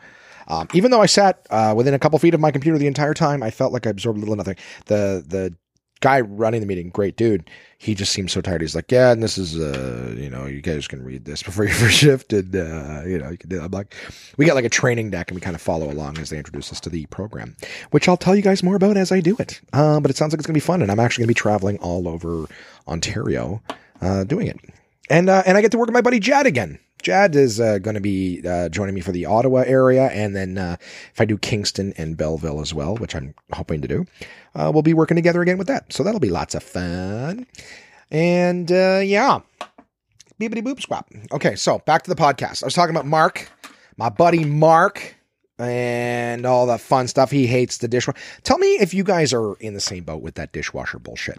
Um, 0.52 0.68
even 0.74 0.92
though 0.92 1.02
I 1.02 1.06
sat 1.06 1.48
uh, 1.50 1.74
within 1.78 1.94
a 1.94 2.00
couple 2.00 2.20
feet 2.20 2.34
of 2.34 2.42
my 2.42 2.52
computer 2.52 2.78
the 2.78 2.88
entire 2.88 3.14
time, 3.14 3.42
I 3.42 3.52
felt 3.52 3.72
like 3.72 3.88
I 3.88 3.90
absorbed 3.90 4.20
little 4.20 4.36
nothing. 4.36 4.58
The 4.88 5.24
the 5.26 5.56
guy 6.02 6.20
running 6.20 6.60
the 6.60 6.68
meeting, 6.68 6.90
great 6.90 7.16
dude. 7.16 7.50
He 7.78 7.96
just 7.96 8.12
seemed 8.12 8.30
so 8.30 8.42
tired. 8.42 8.62
He's 8.62 8.76
like, 8.76 8.92
yeah, 8.92 9.12
and 9.12 9.24
this 9.24 9.38
is, 9.38 9.58
uh, 9.58 10.14
you 10.18 10.30
know, 10.30 10.46
you 10.46 10.62
guys 10.62 10.88
can 10.88 11.04
read 11.04 11.26
this 11.26 11.42
before 11.44 11.66
your 11.66 11.74
first 11.74 11.98
shift, 11.98 12.34
and 12.34 12.56
uh, 12.56 13.04
you 13.06 13.18
know, 13.18 13.30
you 13.30 13.38
can 13.38 13.50
do. 13.50 13.58
That. 13.58 13.66
I'm 13.66 13.72
like, 13.72 13.96
we 14.38 14.46
got 14.46 14.56
like 14.56 14.66
a 14.66 14.70
training 14.70 15.12
deck, 15.12 15.30
and 15.30 15.36
we 15.36 15.42
kind 15.42 15.56
of 15.56 15.62
follow 15.62 15.90
along 15.90 16.18
as 16.18 16.30
they 16.30 16.38
introduce 16.38 16.72
us 16.72 16.80
to 16.82 16.90
the 16.90 17.06
program, 17.08 17.56
which 17.92 18.10
I'll 18.10 18.18
tell 18.18 18.36
you 18.36 18.42
guys 18.42 18.62
more 18.62 18.76
about 18.76 18.98
as 18.98 19.12
I 19.12 19.22
do 19.22 19.36
it. 19.40 19.62
Uh, 19.74 20.00
but 20.00 20.12
it 20.12 20.18
sounds 20.18 20.34
like 20.34 20.40
it's 20.40 20.48
gonna 20.48 20.56
be 20.56 20.60
fun, 20.60 20.82
and 20.82 20.92
I'm 20.92 21.00
actually 21.00 21.24
gonna 21.24 21.30
be 21.30 21.36
traveling 21.36 21.78
all 21.80 22.08
over 22.08 22.46
Ontario, 22.88 23.62
uh, 24.02 24.24
doing 24.26 24.48
it, 24.48 24.60
and 25.10 25.30
uh, 25.30 25.44
and 25.46 25.58
I 25.58 25.62
get 25.62 25.72
to 25.72 25.78
work 25.78 25.88
with 25.88 25.94
my 25.94 26.02
buddy 26.02 26.20
Jad 26.20 26.46
again. 26.46 26.80
Jad 27.02 27.36
is 27.36 27.60
uh, 27.60 27.80
going 27.80 27.96
to 27.96 28.02
be 28.02 28.42
uh, 28.48 28.70
joining 28.70 28.96
me 28.96 29.02
for 29.02 29.12
the 29.12 29.26
Ottawa 29.26 29.64
area, 29.66 30.08
and 30.08 30.36
then 30.36 30.58
uh, 30.58 30.78
if 30.80 31.20
I 31.20 31.26
do 31.26 31.38
Kingston 31.38 31.94
and 31.98 32.18
Belleville 32.18 32.62
as 32.62 32.74
well, 32.74 32.96
which 32.96 33.16
I'm 33.16 33.34
hoping 33.54 33.82
to 33.82 33.88
do, 33.88 34.06
uh, 34.56 34.72
we'll 34.74 34.84
be 34.84 34.94
working 34.94 35.16
together 35.16 35.42
again 35.42 35.58
with 35.58 35.68
that. 35.68 35.92
So 35.92 36.04
that'll 36.04 36.20
be 36.20 36.30
lots 36.30 36.56
of 36.56 36.64
fun. 36.64 37.48
And 38.10 38.72
uh, 38.72 39.02
yeah, 39.04 39.40
beepity 40.40 40.64
boop 40.64 40.82
squap. 40.82 41.10
Okay, 41.32 41.56
so 41.56 41.80
back 41.80 42.04
to 42.04 42.10
the 42.10 42.16
podcast. 42.16 42.64
I 42.64 42.68
was 42.68 42.74
talking 42.74 42.96
about 42.96 43.06
Mark, 43.06 43.50
my 43.98 44.10
buddy 44.10 44.44
Mark, 44.44 45.16
and 45.60 46.46
all 46.46 46.66
the 46.66 46.78
fun 46.78 47.08
stuff. 47.08 47.32
He 47.32 47.48
hates 47.48 47.78
the 47.78 47.88
dishwasher. 47.88 48.20
Tell 48.44 48.58
me 48.58 48.76
if 48.76 48.94
you 48.94 49.04
guys 49.04 49.34
are 49.34 49.56
in 49.56 49.74
the 49.74 49.80
same 49.80 50.04
boat 50.04 50.22
with 50.22 50.36
that 50.36 50.52
dishwasher 50.52 51.00
bullshit. 51.00 51.38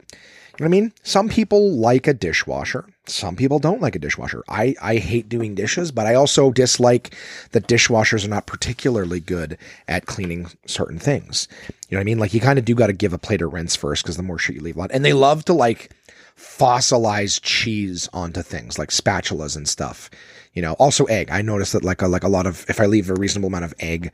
You 0.58 0.64
know 0.64 0.68
what 0.70 0.76
I 0.76 0.80
mean? 0.80 0.92
Some 1.02 1.28
people 1.28 1.72
like 1.72 2.06
a 2.06 2.14
dishwasher. 2.14 2.86
Some 3.06 3.34
people 3.34 3.58
don't 3.58 3.80
like 3.80 3.96
a 3.96 3.98
dishwasher. 3.98 4.44
I, 4.48 4.76
I 4.80 4.96
hate 4.96 5.28
doing 5.28 5.56
dishes, 5.56 5.90
but 5.90 6.06
I 6.06 6.14
also 6.14 6.52
dislike 6.52 7.16
that 7.50 7.66
dishwashers 7.66 8.24
are 8.24 8.28
not 8.28 8.46
particularly 8.46 9.18
good 9.18 9.58
at 9.88 10.06
cleaning 10.06 10.46
certain 10.66 11.00
things. 11.00 11.48
You 11.88 11.96
know 11.96 11.98
what 11.98 12.02
I 12.02 12.04
mean? 12.04 12.18
Like 12.20 12.32
you 12.32 12.40
kind 12.40 12.60
of 12.60 12.64
do 12.64 12.76
got 12.76 12.86
to 12.86 12.92
give 12.92 13.12
a 13.12 13.18
plate 13.18 13.42
of 13.42 13.52
rinse 13.52 13.74
first 13.74 14.04
because 14.04 14.16
the 14.16 14.22
more 14.22 14.38
shit 14.38 14.54
you 14.54 14.62
leave 14.62 14.78
on. 14.78 14.90
And 14.92 15.04
they 15.04 15.12
love 15.12 15.44
to 15.46 15.52
like 15.52 15.90
fossilize 16.36 17.40
cheese 17.42 18.08
onto 18.12 18.40
things 18.40 18.78
like 18.78 18.90
spatulas 18.90 19.56
and 19.56 19.68
stuff. 19.68 20.08
You 20.54 20.62
know, 20.62 20.74
also 20.74 21.04
egg. 21.06 21.28
I 21.30 21.42
noticed 21.42 21.72
that 21.72 21.84
like 21.84 22.02
a, 22.02 22.08
like 22.08 22.24
a 22.24 22.28
lot 22.28 22.46
of 22.46 22.64
if 22.68 22.80
I 22.80 22.86
leave 22.86 23.10
a 23.10 23.14
reasonable 23.14 23.48
amount 23.48 23.64
of 23.64 23.74
egg, 23.80 24.12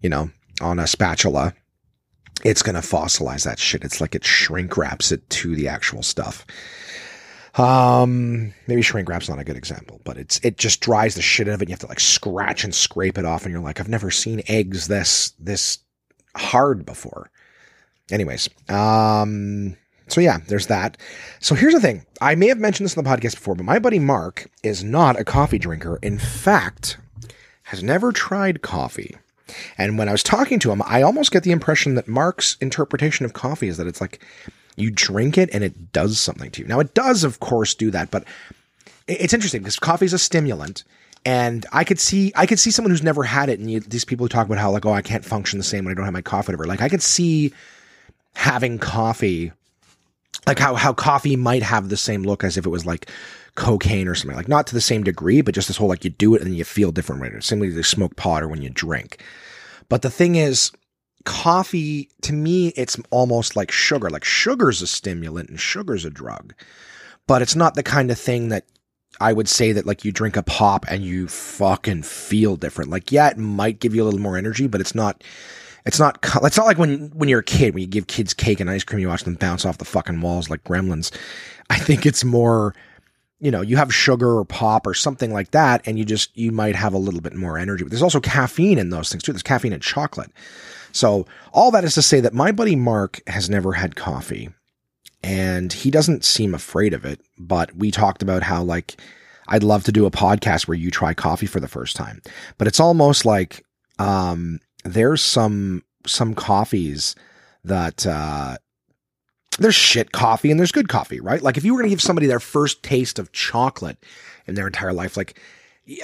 you 0.00 0.08
know, 0.08 0.30
on 0.60 0.80
a 0.80 0.88
spatula, 0.88 1.54
it's 2.44 2.62
to 2.62 2.72
fossilize 2.72 3.44
that 3.44 3.58
shit. 3.58 3.84
It's 3.84 4.00
like 4.00 4.14
it 4.14 4.24
shrink 4.24 4.76
wraps 4.76 5.12
it 5.12 5.28
to 5.30 5.54
the 5.54 5.68
actual 5.68 6.02
stuff. 6.02 6.44
Um, 7.56 8.52
maybe 8.66 8.82
shrink 8.82 9.08
wrap's 9.08 9.28
not 9.28 9.38
a 9.38 9.44
good 9.44 9.56
example, 9.56 10.00
but 10.04 10.16
it's 10.16 10.40
it 10.42 10.58
just 10.58 10.80
dries 10.80 11.14
the 11.14 11.22
shit 11.22 11.48
out 11.48 11.54
of 11.54 11.62
it. 11.62 11.68
You 11.68 11.72
have 11.72 11.80
to 11.80 11.86
like 11.86 12.00
scratch 12.00 12.64
and 12.64 12.74
scrape 12.74 13.16
it 13.16 13.24
off, 13.24 13.44
and 13.44 13.52
you're 13.52 13.62
like, 13.62 13.78
I've 13.78 13.88
never 13.88 14.10
seen 14.10 14.42
eggs 14.48 14.88
this 14.88 15.32
this 15.38 15.78
hard 16.36 16.84
before. 16.84 17.30
Anyways, 18.10 18.48
um, 18.68 19.76
so 20.08 20.20
yeah, 20.20 20.38
there's 20.48 20.66
that. 20.66 20.96
So 21.38 21.54
here's 21.54 21.74
the 21.74 21.80
thing: 21.80 22.04
I 22.20 22.34
may 22.34 22.48
have 22.48 22.58
mentioned 22.58 22.86
this 22.86 22.96
in 22.96 23.04
the 23.04 23.08
podcast 23.08 23.36
before, 23.36 23.54
but 23.54 23.64
my 23.64 23.78
buddy 23.78 24.00
Mark 24.00 24.50
is 24.64 24.82
not 24.82 25.18
a 25.18 25.24
coffee 25.24 25.58
drinker. 25.58 26.00
In 26.02 26.18
fact, 26.18 26.98
has 27.64 27.82
never 27.82 28.10
tried 28.10 28.62
coffee. 28.62 29.16
And 29.78 29.98
when 29.98 30.08
I 30.08 30.12
was 30.12 30.22
talking 30.22 30.58
to 30.60 30.72
him, 30.72 30.82
I 30.86 31.02
almost 31.02 31.30
get 31.30 31.44
the 31.44 31.52
impression 31.52 31.94
that 31.94 32.08
Mark's 32.08 32.56
interpretation 32.60 33.24
of 33.24 33.34
coffee 33.34 33.68
is 33.68 33.76
that 33.76 33.86
it's 33.86 34.00
like 34.00 34.24
you 34.76 34.90
drink 34.90 35.38
it 35.38 35.50
and 35.52 35.62
it 35.62 35.92
does 35.92 36.18
something 36.18 36.50
to 36.52 36.62
you. 36.62 36.68
Now, 36.68 36.80
it 36.80 36.94
does, 36.94 37.24
of 37.24 37.40
course, 37.40 37.74
do 37.74 37.90
that, 37.90 38.10
but 38.10 38.24
it's 39.06 39.34
interesting 39.34 39.62
because 39.62 39.78
coffee 39.78 40.06
is 40.06 40.12
a 40.12 40.18
stimulant. 40.18 40.84
And 41.26 41.64
I 41.72 41.84
could 41.84 41.98
see, 41.98 42.32
I 42.36 42.46
could 42.46 42.58
see 42.58 42.70
someone 42.70 42.90
who's 42.90 43.02
never 43.02 43.22
had 43.22 43.48
it, 43.48 43.58
and 43.58 43.70
you, 43.70 43.80
these 43.80 44.04
people 44.04 44.24
who 44.24 44.28
talk 44.28 44.46
about 44.46 44.58
how 44.58 44.70
like, 44.70 44.84
oh, 44.84 44.92
I 44.92 45.00
can't 45.00 45.24
function 45.24 45.58
the 45.58 45.64
same 45.64 45.84
when 45.84 45.92
I 45.92 45.94
don't 45.94 46.04
have 46.04 46.12
my 46.12 46.20
coffee, 46.20 46.48
whatever. 46.48 46.66
Like, 46.66 46.82
I 46.82 46.88
could 46.90 47.02
see 47.02 47.52
having 48.34 48.78
coffee, 48.78 49.52
like 50.46 50.58
how 50.58 50.74
how 50.74 50.92
coffee 50.92 51.36
might 51.36 51.62
have 51.62 51.88
the 51.88 51.96
same 51.96 52.24
look 52.24 52.44
as 52.44 52.56
if 52.56 52.66
it 52.66 52.70
was 52.70 52.84
like 52.84 53.08
cocaine 53.54 54.08
or 54.08 54.14
something 54.14 54.36
like 54.36 54.48
not 54.48 54.66
to 54.66 54.74
the 54.74 54.80
same 54.80 55.04
degree, 55.04 55.40
but 55.40 55.54
just 55.54 55.68
this 55.68 55.76
whole 55.76 55.88
like 55.88 56.04
you 56.04 56.10
do 56.10 56.34
it 56.34 56.42
and 56.42 56.54
you 56.56 56.64
feel 56.64 56.92
different 56.92 57.20
when 57.20 57.40
Similarly, 57.40 57.74
they 57.74 57.82
smoke 57.82 58.16
pot 58.16 58.42
or 58.42 58.48
when 58.48 58.60
you 58.60 58.70
drink. 58.70 59.22
But 59.88 60.02
the 60.02 60.10
thing 60.10 60.34
is, 60.34 60.72
coffee 61.24 62.08
to 62.22 62.32
me, 62.32 62.68
it's 62.76 62.96
almost 63.10 63.56
like 63.56 63.70
sugar. 63.70 64.10
Like 64.10 64.24
sugar's 64.24 64.82
a 64.82 64.86
stimulant 64.86 65.48
and 65.48 65.60
sugar's 65.60 66.04
a 66.04 66.10
drug, 66.10 66.54
but 67.26 67.42
it's 67.42 67.56
not 67.56 67.74
the 67.74 67.82
kind 67.82 68.10
of 68.10 68.18
thing 68.18 68.48
that 68.48 68.64
I 69.20 69.32
would 69.32 69.48
say 69.48 69.72
that 69.72 69.86
like 69.86 70.04
you 70.04 70.12
drink 70.12 70.36
a 70.36 70.42
pop 70.42 70.84
and 70.88 71.04
you 71.04 71.28
fucking 71.28 72.02
feel 72.02 72.56
different. 72.56 72.90
Like, 72.90 73.12
yeah, 73.12 73.28
it 73.28 73.38
might 73.38 73.80
give 73.80 73.94
you 73.94 74.02
a 74.02 74.06
little 74.06 74.20
more 74.20 74.36
energy, 74.36 74.66
but 74.66 74.80
it's 74.80 74.94
not, 74.94 75.22
it's 75.86 75.98
not, 75.98 76.18
it's 76.42 76.56
not 76.56 76.66
like 76.66 76.78
when, 76.78 77.10
when 77.10 77.28
you're 77.28 77.40
a 77.40 77.44
kid, 77.44 77.74
when 77.74 77.82
you 77.82 77.86
give 77.86 78.06
kids 78.06 78.34
cake 78.34 78.60
and 78.60 78.68
ice 78.68 78.84
cream, 78.84 79.00
you 79.00 79.08
watch 79.08 79.24
them 79.24 79.34
bounce 79.34 79.64
off 79.64 79.78
the 79.78 79.84
fucking 79.84 80.20
walls 80.20 80.50
like 80.50 80.64
gremlins. 80.64 81.14
I 81.70 81.78
think 81.78 82.06
it's 82.06 82.24
more, 82.24 82.74
you 83.40 83.50
know, 83.50 83.60
you 83.60 83.76
have 83.76 83.94
sugar 83.94 84.38
or 84.38 84.44
pop 84.44 84.86
or 84.86 84.94
something 84.94 85.32
like 85.32 85.50
that, 85.50 85.86
and 85.86 85.98
you 85.98 86.04
just, 86.04 86.36
you 86.36 86.50
might 86.50 86.74
have 86.74 86.94
a 86.94 86.98
little 86.98 87.20
bit 87.20 87.34
more 87.34 87.58
energy. 87.58 87.84
But 87.84 87.90
there's 87.90 88.02
also 88.02 88.20
caffeine 88.20 88.78
in 88.78 88.90
those 88.90 89.10
things 89.10 89.22
too. 89.22 89.32
There's 89.32 89.42
caffeine 89.42 89.72
in 89.72 89.80
chocolate. 89.80 90.30
So 90.94 91.26
all 91.52 91.72
that 91.72 91.84
is 91.84 91.94
to 91.94 92.02
say 92.02 92.20
that 92.20 92.32
my 92.32 92.52
buddy 92.52 92.76
Mark 92.76 93.20
has 93.26 93.50
never 93.50 93.72
had 93.72 93.96
coffee 93.96 94.50
and 95.22 95.72
he 95.72 95.90
doesn't 95.90 96.24
seem 96.24 96.54
afraid 96.54 96.94
of 96.94 97.04
it. 97.04 97.20
But 97.36 97.74
we 97.74 97.90
talked 97.90 98.22
about 98.22 98.44
how 98.44 98.62
like, 98.62 98.96
I'd 99.48 99.64
love 99.64 99.84
to 99.84 99.92
do 99.92 100.06
a 100.06 100.10
podcast 100.10 100.68
where 100.68 100.78
you 100.78 100.90
try 100.90 101.12
coffee 101.12 101.46
for 101.46 101.60
the 101.60 101.68
first 101.68 101.96
time, 101.96 102.22
but 102.58 102.68
it's 102.68 102.80
almost 102.80 103.24
like, 103.24 103.64
um, 103.98 104.60
there's 104.84 105.20
some, 105.20 105.82
some 106.06 106.32
coffees 106.34 107.16
that, 107.64 108.06
uh, 108.06 108.56
there's 109.58 109.74
shit 109.74 110.12
coffee 110.12 110.50
and 110.50 110.58
there's 110.58 110.72
good 110.72 110.88
coffee, 110.88 111.20
right? 111.20 111.42
Like 111.42 111.56
if 111.56 111.64
you 111.64 111.72
were 111.72 111.80
going 111.80 111.90
to 111.90 111.94
give 111.94 112.02
somebody 112.02 112.26
their 112.26 112.40
first 112.40 112.82
taste 112.82 113.18
of 113.18 113.32
chocolate 113.32 113.98
in 114.46 114.54
their 114.54 114.66
entire 114.66 114.92
life, 114.92 115.16
like 115.16 115.40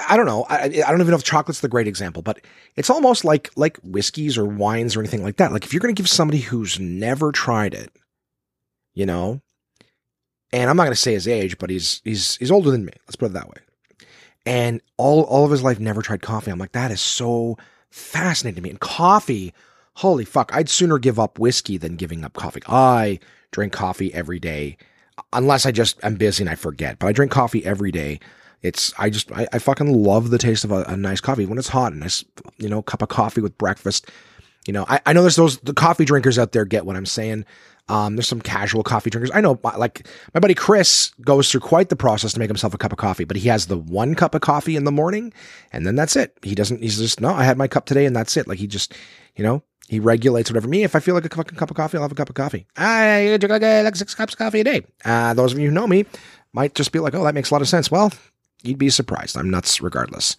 I 0.09 0.17
don't 0.17 0.27
know, 0.27 0.45
I, 0.49 0.65
I 0.65 0.69
don't 0.69 1.01
even 1.01 1.09
know 1.09 1.17
if 1.17 1.25
chocolate's 1.25 1.61
the 1.61 1.69
great 1.69 1.89
example, 1.89 2.23
but 2.23 2.41
it's 2.77 2.91
almost 2.91 3.25
like 3.25 3.51
like 3.57 3.79
whiskeys 3.79 4.37
or 4.37 4.45
wines 4.45 4.95
or 4.95 5.01
anything 5.01 5.23
like 5.23 5.37
that. 5.37 5.53
Like 5.53 5.65
if 5.65 5.73
you're 5.73 5.81
going 5.81 5.95
to 5.95 6.01
give 6.01 6.09
somebody 6.09 6.41
who's 6.41 6.79
never 6.79 7.33
tried 7.33 7.73
it, 7.73 7.91
you 8.93 9.07
know, 9.07 9.41
and 10.53 10.69
I'm 10.69 10.77
not 10.77 10.85
going 10.85 10.93
to 10.93 11.01
say 11.01 11.15
his 11.15 11.29
age, 11.29 11.59
but 11.59 11.71
he's 11.71 12.03
he's 12.05 12.37
he's 12.37 12.51
older 12.51 12.71
than 12.71 12.85
me. 12.85 12.93
Let's 13.07 13.17
put 13.17 13.27
it 13.27 13.35
that 13.35 13.49
way. 13.49 13.57
And 14.45 14.83
all 14.97 15.23
all 15.23 15.45
of 15.45 15.51
his 15.51 15.63
life 15.63 15.81
never 15.81 16.03
tried 16.03 16.23
coffee. 16.23 16.51
I'm 16.51 16.59
like 16.59 16.73
that 16.73 16.91
is 16.91 17.01
so 17.01 17.57
fascinating 17.91 18.57
to 18.57 18.63
me. 18.63 18.71
And 18.71 18.81
coffee, 18.81 19.55
holy 19.95 20.25
fuck, 20.25 20.51
I'd 20.55 20.69
sooner 20.69 20.99
give 20.99 21.19
up 21.19 21.39
whiskey 21.39 21.79
than 21.79 21.97
giving 21.97 22.25
up 22.25 22.35
coffee. 22.35 22.63
I 22.67 23.19
drink 23.51 23.73
coffee 23.73 24.13
every 24.13 24.39
day, 24.39 24.77
unless 25.33 25.65
I 25.65 25.73
just 25.73 25.99
I'm 26.03 26.17
busy 26.17 26.43
and 26.43 26.51
I 26.51 26.55
forget. 26.55 26.99
But 26.99 27.07
I 27.07 27.13
drink 27.13 27.33
coffee 27.33 27.65
every 27.65 27.93
day. 27.93 28.21
It's 28.63 28.93
I 28.99 29.11
just 29.11 29.33
I, 29.33 29.47
I 29.53 29.59
fucking 29.59 29.93
love 29.93 30.31
the 30.31 30.39
taste 30.39 30.65
of 30.65 30.73
a, 30.73 30.83
a, 30.83 30.97
nice 30.97 31.21
coffee 31.21 31.47
when 31.47 31.59
it's 31.59 31.69
hot. 31.69 31.93
A 31.93 31.97
nice 31.97 32.25
you 32.59 32.69
know 32.69 32.83
cup 32.83 33.03
of 33.03 33.09
coffee 33.09 33.41
with 33.41 33.57
breakfast. 33.57 34.11
You 34.67 34.73
know 34.73 34.85
I, 34.89 35.01
I 35.07 35.13
know 35.13 35.23
there's 35.23 35.37
those 35.37 35.59
the 35.61 35.75
coffee 35.75 36.05
drinkers 36.05 36.39
out 36.39 36.53
there 36.53 36.65
get 36.65 36.85
what 36.85 36.97
I'm 36.97 37.07
saying. 37.07 37.47
Um, 37.91 38.15
there's 38.15 38.29
some 38.29 38.41
casual 38.41 38.85
coffee 38.85 39.11
drinkers. 39.11 39.33
I 39.35 39.41
know, 39.41 39.59
like 39.65 40.07
my 40.33 40.39
buddy 40.39 40.55
Chris 40.55 41.11
goes 41.23 41.51
through 41.51 41.63
quite 41.63 41.89
the 41.89 41.97
process 41.97 42.33
to 42.35 42.39
make 42.39 42.49
himself 42.49 42.73
a 42.73 42.79
cup 42.79 42.93
of 42.93 42.99
coffee, 42.99 43.25
but 43.25 43.37
he 43.37 43.49
has 43.49 43.67
the 43.67 43.79
one 43.79 44.15
cup 44.15 44.37
of 44.37 44.43
coffee 44.43 44.77
in 44.77 44.85
the 44.85 44.93
morning, 44.93 45.33
and 45.73 45.85
then 45.85 45.97
that's 45.97 46.15
it. 46.15 46.39
He 46.43 46.55
doesn't. 46.55 46.83
He's 46.83 46.99
just 46.99 47.21
no. 47.21 47.31
I 47.31 47.43
had 47.43 47.59
my 47.59 47.67
cup 47.67 47.87
today, 47.87 48.07
and 48.07 48.15
that's 48.15 48.37
it. 48.37 48.47
Like 48.47 48.59
he 48.59 48.69
just, 48.69 48.95
you 49.35 49.43
know, 49.43 49.65
he 49.89 49.99
regulates 49.99 50.51
whatever. 50.51 50.69
Me, 50.69 50.85
if 50.85 50.95
I 50.95 51.01
feel 51.01 51.17
like 51.17 51.25
a 51.25 51.35
fucking 51.35 51.59
cup 51.59 51.71
of 51.71 51.77
coffee, 51.77 51.97
I'll 51.97 52.05
have 52.05 52.13
a 52.13 52.15
cup 52.15 52.29
of 52.29 52.37
coffee. 52.37 52.65
I 52.77 53.37
drink 53.41 53.61
like 53.61 53.97
six 53.97 54.15
cups 54.15 54.35
of 54.35 54.39
coffee 54.39 54.61
a 54.61 54.65
day. 54.65 54.83
Uh, 55.05 55.35
those 55.35 55.53
of 55.53 55.59
you 55.59 55.67
who 55.67 55.75
know 55.75 55.89
me 55.89 56.07
might 56.53 56.77
just 56.77 56.93
be 56.93 57.01
like, 57.01 57.15
oh, 57.15 57.25
that 57.25 57.35
makes 57.35 57.51
a 57.51 57.55
lot 57.55 57.63
of 57.63 57.69
sense. 57.69 57.91
Well, 57.91 58.13
you'd 58.63 58.79
be 58.79 58.91
surprised. 58.91 59.37
I'm 59.37 59.51
nuts 59.51 59.81
regardless. 59.81 60.37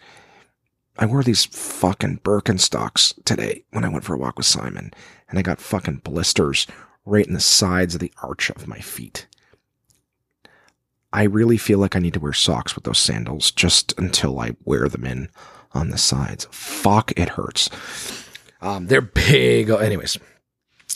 I 0.97 1.05
wore 1.05 1.23
these 1.23 1.45
fucking 1.45 2.19
Birkenstocks 2.19 3.13
today 3.23 3.63
when 3.71 3.85
I 3.85 3.89
went 3.89 4.03
for 4.03 4.13
a 4.13 4.17
walk 4.17 4.37
with 4.37 4.45
Simon, 4.45 4.91
and 5.29 5.39
I 5.39 5.41
got 5.41 5.59
fucking 5.59 6.01
blisters 6.03 6.67
right 7.05 7.25
in 7.25 7.33
the 7.33 7.39
sides 7.39 7.95
of 7.95 8.01
the 8.01 8.13
arch 8.21 8.49
of 8.51 8.67
my 8.67 8.79
feet. 8.79 9.27
I 11.13 11.23
really 11.23 11.57
feel 11.57 11.79
like 11.79 11.95
I 11.95 11.99
need 11.99 12.13
to 12.13 12.19
wear 12.19 12.33
socks 12.33 12.75
with 12.75 12.83
those 12.83 12.99
sandals 12.99 13.51
just 13.51 13.97
until 13.97 14.39
I 14.39 14.55
wear 14.63 14.87
them 14.87 15.05
in 15.05 15.29
on 15.73 15.89
the 15.89 15.97
sides. 15.97 16.47
Fuck, 16.51 17.11
it 17.17 17.29
hurts. 17.29 17.69
Um, 18.61 18.87
they're 18.87 19.01
big. 19.01 19.69
Anyways, 19.69 20.17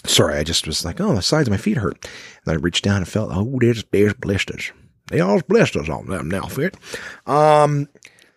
sorry, 0.05 0.35
I 0.35 0.43
just 0.43 0.67
was 0.67 0.85
like, 0.85 1.01
oh, 1.01 1.15
the 1.15 1.21
sides 1.21 1.47
of 1.47 1.51
my 1.51 1.57
feet 1.57 1.77
hurt. 1.77 2.07
And 2.45 2.53
I 2.53 2.55
reached 2.55 2.83
down 2.83 2.97
and 2.97 3.07
felt, 3.07 3.31
oh, 3.33 3.57
there's, 3.59 3.83
there's 3.91 4.13
blisters. 4.13 4.71
There's 5.07 5.75
us 5.75 5.89
on 5.89 6.07
them 6.07 6.29
now, 6.29 6.43
fit. 6.43 6.75
Um, 7.27 7.87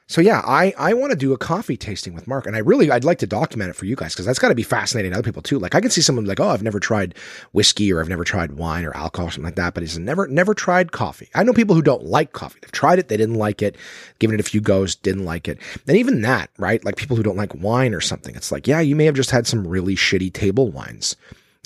so 0.09 0.23
yeah, 0.23 0.41
I 0.47 0.73
I 0.79 0.95
want 0.95 1.11
to 1.11 1.19
do 1.19 1.35
a 1.35 1.39
coffee 1.39 1.77
tasting 1.77 2.15
with 2.15 2.27
Mark, 2.27 2.47
and 2.47 2.57
I 2.57 2.61
really 2.61 2.91
I'd 2.91 3.05
like 3.05 3.19
to 3.19 3.27
document 3.27 3.69
it 3.69 3.75
for 3.75 3.85
you 3.85 3.95
guys 3.95 4.15
because 4.15 4.25
that's 4.25 4.39
got 4.39 4.49
to 4.49 4.55
be 4.55 4.63
fascinating 4.63 5.13
to 5.13 5.19
other 5.19 5.23
people 5.25 5.43
too. 5.43 5.59
Like 5.59 5.75
I 5.75 5.83
can 5.83 5.91
see 5.91 6.01
someone 6.01 6.25
like, 6.25 6.41
oh, 6.41 6.49
I've 6.49 6.63
never 6.63 6.81
tried 6.81 7.15
whiskey 7.53 7.93
or 7.93 8.01
I've 8.01 8.09
never 8.09 8.25
tried 8.25 8.53
wine 8.53 8.87
or 8.87 8.97
alcohol 8.97 9.29
or 9.29 9.31
something 9.31 9.45
like 9.45 9.57
that, 9.57 9.75
but 9.75 9.83
he's 9.83 9.99
never 9.99 10.27
never 10.27 10.55
tried 10.55 10.93
coffee. 10.93 11.29
I 11.35 11.43
know 11.43 11.53
people 11.53 11.75
who 11.75 11.83
don't 11.83 12.05
like 12.05 12.33
coffee. 12.33 12.59
They've 12.63 12.73
tried 12.73 12.99
it, 12.99 13.09
they 13.09 13.19
didn't 13.19 13.35
like 13.35 13.61
it, 13.61 13.77
given 14.19 14.33
it 14.33 14.41
a 14.41 14.49
few 14.49 14.63
goes, 14.63 14.95
didn't 14.95 15.27
like 15.27 15.47
it, 15.47 15.59
and 15.87 15.99
even 15.99 16.23
that, 16.23 16.49
right? 16.57 16.83
Like 16.87 16.97
people 16.97 17.17
who 17.17 17.23
don't 17.23 17.37
like 17.37 17.55
wine 17.55 17.93
or 17.93 18.01
something. 18.01 18.35
It's 18.35 18.51
like, 18.51 18.67
yeah, 18.67 18.81
you 18.81 18.97
may 18.97 19.05
have 19.05 19.15
just 19.15 19.31
had 19.31 19.47
some 19.47 19.67
really 19.67 19.95
shitty 19.95 20.33
table 20.33 20.71
wines. 20.71 21.17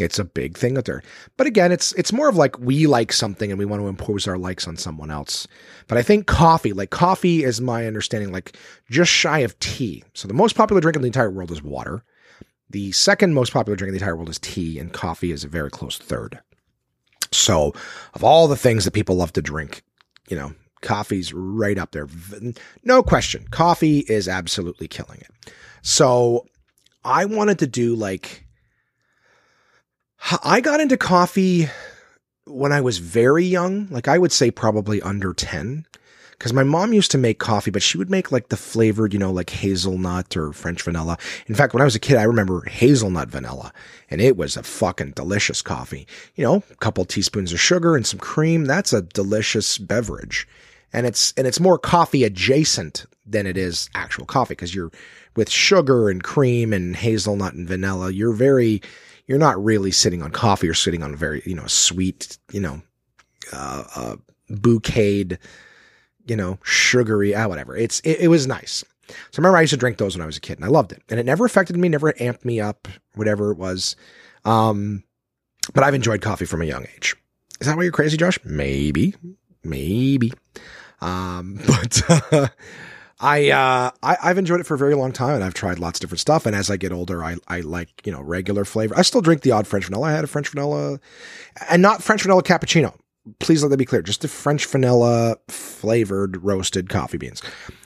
It's 0.03 0.19
a 0.19 0.25
big 0.25 0.57
thing 0.57 0.77
out 0.77 0.85
there. 0.85 1.03
But 1.37 1.47
again, 1.47 1.73
it's 1.73 1.93
it's 1.93 2.13
more 2.13 2.29
of 2.29 2.37
like 2.37 2.59
we 2.59 2.87
like 2.87 3.13
something 3.13 3.51
and 3.51 3.59
we 3.59 3.65
want 3.65 3.83
to 3.83 3.89
impose 3.89 4.29
our 4.29 4.39
likes 4.39 4.69
on 4.69 4.77
someone 4.77 5.11
else. 5.11 5.47
But 5.89 5.99
I 5.99 6.03
think 6.03 6.27
coffee, 6.27 6.73
like 6.73 6.91
coffee 6.91 7.45
is 7.45 7.61
my 7.61 7.87
understanding, 7.87 8.33
like 8.33 8.57
just 8.91 9.11
shy 9.11 9.41
of 9.41 9.59
tea. 9.59 10.05
So 10.15 10.29
the 10.29 10.35
most 10.35 10.57
popular 10.57 10.81
drink 10.81 10.97
in 10.97 11.03
the 11.03 11.09
entire 11.09 11.31
world 11.31 11.51
is 11.51 11.63
water. 11.63 12.05
The 12.71 12.93
second 12.93 13.35
most 13.35 13.53
popular 13.53 13.77
drink 13.77 13.89
in 13.89 13.95
the 13.95 14.01
entire 14.01 14.17
world 14.17 14.31
is 14.31 14.39
tea, 14.39 14.79
and 14.79 14.93
coffee 14.93 15.31
is 15.31 15.45
a 15.45 15.49
very 15.49 15.71
close 15.71 15.99
third. 15.99 16.41
So 17.33 17.75
of 18.15 18.25
all 18.25 18.49
the 18.49 18.57
things 18.57 18.85
that 18.85 18.93
people 18.93 19.17
love 19.17 19.33
to 19.35 19.43
drink, 19.43 19.83
you 20.29 20.37
know, 20.37 20.55
coffee's 20.83 21.33
right 21.33 21.79
up 21.79 21.93
there. 21.93 22.09
No 22.85 23.03
question. 23.03 23.47
Coffee 23.51 24.01
is 24.01 24.29
absolutely 24.29 24.89
killing 24.89 25.21
it. 25.21 25.53
So 25.83 26.47
I 27.05 27.25
wanted 27.25 27.59
to 27.61 27.67
do 27.67 27.95
like 27.95 28.47
I 30.43 30.61
got 30.61 30.81
into 30.81 30.97
coffee 30.97 31.69
when 32.47 32.73
I 32.73 32.81
was 32.81 32.99
very 32.99 33.45
young, 33.45 33.89
like 33.91 34.09
I 34.09 34.19
would 34.19 34.33
say 34.33 34.51
probably 34.51 35.03
under 35.03 35.33
10, 35.33 35.87
because 36.33 36.53
my 36.53 36.63
mom 36.63 36.93
used 36.93 37.11
to 37.13 37.19
make 37.19 37.39
coffee, 37.39 37.71
but 37.71 37.83
she 37.83 37.99
would 37.99 38.11
make 38.11 38.33
like 38.33 38.49
the 38.49 38.57
flavored, 38.57 39.13
you 39.13 39.19
know, 39.19 39.33
like 39.33 39.51
hazelnut 39.51 40.37
or 40.37 40.53
French 40.53 40.83
vanilla. 40.83 41.19
In 41.47 41.55
fact, 41.55 41.75
when 41.75 41.81
I 41.81 41.85
was 41.85 41.95
a 41.95 42.01
kid, 42.01 42.17
I 42.17 42.23
remember 42.23 42.63
hazelnut 42.69 43.29
vanilla, 43.29 43.73
and 44.11 44.21
it 44.21 44.37
was 44.37 44.57
a 44.57 44.63
fucking 44.63 45.13
delicious 45.13 45.63
coffee. 45.63 46.07
You 46.37 46.45
know, 46.45 46.63
a 46.71 46.77
couple 46.77 47.05
teaspoons 47.05 47.53
of 47.53 47.61
sugar 47.61 47.97
and 47.97 48.07
some 48.07 48.21
cream. 48.21 48.65
That's 48.65 48.93
a 48.93 49.03
delicious 49.03 49.79
beverage. 49.79 50.47
And 50.93 51.07
it's, 51.07 51.33
and 51.37 51.47
it's 51.47 51.61
more 51.61 51.79
coffee 51.79 52.25
adjacent 52.25 53.07
than 53.25 53.47
it 53.47 53.57
is 53.57 53.89
actual 53.95 54.27
coffee 54.27 54.53
because 54.53 54.75
you're 54.75 54.91
with 55.37 55.49
sugar 55.49 56.11
and 56.11 56.23
cream 56.23 56.73
and 56.73 56.95
hazelnut 56.95 57.55
and 57.55 57.67
vanilla. 57.67 58.11
You're 58.11 58.35
very, 58.35 58.83
you're 59.33 59.39
not 59.39 59.65
really 59.65 59.91
sitting 59.91 60.23
on 60.23 60.31
coffee. 60.31 60.67
You're 60.67 60.75
sitting 60.75 61.03
on 61.03 61.15
a 61.15 61.17
very, 61.17 61.43
you 61.47 61.55
know, 61.55 61.67
sweet, 61.67 62.37
you 62.53 62.61
know, 62.61 62.83
uh, 63.51 63.85
uh, 63.97 64.17
bouquet, 64.51 65.39
you 66.27 66.37
know, 66.37 66.59
sugary, 66.65 67.35
ah, 67.35 67.49
whatever. 67.49 67.75
It's, 67.75 68.01
it, 68.01 68.21
it 68.21 68.29
was 68.29 68.47
nice. 68.47 68.85
So 69.09 69.15
I 69.15 69.39
remember 69.39 69.57
I 69.57 69.63
used 69.63 69.71
to 69.71 69.79
drink 69.79 69.97
those 69.97 70.15
when 70.15 70.23
I 70.23 70.27
was 70.27 70.37
a 70.37 70.41
kid 70.41 70.59
and 70.59 70.67
I 70.67 70.69
loved 70.69 70.93
it. 70.93 71.03
And 71.09 71.19
it 71.19 71.25
never 71.25 71.47
affected 71.47 71.79
me, 71.79 71.89
never 71.89 72.13
amped 72.13 72.45
me 72.45 72.61
up, 72.61 72.89
whatever 73.15 73.53
it 73.53 73.57
was. 73.57 73.97
Um, 74.45 75.03
but 75.73 75.83
I've 75.83 75.95
enjoyed 75.95 76.21
coffee 76.21 76.45
from 76.45 76.61
a 76.61 76.67
young 76.67 76.85
age. 76.95 77.17
Is 77.59 77.67
that 77.67 77.75
why 77.79 77.85
you're 77.85 77.93
crazy, 77.93 78.19
Josh? 78.19 78.39
Maybe, 78.45 79.15
maybe. 79.65 80.31
Um, 81.01 81.59
but, 81.67 82.03
uh, 82.31 82.49
I, 83.23 83.51
uh, 83.51 83.91
I 84.03 84.17
have 84.29 84.39
enjoyed 84.39 84.61
it 84.61 84.67
for 84.67 84.75
a 84.75 84.79
very 84.79 84.95
long 84.95 85.13
time, 85.13 85.37
and 85.37 85.45
I've 85.45 85.55
tried 85.55 85.79
lots 85.79 85.99
of 85.99 86.01
different 86.03 86.21
stuff. 86.21 86.45
And 86.45 86.57
as 86.57 86.71
I 86.71 86.77
get 86.77 86.93
older, 86.93 87.23
I 87.23 87.37
I 87.47 87.61
like 87.61 88.05
you 88.05 88.13
know 88.13 88.21
regular 88.21 88.65
flavor. 88.65 88.95
I 88.97 89.03
still 89.03 89.21
drink 89.21 89.43
the 89.43 89.53
odd 89.53 89.67
French 89.67 89.87
vanilla. 89.87 90.09
I 90.09 90.13
had 90.13 90.25
a 90.25 90.29
French 90.29 90.49
vanilla, 90.49 90.99
and 91.71 91.81
not 91.81 92.03
French 92.03 92.23
vanilla 92.23 92.43
cappuccino. 92.43 92.95
Please 93.39 93.63
let 93.63 93.71
that 93.71 93.77
be 93.77 93.85
clear. 93.85 94.03
Just 94.03 94.23
the 94.23 94.29
French 94.29 94.67
vanilla 94.67 95.37
flavored 95.49 96.43
roasted 96.43 96.89
coffee 96.89 97.19
beans. 97.19 97.41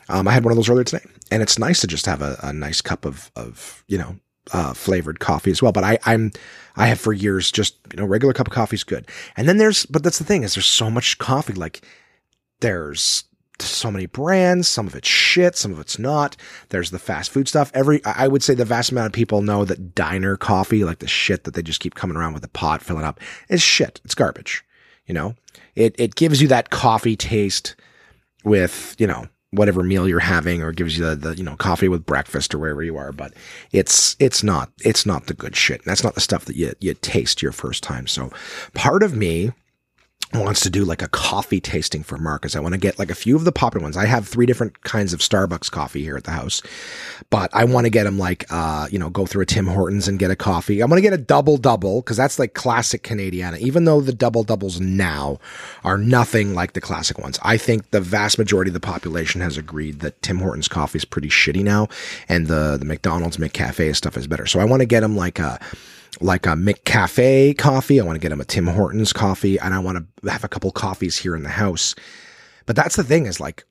Um, 0.09 0.27
I 0.27 0.33
had 0.33 0.45
one 0.45 0.53
of 0.53 0.57
those 0.57 0.71
earlier 0.71 0.85
today, 0.85 1.05
and 1.31 1.43
it's 1.43 1.59
nice 1.59 1.81
to 1.83 1.87
just 1.87 2.07
have 2.07 2.23
a, 2.23 2.39
a 2.43 2.53
nice 2.53 2.81
cup 2.81 3.05
of 3.05 3.31
of 3.37 3.85
you 3.89 3.99
know 3.99 4.17
uh, 4.53 4.73
flavored 4.73 5.21
coffee 5.21 5.51
as 5.51 5.63
well. 5.63 5.73
But 5.73 5.85
I, 5.85 5.99
I'm, 6.05 6.33
I 6.77 6.87
have 6.87 7.01
for 7.01 7.13
years 7.13 7.51
just, 7.51 7.77
you 7.93 7.99
know, 7.99 8.07
regular 8.07 8.33
cup 8.33 8.47
of 8.47 8.53
coffee 8.53 8.77
is 8.77 8.85
good. 8.85 9.07
And 9.37 9.49
then 9.49 9.59
there's, 9.59 9.87
but 9.87 10.03
that's 10.03 10.19
the 10.19 10.25
thing 10.25 10.43
is 10.43 10.55
there's 10.55 10.67
so 10.67 10.91
much 10.91 11.19
coffee. 11.19 11.55
Like 11.55 11.83
there's 12.61 13.25
so 13.63 13.91
many 13.91 14.07
brands. 14.07 14.69
Some 14.69 14.87
of 14.87 14.95
it's 14.95 15.09
shit, 15.09 15.57
some 15.57 15.73
of 15.73 15.81
it's 15.81 15.99
not. 15.99 16.37
There's 16.69 16.91
the 16.91 16.99
fast 16.99 17.31
food 17.31 17.49
stuff. 17.49 17.71
Every, 17.75 18.05
I 18.05 18.29
would 18.29 18.43
say 18.43 18.55
the 18.55 18.65
vast 18.65 18.93
amount 18.93 19.07
of 19.07 19.13
people 19.13 19.43
know 19.43 19.65
that 19.65 19.95
diner 19.95 20.37
coffee, 20.37 20.85
like 20.85 20.99
the 20.99 21.09
shit 21.09 21.45
that 21.45 21.55
they 21.55 21.63
just 21.63 21.81
keep 21.81 21.95
coming 21.95 22.17
around 22.17 22.33
with 22.33 22.43
the 22.43 22.49
pot 22.49 22.83
filling 22.83 23.05
up, 23.05 23.21
is 23.49 23.63
shit. 23.63 24.01
It's 24.05 24.15
garbage. 24.15 24.65
You 25.07 25.15
know, 25.15 25.35
it, 25.75 25.95
it 25.99 26.17
gives 26.17 26.43
you 26.43 26.49
that 26.49 26.71
coffee 26.71 27.17
taste 27.17 27.77
with, 28.45 28.97
you 28.99 29.07
know, 29.07 29.29
whatever 29.53 29.83
meal 29.83 30.09
you're 30.09 30.19
having 30.19 30.63
or 30.63 30.73
gives 30.73 30.99
you 30.99 31.05
the, 31.07 31.15
the, 31.15 31.37
you 31.37 31.45
know, 31.45 31.57
coffee 31.57 31.89
with 31.89 32.05
breakfast 32.05 32.55
or 32.55 32.59
wherever 32.59 32.83
you 32.83 32.97
are. 32.97 33.13
But 33.13 33.33
it's, 33.73 34.17
it's 34.19 34.43
not, 34.43 34.71
it's 34.85 35.07
not 35.07 35.27
the 35.27 35.35
good 35.35 35.55
shit. 35.55 35.85
That's 35.85 36.03
not 36.03 36.15
the 36.15 36.21
stuff 36.21 36.45
that 36.47 36.57
you, 36.57 36.73
you 36.81 36.95
taste 36.95 37.41
your 37.41 37.53
first 37.53 37.83
time. 37.83 38.07
So 38.09 38.31
part 38.75 39.03
of 39.03 39.17
me, 39.17 39.53
wants 40.35 40.61
to 40.61 40.71
do 40.71 40.85
like 40.85 41.03
a 41.03 41.09
coffee 41.09 41.61
tasting 41.61 42.03
for 42.03 42.19
Marcus. 42.19 42.57
I 42.57 42.61
want 42.61 42.75
to 42.75 42.81
get 42.81 42.99
like 42.99 43.11
a 43.11 43.15
few 43.15 43.37
of 43.37 43.45
the 43.45 43.53
popular 43.53 43.83
ones. 43.83 43.97
I 43.97 44.07
have 44.07 44.27
three 44.27 44.47
different 44.47 44.83
kinds 44.83 45.13
of 45.13 45.21
Starbucks 45.21 45.71
coffee 45.71 46.03
here 46.03 46.17
at 46.17 46.25
the 46.25 46.33
house, 46.33 46.63
but 47.31 47.49
I 47.55 47.65
want 47.65 47.87
to 47.87 47.91
get 47.91 48.07
him 48.07 48.19
like, 48.19 48.45
uh, 48.51 48.89
you 48.91 48.99
know, 48.99 49.09
go 49.09 49.27
through 49.27 49.43
a 49.43 49.47
Tim 49.47 49.67
Hortons 49.67 50.09
and 50.09 50.19
get 50.19 50.31
a 50.31 50.37
coffee. 50.37 50.81
I'm 50.81 50.89
going 50.89 51.03
to 51.03 51.09
get 51.09 51.19
a 51.19 51.23
double 51.23 51.57
double 51.57 52.01
because 52.01 52.17
that's 52.17 52.39
like 52.39 52.55
classic 52.55 53.03
Canadiana, 53.03 53.59
even 53.59 53.85
though 53.85 54.01
the 54.01 54.13
double 54.13 54.43
doubles 54.43 54.81
now 54.81 55.39
are 55.85 55.99
nothing 55.99 56.55
like 56.55 56.73
the 56.73 56.81
classic 56.81 57.19
ones. 57.19 57.39
I 57.43 57.57
think 57.57 57.91
the 57.91 58.01
vast 58.01 58.39
majority 58.39 58.71
of 58.71 58.75
the 58.75 58.81
population 58.81 59.41
has 59.41 59.57
agreed 59.57 60.01
that 60.01 60.23
Tim 60.23 60.39
Hortons 60.39 60.69
coffee 60.69 60.99
is 60.99 61.05
pretty 61.05 61.29
shitty 61.29 61.63
now 61.63 61.89
and 62.29 62.49
the, 62.49 62.77
the 62.79 62.85
McDonald's 62.85 63.37
McCafe 63.37 63.95
stuff 63.95 64.17
is 64.17 64.27
better. 64.27 64.47
So 64.47 64.61
I 64.61 64.65
want 64.65 64.81
to 64.81 64.87
get 64.87 65.03
him 65.03 65.17
like 65.17 65.39
a, 65.39 65.61
like 66.21 66.47
a 66.47 66.51
McCafe 66.51 67.57
coffee. 67.59 68.01
I 68.01 68.05
want 68.05 68.17
to 68.17 68.21
get 68.21 68.33
him 68.33 68.41
a 68.41 68.45
Tim 68.45 68.67
Hortons 68.67 69.13
coffee 69.13 69.59
and 69.59 69.75
I 69.75 69.79
want 69.79 69.99
to 70.23 70.31
have 70.31 70.45
a 70.45 70.49
couple 70.49 70.71
coffees 70.71 71.19
here 71.19 71.37
in 71.37 71.43
the 71.43 71.49
house. 71.49 71.95
But 72.67 72.77
that's 72.77 72.97
the 72.97 73.05
thing 73.05 73.27
is 73.27 73.41
like, 73.41 73.65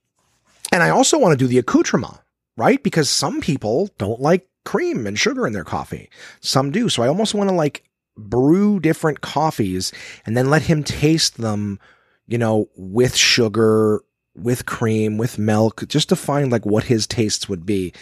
and 0.72 0.84
I 0.84 0.90
also 0.90 1.18
want 1.18 1.34
to 1.34 1.44
do 1.44 1.48
the 1.48 1.58
accoutrement, 1.58 2.18
right? 2.58 2.82
Because 2.82 3.10
some 3.10 3.42
people 3.42 3.90
don't 3.98 4.20
like 4.20 4.48
cream 4.64 5.06
and 5.06 5.18
sugar 5.18 5.46
in 5.46 5.54
their 5.54 5.64
coffee. 5.64 6.10
Some 6.42 6.72
do. 6.72 6.90
So 6.90 7.04
I 7.04 7.08
almost 7.08 7.34
want 7.34 7.50
to 7.50 7.56
like 7.56 7.84
brew 8.18 8.80
different 8.80 9.22
coffees 9.22 9.92
and 10.26 10.36
then 10.36 10.50
let 10.50 10.64
him 10.64 10.84
taste 10.84 11.38
them, 11.38 11.80
you 12.28 12.38
know, 12.38 12.70
with 12.76 13.16
sugar, 13.16 14.02
with 14.36 14.66
cream, 14.66 15.18
with 15.18 15.38
milk, 15.38 15.88
just 15.88 16.10
to 16.10 16.16
find 16.16 16.52
like 16.52 16.66
what 16.66 16.86
his 16.86 17.08
tastes 17.08 17.48
would 17.48 17.66
be. 17.66 17.94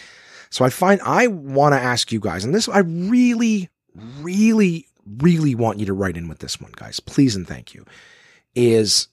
So 0.50 0.64
I 0.64 0.70
find 0.70 1.02
I 1.02 1.28
want 1.28 1.74
to 1.74 1.80
ask 1.80 2.12
you 2.12 2.20
guys, 2.20 2.46
and 2.46 2.54
this 2.54 2.70
I 2.70 2.80
really, 2.80 3.70
really, 4.20 4.88
really 5.06 5.56
want 5.56 5.80
you 5.80 5.86
to 5.86 5.94
write 5.94 6.18
in 6.18 6.28
with 6.28 6.39
this 6.39 6.60
one, 6.60 6.72
guys. 6.76 7.00
Please 7.00 7.36
and 7.36 7.48
thank 7.48 7.74
you. 7.74 7.86
Is 8.56 9.08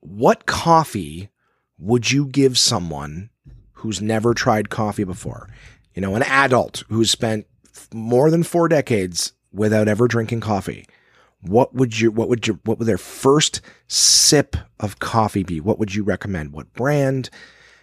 what 0.00 0.46
coffee 0.46 1.28
would 1.78 2.10
you 2.10 2.26
give 2.26 2.58
someone 2.58 3.30
who's 3.72 4.00
never 4.00 4.34
tried 4.34 4.70
coffee 4.70 5.04
before? 5.04 5.48
You 5.94 6.02
know, 6.02 6.14
an 6.14 6.22
adult 6.24 6.84
who's 6.88 7.10
spent 7.10 7.46
more 7.92 8.30
than 8.30 8.42
four 8.42 8.68
decades 8.68 9.32
without 9.52 9.88
ever 9.88 10.08
drinking 10.08 10.40
coffee. 10.40 10.86
What 11.40 11.74
would 11.74 11.98
you, 12.00 12.10
what 12.10 12.28
would 12.28 12.46
you, 12.46 12.58
what 12.64 12.78
would 12.78 12.88
their 12.88 12.98
first 12.98 13.60
sip 13.86 14.56
of 14.80 14.98
coffee 14.98 15.44
be? 15.44 15.60
What 15.60 15.78
would 15.78 15.94
you 15.94 16.02
recommend? 16.02 16.52
What 16.52 16.72
brand? 16.74 17.30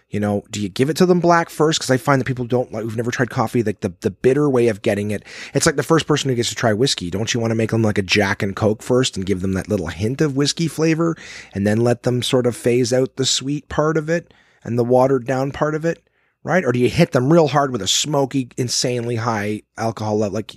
You 0.08 0.20
know, 0.20 0.44
do 0.50 0.60
you 0.60 0.68
give 0.68 0.88
it 0.88 0.96
to 0.98 1.06
them 1.06 1.18
black 1.18 1.50
first? 1.50 1.80
Because 1.80 1.90
I 1.90 1.96
find 1.96 2.20
that 2.20 2.26
people 2.26 2.44
don't 2.44 2.72
like 2.72 2.84
who've 2.84 2.96
never 2.96 3.10
tried 3.10 3.30
coffee, 3.30 3.64
like 3.64 3.80
the 3.80 3.92
the 4.02 4.10
bitter 4.10 4.48
way 4.48 4.68
of 4.68 4.82
getting 4.82 5.10
it. 5.10 5.24
It's 5.52 5.66
like 5.66 5.74
the 5.74 5.82
first 5.82 6.06
person 6.06 6.28
who 6.30 6.36
gets 6.36 6.48
to 6.50 6.54
try 6.54 6.72
whiskey. 6.72 7.10
Don't 7.10 7.34
you 7.34 7.40
want 7.40 7.50
to 7.50 7.56
make 7.56 7.70
them 7.70 7.82
like 7.82 7.98
a 7.98 8.02
Jack 8.02 8.40
and 8.40 8.54
Coke 8.54 8.82
first 8.82 9.16
and 9.16 9.26
give 9.26 9.40
them 9.40 9.54
that 9.54 9.68
little 9.68 9.88
hint 9.88 10.20
of 10.20 10.36
whiskey 10.36 10.68
flavor, 10.68 11.16
and 11.54 11.66
then 11.66 11.80
let 11.80 12.04
them 12.04 12.22
sort 12.22 12.46
of 12.46 12.54
phase 12.54 12.92
out 12.92 13.16
the 13.16 13.26
sweet 13.26 13.68
part 13.68 13.96
of 13.96 14.08
it 14.08 14.32
and 14.62 14.78
the 14.78 14.84
watered 14.84 15.26
down 15.26 15.50
part 15.50 15.74
of 15.74 15.84
it, 15.84 16.08
right? 16.44 16.64
Or 16.64 16.70
do 16.70 16.78
you 16.78 16.88
hit 16.88 17.10
them 17.10 17.32
real 17.32 17.48
hard 17.48 17.72
with 17.72 17.82
a 17.82 17.88
smoky, 17.88 18.48
insanely 18.56 19.16
high 19.16 19.62
alcohol 19.76 20.18
level? 20.18 20.34
Like, 20.34 20.54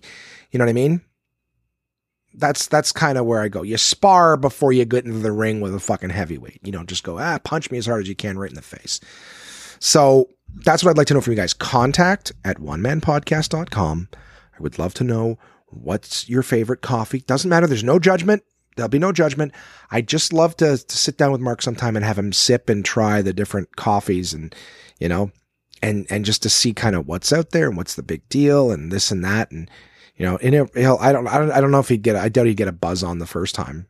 you 0.51 0.59
know 0.59 0.65
what 0.65 0.69
I 0.69 0.73
mean? 0.73 1.01
That's 2.35 2.67
that's 2.67 2.91
kind 2.91 3.17
of 3.17 3.25
where 3.25 3.41
I 3.41 3.47
go. 3.47 3.63
You 3.63 3.77
spar 3.77 4.37
before 4.37 4.71
you 4.71 4.85
get 4.85 5.05
into 5.05 5.17
the 5.17 5.31
ring 5.31 5.59
with 5.59 5.73
a 5.73 5.79
fucking 5.79 6.11
heavyweight. 6.11 6.59
You 6.63 6.71
don't 6.71 6.87
just 6.87 7.03
go, 7.03 7.17
ah, 7.17 7.39
punch 7.39 7.71
me 7.71 7.79
as 7.79 7.87
hard 7.87 8.03
as 8.03 8.09
you 8.09 8.15
can 8.15 8.37
right 8.37 8.51
in 8.51 8.55
the 8.55 8.61
face. 8.61 8.99
So 9.79 10.29
that's 10.63 10.83
what 10.83 10.91
I'd 10.91 10.97
like 10.97 11.07
to 11.07 11.13
know 11.13 11.21
from 11.21 11.33
you 11.33 11.37
guys. 11.37 11.53
Contact 11.53 12.31
at 12.43 12.57
onemanpodcast.com. 12.57 14.09
I 14.13 14.61
would 14.61 14.79
love 14.79 14.93
to 14.95 15.03
know 15.03 15.37
what's 15.67 16.27
your 16.29 16.43
favorite 16.43 16.81
coffee. 16.81 17.21
Doesn't 17.21 17.49
matter. 17.49 17.67
There's 17.67 17.83
no 17.83 17.99
judgment. 17.99 18.43
There'll 18.75 18.89
be 18.89 18.99
no 18.99 19.11
judgment. 19.11 19.53
I 19.91 20.01
just 20.01 20.31
love 20.31 20.55
to, 20.57 20.77
to 20.77 20.97
sit 20.97 21.17
down 21.17 21.31
with 21.31 21.41
Mark 21.41 21.61
sometime 21.61 21.95
and 21.95 22.05
have 22.05 22.17
him 22.17 22.31
sip 22.31 22.69
and 22.69 22.83
try 22.83 23.21
the 23.21 23.33
different 23.33 23.75
coffees 23.75 24.33
and, 24.33 24.55
you 24.99 25.09
know, 25.09 25.31
and, 25.81 26.07
and 26.09 26.25
just 26.25 26.43
to 26.43 26.49
see 26.49 26.73
kind 26.73 26.95
of 26.95 27.07
what's 27.07 27.33
out 27.33 27.51
there 27.51 27.67
and 27.67 27.77
what's 27.77 27.95
the 27.95 28.03
big 28.03 28.27
deal 28.29 28.71
and 28.71 28.91
this 28.91 29.11
and 29.11 29.23
that. 29.23 29.51
And, 29.51 29.69
you 30.15 30.25
know, 30.25 30.37
and 30.37 30.69
he'll, 30.75 30.97
I 30.99 31.11
don't, 31.11 31.27
I 31.27 31.37
don't, 31.39 31.51
I 31.51 31.61
don't 31.61 31.71
know 31.71 31.79
if 31.79 31.89
he'd 31.89 32.03
get, 32.03 32.15
I 32.15 32.29
doubt 32.29 32.47
he'd 32.47 32.55
get 32.55 32.67
a 32.67 32.73
buzz 32.73 33.03
on 33.03 33.19
the 33.19 33.25
first 33.25 33.55
time 33.55 33.87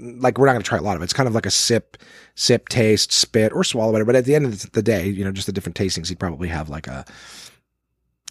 like 0.00 0.38
we're 0.38 0.46
not 0.46 0.52
going 0.52 0.62
to 0.62 0.68
try 0.68 0.78
a 0.78 0.82
lot 0.82 0.96
of 0.96 1.02
it. 1.02 1.04
It's 1.04 1.12
kind 1.12 1.28
of 1.28 1.34
like 1.34 1.46
a 1.46 1.50
sip, 1.50 1.96
sip, 2.34 2.68
taste, 2.68 3.12
spit, 3.12 3.52
or 3.52 3.64
swallow, 3.64 3.92
whatever. 3.92 4.06
But 4.06 4.16
at 4.16 4.24
the 4.24 4.34
end 4.34 4.46
of 4.46 4.72
the 4.72 4.82
day, 4.82 5.08
you 5.08 5.24
know, 5.24 5.32
just 5.32 5.46
the 5.46 5.52
different 5.52 5.76
tastings, 5.76 6.08
he'd 6.08 6.18
probably 6.18 6.48
have 6.48 6.68
like 6.68 6.86
a, 6.86 7.04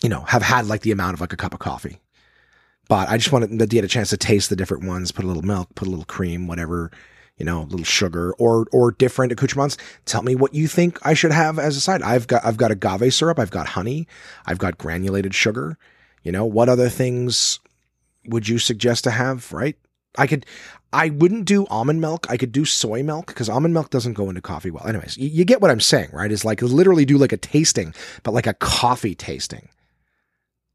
you 0.02 0.10
know, 0.10 0.22
have 0.22 0.42
had 0.42 0.68
like 0.68 0.82
the 0.82 0.92
amount 0.92 1.14
of 1.14 1.22
like 1.22 1.34
a 1.34 1.38
cup 1.38 1.54
of 1.54 1.60
coffee. 1.60 2.00
But 2.88 3.08
I 3.10 3.18
just 3.18 3.32
wanted 3.32 3.58
to 3.58 3.68
get 3.68 3.84
a 3.84 3.88
chance 3.88 4.10
to 4.10 4.18
taste 4.18 4.50
the 4.50 4.56
different 4.56 4.86
ones, 4.86 5.12
put 5.12 5.24
a 5.24 5.28
little 5.28 5.44
milk, 5.44 5.76
put 5.76 5.88
a 5.88 5.92
little 5.92 6.06
cream, 6.06 6.48
whatever, 6.48 6.90
you 7.38 7.46
know, 7.46 7.62
a 7.62 7.70
little 7.70 7.86
sugar 7.86 8.34
or 8.34 8.66
or 8.72 8.92
different 8.92 9.32
accoutrements. 9.32 9.78
Tell 10.06 10.24
me 10.24 10.36
what 10.36 10.56
you 10.56 10.68
think 10.68 10.98
I 11.06 11.14
should 11.14 11.32
have 11.32 11.60
as 11.60 11.78
a 11.78 11.82
side. 11.82 12.02
I've 12.02 12.26
got 12.26 12.44
I've 12.44 12.58
got 12.58 12.72
agave 12.72 13.14
syrup, 13.14 13.38
I've 13.38 13.52
got 13.52 13.68
honey, 13.68 14.08
I've 14.46 14.58
got 14.58 14.80
granulated 14.80 15.36
sugar. 15.36 15.78
You 16.24 16.32
know, 16.32 16.46
what 16.46 16.68
other 16.68 16.90
things 16.90 17.60
would 18.26 18.50
you 18.50 18.58
suggest 18.58 19.04
to 19.06 19.12
have, 19.12 19.52
right? 19.54 19.78
I 20.18 20.28
could 20.28 20.46
I 20.92 21.10
wouldn't 21.10 21.46
do 21.46 21.68
almond 21.68 22.02
milk. 22.02 22.26
I 22.30 22.38
could 22.38 22.52
do 22.52 22.66
soy 22.66 23.04
milk 23.04 23.28
because 23.28 23.48
almond 23.48 23.74
milk 23.74 23.92
doesn't 23.92 24.14
go 24.14 24.30
into 24.30 24.42
coffee 24.42 24.72
well. 24.72 24.88
Anyways, 24.88 25.18
you, 25.18 25.30
you 25.30 25.46
get 25.46 25.62
what 25.62 25.70
I'm 25.70 25.80
saying, 25.80 26.10
right? 26.12 26.32
Is 26.32 26.44
like 26.44 26.62
literally 26.62 27.06
do 27.06 27.18
like 27.18 27.32
a 27.32 27.38
tasting, 27.38 27.94
but 28.24 28.34
like 28.34 28.48
a 28.48 28.56
coffee 28.56 29.16
tasting. 29.16 29.70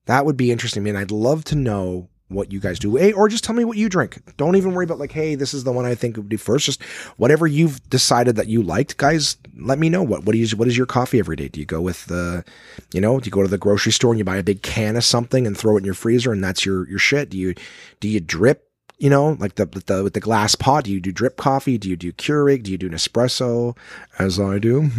That 0.06 0.24
would 0.24 0.36
be 0.36 0.52
interesting. 0.52 0.82
I 0.82 0.84
mean, 0.84 0.96
I'd 0.96 1.10
love 1.10 1.44
to 1.44 1.56
know 1.56 2.08
what 2.28 2.52
you 2.52 2.60
guys 2.60 2.78
do. 2.78 2.96
Hey, 2.96 3.12
or 3.12 3.28
just 3.28 3.44
tell 3.44 3.54
me 3.54 3.64
what 3.64 3.76
you 3.76 3.88
drink. 3.88 4.18
Don't 4.36 4.56
even 4.56 4.72
worry 4.72 4.84
about 4.84 4.98
like, 4.98 5.12
hey, 5.12 5.34
this 5.34 5.52
is 5.52 5.64
the 5.64 5.72
one 5.72 5.84
I 5.84 5.94
think 5.94 6.16
would 6.16 6.28
be 6.28 6.36
first. 6.36 6.66
Just 6.66 6.82
whatever 7.16 7.46
you've 7.46 7.88
decided 7.90 8.36
that 8.36 8.48
you 8.48 8.62
liked, 8.62 8.96
guys. 8.96 9.36
Let 9.56 9.78
me 9.78 9.88
know 9.88 10.02
what 10.02 10.24
what 10.24 10.36
is 10.36 10.54
what 10.54 10.68
is 10.68 10.76
your 10.76 10.86
coffee 10.86 11.18
every 11.18 11.36
day. 11.36 11.48
Do 11.48 11.60
you 11.60 11.66
go 11.66 11.80
with 11.80 12.06
the, 12.06 12.44
you 12.92 13.00
know, 13.00 13.18
do 13.18 13.26
you 13.26 13.32
go 13.32 13.42
to 13.42 13.48
the 13.48 13.58
grocery 13.58 13.92
store 13.92 14.12
and 14.12 14.18
you 14.18 14.24
buy 14.24 14.36
a 14.36 14.42
big 14.42 14.62
can 14.62 14.96
of 14.96 15.04
something 15.04 15.46
and 15.46 15.56
throw 15.56 15.76
it 15.76 15.80
in 15.80 15.84
your 15.84 15.94
freezer 15.94 16.32
and 16.32 16.42
that's 16.42 16.64
your 16.64 16.88
your 16.88 16.98
shit? 16.98 17.30
Do 17.30 17.38
you 17.38 17.54
do 18.00 18.08
you 18.08 18.20
drip 18.20 18.63
you 18.98 19.10
know, 19.10 19.36
like 19.40 19.56
the, 19.56 19.66
the 19.66 20.04
with 20.04 20.14
the 20.14 20.20
glass 20.20 20.54
pot? 20.54 20.84
Do 20.84 20.92
you 20.92 21.00
do 21.00 21.12
drip 21.12 21.36
coffee? 21.36 21.78
Do 21.78 21.88
you 21.88 21.96
do 21.96 22.12
Keurig? 22.12 22.62
Do 22.62 22.70
you 22.70 22.78
do 22.78 22.88
Nespresso, 22.88 23.76
as 24.18 24.38
I 24.38 24.58
do, 24.58 24.90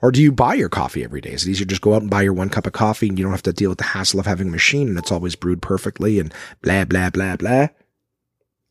or 0.00 0.12
do 0.12 0.22
you 0.22 0.30
buy 0.30 0.54
your 0.54 0.68
coffee 0.68 1.02
every 1.04 1.20
day? 1.20 1.30
Is 1.30 1.46
it 1.46 1.50
easier 1.50 1.66
just 1.66 1.82
go 1.82 1.94
out 1.94 2.02
and 2.02 2.10
buy 2.10 2.22
your 2.22 2.32
one 2.32 2.48
cup 2.48 2.66
of 2.66 2.72
coffee 2.72 3.08
and 3.08 3.18
you 3.18 3.24
don't 3.24 3.32
have 3.32 3.42
to 3.42 3.52
deal 3.52 3.70
with 3.70 3.78
the 3.78 3.84
hassle 3.84 4.20
of 4.20 4.26
having 4.26 4.48
a 4.48 4.52
machine 4.52 4.88
and 4.88 4.98
it's 4.98 5.12
always 5.12 5.34
brewed 5.34 5.62
perfectly 5.62 6.18
and 6.18 6.32
blah 6.62 6.84
blah 6.84 7.10
blah 7.10 7.36
blah? 7.36 7.68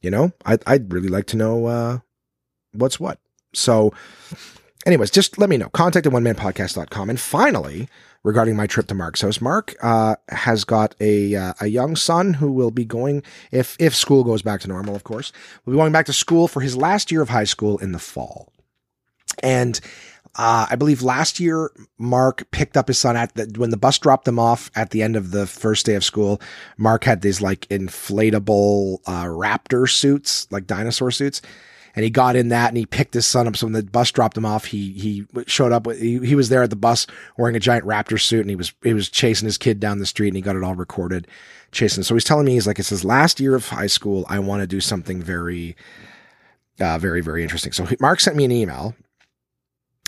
You 0.01 0.11
know, 0.11 0.31
I'd 0.45 0.63
I'd 0.65 0.93
really 0.93 1.09
like 1.09 1.27
to 1.27 1.37
know 1.37 1.65
uh, 1.65 1.99
what's 2.73 2.99
what. 2.99 3.19
So, 3.53 3.93
anyways, 4.85 5.11
just 5.11 5.37
let 5.37 5.49
me 5.49 5.57
know. 5.57 5.69
Contact 5.69 6.07
at 6.07 6.13
onemanpodcast.com. 6.13 7.09
And 7.09 7.19
finally, 7.19 7.87
regarding 8.23 8.55
my 8.55 8.67
trip 8.67 8.87
to 8.87 8.95
Mark's 8.95 9.21
house. 9.21 9.41
Mark 9.41 9.75
uh, 9.81 10.15
has 10.29 10.63
got 10.63 10.95
a 10.99 11.35
uh, 11.35 11.53
a 11.61 11.67
young 11.67 11.95
son 11.95 12.33
who 12.33 12.51
will 12.51 12.71
be 12.71 12.85
going 12.85 13.23
if 13.51 13.75
if 13.79 13.95
school 13.95 14.23
goes 14.23 14.41
back 14.41 14.61
to 14.61 14.67
normal, 14.67 14.95
of 14.95 15.03
course. 15.03 15.31
Will 15.65 15.73
be 15.73 15.77
going 15.77 15.91
back 15.91 16.05
to 16.07 16.13
school 16.13 16.47
for 16.47 16.61
his 16.61 16.75
last 16.75 17.11
year 17.11 17.21
of 17.21 17.29
high 17.29 17.43
school 17.43 17.77
in 17.77 17.91
the 17.91 17.99
fall, 17.99 18.51
and. 19.41 19.79
Uh, 20.35 20.65
I 20.71 20.77
believe 20.77 21.03
last 21.03 21.39
year 21.39 21.69
Mark 21.99 22.49
picked 22.49 22.75
up 22.75 22.87
his 22.87 22.97
son 22.97 23.15
at 23.15 23.35
the, 23.35 23.53
when 23.55 23.69
the 23.69 23.77
bus 23.77 23.99
dropped 23.99 24.25
them 24.25 24.39
off 24.39 24.71
at 24.73 24.89
the 24.89 25.03
end 25.03 25.15
of 25.15 25.29
the 25.29 25.45
first 25.45 25.85
day 25.85 25.93
of 25.93 26.03
school. 26.03 26.41
Mark 26.75 27.03
had 27.03 27.21
these 27.21 27.39
like 27.39 27.67
inflatable 27.67 28.97
uh, 29.05 29.25
raptor 29.25 29.87
suits, 29.87 30.51
like 30.51 30.65
dinosaur 30.65 31.11
suits, 31.11 31.43
and 31.95 32.03
he 32.03 32.09
got 32.09 32.35
in 32.35 32.49
that 32.49 32.69
and 32.69 32.77
he 32.77 32.85
picked 32.85 33.13
his 33.13 33.27
son 33.27 33.47
up. 33.47 33.55
So 33.55 33.65
when 33.65 33.73
the 33.73 33.83
bus 33.83 34.11
dropped 34.11 34.37
him 34.37 34.45
off, 34.45 34.65
he 34.65 34.93
he 34.93 35.25
showed 35.47 35.71
up. 35.71 35.91
He, 35.91 36.19
he 36.19 36.35
was 36.35 36.49
there 36.49 36.63
at 36.63 36.69
the 36.69 36.75
bus 36.75 37.07
wearing 37.37 37.55
a 37.55 37.59
giant 37.59 37.85
raptor 37.85 38.19
suit, 38.19 38.41
and 38.41 38.49
he 38.49 38.55
was 38.55 38.73
he 38.83 38.93
was 38.93 39.09
chasing 39.09 39.45
his 39.45 39.57
kid 39.57 39.79
down 39.79 39.99
the 39.99 40.05
street, 40.05 40.29
and 40.29 40.35
he 40.35 40.41
got 40.41 40.55
it 40.55 40.63
all 40.63 40.75
recorded, 40.75 41.27
chasing. 41.71 42.03
So 42.03 42.15
he's 42.15 42.23
telling 42.23 42.45
me 42.45 42.53
he's 42.53 42.67
like, 42.67 42.79
it's 42.79 42.89
his 42.89 43.05
last 43.05 43.39
year 43.39 43.55
of 43.55 43.67
high 43.67 43.87
school. 43.87 44.25
I 44.29 44.39
want 44.39 44.61
to 44.61 44.67
do 44.67 44.81
something 44.81 45.21
very, 45.21 45.75
uh, 46.79 46.97
very 46.97 47.21
very 47.21 47.43
interesting. 47.43 47.71
So 47.71 47.87
Mark 47.99 48.19
sent 48.19 48.37
me 48.37 48.45
an 48.45 48.51
email 48.51 48.95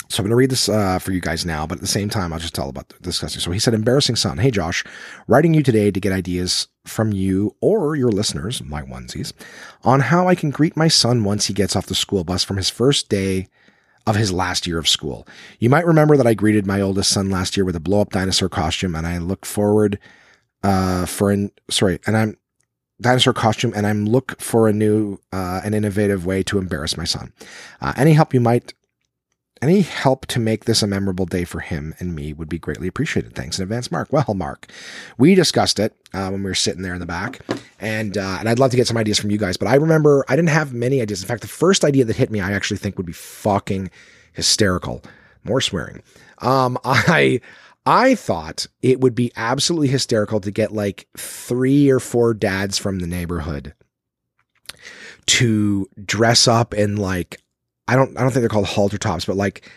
so 0.10 0.22
I'm 0.22 0.26
going 0.26 0.32
to 0.32 0.36
read 0.36 0.52
this 0.52 0.70
uh, 0.70 1.00
for 1.00 1.12
you 1.12 1.22
guys 1.22 1.46
now, 1.46 1.66
but 1.66 1.80
at 1.80 1.82
the 1.82 1.88
same 1.88 2.10
time, 2.10 2.32
I'll 2.32 2.40
just 2.40 2.54
tell 2.54 2.70
about 2.70 2.90
the 2.90 3.00
discussing. 3.00 3.42
So 3.42 3.52
he 3.52 3.60
said, 3.60 3.74
embarrassing 3.74 4.16
son. 4.16 4.38
Hey, 4.38 4.52
Josh, 4.52 4.84
writing 5.28 5.54
you 5.54 5.64
today 5.64 5.92
to 5.92 6.00
get 6.00 6.14
ideas 6.14 6.68
from 6.86 7.12
you 7.12 7.56
or 7.62 7.96
your 7.96 8.12
listeners, 8.12 8.64
my 8.64 8.84
onesies, 8.84 9.34
on 9.84 10.02
how 10.02 10.28
I 10.28 10.36
can 10.36 10.52
greet 10.52 10.78
my 10.78 10.88
son 10.88 11.24
once 11.24 11.48
he 11.48 11.54
gets 11.54 11.76
off 11.76 11.88
the 11.88 11.96
school 11.96 12.24
bus 12.24 12.44
from 12.44 12.58
his 12.58 12.70
first 12.70 13.10
day 13.10 13.48
of 14.06 14.16
his 14.16 14.32
last 14.32 14.68
year 14.68 14.78
of 14.78 14.88
school. 14.88 15.28
You 15.60 15.70
might 15.70 15.86
remember 15.88 16.16
that 16.18 16.28
I 16.28 16.36
greeted 16.36 16.68
my 16.68 16.80
oldest 16.82 17.12
son 17.12 17.32
last 17.32 17.58
year 17.58 17.66
with 17.66 17.76
a 17.76 17.80
blow 17.80 18.02
up 18.02 18.12
dinosaur 18.12 18.50
costume 18.50 18.96
and 18.96 19.08
I 19.08 19.18
look 19.18 19.46
forward, 19.46 19.98
uh, 20.64 21.08
for 21.08 21.32
an, 21.32 21.52
sorry, 21.70 22.00
and 22.06 22.16
I'm, 22.16 22.38
dinosaur 23.02 23.34
costume 23.34 23.74
and 23.76 23.86
I'm 23.86 24.06
look 24.06 24.40
for 24.40 24.68
a 24.68 24.74
new 24.74 25.20
uh, 25.34 25.62
and 25.66 25.76
innovative 25.76 26.26
way 26.26 26.44
to 26.44 26.60
embarrass 26.60 26.96
my 26.96 27.04
son. 27.04 27.34
Uh, 27.82 27.94
any 27.98 28.14
help 28.14 28.34
you 28.34 28.40
might 28.40 28.74
any 29.62 29.82
help 29.82 30.26
to 30.28 30.40
make 30.40 30.66
this 30.66 30.84
a 30.84 30.88
memorable 30.88 31.26
day 31.26 31.46
for 31.46 31.60
him 31.60 31.96
and 32.00 32.14
me 32.14 32.34
would 32.34 32.50
be 32.50 32.60
greatly 32.60 32.88
appreciated. 32.88 33.36
Thanks 33.36 33.58
in 33.58 33.64
advance, 33.64 33.92
Mark. 33.92 34.12
Well, 34.12 34.34
Mark, 34.36 34.68
we 35.18 35.34
discussed 35.34 35.80
it 35.80 35.96
uh, 36.14 36.30
when 36.30 36.44
we 36.44 36.50
were 36.50 36.56
sitting 36.56 36.82
there 36.82 36.94
in 36.94 37.00
the 37.00 37.06
back, 37.06 37.40
and 37.80 38.18
uh, 38.18 38.38
and 38.40 38.50
I'd 38.50 38.60
love 38.60 38.72
to 38.72 38.78
get 38.78 38.88
some 38.88 38.98
ideas 38.98 39.20
from 39.20 39.32
you 39.32 39.38
guys. 39.38 39.58
But 39.58 39.68
I 39.68 39.76
remember 39.76 40.26
I 40.28 40.36
didn't 40.36 40.50
have 40.50 40.74
many 40.74 41.02
ideas. 41.02 41.22
In 41.22 41.28
fact, 41.28 41.42
the 41.42 41.48
first 41.48 41.86
idea 41.86 42.06
that 42.06 42.16
hit 42.16 42.32
me, 42.32 42.42
I 42.42 42.52
actually 42.52 42.78
think 42.78 42.98
would 42.98 43.06
be 43.06 43.14
fucking 43.14 43.90
hysterical. 44.34 45.02
More 45.44 45.62
swearing. 45.62 46.02
Um, 46.40 46.78
I 46.86 47.40
I 47.86 48.16
thought 48.16 48.68
it 48.82 49.00
would 49.00 49.16
be 49.16 49.32
absolutely 49.36 49.88
hysterical 49.88 50.40
to 50.42 50.52
get 50.52 50.72
like 50.72 51.08
three 51.18 51.90
or 51.90 52.00
four 52.00 52.34
dads 52.34 52.78
from 52.78 53.00
the 53.00 53.08
neighborhood 53.08 53.74
to 55.28 55.90
dress 56.04 56.48
up 56.48 56.74
in 56.74 56.98
like 56.98 57.42
I 57.88 57.96
don't 57.96 58.18
I 58.18 58.22
don't 58.22 58.32
think 58.32 58.42
they're 58.42 58.50
called 58.50 58.66
halter 58.68 58.98
tops, 58.98 59.26
but 59.26 59.36
like 59.36 59.70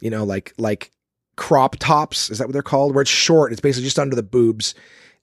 you 0.00 0.10
know 0.10 0.24
like 0.24 0.52
like 0.58 0.90
crop 1.36 1.76
tops 1.76 2.30
is 2.30 2.38
that 2.38 2.46
what 2.46 2.52
they're 2.52 2.62
called? 2.62 2.94
Where 2.94 3.02
it's 3.02 3.10
short, 3.10 3.52
it's 3.52 3.60
basically 3.60 3.84
just 3.84 3.98
under 3.98 4.16
the 4.16 4.22
boobs, 4.22 4.74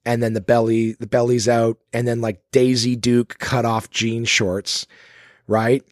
and 0.06 0.24
then 0.24 0.34
the 0.34 0.42
belly 0.42 0.94
the 0.94 1.08
belly's 1.08 1.48
out, 1.48 1.78
and 1.94 2.08
then 2.08 2.22
like 2.22 2.42
Daisy 2.52 2.96
Duke 2.96 3.38
cut 3.40 3.66
off 3.66 3.90
jean 3.90 4.26
shorts, 4.26 4.88
right? 5.48 5.84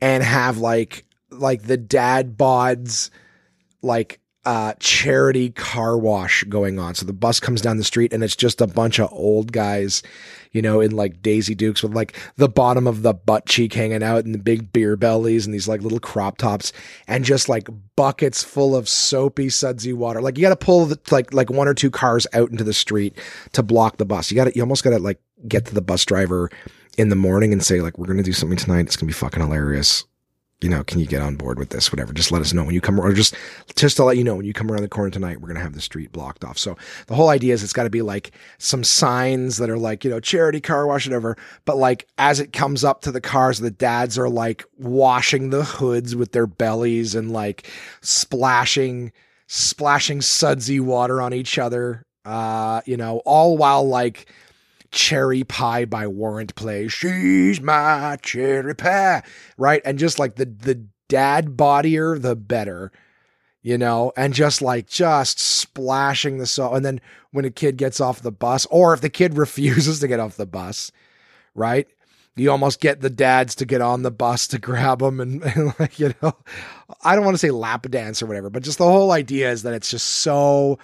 And 0.00 0.22
have 0.22 0.58
like 0.58 1.04
like 1.30 1.62
the 1.62 1.76
dad 1.76 2.36
bods 2.36 3.10
like 3.82 4.20
uh, 4.44 4.74
charity 4.80 5.50
car 5.50 5.96
wash 5.96 6.42
going 6.44 6.78
on. 6.78 6.94
So 6.94 7.06
the 7.06 7.12
bus 7.12 7.38
comes 7.38 7.60
down 7.60 7.76
the 7.76 7.84
street 7.84 8.12
and 8.12 8.24
it's 8.24 8.34
just 8.34 8.60
a 8.60 8.66
bunch 8.66 8.98
of 8.98 9.12
old 9.12 9.52
guys, 9.52 10.02
you 10.50 10.60
know, 10.60 10.80
in 10.80 10.90
like 10.90 11.22
Daisy 11.22 11.54
Dukes 11.54 11.82
with 11.82 11.94
like 11.94 12.18
the 12.36 12.48
bottom 12.48 12.88
of 12.88 13.02
the 13.02 13.14
butt 13.14 13.46
cheek 13.46 13.72
hanging 13.72 14.02
out 14.02 14.24
and 14.24 14.34
the 14.34 14.38
big 14.38 14.72
beer 14.72 14.96
bellies 14.96 15.46
and 15.46 15.54
these 15.54 15.68
like 15.68 15.82
little 15.82 16.00
crop 16.00 16.38
tops 16.38 16.72
and 17.06 17.24
just 17.24 17.48
like 17.48 17.68
buckets 17.94 18.42
full 18.42 18.74
of 18.74 18.88
soapy 18.88 19.48
sudsy 19.48 19.92
water. 19.92 20.20
Like 20.20 20.36
you 20.36 20.42
got 20.42 20.58
to 20.58 20.64
pull 20.64 20.86
the, 20.86 20.98
like 21.12 21.32
like 21.32 21.48
one 21.50 21.68
or 21.68 21.74
two 21.74 21.90
cars 21.90 22.26
out 22.32 22.50
into 22.50 22.64
the 22.64 22.74
street 22.74 23.16
to 23.52 23.62
block 23.62 23.98
the 23.98 24.04
bus. 24.04 24.30
You 24.30 24.34
got 24.34 24.44
to 24.44 24.56
you 24.56 24.62
almost 24.62 24.82
got 24.82 24.90
to 24.90 24.98
like 24.98 25.20
get 25.46 25.66
to 25.66 25.74
the 25.74 25.82
bus 25.82 26.04
driver 26.04 26.50
in 26.98 27.10
the 27.10 27.16
morning 27.16 27.52
and 27.52 27.64
say 27.64 27.80
like 27.80 27.96
we're 27.96 28.06
going 28.06 28.16
to 28.16 28.22
do 28.24 28.32
something 28.32 28.58
tonight. 28.58 28.86
It's 28.86 28.96
going 28.96 29.06
to 29.08 29.14
be 29.14 29.18
fucking 29.18 29.42
hilarious 29.42 30.04
you 30.62 30.68
know, 30.68 30.84
can 30.84 31.00
you 31.00 31.06
get 31.06 31.22
on 31.22 31.36
board 31.36 31.58
with 31.58 31.70
this? 31.70 31.90
Whatever. 31.92 32.12
Just 32.12 32.30
let 32.30 32.40
us 32.40 32.52
know 32.52 32.64
when 32.64 32.74
you 32.74 32.80
come, 32.80 33.00
or 33.00 33.12
just 33.12 33.34
just 33.74 33.96
to 33.96 34.04
let 34.04 34.16
you 34.16 34.24
know 34.24 34.36
when 34.36 34.46
you 34.46 34.52
come 34.52 34.70
around 34.70 34.82
the 34.82 34.88
corner 34.88 35.10
tonight, 35.10 35.40
we're 35.40 35.48
gonna 35.48 35.60
have 35.60 35.74
the 35.74 35.80
street 35.80 36.12
blocked 36.12 36.44
off. 36.44 36.56
So 36.58 36.76
the 37.06 37.14
whole 37.14 37.28
idea 37.28 37.54
is 37.54 37.62
it's 37.62 37.72
got 37.72 37.84
to 37.84 37.90
be 37.90 38.02
like 38.02 38.32
some 38.58 38.84
signs 38.84 39.56
that 39.58 39.70
are 39.70 39.78
like 39.78 40.04
you 40.04 40.10
know 40.10 40.20
charity 40.20 40.60
car 40.60 40.86
wash 40.86 41.06
whatever. 41.06 41.36
But 41.64 41.76
like 41.76 42.06
as 42.18 42.40
it 42.40 42.52
comes 42.52 42.84
up 42.84 43.02
to 43.02 43.12
the 43.12 43.20
cars, 43.20 43.58
the 43.58 43.70
dads 43.70 44.18
are 44.18 44.28
like 44.28 44.64
washing 44.78 45.50
the 45.50 45.64
hoods 45.64 46.14
with 46.14 46.32
their 46.32 46.46
bellies 46.46 47.14
and 47.14 47.32
like 47.32 47.68
splashing 48.00 49.12
splashing 49.48 50.20
sudsy 50.20 50.80
water 50.80 51.20
on 51.20 51.34
each 51.34 51.58
other. 51.58 52.06
Uh, 52.24 52.80
you 52.86 52.96
know, 52.96 53.20
all 53.24 53.56
while 53.56 53.86
like 53.86 54.26
Cherry 54.92 55.42
Pie 55.42 55.86
by 55.86 56.06
Warrant 56.06 56.54
play. 56.54 56.86
She's 56.86 57.60
my 57.60 58.16
cherry 58.22 58.74
pie, 58.74 59.22
right? 59.56 59.82
And 59.84 59.98
just 59.98 60.18
like 60.18 60.36
the 60.36 60.44
the 60.44 60.86
dad 61.08 61.56
bodier, 61.56 62.20
the 62.20 62.36
better, 62.36 62.92
you 63.62 63.78
know, 63.78 64.12
and 64.16 64.34
just 64.34 64.62
like 64.62 64.86
just 64.86 65.38
splashing 65.38 66.38
the 66.38 66.46
salt. 66.46 66.74
And 66.76 66.84
then 66.84 67.00
when 67.32 67.44
a 67.44 67.50
kid 67.50 67.76
gets 67.76 68.00
off 68.00 68.22
the 68.22 68.30
bus, 68.30 68.66
or 68.70 68.94
if 68.94 69.00
the 69.00 69.10
kid 69.10 69.36
refuses 69.36 70.00
to 70.00 70.08
get 70.08 70.20
off 70.20 70.36
the 70.36 70.46
bus, 70.46 70.92
right? 71.54 71.88
You 72.34 72.50
almost 72.50 72.80
get 72.80 73.00
the 73.02 73.10
dads 73.10 73.54
to 73.56 73.66
get 73.66 73.82
on 73.82 74.02
the 74.02 74.10
bus 74.10 74.46
to 74.48 74.58
grab 74.58 75.00
them 75.00 75.20
and, 75.20 75.42
and 75.56 75.74
like, 75.78 75.98
you 75.98 76.14
know, 76.22 76.34
I 77.02 77.14
don't 77.14 77.24
want 77.24 77.34
to 77.34 77.38
say 77.38 77.50
lap 77.50 77.90
dance 77.90 78.22
or 78.22 78.26
whatever, 78.26 78.50
but 78.50 78.62
just 78.62 78.78
the 78.78 78.84
whole 78.84 79.12
idea 79.12 79.50
is 79.50 79.62
that 79.62 79.74
it's 79.74 79.90
just 79.90 80.06
so 80.06 80.78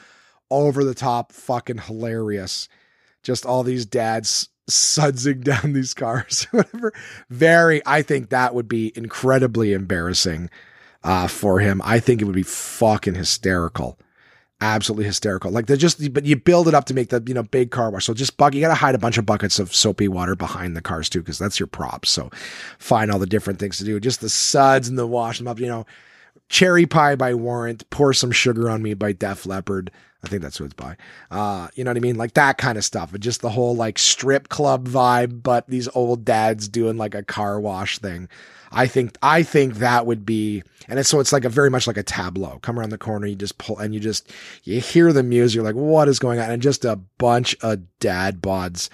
over 0.50 0.82
the 0.84 0.94
top 0.94 1.32
fucking 1.32 1.78
hilarious 1.78 2.68
just 3.22 3.46
all 3.46 3.62
these 3.62 3.86
dads 3.86 4.48
sudsing 4.70 5.40
down 5.44 5.72
these 5.72 5.94
cars, 5.94 6.44
whatever. 6.50 6.92
Very, 7.30 7.82
I 7.86 8.02
think 8.02 8.30
that 8.30 8.54
would 8.54 8.68
be 8.68 8.92
incredibly 8.94 9.72
embarrassing 9.72 10.50
uh, 11.04 11.28
for 11.28 11.60
him. 11.60 11.80
I 11.84 12.00
think 12.00 12.20
it 12.20 12.24
would 12.24 12.34
be 12.34 12.42
fucking 12.42 13.14
hysterical. 13.14 13.98
absolutely 14.60 15.04
hysterical. 15.04 15.50
Like 15.50 15.66
they're 15.66 15.76
just, 15.76 16.12
but 16.12 16.24
you 16.24 16.36
build 16.36 16.68
it 16.68 16.74
up 16.74 16.86
to 16.86 16.94
make 16.94 17.10
the 17.10 17.22
you 17.26 17.34
know 17.34 17.44
big 17.44 17.70
car 17.70 17.90
wash. 17.90 18.06
So 18.06 18.14
just 18.14 18.36
buck, 18.36 18.54
you 18.54 18.60
got 18.60 18.68
to 18.68 18.74
hide 18.74 18.94
a 18.94 18.98
bunch 18.98 19.18
of 19.18 19.26
buckets 19.26 19.58
of 19.58 19.74
soapy 19.74 20.08
water 20.08 20.34
behind 20.34 20.76
the 20.76 20.82
cars 20.82 21.08
too, 21.08 21.20
because 21.20 21.38
that's 21.38 21.60
your 21.60 21.68
props. 21.68 22.10
So 22.10 22.30
find 22.78 23.10
all 23.10 23.18
the 23.18 23.26
different 23.26 23.58
things 23.58 23.78
to 23.78 23.84
do. 23.84 24.00
Just 24.00 24.20
the 24.20 24.28
suds 24.28 24.88
and 24.88 24.98
the 24.98 25.06
wash 25.06 25.38
them 25.38 25.48
up. 25.48 25.60
You 25.60 25.68
know, 25.68 25.86
cherry 26.48 26.86
pie 26.86 27.14
by 27.14 27.34
Warrant, 27.34 27.88
pour 27.90 28.12
some 28.12 28.32
sugar 28.32 28.68
on 28.68 28.82
me 28.82 28.94
by 28.94 29.12
Def 29.12 29.46
Leppard. 29.46 29.90
I 30.24 30.28
think 30.28 30.42
that's 30.42 30.58
who 30.58 30.64
it's 30.64 30.74
by. 30.74 30.96
Uh, 31.30 31.68
you 31.74 31.84
know 31.84 31.90
what 31.90 31.96
I 31.96 32.00
mean? 32.00 32.16
Like 32.16 32.34
that 32.34 32.58
kind 32.58 32.76
of 32.76 32.84
stuff. 32.84 33.12
And 33.12 33.22
just 33.22 33.40
the 33.40 33.50
whole 33.50 33.76
like 33.76 33.98
strip 33.98 34.48
club 34.48 34.88
vibe, 34.88 35.42
but 35.42 35.68
these 35.68 35.88
old 35.94 36.24
dads 36.24 36.68
doing 36.68 36.96
like 36.96 37.14
a 37.14 37.22
car 37.22 37.60
wash 37.60 37.98
thing. 37.98 38.28
I 38.70 38.86
think 38.86 39.16
I 39.22 39.42
think 39.42 39.76
that 39.76 40.06
would 40.06 40.26
be, 40.26 40.62
and 40.88 40.98
it's 40.98 41.08
so 41.08 41.20
it's 41.20 41.32
like 41.32 41.44
a 41.44 41.48
very 41.48 41.70
much 41.70 41.86
like 41.86 41.96
a 41.96 42.02
tableau. 42.02 42.58
Come 42.60 42.78
around 42.78 42.90
the 42.90 42.98
corner, 42.98 43.26
you 43.26 43.36
just 43.36 43.58
pull, 43.58 43.78
and 43.78 43.94
you 43.94 44.00
just 44.00 44.30
you 44.64 44.80
hear 44.80 45.12
the 45.12 45.22
music. 45.22 45.56
You're 45.56 45.64
like, 45.64 45.74
what 45.74 46.08
is 46.08 46.18
going 46.18 46.38
on? 46.38 46.50
And 46.50 46.60
just 46.60 46.84
a 46.84 46.96
bunch 46.96 47.56
of 47.62 47.80
dad 48.00 48.42
bods, 48.42 48.90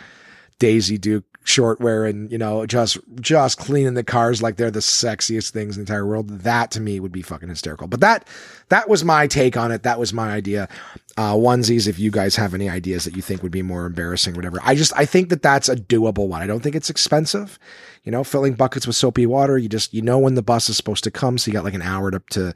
Daisy 0.59 0.99
Duke 0.99 1.25
short 1.45 1.79
wearing, 1.79 2.31
you 2.31 2.39
know, 2.39 2.66
just 2.66 2.99
just 3.20 3.59
cleaning 3.59 3.95
the 3.95 4.03
cars 4.03 4.43
like 4.43 4.57
they're 4.57 4.70
the 4.70 4.81
sexiest 4.81 5.51
things 5.51 5.77
in 5.77 5.85
the 5.85 5.93
entire 5.93 6.07
world. 6.07 6.29
That 6.29 6.70
to 6.72 6.81
me 6.81 6.99
would 6.99 7.12
be 7.12 7.22
fucking 7.22 7.49
hysterical. 7.49 7.87
But 7.87 8.01
that 8.01 8.27
that 8.70 8.89
was 8.89 9.05
my 9.05 9.27
take 9.27 9.57
on 9.57 9.70
it. 9.70 9.83
That 9.83 9.99
was 9.99 10.12
my 10.12 10.33
idea. 10.33 10.68
Uh, 11.16 11.34
onesies, 11.34 11.86
if 11.86 11.96
you 11.96 12.10
guys 12.10 12.34
have 12.34 12.54
any 12.54 12.68
ideas 12.68 13.04
that 13.04 13.14
you 13.14 13.22
think 13.22 13.40
would 13.40 13.52
be 13.52 13.62
more 13.62 13.86
embarrassing 13.86 14.34
or 14.34 14.36
whatever. 14.36 14.58
I 14.64 14.74
just 14.74 14.92
I 14.96 15.04
think 15.04 15.28
that 15.28 15.42
that's 15.42 15.68
a 15.68 15.76
doable 15.76 16.26
one. 16.26 16.42
I 16.42 16.46
don't 16.48 16.60
think 16.60 16.74
it's 16.74 16.90
expensive. 16.90 17.56
You 18.02 18.10
know, 18.10 18.24
filling 18.24 18.54
buckets 18.54 18.84
with 18.84 18.96
soapy 18.96 19.24
water. 19.24 19.56
You 19.56 19.68
just 19.68 19.94
you 19.94 20.02
know 20.02 20.18
when 20.18 20.34
the 20.34 20.42
bus 20.42 20.68
is 20.68 20.76
supposed 20.76 21.04
to 21.04 21.12
come, 21.12 21.38
so 21.38 21.48
you 21.48 21.52
got 21.52 21.62
like 21.62 21.74
an 21.74 21.82
hour 21.82 22.10
to 22.10 22.20
to 22.30 22.52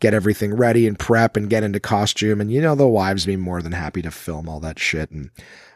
get 0.00 0.12
everything 0.12 0.54
ready 0.54 0.86
and 0.86 0.98
prep 0.98 1.38
and 1.38 1.48
get 1.48 1.62
into 1.62 1.80
costume. 1.80 2.38
And 2.40 2.52
you 2.52 2.60
know 2.60 2.74
the 2.74 2.86
wives 2.86 3.24
be 3.24 3.36
more 3.36 3.62
than 3.62 3.72
happy 3.72 4.02
to 4.02 4.10
film 4.10 4.46
all 4.46 4.60
that 4.60 4.78
shit 4.78 5.10
and 5.10 5.30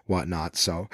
whatnot. 0.04 0.56
So 0.56 0.88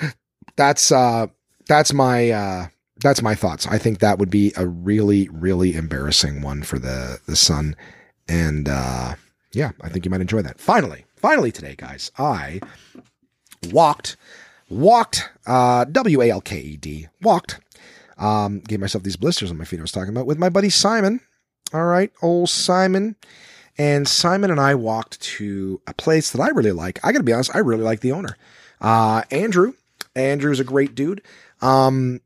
that's 0.54 0.92
uh 0.92 1.26
that's 1.66 1.92
my 1.92 2.30
uh 2.30 2.66
that's 3.00 3.20
my 3.20 3.34
thoughts. 3.34 3.66
I 3.66 3.78
think 3.78 3.98
that 3.98 4.18
would 4.18 4.30
be 4.30 4.52
a 4.56 4.66
really, 4.66 5.28
really 5.30 5.74
embarrassing 5.74 6.40
one 6.40 6.62
for 6.62 6.78
the 6.78 7.18
the 7.26 7.36
son. 7.36 7.74
And 8.28 8.68
uh 8.68 9.14
yeah, 9.52 9.72
I 9.80 9.88
think 9.88 10.04
you 10.04 10.10
might 10.10 10.20
enjoy 10.20 10.42
that. 10.42 10.60
Finally, 10.60 11.04
finally 11.22 11.50
today, 11.50 11.74
guys, 11.76 12.10
I 12.18 12.60
walked, 13.70 14.18
walked, 14.68 15.30
uh 15.46 15.84
W 15.84 16.20
A 16.20 16.30
L 16.30 16.40
K 16.42 16.58
E 16.60 16.76
D, 16.76 17.08
walked. 17.22 17.60
Um, 18.18 18.60
gave 18.60 18.78
myself 18.78 19.02
these 19.02 19.16
blisters 19.16 19.50
on 19.50 19.56
my 19.56 19.64
feet 19.64 19.78
I 19.78 19.82
was 19.82 19.92
talking 19.92 20.10
about 20.10 20.26
with 20.26 20.38
my 20.38 20.50
buddy 20.50 20.68
Simon. 20.68 21.20
All 21.72 21.86
right, 21.86 22.12
old 22.20 22.50
Simon. 22.50 23.16
And 23.78 24.06
Simon 24.06 24.50
and 24.50 24.60
I 24.60 24.74
walked 24.74 25.18
to 25.22 25.80
a 25.86 25.94
place 25.94 26.30
that 26.32 26.42
I 26.42 26.48
really 26.48 26.72
like. 26.72 27.00
I 27.02 27.12
gotta 27.12 27.24
be 27.24 27.32
honest, 27.32 27.56
I 27.56 27.60
really 27.60 27.82
like 27.82 28.00
the 28.00 28.12
owner. 28.12 28.36
Uh 28.80 29.22
Andrew. 29.30 29.72
Andrew's 30.14 30.60
a 30.60 30.64
great 30.64 30.94
dude. 30.94 31.22
Um, 31.62 32.20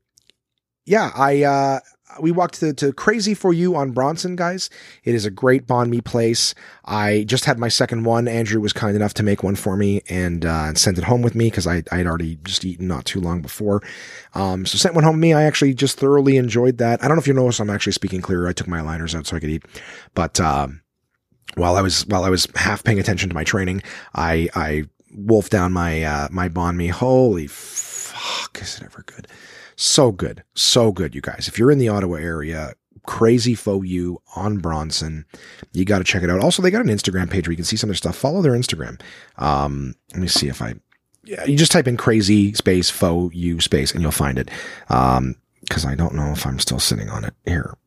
yeah, 0.85 1.11
I 1.15 1.43
uh, 1.43 1.79
we 2.19 2.31
walked 2.31 2.59
to, 2.59 2.73
to 2.73 2.93
Crazy 2.93 3.33
Pho 3.33 3.51
You 3.51 3.75
on 3.75 3.91
Bronson, 3.91 4.35
guys. 4.35 4.69
It 5.03 5.13
is 5.13 5.25
a 5.25 5.31
great 5.31 5.67
banh 5.67 5.89
mi 5.89 6.01
place. 6.01 6.55
I 6.85 7.25
just 7.27 7.45
had 7.45 7.59
my 7.59 7.67
second 7.67 8.03
one. 8.03 8.27
Andrew 8.27 8.61
was 8.61 8.73
kind 8.73 8.95
enough 8.95 9.13
to 9.15 9.23
make 9.23 9.43
one 9.43 9.55
for 9.55 9.75
me 9.75 10.01
and, 10.09 10.45
uh, 10.45 10.73
sent 10.73 10.97
it 10.97 11.03
home 11.03 11.21
with 11.21 11.35
me 11.35 11.49
because 11.49 11.67
I 11.67 11.83
I 11.91 11.97
had 11.97 12.07
already 12.07 12.37
just 12.43 12.65
eaten 12.65 12.87
not 12.87 13.05
too 13.05 13.19
long 13.19 13.41
before. 13.41 13.81
Um, 14.33 14.65
so 14.65 14.77
sent 14.77 14.95
one 14.95 15.03
home 15.03 15.15
to 15.15 15.19
me. 15.19 15.33
I 15.33 15.43
actually 15.43 15.73
just 15.73 15.97
thoroughly 15.97 16.37
enjoyed 16.37 16.77
that. 16.77 17.03
I 17.03 17.07
don't 17.07 17.17
know 17.17 17.21
if 17.21 17.27
you 17.27 17.33
noticed, 17.33 17.59
I'm 17.59 17.69
actually 17.69 17.93
speaking 17.93 18.21
clearer. 18.21 18.47
I 18.47 18.53
took 18.53 18.67
my 18.67 18.79
aligners 18.79 19.15
out 19.15 19.25
so 19.25 19.35
I 19.35 19.39
could 19.39 19.49
eat, 19.49 19.65
but 20.13 20.39
um, 20.39 20.81
while 21.55 21.75
I 21.75 21.81
was 21.81 22.05
while 22.07 22.23
I 22.23 22.29
was 22.29 22.47
half 22.55 22.83
paying 22.83 22.99
attention 22.99 23.29
to 23.29 23.35
my 23.35 23.43
training, 23.43 23.81
I 24.15 24.49
I 24.55 24.85
wolfed 25.15 25.51
down 25.51 25.73
my 25.73 26.03
uh, 26.03 26.27
my 26.31 26.49
banh 26.49 26.75
mi. 26.75 26.87
Holy 26.87 27.47
fuck, 27.47 28.61
is 28.61 28.77
it 28.77 28.83
ever 28.83 29.03
good? 29.05 29.27
So 29.77 30.11
good. 30.11 30.43
So 30.55 30.91
good, 30.91 31.13
you 31.13 31.21
guys. 31.21 31.47
If 31.47 31.57
you're 31.57 31.71
in 31.71 31.77
the 31.77 31.87
Ottawa 31.87 32.15
area, 32.15 32.73
Crazy 33.05 33.53
Pho 33.53 33.83
You 33.83 34.21
on 34.35 34.57
Bronson, 34.57 35.25
you 35.71 35.85
got 35.85 35.99
to 35.99 36.03
check 36.03 36.23
it 36.23 36.31
out. 36.31 36.41
Also, 36.41 36.61
they 36.61 36.71
got 36.71 36.81
an 36.81 36.89
Instagram 36.89 37.29
page 37.29 37.47
where 37.47 37.53
you 37.53 37.57
can 37.57 37.63
see 37.63 37.77
some 37.77 37.89
of 37.89 37.91
their 37.91 37.97
stuff. 37.97 38.17
Follow 38.17 38.41
their 38.41 38.53
Instagram. 38.53 38.99
Um, 39.37 39.95
let 40.13 40.21
me 40.21 40.27
see 40.27 40.47
if 40.47 40.63
I, 40.63 40.73
yeah, 41.23 41.45
you 41.45 41.55
just 41.55 41.71
type 41.71 41.87
in 41.87 41.95
crazy 41.95 42.53
space 42.53 42.89
pho 42.89 43.29
you 43.33 43.61
space 43.61 43.91
and 43.91 44.01
you'll 44.01 44.11
find 44.11 44.39
it. 44.39 44.49
Um, 44.89 45.35
cause 45.69 45.85
I 45.85 45.93
don't 45.93 46.15
know 46.15 46.31
if 46.31 46.45
I'm 46.45 46.59
still 46.59 46.79
sitting 46.79 47.09
on 47.09 47.23
it 47.23 47.35
here. 47.45 47.77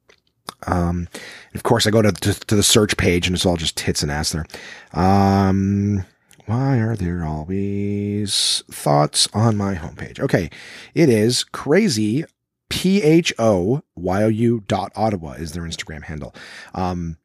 Um, 0.66 1.09
of 1.55 1.64
course 1.64 1.86
I 1.86 1.91
go 1.91 2.03
to, 2.03 2.12
to, 2.12 2.34
to 2.34 2.55
the 2.55 2.62
search 2.62 2.97
page 2.97 3.26
and 3.26 3.34
it's 3.34 3.47
all 3.47 3.57
just 3.57 3.76
tits 3.76 4.03
and 4.03 4.12
ass 4.12 4.32
there. 4.32 4.47
Um, 4.93 6.05
why 6.51 6.78
are 6.78 6.96
there 6.96 7.24
always 7.24 8.64
thoughts 8.68 9.28
on 9.32 9.57
my 9.57 9.76
homepage? 9.76 10.18
Okay, 10.18 10.51
it 10.94 11.09
is 11.09 11.44
crazy. 11.44 12.24
P 12.68 13.01
H 13.03 13.32
O 13.38 13.82
Y 13.94 14.22
O 14.24 14.26
U 14.26 14.64
dot 14.66 14.90
Ottawa 14.96 15.32
is 15.32 15.53
their 15.53 15.62
Instagram 15.62 16.03
handle. 16.03 16.34
Um, 16.74 17.18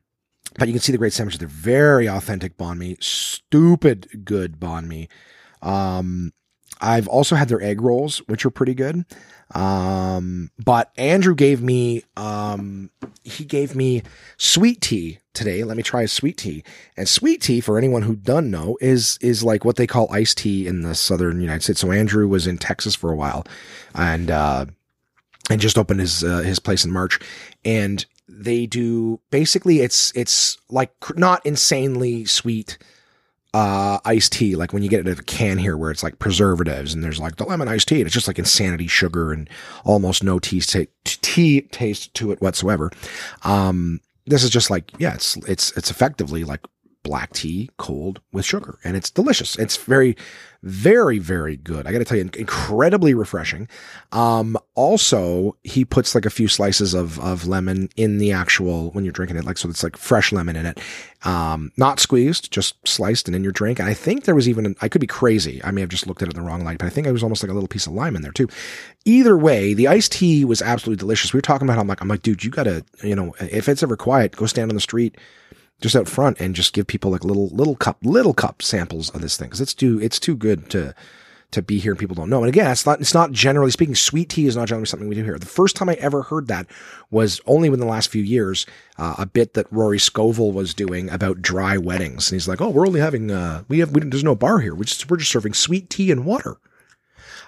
but 0.60 0.68
you 0.68 0.76
can 0.76 0.82
see 0.82 0.92
the 0.92 1.00
great 1.00 1.12
sandwiches. 1.12 1.40
They're 1.40 1.48
very 1.48 2.08
authentic 2.08 2.56
banh 2.56 2.78
mi, 2.78 2.98
stupid 3.00 4.26
good 4.26 4.60
banh 4.60 4.86
mi. 4.86 5.10
Um, 5.64 6.32
I've 6.80 7.08
also 7.08 7.36
had 7.36 7.50
their 7.50 7.62
egg 7.64 7.82
rolls, 7.82 8.20
which 8.28 8.46
are 8.46 8.52
pretty 8.52 8.76
good. 8.76 9.06
Um, 9.54 10.50
but 10.64 10.92
Andrew 10.98 11.36
gave 11.36 11.62
me, 11.62 12.04
um, 12.18 12.90
he 13.24 13.46
gave 13.46 13.76
me 13.76 14.02
sweet 14.38 14.82
tea 14.82 15.20
today. 15.34 15.64
Let 15.64 15.78
me 15.78 15.84
try 15.84 16.02
a 16.02 16.08
sweet 16.08 16.38
tea. 16.38 16.64
And 16.98 17.08
sweet 17.08 17.42
tea, 17.42 17.62
for 17.62 17.78
anyone 17.78 18.02
who 18.02 18.16
doesn't 18.16 18.50
know, 18.50 18.78
is, 18.82 19.20
is 19.22 19.44
like 19.44 19.64
what 19.64 19.76
they 19.76 19.88
call 19.88 20.12
iced 20.12 20.40
tea 20.40 20.68
in 20.68 20.82
the 20.82 20.96
southern 20.96 21.42
United 21.42 21.64
States. 21.64 21.82
So 21.82 21.92
Andrew 21.92 22.28
was 22.28 22.48
in 22.48 22.58
Texas 22.58 22.96
for 22.96 23.12
a 23.12 23.16
while 23.16 23.46
and, 23.94 24.32
uh, 24.32 24.66
and 25.50 25.62
just 25.62 25.78
opened 25.78 26.00
his, 26.00 26.24
uh, 26.24 26.40
his 26.40 26.60
place 26.60 26.84
in 26.84 26.92
March. 26.92 27.20
And 27.64 28.06
they 28.28 28.66
do 28.66 29.20
basically 29.30 29.82
it's, 29.82 30.12
it's 30.16 30.58
like 30.70 30.92
not 31.16 31.46
insanely 31.46 32.26
sweet, 32.26 32.80
uh, 33.56 34.00
iced 34.04 34.34
tea, 34.34 34.58
like 34.58 34.74
when 34.74 34.84
you 34.84 34.90
get 34.90 35.00
it 35.00 35.08
in 35.08 35.18
a 35.18 35.24
can 35.24 35.58
here 35.58 35.78
where 35.78 35.90
it's 35.90 36.04
like 36.04 36.20
preservatives 36.20 36.94
and 36.94 37.02
there's 37.02 37.22
like 37.22 37.38
the 37.38 37.46
lemon 37.46 37.70
iced 37.70 37.88
tea 37.88 38.02
and 38.02 38.06
it's 38.06 38.14
just 38.14 38.28
like 38.28 38.38
insanity 38.38 38.86
sugar 38.86 39.32
and 39.32 39.50
almost 39.86 40.26
no 40.26 40.40
tea, 40.40 40.60
t- 40.60 40.90
tea 41.06 41.62
taste 41.62 42.14
to 42.16 42.34
it 42.34 42.42
whatsoever. 42.42 42.92
Um, 43.46 44.02
this 44.26 44.44
is 44.44 44.50
just 44.50 44.70
like, 44.70 44.92
yeah, 45.00 45.14
it's, 45.14 45.38
it's, 45.48 45.72
it's 45.78 45.90
effectively 45.90 46.44
like 46.44 46.60
black 47.06 47.32
tea 47.34 47.70
cold 47.78 48.20
with 48.32 48.44
sugar 48.44 48.80
and 48.84 48.98
it's 48.98 49.12
delicious. 49.12 49.56
It's 49.58 49.78
very, 49.78 50.18
very, 50.64 51.20
very 51.20 51.56
good. 51.56 51.86
I 51.86 51.92
got 51.92 52.00
to 52.00 52.06
tell 52.06 52.18
you, 52.18 52.28
incredibly 52.36 53.14
refreshing. 53.14 53.68
Um, 54.12 54.58
also 54.74 55.56
he 55.64 55.86
puts 55.86 56.16
like 56.16 56.26
a 56.26 56.32
few 56.32 56.48
slices 56.48 56.96
of, 56.96 57.20
of 57.20 57.46
lemon 57.46 57.90
in 57.96 58.18
the 58.18 58.32
actual, 58.32 58.90
when 58.90 59.06
you're 59.06 59.12
drinking 59.12 59.38
it, 59.38 59.46
like, 59.46 59.60
so 59.60 59.70
it's 59.70 59.84
like 59.84 59.98
fresh 59.98 60.32
lemon 60.32 60.56
in 60.56 60.66
it. 60.66 60.80
Um, 61.24 61.72
not 61.78 62.00
squeezed, 62.00 62.52
just 62.52 62.76
sliced 62.88 63.28
and 63.28 63.36
in 63.36 63.44
your 63.44 63.52
drink. 63.52 63.78
And 63.78 63.88
I 63.88 63.94
think 63.94 64.24
there 64.24 64.34
was 64.34 64.50
even, 64.50 64.66
an, 64.66 64.76
I 64.82 64.90
could 64.90 65.02
be 65.02 65.08
crazy. 65.08 65.62
I 65.64 65.70
may 65.70 65.82
have 65.82 65.92
just 65.92 66.08
looked 66.08 66.24
at 66.24 66.28
it 66.28 66.36
in 66.36 66.42
the 66.42 66.48
wrong 66.48 66.64
light, 66.64 66.80
but 66.80 66.88
I 66.88 66.90
think 66.90 67.06
it 67.06 67.12
was 67.12 67.22
almost 67.22 67.44
like 67.44 67.52
a 67.52 67.54
little 67.54 67.68
piece 67.68 67.86
of 67.86 67.94
lime 67.94 68.16
in 68.16 68.24
there 68.24 68.32
too. 68.32 68.48
Either 69.06 69.38
way, 69.38 69.76
the 69.76 69.88
iced 69.88 70.14
tea 70.14 70.44
was 70.44 70.64
absolutely 70.64 71.00
delicious. 71.00 71.32
We 71.32 71.38
were 71.38 71.44
talking 71.44 71.68
about, 71.68 71.76
how 71.76 71.82
I'm 71.82 71.88
like, 71.88 72.02
I'm 72.02 72.08
like, 72.08 72.24
dude, 72.24 72.44
you 72.44 72.50
gotta, 72.50 72.84
you 73.04 73.16
know, 73.16 73.36
if 73.40 73.70
it's 73.70 73.84
ever 73.84 73.96
quiet, 73.96 74.36
go 74.36 74.48
stand 74.48 74.72
on 74.72 74.76
the 74.76 74.82
street 74.82 75.16
just 75.82 75.96
out 75.96 76.08
front 76.08 76.40
and 76.40 76.56
just 76.56 76.74
give 76.74 76.88
people 76.88 77.12
like 77.12 77.24
little 77.24 77.50
little 77.50 77.76
cup 77.76 77.98
little 78.04 78.34
cup 78.34 78.62
samples 78.62 79.10
of 79.12 79.22
this 79.22 79.38
thing 79.38 79.48
because 79.48 79.62
it's 79.62 79.74
too 79.74 80.00
it's 80.02 80.20
too 80.20 80.36
good 80.36 80.70
to 80.70 80.96
to 81.52 81.62
be 81.62 81.80
here 81.80 81.94
and 81.94 82.00
people 82.00 82.16
don't 82.16 82.30
know. 82.30 82.40
And 82.40 82.50
again, 82.50 82.70
it's 82.70 82.86
not 82.86 83.00
it's 83.00 83.14
not 83.14 83.32
generally 83.32 83.72
speaking. 83.72 83.96
Sweet 83.96 84.30
tea 84.30 84.46
is 84.46 84.56
not 84.56 84.68
generally 84.68 84.86
something 84.86 85.08
we 85.08 85.16
do 85.16 85.24
here. 85.24 85.40
The 85.40 85.46
first 85.46 85.76
time 85.76 85.90
I 85.90 85.94
ever 85.96 86.24
heard 86.24 86.48
that 86.48 86.68
was 87.12 87.42
only 87.46 87.70
within 87.70 87.86
the 87.86 87.92
last 87.92 88.10
few 88.10 88.24
years. 88.24 88.66
Uh, 88.98 89.16
a 89.18 89.26
bit 89.26 89.54
that 89.54 89.72
Rory 89.72 90.00
Scovel 90.00 90.52
was 90.52 90.74
doing 90.74 91.10
about 91.10 91.42
dry 91.42 91.78
weddings, 91.78 92.30
and 92.30 92.36
he's 92.36 92.48
like, 92.48 92.62
"Oh, 92.62 92.70
we're 92.70 92.88
only 92.88 93.00
having 93.00 93.32
uh, 93.32 93.64
we 93.68 93.80
have 93.80 93.92
we, 93.92 94.02
there's 94.02 94.24
no 94.24 94.36
bar 94.36 94.60
here. 94.60 94.76
We 94.76 94.86
just 94.86 95.10
we're 95.10 95.18
just 95.18 95.32
serving 95.32 95.54
sweet 95.54 95.90
tea 95.90 96.12
and 96.12 96.26
water." 96.26 96.58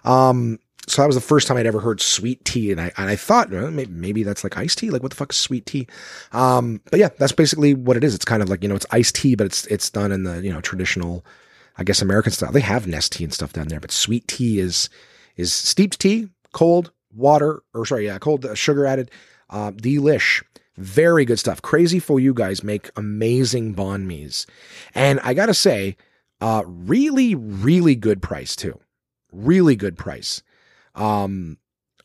Um, 0.04 0.60
so 0.88 1.02
that 1.02 1.08
was 1.08 1.16
the 1.16 1.22
first 1.22 1.48
time 1.48 1.58
I'd 1.58 1.66
ever 1.66 1.82
heard 1.82 2.00
sweet 2.00 2.44
tea, 2.46 2.72
and 2.72 2.80
I 2.80 2.92
and 2.98 3.10
I 3.10 3.18
thought 3.18 3.50
well, 3.52 3.70
maybe, 3.70 3.92
maybe 3.92 4.24
that's 4.24 4.44
like 4.44 4.58
iced 4.58 4.78
tea. 4.78 4.90
Like 4.90 5.04
what 5.04 5.12
the 5.12 5.18
fuck 5.18 5.34
is 5.34 5.38
sweet 5.38 5.66
tea? 5.66 5.86
Um, 6.32 6.82
but 6.90 7.00
yeah, 7.00 7.10
that's 7.18 7.34
basically 7.34 7.74
what 7.74 7.98
it 7.98 8.06
is. 8.06 8.16
It's 8.16 8.26
kind 8.26 8.42
of 8.42 8.50
like 8.50 8.64
you 8.64 8.70
know 8.70 8.76
it's 8.76 8.86
iced 8.92 9.16
tea, 9.16 9.36
but 9.36 9.46
it's 9.46 9.66
it's 9.68 9.90
done 9.90 10.14
in 10.14 10.24
the 10.24 10.42
you 10.42 10.52
know 10.52 10.62
traditional, 10.62 11.26
I 11.78 11.84
guess 11.84 12.02
American 12.02 12.32
style. 12.32 12.54
They 12.54 12.62
have 12.62 12.86
Nestea 12.86 13.26
and 13.26 13.34
stuff 13.34 13.52
down 13.52 13.68
there, 13.68 13.82
but 13.82 13.92
sweet 13.92 14.28
tea 14.30 14.60
is 14.60 14.90
is 15.36 15.52
steeped 15.52 16.00
tea, 16.00 16.30
cold 16.54 16.92
water, 17.14 17.64
or 17.74 17.86
sorry, 17.86 18.06
yeah, 18.06 18.18
cold 18.18 18.46
uh, 18.46 18.56
sugar 18.56 18.86
added, 18.86 19.12
uh, 19.50 19.72
delish. 19.72 20.42
Very 20.78 21.26
good 21.26 21.40
stuff. 21.40 21.62
Crazy 21.62 22.00
Pho 22.00 22.18
You 22.18 22.34
guys 22.34 22.64
make 22.64 22.92
amazing 22.96 23.76
banh 23.76 24.06
mi's, 24.06 24.48
and 24.96 25.20
I 25.22 25.34
gotta 25.34 25.54
say, 25.54 25.98
uh, 26.40 26.64
really, 26.66 27.36
really 27.36 27.96
good 27.96 28.22
price 28.22 28.56
too. 28.56 28.80
Really 29.34 29.76
good 29.76 29.98
price. 29.98 30.42
Um, 30.98 31.58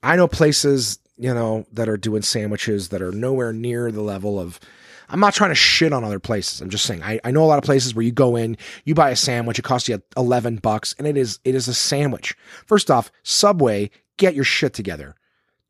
I 0.03 0.17
know 0.17 0.29
places, 0.29 0.99
you 1.17 1.33
know, 1.35 1.67
that 1.73 1.89
are 1.89 1.97
doing 1.97 2.23
sandwiches 2.23 2.91
that 2.91 3.03
are 3.03 3.13
nowhere 3.13 3.53
near 3.53 3.91
the 3.91 4.03
level 4.03 4.39
of 4.39 4.61
I'm 5.09 5.21
not 5.21 5.35
trying 5.35 5.51
to 5.51 5.55
shit 5.55 5.93
on 5.93 6.05
other 6.05 6.19
places. 6.19 6.61
I'm 6.61 6.71
just 6.71 6.87
saying 6.87 7.03
I, 7.03 7.21
I 7.25 7.31
know 7.31 7.45
a 7.45 7.47
lot 7.47 7.59
of 7.59 7.65
places 7.65 7.95
where 7.95 8.05
you 8.05 8.13
go 8.13 8.35
in, 8.37 8.57
you 8.85 8.95
buy 8.95 9.11
a 9.11 9.17
sandwich, 9.17 9.59
it 9.59 9.63
costs 9.65 9.89
you 9.89 10.03
11 10.17 10.57
bucks, 10.57 10.95
and 10.99 11.07
it 11.07 11.17
is 11.17 11.39
it 11.45 11.55
is 11.55 11.69
a 11.69 11.75
sandwich. 11.75 12.35
First 12.67 12.91
off, 12.91 13.11
Subway, 13.23 13.91
get 14.17 14.35
your 14.35 14.45
shit 14.45 14.73
together. 14.73 15.15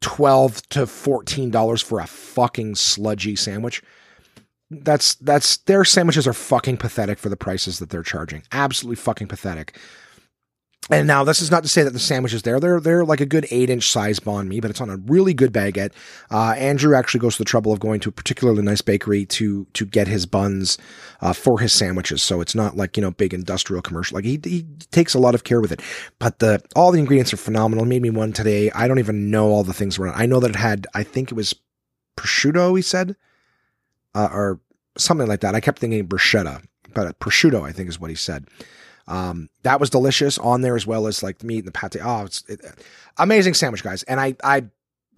12 0.01 0.69
to 0.70 0.86
14 0.86 1.51
dollars 1.51 1.82
for 1.82 2.01
a 2.01 2.07
fucking 2.07 2.74
sludgy 2.74 3.36
sandwich. 3.36 3.82
That's 4.70 5.16
that's 5.16 5.59
their 5.59 5.85
sandwiches 5.85 6.27
are 6.27 6.32
fucking 6.32 6.78
pathetic 6.78 7.19
for 7.19 7.28
the 7.28 7.36
prices 7.36 7.78
that 7.78 7.90
they're 7.90 8.03
charging. 8.03 8.43
Absolutely 8.53 8.97
fucking 8.97 9.28
pathetic. 9.28 9.77
And 10.90 11.06
now 11.06 11.22
this 11.22 11.40
is 11.40 11.50
not 11.50 11.62
to 11.62 11.68
say 11.68 11.84
that 11.84 11.92
the 11.92 12.00
sandwiches 12.00 12.42
there, 12.42 12.59
they're 12.59 12.80
they're 12.80 13.04
like 13.04 13.20
a 13.20 13.26
good 13.26 13.46
eight 13.50 13.70
inch 13.70 13.88
size 13.88 14.18
banh 14.18 14.48
mi, 14.48 14.59
but 14.59 14.70
it's 14.70 14.80
on 14.80 14.90
a 14.90 14.96
really 14.96 15.32
good 15.32 15.52
baguette. 15.52 15.92
Uh, 16.30 16.54
Andrew 16.59 16.96
actually 16.96 17.20
goes 17.20 17.36
to 17.36 17.44
the 17.44 17.48
trouble 17.48 17.72
of 17.72 17.78
going 17.78 18.00
to 18.00 18.09
a 18.09 18.12
particularly 18.12 18.62
nice 18.62 18.80
bakery 18.80 19.24
to 19.26 19.64
to 19.74 19.86
get 19.86 20.09
his 20.09 20.26
buns 20.26 20.78
uh, 21.20 21.32
for 21.32 21.60
his 21.60 21.72
sandwiches. 21.72 22.20
So 22.20 22.40
it's 22.40 22.56
not 22.56 22.76
like 22.76 22.96
you 22.96 23.00
know 23.00 23.12
big 23.12 23.32
industrial 23.32 23.80
commercial. 23.80 24.16
Like 24.16 24.24
he 24.24 24.40
he 24.42 24.66
takes 24.90 25.14
a 25.14 25.20
lot 25.20 25.36
of 25.36 25.44
care 25.44 25.60
with 25.60 25.70
it. 25.70 25.80
But 26.18 26.40
the 26.40 26.60
all 26.74 26.90
the 26.90 26.98
ingredients 26.98 27.32
are 27.32 27.38
phenomenal. 27.38 27.84
He 27.84 27.90
made 27.90 28.02
me 28.02 28.10
one 28.10 28.32
today. 28.32 28.70
I 28.72 28.88
don't 28.88 28.98
even 28.98 29.30
know 29.30 29.50
all 29.50 29.62
the 29.62 29.72
things 29.72 29.98
around. 29.98 30.16
I 30.16 30.26
know 30.26 30.40
that 30.40 30.50
it 30.50 30.56
had 30.56 30.88
I 30.94 31.04
think 31.04 31.30
it 31.30 31.36
was 31.36 31.54
prosciutto. 32.16 32.76
He 32.76 32.82
said, 32.82 33.14
uh, 34.16 34.28
or 34.32 34.60
something 34.98 35.28
like 35.28 35.40
that. 35.40 35.54
I 35.54 35.60
kept 35.60 35.78
thinking 35.78 36.09
bruschetta, 36.09 36.64
but 36.92 37.20
prosciutto 37.20 37.62
I 37.62 37.70
think 37.70 37.88
is 37.88 38.00
what 38.00 38.10
he 38.10 38.16
said. 38.16 38.46
Um, 39.06 39.48
that 39.62 39.80
was 39.80 39.90
delicious 39.90 40.38
on 40.38 40.60
there 40.60 40.76
as 40.76 40.86
well 40.86 41.06
as 41.06 41.22
like 41.22 41.38
the 41.38 41.46
meat 41.46 41.58
and 41.58 41.68
the 41.68 41.72
pate. 41.72 41.96
Oh, 42.02 42.24
it's 42.24 42.44
it, 42.48 42.60
amazing 43.18 43.54
sandwich, 43.54 43.82
guys. 43.82 44.02
And 44.04 44.20
I, 44.20 44.36
I, 44.44 44.64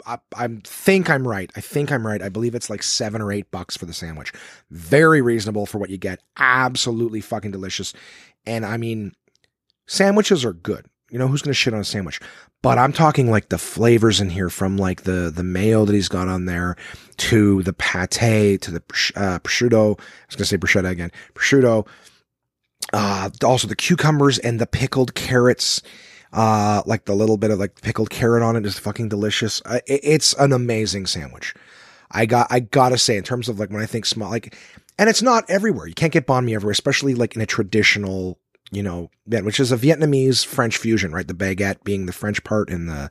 I, 0.05 0.17
I 0.35 0.47
think 0.63 1.09
I'm 1.09 1.27
right. 1.27 1.51
I 1.55 1.61
think 1.61 1.91
I'm 1.91 2.05
right. 2.05 2.21
I 2.21 2.29
believe 2.29 2.55
it's 2.55 2.69
like 2.69 2.83
seven 2.83 3.21
or 3.21 3.31
eight 3.31 3.49
bucks 3.51 3.77
for 3.77 3.85
the 3.85 3.93
sandwich. 3.93 4.33
Very 4.71 5.21
reasonable 5.21 5.65
for 5.65 5.77
what 5.77 5.89
you 5.89 5.97
get. 5.97 6.21
Absolutely 6.37 7.21
fucking 7.21 7.51
delicious. 7.51 7.93
And 8.45 8.65
I 8.65 8.77
mean, 8.77 9.13
sandwiches 9.87 10.45
are 10.45 10.53
good. 10.53 10.85
You 11.11 11.19
know 11.19 11.27
who's 11.27 11.43
going 11.43 11.51
to 11.51 11.55
shit 11.55 11.73
on 11.73 11.79
a 11.79 11.85
sandwich? 11.85 12.19
But 12.61 12.79
I'm 12.79 12.91
talking 12.91 13.29
like 13.29 13.49
the 13.49 13.59
flavors 13.59 14.19
in 14.19 14.31
here, 14.31 14.49
from 14.49 14.75
like 14.75 15.03
the 15.03 15.31
the 15.33 15.43
mayo 15.43 15.85
that 15.85 15.93
he's 15.93 16.09
got 16.09 16.27
on 16.27 16.45
there, 16.45 16.75
to 17.17 17.61
the 17.61 17.73
pate, 17.73 18.61
to 18.63 18.71
the 18.71 18.81
uh, 19.15 19.39
prosciutto. 19.39 19.99
I 19.99 20.03
was 20.27 20.35
going 20.35 20.39
to 20.39 20.45
say 20.45 20.57
bruschetta 20.57 20.89
again. 20.89 21.11
Prosciutto 21.35 21.87
uh, 22.95 23.29
also 23.43 23.67
the 23.67 23.75
cucumbers 23.75 24.39
and 24.39 24.59
the 24.59 24.65
pickled 24.65 25.13
carrots. 25.15 25.81
Uh, 26.31 26.81
like 26.85 27.05
the 27.05 27.15
little 27.15 27.37
bit 27.37 27.51
of 27.51 27.59
like 27.59 27.81
pickled 27.81 28.09
carrot 28.09 28.43
on 28.43 28.55
it 28.55 28.65
is 28.65 28.77
fucking 28.79 29.07
delicious. 29.07 29.61
Uh, 29.65 29.79
it, 29.85 30.01
it's 30.03 30.33
an 30.33 30.51
amazing 30.51 31.05
sandwich. 31.05 31.53
I 32.11 32.25
got, 32.25 32.47
I 32.49 32.59
gotta 32.59 32.97
say, 32.97 33.17
in 33.17 33.23
terms 33.23 33.49
of 33.49 33.59
like 33.59 33.69
when 33.69 33.81
I 33.81 33.85
think 33.85 34.05
small, 34.05 34.29
like, 34.29 34.55
and 34.97 35.09
it's 35.09 35.21
not 35.21 35.43
everywhere. 35.49 35.87
You 35.87 35.93
can't 35.93 36.11
get 36.13 36.27
banh 36.27 36.45
mi 36.45 36.55
everywhere, 36.55 36.71
especially 36.71 37.15
like 37.15 37.35
in 37.35 37.41
a 37.41 37.45
traditional, 37.45 38.37
you 38.71 38.83
know, 38.83 39.09
which 39.27 39.59
is 39.59 39.71
a 39.71 39.77
Vietnamese 39.77 40.45
French 40.45 40.77
fusion, 40.77 41.11
right? 41.11 41.27
The 41.27 41.33
baguette 41.33 41.83
being 41.83 42.05
the 42.05 42.13
French 42.13 42.43
part 42.43 42.69
and 42.69 42.89
the, 42.89 43.09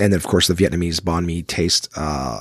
and 0.00 0.12
then 0.12 0.14
of 0.14 0.26
course 0.26 0.46
the 0.46 0.54
Vietnamese 0.54 1.00
banh 1.00 1.26
mi 1.26 1.42
taste, 1.42 1.88
uh, 1.96 2.40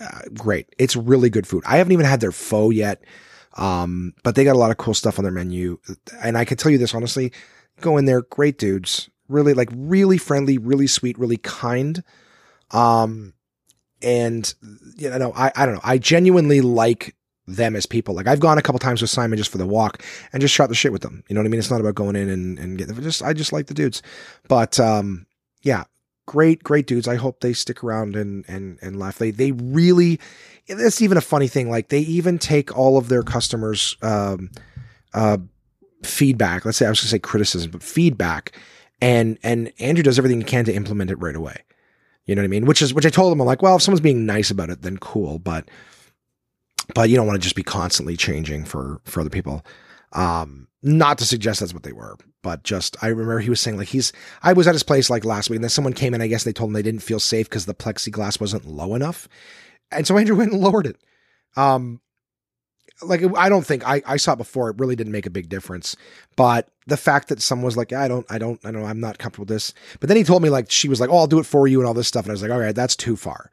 uh, 0.00 0.20
great. 0.34 0.74
It's 0.78 0.96
really 0.96 1.30
good 1.30 1.46
food. 1.46 1.64
I 1.66 1.78
haven't 1.78 1.92
even 1.92 2.06
had 2.06 2.20
their 2.20 2.32
pho 2.32 2.70
yet. 2.70 3.02
Um, 3.60 4.14
but 4.24 4.34
they 4.34 4.44
got 4.44 4.56
a 4.56 4.58
lot 4.58 4.70
of 4.70 4.78
cool 4.78 4.94
stuff 4.94 5.18
on 5.18 5.22
their 5.22 5.32
menu. 5.32 5.78
And 6.22 6.36
I 6.36 6.44
can 6.44 6.56
tell 6.56 6.72
you 6.72 6.78
this 6.78 6.94
honestly, 6.94 7.30
go 7.80 7.98
in 7.98 8.06
there, 8.06 8.22
great 8.22 8.58
dudes, 8.58 9.10
really 9.28 9.54
like 9.54 9.68
really 9.72 10.18
friendly, 10.18 10.58
really 10.58 10.86
sweet, 10.86 11.18
really 11.18 11.36
kind. 11.36 12.02
Um, 12.70 13.34
and 14.02 14.52
you 14.96 15.10
know, 15.10 15.32
I, 15.36 15.52
I 15.54 15.66
don't 15.66 15.74
know. 15.74 15.82
I 15.84 15.98
genuinely 15.98 16.62
like 16.62 17.14
them 17.46 17.76
as 17.76 17.84
people. 17.84 18.14
Like 18.14 18.26
I've 18.26 18.40
gone 18.40 18.56
a 18.56 18.62
couple 18.62 18.78
times 18.78 19.02
with 19.02 19.10
Simon 19.10 19.36
just 19.36 19.52
for 19.52 19.58
the 19.58 19.66
walk 19.66 20.02
and 20.32 20.40
just 20.40 20.54
shot 20.54 20.70
the 20.70 20.74
shit 20.74 20.92
with 20.92 21.02
them. 21.02 21.22
You 21.28 21.34
know 21.34 21.42
what 21.42 21.46
I 21.46 21.50
mean? 21.50 21.58
It's 21.58 21.70
not 21.70 21.80
about 21.80 21.96
going 21.96 22.16
in 22.16 22.30
and, 22.30 22.58
and 22.58 22.78
getting 22.78 22.98
just, 23.02 23.22
I 23.22 23.34
just 23.34 23.52
like 23.52 23.66
the 23.66 23.74
dudes, 23.74 24.02
but, 24.48 24.80
um, 24.80 25.26
yeah, 25.62 25.84
great, 26.26 26.62
great 26.62 26.86
dudes. 26.86 27.08
I 27.08 27.16
hope 27.16 27.40
they 27.40 27.52
stick 27.52 27.84
around 27.84 28.16
and, 28.16 28.44
and, 28.48 28.78
and 28.80 28.98
laugh. 28.98 29.18
They, 29.18 29.32
they 29.32 29.52
really, 29.52 30.18
that's 30.76 31.02
even 31.02 31.18
a 31.18 31.22
funny 31.22 31.48
thing. 31.48 31.70
Like 31.70 31.88
they 31.88 32.00
even 32.00 32.38
take 32.38 32.76
all 32.76 32.96
of 32.96 33.08
their 33.08 33.22
customers, 33.22 33.96
um, 34.02 34.50
uh, 35.14 35.38
feedback. 36.02 36.64
Let's 36.64 36.78
say 36.78 36.86
I 36.86 36.90
was 36.90 37.00
going 37.00 37.06
to 37.06 37.10
say 37.10 37.18
criticism, 37.18 37.70
but 37.70 37.82
feedback, 37.82 38.52
and 39.00 39.38
and 39.42 39.72
Andrew 39.78 40.02
does 40.02 40.18
everything 40.18 40.40
he 40.40 40.44
can 40.44 40.64
to 40.64 40.74
implement 40.74 41.10
it 41.10 41.16
right 41.16 41.36
away. 41.36 41.62
You 42.26 42.34
know 42.34 42.42
what 42.42 42.46
I 42.46 42.48
mean? 42.48 42.66
Which 42.66 42.82
is 42.82 42.94
which 42.94 43.06
I 43.06 43.10
told 43.10 43.32
him. 43.32 43.40
I'm 43.40 43.46
like, 43.46 43.62
well, 43.62 43.76
if 43.76 43.82
someone's 43.82 44.00
being 44.00 44.26
nice 44.26 44.50
about 44.50 44.70
it, 44.70 44.82
then 44.82 44.98
cool. 44.98 45.38
But 45.38 45.68
but 46.94 47.10
you 47.10 47.16
don't 47.16 47.26
want 47.26 47.40
to 47.40 47.42
just 47.42 47.56
be 47.56 47.62
constantly 47.62 48.16
changing 48.16 48.64
for 48.64 49.00
for 49.04 49.20
other 49.20 49.30
people. 49.30 49.64
Um, 50.12 50.68
not 50.82 51.18
to 51.18 51.24
suggest 51.24 51.60
that's 51.60 51.74
what 51.74 51.82
they 51.82 51.92
were, 51.92 52.16
but 52.42 52.62
just 52.62 52.96
I 53.02 53.08
remember 53.08 53.40
he 53.40 53.50
was 53.50 53.60
saying 53.60 53.76
like 53.76 53.88
he's 53.88 54.12
I 54.42 54.52
was 54.52 54.66
at 54.66 54.74
his 54.74 54.82
place 54.82 55.10
like 55.10 55.24
last 55.24 55.50
week, 55.50 55.56
and 55.56 55.64
then 55.64 55.70
someone 55.70 55.92
came 55.92 56.14
in. 56.14 56.22
I 56.22 56.26
guess 56.26 56.44
they 56.44 56.52
told 56.52 56.70
him 56.70 56.74
they 56.74 56.82
didn't 56.82 57.02
feel 57.02 57.20
safe 57.20 57.48
because 57.48 57.66
the 57.66 57.74
plexiglass 57.74 58.40
wasn't 58.40 58.66
low 58.66 58.94
enough, 58.94 59.28
and 59.90 60.06
so 60.06 60.16
Andrew 60.16 60.36
went 60.36 60.52
and 60.52 60.60
lowered 60.60 60.86
it. 60.86 60.96
Um, 61.56 62.00
like 63.02 63.22
I 63.36 63.48
don't 63.48 63.66
think 63.66 63.86
I, 63.86 64.02
I 64.06 64.16
saw 64.16 64.34
it 64.34 64.36
before. 64.36 64.70
It 64.70 64.78
really 64.78 64.96
didn't 64.96 65.12
make 65.12 65.26
a 65.26 65.30
big 65.30 65.48
difference, 65.48 65.96
but 66.36 66.68
the 66.86 66.96
fact 66.96 67.28
that 67.28 67.40
someone 67.40 67.64
was 67.64 67.76
like, 67.76 67.92
I 67.92 68.08
don't, 68.08 68.26
I 68.30 68.38
don't, 68.38 68.60
I 68.64 68.70
don't 68.70 68.82
know 68.82 68.88
I'm 68.88 69.00
not 69.00 69.18
comfortable 69.18 69.42
with 69.42 69.48
this. 69.48 69.72
But 70.00 70.08
then 70.08 70.16
he 70.16 70.24
told 70.24 70.42
me 70.42 70.50
like 70.50 70.70
she 70.70 70.88
was 70.88 71.00
like, 71.00 71.10
oh, 71.10 71.18
I'll 71.18 71.26
do 71.26 71.38
it 71.38 71.46
for 71.46 71.66
you 71.66 71.80
and 71.80 71.86
all 71.86 71.94
this 71.94 72.08
stuff, 72.08 72.24
and 72.24 72.30
I 72.30 72.34
was 72.34 72.42
like, 72.42 72.50
all 72.50 72.58
right, 72.58 72.74
that's 72.74 72.96
too 72.96 73.16
far. 73.16 73.50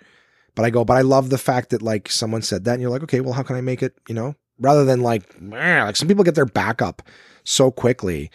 But 0.55 0.65
I 0.65 0.69
go, 0.69 0.83
but 0.83 0.97
I 0.97 1.01
love 1.01 1.29
the 1.29 1.37
fact 1.37 1.69
that 1.69 1.81
like 1.81 2.09
someone 2.09 2.41
said 2.41 2.65
that, 2.65 2.73
and 2.73 2.81
you're 2.81 2.91
like, 2.91 3.03
okay, 3.03 3.21
well, 3.21 3.33
how 3.33 3.43
can 3.43 3.55
I 3.55 3.61
make 3.61 3.83
it? 3.83 3.95
You 4.09 4.15
know, 4.15 4.35
rather 4.59 4.85
than 4.85 5.01
like, 5.01 5.35
like 5.39 5.95
some 5.95 6.07
people 6.07 6.23
get 6.23 6.35
their 6.35 6.45
back 6.45 6.81
up 6.81 7.01
so 7.43 7.71
quickly 7.71 8.29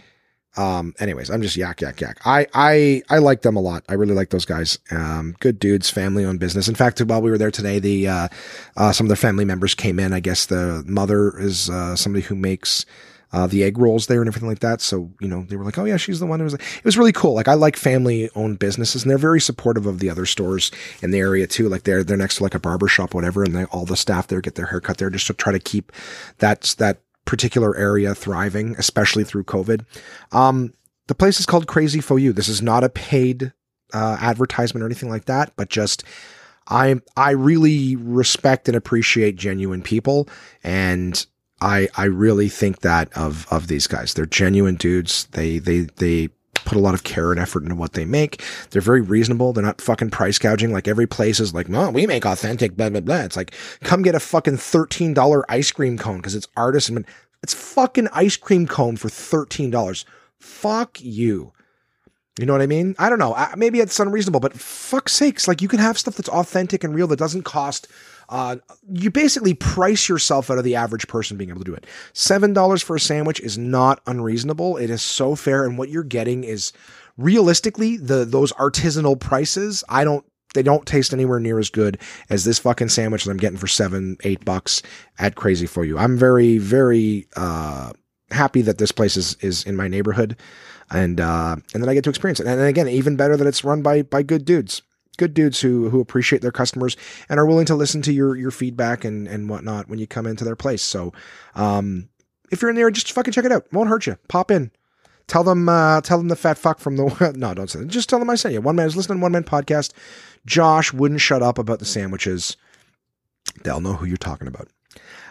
um, 0.57 0.95
anyways, 0.99 1.31
I'm 1.31 1.41
just 1.41 1.57
yak, 1.57 1.81
yak, 1.81 2.01
yak. 2.01 2.21
I, 2.27 2.47
I, 2.53 3.03
I 3.09 3.19
like 3.19 3.43
them 3.43 3.57
a 3.57 3.61
lot. 3.61 3.85
I 3.89 3.95
really 3.95 4.15
like 4.15 4.31
those 4.31 4.45
guys. 4.45 4.79
Um, 4.91 5.35
good 5.41 5.59
dudes, 5.59 5.89
family 5.89 6.25
owned 6.25 6.41
business. 6.41 6.69
In 6.69 6.75
fact, 6.75 7.01
while 7.01 7.23
we 7.23 7.31
were 7.31 7.39
there 7.39 7.51
today, 7.51 7.79
the, 7.79 8.09
uh, 8.09 8.29
uh, 8.77 8.93
some 8.93 9.07
of 9.07 9.09
their 9.09 9.17
family 9.17 9.45
members 9.45 9.75
came 9.75 9.99
in. 9.99 10.13
I 10.13 10.21
guess 10.21 10.47
the 10.47 10.85
mother 10.87 11.39
is, 11.39 11.71
uh, 11.71 11.97
somebody 11.97 12.23
who 12.23 12.35
makes, 12.35 12.85
uh, 13.33 13.47
the 13.47 13.65
egg 13.65 13.79
rolls 13.79 14.09
there 14.09 14.21
and 14.21 14.29
everything 14.29 14.49
like 14.49 14.59
that. 14.59 14.83
So, 14.83 15.11
you 15.19 15.29
know, 15.29 15.45
they 15.49 15.57
were 15.57 15.65
like, 15.65 15.79
Oh 15.79 15.85
yeah, 15.85 15.97
she's 15.97 16.21
the 16.21 16.27
one 16.27 16.39
who 16.39 16.45
was, 16.45 16.53
it 16.55 16.85
was 16.85 16.99
really 16.99 17.13
cool. 17.13 17.33
Like 17.35 17.49
I 17.49 17.55
like 17.55 17.77
family 17.77 18.29
owned 18.35 18.59
businesses 18.59 19.03
and 19.03 19.11
they're 19.11 19.17
very 19.17 19.41
supportive 19.41 19.87
of 19.87 20.01
the 20.01 20.11
other 20.11 20.27
stores 20.27 20.71
in 21.01 21.13
the 21.13 21.19
area 21.19 21.47
too. 21.47 21.71
Like 21.71 21.85
they're, 21.85 22.05
they're 22.05 22.19
next 22.19 22.37
to 22.37 22.43
like 22.43 22.55
a 22.55 22.61
barber 22.61 22.89
shop, 22.89 23.15
whatever. 23.15 23.43
And 23.43 23.55
they, 23.57 23.65
all 23.65 23.87
the 23.87 23.97
staff 23.97 24.27
there 24.27 24.43
get 24.43 24.57
their 24.57 24.67
haircut 24.67 24.99
there 24.99 25.09
just 25.09 25.27
to 25.29 25.33
try 25.33 25.53
to 25.53 25.59
keep 25.59 25.93
that, 26.39 26.75
that, 26.77 27.01
particular 27.25 27.77
area 27.77 28.15
thriving, 28.15 28.75
especially 28.79 29.25
through 29.25 29.45
COVID. 29.45 29.85
Um, 30.33 30.75
the 31.09 31.15
place 31.15 31.41
is 31.41 31.47
called 31.47 31.67
Crazy 31.67 32.01
Pho 32.01 32.17
You. 32.17 32.33
This 32.33 32.49
is 32.49 32.63
not 32.63 32.85
a 32.85 32.89
paid 32.89 33.53
uh, 33.93 34.17
advertisement 34.21 34.83
or 34.83 34.87
anything 34.87 35.11
like 35.11 35.27
that, 35.27 35.53
but 35.57 35.69
just 35.69 36.05
I 36.69 37.01
I 37.17 37.33
really 37.33 37.97
respect 37.97 38.69
and 38.69 38.77
appreciate 38.77 39.37
genuine 39.37 39.83
people, 39.83 40.29
and 40.63 41.25
I 41.61 41.89
I 41.97 42.05
really 42.05 42.49
think 42.49 42.81
that 42.81 43.13
of 43.17 43.47
of 43.51 43.67
these 43.67 43.87
guys. 43.87 44.15
They're 44.15 44.27
genuine 44.27 44.77
dudes. 44.77 45.27
They 45.33 45.59
they 45.59 45.81
they 45.97 46.31
put 46.73 46.79
a 46.79 46.83
lot 46.83 46.95
of 46.95 47.05
care 47.05 47.31
and 47.31 47.39
effort 47.39 47.63
into 47.63 47.75
what 47.75 47.93
they 47.93 48.07
make. 48.07 48.43
They're 48.71 48.81
very 48.81 49.03
reasonable. 49.03 49.53
They're 49.53 49.63
not 49.63 49.81
fucking 49.81 50.11
price 50.11 50.39
gouging. 50.39 50.73
Like 50.73 50.89
every 50.89 51.07
place 51.07 51.39
is 51.39 51.53
like, 51.53 51.69
no, 51.69 51.91
we 51.91 52.07
make 52.07 52.25
authentic, 52.25 52.77
blah, 52.77 52.89
blah, 52.89 53.01
blah. 53.01 53.21
It's 53.21 53.37
like, 53.37 53.55
come 53.83 54.03
get 54.03 54.15
a 54.15 54.21
fucking 54.21 54.57
$13 54.57 55.43
ice 55.51 55.71
cream 55.71 55.99
cone 55.99 56.17
because 56.17 56.35
it's 56.35 56.49
artisan. 56.57 57.05
It's 57.43 57.53
fucking 57.53 58.09
ice 58.13 58.37
cream 58.37 58.67
cone 58.67 58.97
for 58.97 59.09
$13. 59.09 60.05
Fuck 60.39 61.01
you. 61.01 61.53
You 62.39 62.47
know 62.47 62.55
what 62.55 62.63
I 62.63 62.67
mean? 62.67 62.95
I 62.99 63.11
don't 63.11 63.19
know. 63.19 63.37
Maybe 63.57 63.81
it's 63.81 64.01
unreasonable, 64.01 64.41
but 64.41 64.55
fuck 64.55 65.11
sakes, 65.11 65.47
like 65.47 65.61
you 65.61 65.69
can 65.69 65.79
have 65.79 65.99
stuff 65.99 66.17
that's 66.17 66.31
authentic 66.31 66.83
and 66.83 66.95
real 66.95 67.07
that 67.09 67.19
doesn't 67.19 67.43
cost. 67.43 67.87
Uh, 68.29 68.57
you 68.89 69.11
basically 69.11 69.55
price 69.55 70.09
yourself 70.09 70.51
out 70.51 70.59
of 70.59 70.65
the 70.65 70.77
average 70.77 71.07
person 71.09 71.37
being 71.37 71.51
able 71.51 71.61
to 71.61 71.65
do 71.65 71.75
it. 71.75 71.87
Seven 72.13 72.53
dollars 72.53 72.83
for 72.83 72.97
a 72.97 73.01
sandwich 73.01 73.41
is 73.41 73.59
not 73.59 74.01
unreasonable. 74.07 74.77
It 74.77 74.91
is 74.91 75.03
so 75.03 75.35
fair, 75.35 75.65
and 75.65 75.79
what 75.79 75.89
you're 75.89 76.03
getting 76.03 76.45
is 76.45 76.73
realistically 77.17 77.97
the 77.97 78.25
those 78.25 78.53
artisanal 78.53 79.19
prices. 79.19 79.85
I 79.89 80.05
don't. 80.05 80.25
They 80.55 80.63
don't 80.63 80.85
taste 80.85 81.15
anywhere 81.15 81.41
near 81.41 81.59
as 81.59 81.71
good 81.71 81.99
as 82.29 82.45
this 82.45 82.59
fucking 82.59 82.91
sandwich 82.91 83.25
that 83.25 83.31
I'm 83.31 83.39
getting 83.39 83.57
for 83.57 83.67
seven, 83.67 84.19
eight 84.23 84.45
bucks 84.45 84.83
at 85.19 85.35
Crazy 85.35 85.67
Pho 85.67 85.81
You. 85.81 85.97
I'm 85.97 86.19
very, 86.19 86.59
very 86.59 87.27
uh, 87.37 87.93
happy 88.31 88.61
that 88.61 88.77
this 88.77 88.93
place 88.93 89.17
is 89.17 89.35
is 89.41 89.65
in 89.65 89.77
my 89.77 89.89
neighborhood 89.89 90.37
and 90.93 91.21
uh, 91.21 91.57
and 91.73 91.83
then 91.83 91.89
I 91.89 91.95
get 91.95 92.05
to 92.05 92.11
experience 92.11 92.41
it. 92.41 92.47
And 92.47 92.61
again, 92.61 92.89
even 92.89 93.17
better 93.17 93.37
that 93.37 93.47
it's 93.47 93.65
run 93.65 93.83
by 93.83 94.03
by 94.03 94.23
good 94.23 94.45
dudes, 94.45 94.83
good 95.19 95.35
dudes 95.35 95.61
who 95.61 95.91
who 95.91 96.01
appreciate 96.01 96.43
their 96.43 96.53
customers 96.53 96.97
and 97.29 97.39
are 97.39 97.47
willing 97.47 97.67
to 97.67 97.75
listen 97.75 98.03
to 98.03 98.13
your 98.13 98.37
your 98.37 98.51
feedback 98.51 99.05
and 99.05 99.27
and 99.29 99.49
whatnot 99.49 99.89
when 99.89 99.99
you 99.99 100.07
come 100.07 100.27
into 100.27 100.45
their 100.45 100.57
place. 100.57 100.83
So, 100.83 101.13
um, 101.55 102.09
if 102.51 102.63
you're 102.63 102.71
in 102.71 102.77
there, 102.77 102.91
just 102.91 103.13
fucking 103.13 103.33
check 103.33 103.45
it 103.45 103.53
out. 103.53 103.73
Won't 103.73 103.89
hurt 103.89 104.07
you. 104.07 104.17
Pop 104.29 104.51
in. 104.51 104.71
Tell 105.29 105.45
them, 105.45 105.69
uh, 105.69 106.01
tell 106.01 106.19
them 106.19 106.29
the 106.29 106.37
fat 106.37 106.59
fuck 106.59 106.79
from 106.79 106.97
the 106.97 107.33
no, 107.37 107.55
don't 107.55 107.71
say 107.71 107.81
that. 107.81 107.89
Just 107.89 108.09
tell 108.09 108.19
them 108.19 108.31
I 108.31 108.35
sent 108.35 108.55
you. 108.55 108.61
One 108.61 108.77
man 108.77 108.87
is 108.87 108.97
listening 108.97 109.21
one 109.21 109.33
man 109.33 109.45
podcast. 109.45 109.93
Josh 110.45 110.93
wouldn't 110.93 111.21
shut 111.21 111.43
up 111.43 111.59
about 111.59 111.79
the 111.79 111.85
sandwiches. 111.85 112.57
They'll 113.63 113.81
know 113.81 113.95
who 113.95 114.07
you're 114.07 114.17
talking 114.17 114.49
about. 114.49 114.69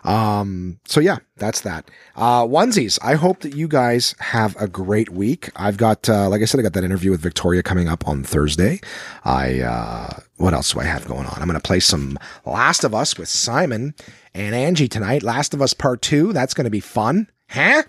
Um, 0.04 0.80
so 0.86 1.00
yeah, 1.00 1.18
that's 1.38 1.62
that. 1.62 1.90
Uh, 2.16 2.44
onesies. 2.44 2.98
I 3.02 3.16
hope 3.16 3.42
that 3.42 3.56
you 3.56 3.68
guys 3.68 4.16
have 4.20 4.56
a 4.60 4.68
great 4.68 5.10
week. 5.10 5.50
I've 5.56 5.78
got, 5.78 6.10
uh, 6.10 6.30
like 6.30 6.42
I 6.42 6.46
said, 6.46 6.60
I 6.60 6.64
got 6.64 6.74
that 6.74 6.84
interview 6.84 7.12
with 7.12 7.22
Victoria 7.22 7.64
coming 7.64 7.88
up 7.88 8.08
on 8.08 8.24
Thursday. 8.24 8.80
I, 9.24 9.62
uh, 9.62 10.20
what 10.38 10.54
else 10.54 10.74
do 10.74 10.80
I 10.80 10.86
have 10.86 11.08
going 11.08 11.26
on? 11.28 11.34
I'm 11.36 11.48
going 11.48 11.60
to 11.60 11.60
play 11.60 11.80
some 11.80 12.18
Last 12.46 12.84
of 12.84 12.96
Us 12.96 13.18
with 13.18 13.30
Simon 13.30 13.94
and 14.34 14.56
Angie 14.56 14.88
tonight. 14.88 15.24
Last 15.24 15.54
of 15.54 15.62
Us 15.62 15.74
Part 15.74 16.02
Two. 16.02 16.34
That's 16.34 16.54
going 16.54 16.66
to 16.66 16.72
be 16.72 16.80
fun. 16.80 17.30
Huh? 17.50 17.84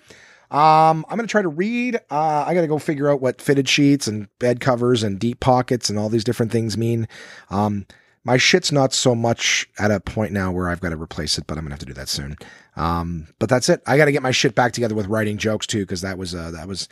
Um, 0.51 1.07
I'm 1.09 1.17
going 1.17 1.27
to 1.27 1.33
try 1.33 1.41
to 1.41 1.49
read. 1.49 1.97
Uh, 2.11 2.45
I 2.47 2.53
got 2.53 2.61
to 2.61 2.67
go 2.67 2.79
figure 2.79 3.11
out 3.11 3.23
what 3.23 3.41
fitted 3.41 3.69
sheets 3.71 4.07
and 4.07 4.29
bed 4.39 4.61
covers 4.61 5.03
and 5.03 5.19
deep 5.19 5.41
pockets 5.41 5.89
and 5.89 5.99
all 5.99 6.11
these 6.11 6.25
different 6.25 6.53
things 6.53 6.77
mean. 6.77 7.09
Um, 7.49 7.87
my 8.25 8.37
shit's 8.37 8.71
not 8.71 8.93
so 8.93 9.15
much 9.15 9.69
at 9.79 9.91
a 9.91 10.01
point 10.01 10.33
now 10.33 10.53
where 10.53 10.69
I've 10.69 10.81
got 10.81 10.91
to 10.91 10.97
replace 10.97 11.39
it, 11.39 11.47
but 11.47 11.59
I'm 11.59 11.65
gonna 11.65 11.75
have 11.75 11.81
to 11.81 11.87
do 11.87 11.95
that 11.95 12.09
soon. 12.09 12.37
Um, 12.77 13.29
but 13.39 13.49
that's 13.49 13.69
it. 13.69 13.83
I 13.87 13.97
got 13.97 14.05
to 14.07 14.13
get 14.13 14.23
my 14.23 14.31
shit 14.31 14.55
back 14.55 14.73
together 14.73 14.95
with 14.95 15.07
writing 15.07 15.39
jokes 15.39 15.67
too, 15.67 15.81
because 15.81 16.01
that 16.03 16.19
was 16.19 16.35
uh, 16.35 16.51
that 16.53 16.69
was. 16.69 16.89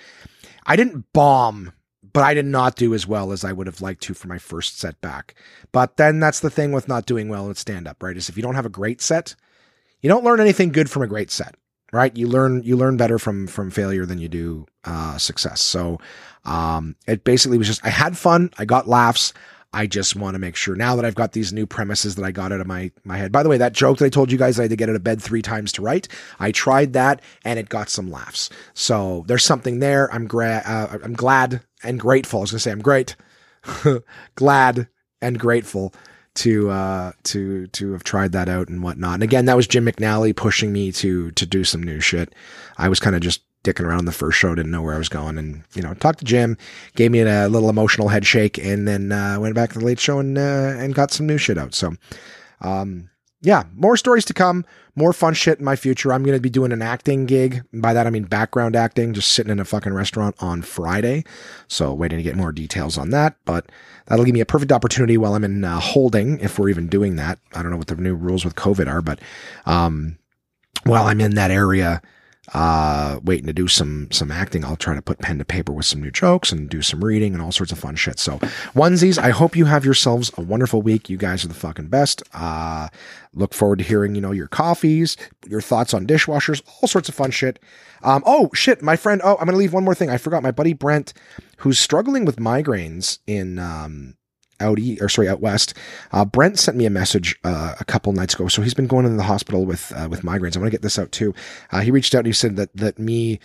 I 0.66 0.76
didn't 0.76 1.12
bomb, 1.12 1.72
but 2.12 2.22
I 2.22 2.34
did 2.34 2.46
not 2.46 2.76
do 2.76 2.94
as 2.94 3.06
well 3.06 3.32
as 3.32 3.44
I 3.44 3.52
would 3.52 3.66
have 3.66 3.80
liked 3.80 4.02
to 4.04 4.14
for 4.14 4.28
my 4.28 4.38
first 4.38 4.78
set 4.78 5.00
back. 5.00 5.34
But 5.72 5.96
then 5.96 6.20
that's 6.20 6.40
the 6.40 6.50
thing 6.50 6.72
with 6.72 6.88
not 6.88 7.06
doing 7.06 7.28
well 7.28 7.48
in 7.48 7.54
stand 7.54 7.86
up, 7.86 8.02
right? 8.02 8.16
Is 8.16 8.28
if 8.28 8.36
you 8.36 8.42
don't 8.42 8.56
have 8.56 8.66
a 8.66 8.70
great 8.70 9.00
set, 9.00 9.34
you 10.00 10.08
don't 10.08 10.24
learn 10.24 10.40
anything 10.40 10.70
good 10.72 10.90
from 10.90 11.02
a 11.02 11.06
great 11.06 11.30
set, 11.30 11.54
right? 11.92 12.14
You 12.16 12.26
learn 12.26 12.62
you 12.64 12.76
learn 12.76 12.96
better 12.96 13.18
from 13.18 13.46
from 13.46 13.70
failure 13.70 14.04
than 14.04 14.18
you 14.18 14.28
do 14.28 14.66
uh, 14.84 15.16
success. 15.18 15.60
So 15.60 15.98
um, 16.44 16.96
it 17.06 17.22
basically 17.22 17.58
was 17.58 17.68
just 17.68 17.84
I 17.84 17.90
had 17.90 18.18
fun, 18.18 18.50
I 18.58 18.64
got 18.64 18.88
laughs. 18.88 19.32
I 19.72 19.86
just 19.86 20.16
want 20.16 20.34
to 20.34 20.40
make 20.40 20.56
sure 20.56 20.74
now 20.74 20.96
that 20.96 21.04
I've 21.04 21.14
got 21.14 21.32
these 21.32 21.52
new 21.52 21.64
premises 21.64 22.16
that 22.16 22.24
I 22.24 22.32
got 22.32 22.52
out 22.52 22.60
of 22.60 22.66
my 22.66 22.90
my 23.04 23.16
head. 23.16 23.30
By 23.30 23.42
the 23.42 23.48
way, 23.48 23.56
that 23.58 23.72
joke 23.72 23.98
that 23.98 24.06
I 24.06 24.08
told 24.08 24.32
you 24.32 24.38
guys 24.38 24.58
I 24.58 24.62
had 24.62 24.70
to 24.70 24.76
get 24.76 24.88
out 24.88 24.96
of 24.96 25.04
bed 25.04 25.22
three 25.22 25.42
times 25.42 25.70
to 25.72 25.82
write, 25.82 26.08
I 26.40 26.50
tried 26.50 26.92
that 26.94 27.22
and 27.44 27.58
it 27.58 27.68
got 27.68 27.88
some 27.88 28.10
laughs. 28.10 28.50
So 28.74 29.24
there's 29.28 29.44
something 29.44 29.78
there. 29.78 30.12
I'm 30.12 30.26
gra- 30.26 30.62
uh, 30.66 30.98
I'm 31.04 31.14
glad 31.14 31.62
and 31.84 32.00
grateful. 32.00 32.40
I 32.40 32.42
was 32.42 32.50
gonna 32.50 32.60
say 32.60 32.72
I'm 32.72 32.82
great, 32.82 33.14
glad 34.34 34.88
and 35.22 35.38
grateful 35.38 35.94
to 36.32 36.70
uh 36.70 37.12
to 37.24 37.66
to 37.68 37.92
have 37.92 38.02
tried 38.04 38.32
that 38.32 38.48
out 38.48 38.68
and 38.68 38.82
whatnot. 38.82 39.14
And 39.14 39.22
again, 39.22 39.44
that 39.44 39.56
was 39.56 39.68
Jim 39.68 39.86
McNally 39.86 40.34
pushing 40.34 40.72
me 40.72 40.90
to 40.92 41.30
to 41.32 41.46
do 41.46 41.62
some 41.62 41.82
new 41.82 42.00
shit. 42.00 42.34
I 42.76 42.88
was 42.88 42.98
kind 42.98 43.14
of 43.14 43.22
just 43.22 43.42
dicking 43.64 43.84
around 43.84 44.06
the 44.06 44.12
first 44.12 44.38
show, 44.38 44.54
didn't 44.54 44.70
know 44.70 44.82
where 44.82 44.94
I 44.94 44.98
was 44.98 45.08
going, 45.08 45.38
and 45.38 45.62
you 45.74 45.82
know, 45.82 45.94
talked 45.94 46.20
to 46.20 46.24
Jim, 46.24 46.56
gave 46.94 47.10
me 47.10 47.20
a 47.20 47.48
little 47.48 47.68
emotional 47.68 48.08
head 48.08 48.26
shake, 48.26 48.58
and 48.58 48.86
then 48.88 49.12
uh, 49.12 49.38
went 49.38 49.54
back 49.54 49.72
to 49.72 49.78
the 49.78 49.84
late 49.84 50.00
show 50.00 50.18
and 50.18 50.38
uh, 50.38 50.74
and 50.78 50.94
got 50.94 51.12
some 51.12 51.26
new 51.26 51.38
shit 51.38 51.58
out. 51.58 51.74
So, 51.74 51.94
um, 52.60 53.10
yeah, 53.42 53.64
more 53.74 53.96
stories 53.96 54.24
to 54.26 54.34
come, 54.34 54.64
more 54.94 55.12
fun 55.12 55.34
shit 55.34 55.58
in 55.58 55.64
my 55.64 55.76
future. 55.76 56.12
I'm 56.12 56.22
going 56.22 56.36
to 56.36 56.42
be 56.42 56.50
doing 56.50 56.72
an 56.72 56.82
acting 56.82 57.26
gig. 57.26 57.62
By 57.72 57.94
that 57.94 58.06
I 58.06 58.10
mean 58.10 58.24
background 58.24 58.76
acting, 58.76 59.14
just 59.14 59.32
sitting 59.32 59.52
in 59.52 59.60
a 59.60 59.64
fucking 59.64 59.94
restaurant 59.94 60.36
on 60.40 60.62
Friday. 60.62 61.24
So 61.68 61.94
waiting 61.94 62.18
to 62.18 62.22
get 62.22 62.36
more 62.36 62.52
details 62.52 62.98
on 62.98 63.10
that, 63.10 63.36
but 63.44 63.66
that'll 64.06 64.24
give 64.24 64.34
me 64.34 64.40
a 64.40 64.46
perfect 64.46 64.72
opportunity 64.72 65.16
while 65.16 65.34
I'm 65.34 65.44
in 65.44 65.64
uh, 65.64 65.80
holding, 65.80 66.38
if 66.40 66.58
we're 66.58 66.68
even 66.68 66.88
doing 66.88 67.16
that. 67.16 67.38
I 67.54 67.62
don't 67.62 67.70
know 67.70 67.78
what 67.78 67.86
the 67.86 67.96
new 67.96 68.14
rules 68.14 68.44
with 68.44 68.56
COVID 68.56 68.88
are, 68.88 69.00
but 69.00 69.20
um, 69.64 70.18
while 70.84 71.06
I'm 71.06 71.20
in 71.20 71.34
that 71.34 71.50
area 71.50 72.02
uh, 72.52 73.20
waiting 73.22 73.46
to 73.46 73.52
do 73.52 73.68
some 73.68 74.10
some 74.10 74.30
acting. 74.30 74.64
I'll 74.64 74.76
try 74.76 74.94
to 74.94 75.02
put 75.02 75.18
pen 75.18 75.38
to 75.38 75.44
paper 75.44 75.72
with 75.72 75.86
some 75.86 76.02
new 76.02 76.10
jokes 76.10 76.50
and 76.50 76.68
do 76.68 76.82
some 76.82 77.04
reading 77.04 77.32
and 77.32 77.42
all 77.42 77.52
sorts 77.52 77.70
of 77.70 77.78
fun 77.78 77.96
shit. 77.96 78.18
So 78.18 78.38
onesies, 78.74 79.18
I 79.18 79.30
hope 79.30 79.56
you 79.56 79.66
have 79.66 79.84
yourselves 79.84 80.32
a 80.36 80.40
wonderful 80.40 80.82
week. 80.82 81.08
You 81.08 81.16
guys 81.16 81.44
are 81.44 81.48
the 81.48 81.54
fucking 81.54 81.88
best. 81.88 82.22
Uh, 82.32 82.88
look 83.34 83.54
forward 83.54 83.78
to 83.78 83.84
hearing 83.84 84.14
you 84.14 84.20
know 84.20 84.32
your 84.32 84.48
coffees, 84.48 85.16
your 85.46 85.60
thoughts 85.60 85.94
on 85.94 86.06
dishwashers, 86.06 86.62
all 86.80 86.88
sorts 86.88 87.08
of 87.08 87.14
fun 87.14 87.30
shit. 87.30 87.58
Um, 88.02 88.22
oh 88.26 88.50
shit, 88.54 88.82
my 88.82 88.96
friend. 88.96 89.20
Oh, 89.22 89.36
I'm 89.38 89.46
gonna 89.46 89.58
leave 89.58 89.72
one 89.72 89.84
more 89.84 89.94
thing. 89.94 90.10
I 90.10 90.16
forgot. 90.16 90.42
My 90.42 90.50
buddy 90.50 90.72
Brent, 90.72 91.12
who's 91.58 91.78
struggling 91.78 92.24
with 92.24 92.36
migraines 92.36 93.18
in 93.26 93.58
um, 93.58 94.16
out 94.60 94.78
or 95.00 95.08
sorry, 95.08 95.28
out 95.28 95.40
west. 95.40 95.74
Uh, 96.12 96.24
Brent 96.24 96.58
sent 96.58 96.76
me 96.76 96.86
a 96.86 96.90
message 96.90 97.38
uh, 97.44 97.74
a 97.78 97.84
couple 97.84 98.12
nights 98.12 98.34
ago. 98.34 98.48
So 98.48 98.62
he's 98.62 98.74
been 98.74 98.86
going 98.86 99.04
into 99.04 99.16
the 99.16 99.22
hospital 99.24 99.64
with 99.66 99.92
uh, 99.96 100.08
with 100.08 100.22
migraines. 100.22 100.56
I 100.56 100.60
want 100.60 100.66
to 100.66 100.70
get 100.70 100.82
this 100.82 100.98
out 100.98 101.12
too. 101.12 101.34
Uh, 101.70 101.80
he 101.80 101.90
reached 101.90 102.14
out 102.14 102.20
and 102.20 102.26
he 102.26 102.32
said 102.32 102.56
that 102.56 102.74
that 102.76 102.98
me 102.98 103.40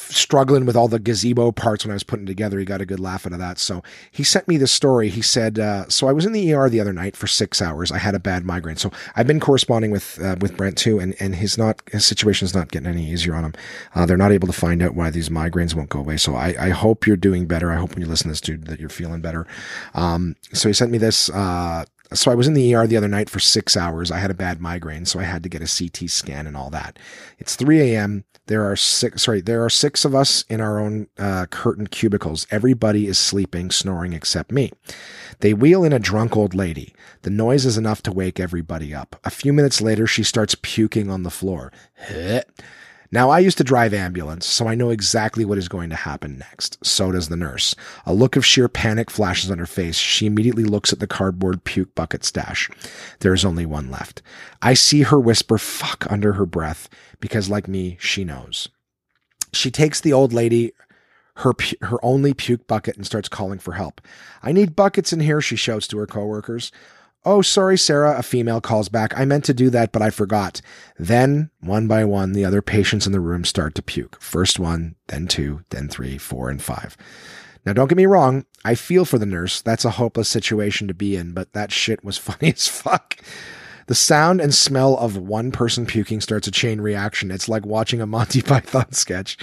struggling 0.00 0.66
with 0.66 0.76
all 0.76 0.88
the 0.88 0.98
gazebo 0.98 1.52
parts 1.52 1.84
when 1.84 1.90
I 1.90 1.94
was 1.94 2.02
putting 2.02 2.26
together. 2.26 2.58
He 2.58 2.64
got 2.64 2.80
a 2.80 2.86
good 2.86 3.00
laugh 3.00 3.26
out 3.26 3.32
of 3.32 3.38
that. 3.38 3.58
So 3.58 3.82
he 4.10 4.22
sent 4.22 4.48
me 4.48 4.56
the 4.56 4.66
story. 4.66 5.08
He 5.08 5.22
said, 5.22 5.58
uh, 5.58 5.88
"So 5.88 6.08
I 6.08 6.12
was 6.12 6.26
in 6.26 6.32
the 6.32 6.52
ER 6.52 6.68
the 6.68 6.80
other 6.80 6.92
night 6.92 7.16
for 7.16 7.26
six 7.26 7.60
hours. 7.62 7.90
I 7.92 7.98
had 7.98 8.14
a 8.14 8.18
bad 8.18 8.44
migraine. 8.44 8.76
So 8.76 8.90
I've 9.16 9.26
been 9.26 9.40
corresponding 9.40 9.90
with 9.90 10.20
uh, 10.22 10.36
with 10.40 10.56
Brent 10.56 10.78
too, 10.78 10.98
and 10.98 11.14
and 11.20 11.34
his 11.34 11.58
not 11.58 11.82
his 11.90 12.06
situation's 12.06 12.54
not 12.54 12.70
getting 12.70 12.88
any 12.88 13.10
easier 13.10 13.34
on 13.34 13.44
him. 13.44 13.54
Uh, 13.94 14.06
they're 14.06 14.16
not 14.16 14.32
able 14.32 14.46
to 14.46 14.52
find 14.52 14.82
out 14.82 14.94
why 14.94 15.10
these 15.10 15.28
migraines 15.28 15.74
won't 15.74 15.90
go 15.90 16.00
away. 16.00 16.16
So 16.16 16.34
I 16.34 16.54
I 16.58 16.68
hope 16.70 17.06
you're 17.06 17.16
doing 17.16 17.46
better. 17.46 17.70
I 17.70 17.76
hope 17.76 17.90
when 17.94 18.02
you 18.02 18.08
listen 18.08 18.24
to 18.24 18.32
this 18.32 18.40
dude 18.40 18.66
that 18.66 18.80
you're 18.80 18.88
feeling 18.88 19.20
better. 19.20 19.46
Um, 19.94 20.36
so 20.52 20.68
he 20.68 20.72
sent 20.72 20.90
me 20.90 20.98
this 20.98 21.30
uh, 21.30 21.84
so 22.12 22.30
I 22.30 22.34
was 22.34 22.46
in 22.46 22.54
the 22.54 22.74
ER 22.74 22.86
the 22.86 22.96
other 22.96 23.08
night 23.08 23.30
for 23.30 23.40
six 23.40 23.76
hours. 23.76 24.10
I 24.10 24.18
had 24.18 24.30
a 24.30 24.34
bad 24.34 24.60
migraine, 24.60 25.06
so 25.06 25.18
I 25.18 25.24
had 25.24 25.42
to 25.42 25.48
get 25.48 25.62
a 25.62 25.66
CT 25.66 26.10
scan 26.10 26.46
and 26.46 26.56
all 26.56 26.70
that. 26.70 26.98
It's 27.38 27.56
3 27.56 27.80
a.m. 27.80 28.24
There 28.46 28.70
are 28.70 28.76
six, 28.76 29.22
sorry, 29.22 29.40
there 29.40 29.64
are 29.64 29.70
six 29.70 30.04
of 30.04 30.14
us 30.14 30.44
in 30.50 30.60
our 30.60 30.78
own 30.78 31.08
uh, 31.18 31.46
curtained 31.46 31.90
cubicles. 31.90 32.46
Everybody 32.50 33.06
is 33.06 33.18
sleeping, 33.18 33.70
snoring 33.70 34.12
except 34.12 34.52
me. 34.52 34.70
They 35.40 35.54
wheel 35.54 35.82
in 35.82 35.92
a 35.94 35.98
drunk 35.98 36.36
old 36.36 36.54
lady. 36.54 36.94
The 37.22 37.30
noise 37.30 37.64
is 37.64 37.78
enough 37.78 38.02
to 38.02 38.12
wake 38.12 38.38
everybody 38.38 38.94
up. 38.94 39.16
A 39.24 39.30
few 39.30 39.52
minutes 39.52 39.80
later, 39.80 40.06
she 40.06 40.22
starts 40.22 40.56
puking 40.60 41.10
on 41.10 41.22
the 41.22 41.30
floor. 41.30 41.72
Now, 43.14 43.30
I 43.30 43.38
used 43.38 43.58
to 43.58 43.64
drive 43.64 43.94
ambulance, 43.94 44.44
so 44.44 44.66
I 44.66 44.74
know 44.74 44.90
exactly 44.90 45.44
what 45.44 45.56
is 45.56 45.68
going 45.68 45.88
to 45.90 45.94
happen 45.94 46.36
next. 46.36 46.84
So 46.84 47.12
does 47.12 47.28
the 47.28 47.36
nurse. 47.36 47.76
A 48.06 48.12
look 48.12 48.34
of 48.34 48.44
sheer 48.44 48.66
panic 48.66 49.08
flashes 49.08 49.52
on 49.52 49.58
her 49.58 49.66
face. 49.66 49.96
She 49.96 50.26
immediately 50.26 50.64
looks 50.64 50.92
at 50.92 50.98
the 50.98 51.06
cardboard 51.06 51.62
puke 51.62 51.94
bucket 51.94 52.24
stash. 52.24 52.68
There 53.20 53.32
is 53.32 53.44
only 53.44 53.66
one 53.66 53.88
left. 53.88 54.20
I 54.62 54.74
see 54.74 55.02
her 55.02 55.20
whisper 55.20 55.58
fuck 55.58 56.10
under 56.10 56.32
her 56.32 56.44
breath 56.44 56.88
because, 57.20 57.48
like 57.48 57.68
me, 57.68 57.98
she 58.00 58.24
knows. 58.24 58.68
She 59.52 59.70
takes 59.70 60.00
the 60.00 60.12
old 60.12 60.32
lady 60.32 60.72
her 61.36 61.52
her 61.82 62.04
only 62.04 62.34
puke 62.34 62.66
bucket 62.66 62.96
and 62.96 63.06
starts 63.06 63.28
calling 63.28 63.60
for 63.60 63.72
help. 63.72 64.00
I 64.42 64.50
need 64.50 64.74
buckets 64.74 65.12
in 65.12 65.20
here, 65.20 65.40
she 65.40 65.54
shouts 65.56 65.86
to 65.88 65.98
her 65.98 66.06
coworkers. 66.06 66.72
Oh, 67.26 67.40
sorry, 67.40 67.78
Sarah, 67.78 68.18
a 68.18 68.22
female 68.22 68.60
calls 68.60 68.90
back. 68.90 69.18
I 69.18 69.24
meant 69.24 69.44
to 69.46 69.54
do 69.54 69.70
that, 69.70 69.92
but 69.92 70.02
I 70.02 70.10
forgot. 70.10 70.60
Then, 70.98 71.50
one 71.60 71.86
by 71.86 72.04
one, 72.04 72.32
the 72.32 72.44
other 72.44 72.60
patients 72.60 73.06
in 73.06 73.12
the 73.12 73.20
room 73.20 73.44
start 73.44 73.74
to 73.76 73.82
puke. 73.82 74.20
First 74.20 74.58
one, 74.58 74.96
then 75.08 75.26
two, 75.26 75.62
then 75.70 75.88
three, 75.88 76.18
four, 76.18 76.50
and 76.50 76.62
five. 76.62 76.98
Now, 77.64 77.72
don't 77.72 77.88
get 77.88 77.96
me 77.96 78.04
wrong. 78.04 78.44
I 78.62 78.74
feel 78.74 79.06
for 79.06 79.16
the 79.16 79.24
nurse. 79.24 79.62
That's 79.62 79.86
a 79.86 79.92
hopeless 79.92 80.28
situation 80.28 80.86
to 80.88 80.94
be 80.94 81.16
in, 81.16 81.32
but 81.32 81.54
that 81.54 81.72
shit 81.72 82.04
was 82.04 82.18
funny 82.18 82.52
as 82.52 82.68
fuck. 82.68 83.16
The 83.86 83.94
sound 83.94 84.40
and 84.40 84.54
smell 84.54 84.96
of 84.96 85.16
one 85.16 85.52
person 85.52 85.86
puking 85.86 86.20
starts 86.20 86.48
a 86.48 86.50
chain 86.50 86.80
reaction. 86.80 87.30
It's 87.30 87.48
like 87.48 87.66
watching 87.66 88.00
a 88.00 88.06
Monty 88.06 88.42
Python 88.42 88.92
sketch. 88.92 89.36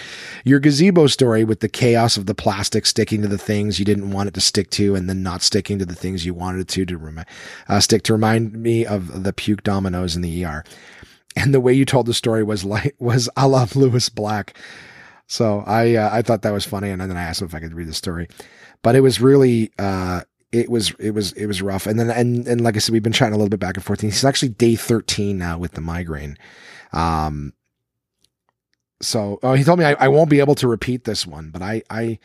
Your 0.44 0.60
gazebo 0.60 1.08
story 1.08 1.44
with 1.44 1.60
the 1.60 1.70
chaos 1.70 2.18
of 2.18 2.26
the 2.26 2.36
plastic 2.36 2.86
sticking 2.86 3.22
to 3.22 3.28
the 3.28 3.38
things 3.38 3.80
you 3.80 3.86
didn't 3.86 4.12
want 4.12 4.28
it 4.30 4.34
to 4.34 4.42
stick 4.42 4.70
to 4.72 4.96
and 4.96 5.10
then 5.10 5.24
not 5.24 5.42
sticking 5.42 5.80
to 5.80 5.86
the 5.86 5.96
things 5.96 6.26
you 6.26 6.34
wanted 6.34 6.62
it 6.62 6.68
to, 6.70 6.86
to 6.86 6.98
rem- 6.98 7.26
uh, 7.68 7.80
stick 7.80 8.04
to 8.04 8.14
remind 8.14 8.54
me 8.54 8.86
of 8.86 9.24
the 9.24 9.34
puke 9.34 9.64
dominoes 9.64 10.16
in 10.16 10.22
the 10.22 10.46
ER. 10.46 10.64
And 11.36 11.54
the 11.54 11.62
way 11.62 11.74
you 11.74 11.86
told 11.86 12.06
the 12.06 12.14
story 12.14 12.44
was 12.44 12.64
like, 12.64 12.96
was 13.00 13.30
a 13.38 13.48
la 13.48 13.68
Lewis 13.76 14.10
Black. 14.10 14.58
So 15.28 15.64
I, 15.66 15.96
uh, 15.96 16.10
I 16.12 16.22
thought 16.24 16.42
that 16.42 16.52
was 16.52 16.66
funny. 16.66 16.90
And 16.90 17.00
then 17.00 17.16
I 17.16 17.24
asked 17.24 17.42
him 17.42 17.48
if 17.48 17.56
I 17.56 17.60
could 17.60 17.74
read 17.74 17.88
the 17.88 17.94
story, 17.94 18.28
but 18.82 18.96
it 18.96 19.02
was 19.02 19.22
really, 19.22 19.72
uh, 19.80 20.22
it 20.52 20.70
was 20.70 20.94
it 21.00 21.12
was 21.12 21.32
it 21.34 21.46
was 21.46 21.62
rough. 21.62 21.88
And 21.88 22.00
then 22.00 22.10
and 22.10 22.48
and 22.48 22.62
like 22.62 22.76
I 22.76 22.80
said, 22.80 22.94
we've 22.94 23.04
been 23.04 23.14
chatting 23.14 23.34
a 23.34 23.38
little 23.38 23.50
bit 23.50 23.60
back 23.60 23.76
and 23.76 23.84
forth. 23.84 24.02
He's 24.02 24.26
actually 24.26 24.50
day 24.50 24.76
thirteen 24.76 25.38
now 25.38 25.58
with 25.58 25.74
the 25.74 25.82
migraine. 25.82 26.38
Um. 26.94 27.54
So 29.02 29.40
oh, 29.42 29.54
he 29.54 29.64
told 29.64 29.80
me 29.80 29.86
I, 29.86 29.94
I 29.94 30.08
won't 30.10 30.30
be 30.30 30.40
able 30.40 30.56
to 30.56 30.68
repeat 30.68 31.06
this 31.06 31.26
one, 31.26 31.50
but 31.50 31.62
I 31.62 31.82
I 31.90 32.20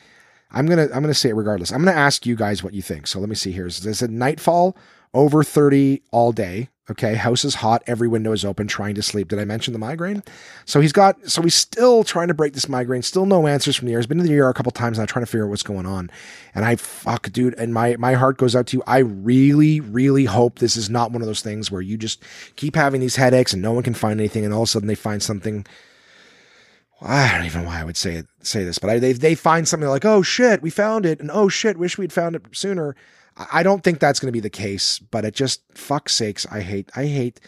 I'm 0.50 0.66
gonna 0.66 0.84
I'm 0.84 1.02
gonna 1.02 1.14
say 1.14 1.30
it 1.30 1.34
regardless. 1.34 1.72
I'm 1.72 1.84
gonna 1.84 1.96
ask 1.96 2.26
you 2.26 2.36
guys 2.36 2.62
what 2.62 2.74
you 2.74 2.82
think. 2.82 3.06
So 3.06 3.18
let 3.20 3.28
me 3.28 3.34
see 3.34 3.52
here. 3.52 3.66
Is 3.66 4.02
it 4.02 4.10
nightfall 4.10 4.76
over 5.14 5.42
thirty 5.42 6.02
all 6.10 6.32
day? 6.32 6.68
Okay, 6.88 7.14
house 7.14 7.44
is 7.44 7.56
hot, 7.56 7.82
every 7.88 8.06
window 8.06 8.30
is 8.30 8.44
open, 8.44 8.68
trying 8.68 8.94
to 8.94 9.02
sleep. 9.02 9.28
Did 9.28 9.40
I 9.40 9.44
mention 9.44 9.72
the 9.72 9.78
migraine? 9.78 10.22
So 10.66 10.80
he's 10.80 10.92
got, 10.92 11.28
so 11.28 11.42
he's 11.42 11.56
still 11.56 12.04
trying 12.04 12.28
to 12.28 12.34
break 12.34 12.52
this 12.52 12.68
migraine. 12.68 13.02
Still 13.02 13.26
no 13.26 13.48
answers 13.48 13.74
from 13.74 13.88
the 13.88 13.94
ER. 13.96 13.98
He's 13.98 14.06
been 14.06 14.20
in 14.20 14.26
the 14.26 14.38
ER 14.38 14.48
a 14.48 14.54
couple 14.54 14.70
times, 14.70 15.00
I'm 15.00 15.08
trying 15.08 15.24
to 15.24 15.30
figure 15.30 15.46
out 15.46 15.50
what's 15.50 15.64
going 15.64 15.84
on. 15.84 16.10
And 16.54 16.64
I 16.64 16.76
fuck, 16.76 17.32
dude, 17.32 17.54
and 17.54 17.74
my 17.74 17.96
my 17.96 18.14
heart 18.14 18.38
goes 18.38 18.54
out 18.54 18.68
to 18.68 18.76
you. 18.76 18.84
I 18.86 18.98
really, 18.98 19.80
really 19.80 20.26
hope 20.26 20.60
this 20.60 20.76
is 20.76 20.88
not 20.88 21.10
one 21.10 21.22
of 21.22 21.26
those 21.26 21.42
things 21.42 21.72
where 21.72 21.82
you 21.82 21.96
just 21.96 22.22
keep 22.54 22.76
having 22.76 23.00
these 23.00 23.16
headaches 23.16 23.52
and 23.52 23.60
no 23.60 23.72
one 23.72 23.82
can 23.82 23.94
find 23.94 24.20
anything, 24.20 24.44
and 24.44 24.54
all 24.54 24.62
of 24.62 24.68
a 24.68 24.70
sudden 24.70 24.86
they 24.86 24.94
find 24.94 25.20
something. 25.20 25.66
I 27.02 27.36
don't 27.36 27.46
even 27.46 27.62
know 27.62 27.68
why 27.68 27.80
I 27.80 27.84
would 27.84 27.96
say 27.96 28.14
it, 28.14 28.26
say 28.42 28.64
this, 28.64 28.78
but 28.78 28.90
I, 28.90 28.98
they 29.00 29.12
they 29.12 29.34
find 29.34 29.66
something 29.66 29.88
like, 29.88 30.04
oh 30.04 30.22
shit, 30.22 30.62
we 30.62 30.70
found 30.70 31.04
it, 31.04 31.18
and 31.18 31.32
oh 31.32 31.48
shit, 31.48 31.78
wish 31.78 31.98
we'd 31.98 32.12
found 32.12 32.36
it 32.36 32.42
sooner 32.52 32.94
I 33.52 33.62
don't 33.62 33.82
think 33.84 34.00
that's 34.00 34.18
going 34.18 34.28
to 34.28 34.32
be 34.32 34.40
the 34.40 34.50
case, 34.50 34.98
but 34.98 35.24
it 35.24 35.34
just 35.34 35.62
fuck 35.74 36.08
sakes, 36.08 36.46
I 36.50 36.60
hate, 36.60 36.90
I 36.96 37.04
hate, 37.06 37.40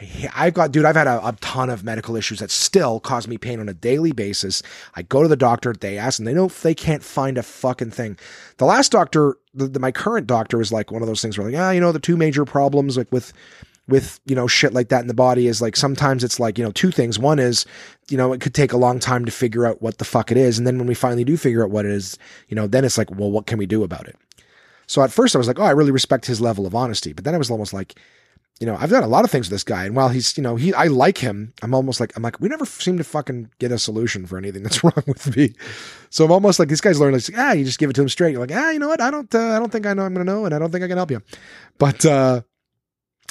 I- 0.00 0.30
I've 0.34 0.54
got, 0.54 0.72
dude, 0.72 0.84
I've 0.84 0.96
had 0.96 1.06
a, 1.06 1.26
a 1.26 1.32
ton 1.40 1.70
of 1.70 1.84
medical 1.84 2.16
issues 2.16 2.38
that 2.38 2.50
still 2.50 3.00
cause 3.00 3.26
me 3.28 3.36
pain 3.36 3.60
on 3.60 3.68
a 3.68 3.74
daily 3.74 4.12
basis. 4.12 4.62
I 4.94 5.02
go 5.02 5.22
to 5.22 5.28
the 5.28 5.36
doctor, 5.36 5.72
they 5.72 5.98
ask, 5.98 6.18
and 6.18 6.26
they 6.26 6.34
know 6.34 6.48
they 6.48 6.74
can't 6.74 7.02
find 7.02 7.36
a 7.36 7.42
fucking 7.42 7.90
thing. 7.90 8.18
The 8.58 8.64
last 8.64 8.92
doctor, 8.92 9.36
the, 9.54 9.66
the, 9.66 9.80
my 9.80 9.92
current 9.92 10.26
doctor, 10.26 10.60
is 10.60 10.72
like 10.72 10.90
one 10.92 11.02
of 11.02 11.08
those 11.08 11.20
things 11.20 11.36
where 11.36 11.50
like, 11.50 11.60
ah, 11.60 11.70
you 11.72 11.80
know, 11.80 11.92
the 11.92 11.98
two 11.98 12.16
major 12.16 12.44
problems 12.44 12.96
like 12.96 13.10
with 13.12 13.32
with 13.88 14.20
you 14.26 14.36
know 14.36 14.46
shit 14.46 14.74
like 14.74 14.90
that 14.90 15.00
in 15.00 15.08
the 15.08 15.14
body 15.14 15.46
is 15.46 15.62
like 15.62 15.74
sometimes 15.74 16.22
it's 16.22 16.38
like 16.38 16.58
you 16.58 16.64
know 16.64 16.70
two 16.72 16.90
things 16.90 17.18
one 17.18 17.38
is 17.38 17.64
you 18.10 18.18
know 18.18 18.34
it 18.34 18.40
could 18.40 18.54
take 18.54 18.72
a 18.72 18.76
long 18.76 18.98
time 18.98 19.24
to 19.24 19.32
figure 19.32 19.66
out 19.66 19.80
what 19.80 19.96
the 19.96 20.04
fuck 20.04 20.30
it 20.30 20.36
is 20.36 20.58
and 20.58 20.66
then 20.66 20.76
when 20.76 20.86
we 20.86 20.94
finally 20.94 21.24
do 21.24 21.38
figure 21.38 21.64
out 21.64 21.70
what 21.70 21.86
it 21.86 21.90
is 21.90 22.18
you 22.48 22.54
know 22.54 22.66
then 22.66 22.84
it's 22.84 22.98
like 22.98 23.10
well 23.12 23.30
what 23.30 23.46
can 23.46 23.58
we 23.58 23.64
do 23.64 23.82
about 23.82 24.06
it 24.06 24.14
so 24.88 25.02
at 25.02 25.12
first 25.12 25.36
i 25.36 25.38
was 25.38 25.46
like 25.46 25.58
oh 25.60 25.64
i 25.64 25.70
really 25.70 25.92
respect 25.92 26.26
his 26.26 26.40
level 26.40 26.66
of 26.66 26.74
honesty 26.74 27.12
but 27.12 27.24
then 27.24 27.34
i 27.34 27.38
was 27.38 27.50
almost 27.50 27.72
like 27.72 27.94
you 28.58 28.66
know 28.66 28.76
i've 28.80 28.90
done 28.90 29.04
a 29.04 29.08
lot 29.08 29.24
of 29.24 29.30
things 29.30 29.46
with 29.46 29.52
this 29.52 29.62
guy 29.62 29.84
and 29.84 29.94
while 29.94 30.08
he's 30.08 30.36
you 30.36 30.42
know 30.42 30.56
he 30.56 30.74
i 30.74 30.86
like 30.86 31.18
him 31.18 31.52
i'm 31.62 31.74
almost 31.74 32.00
like 32.00 32.12
i'm 32.16 32.22
like 32.22 32.40
we 32.40 32.48
never 32.48 32.66
seem 32.66 32.98
to 32.98 33.04
fucking 33.04 33.48
get 33.60 33.70
a 33.70 33.78
solution 33.78 34.26
for 34.26 34.36
anything 34.36 34.64
that's 34.64 34.82
wrong 34.84 35.04
with 35.06 35.36
me 35.36 35.54
so 36.10 36.24
i'm 36.24 36.32
almost 36.32 36.58
like 36.58 36.68
this 36.68 36.80
guy's 36.80 36.98
learning 36.98 37.20
like 37.20 37.38
ah 37.38 37.52
you 37.52 37.64
just 37.64 37.78
give 37.78 37.88
it 37.88 37.92
to 37.92 38.02
him 38.02 38.08
straight 38.08 38.32
you're 38.32 38.40
like 38.40 38.52
ah 38.52 38.70
you 38.70 38.78
know 38.78 38.88
what 38.88 39.00
i 39.00 39.10
don't 39.10 39.32
uh, 39.34 39.54
i 39.54 39.58
don't 39.58 39.70
think 39.70 39.86
i 39.86 39.94
know 39.94 40.02
i'm 40.02 40.12
gonna 40.12 40.24
know 40.24 40.44
and 40.44 40.54
i 40.54 40.58
don't 40.58 40.72
think 40.72 40.82
i 40.82 40.88
can 40.88 40.96
help 40.96 41.10
you 41.10 41.22
but 41.78 42.04
uh 42.04 42.40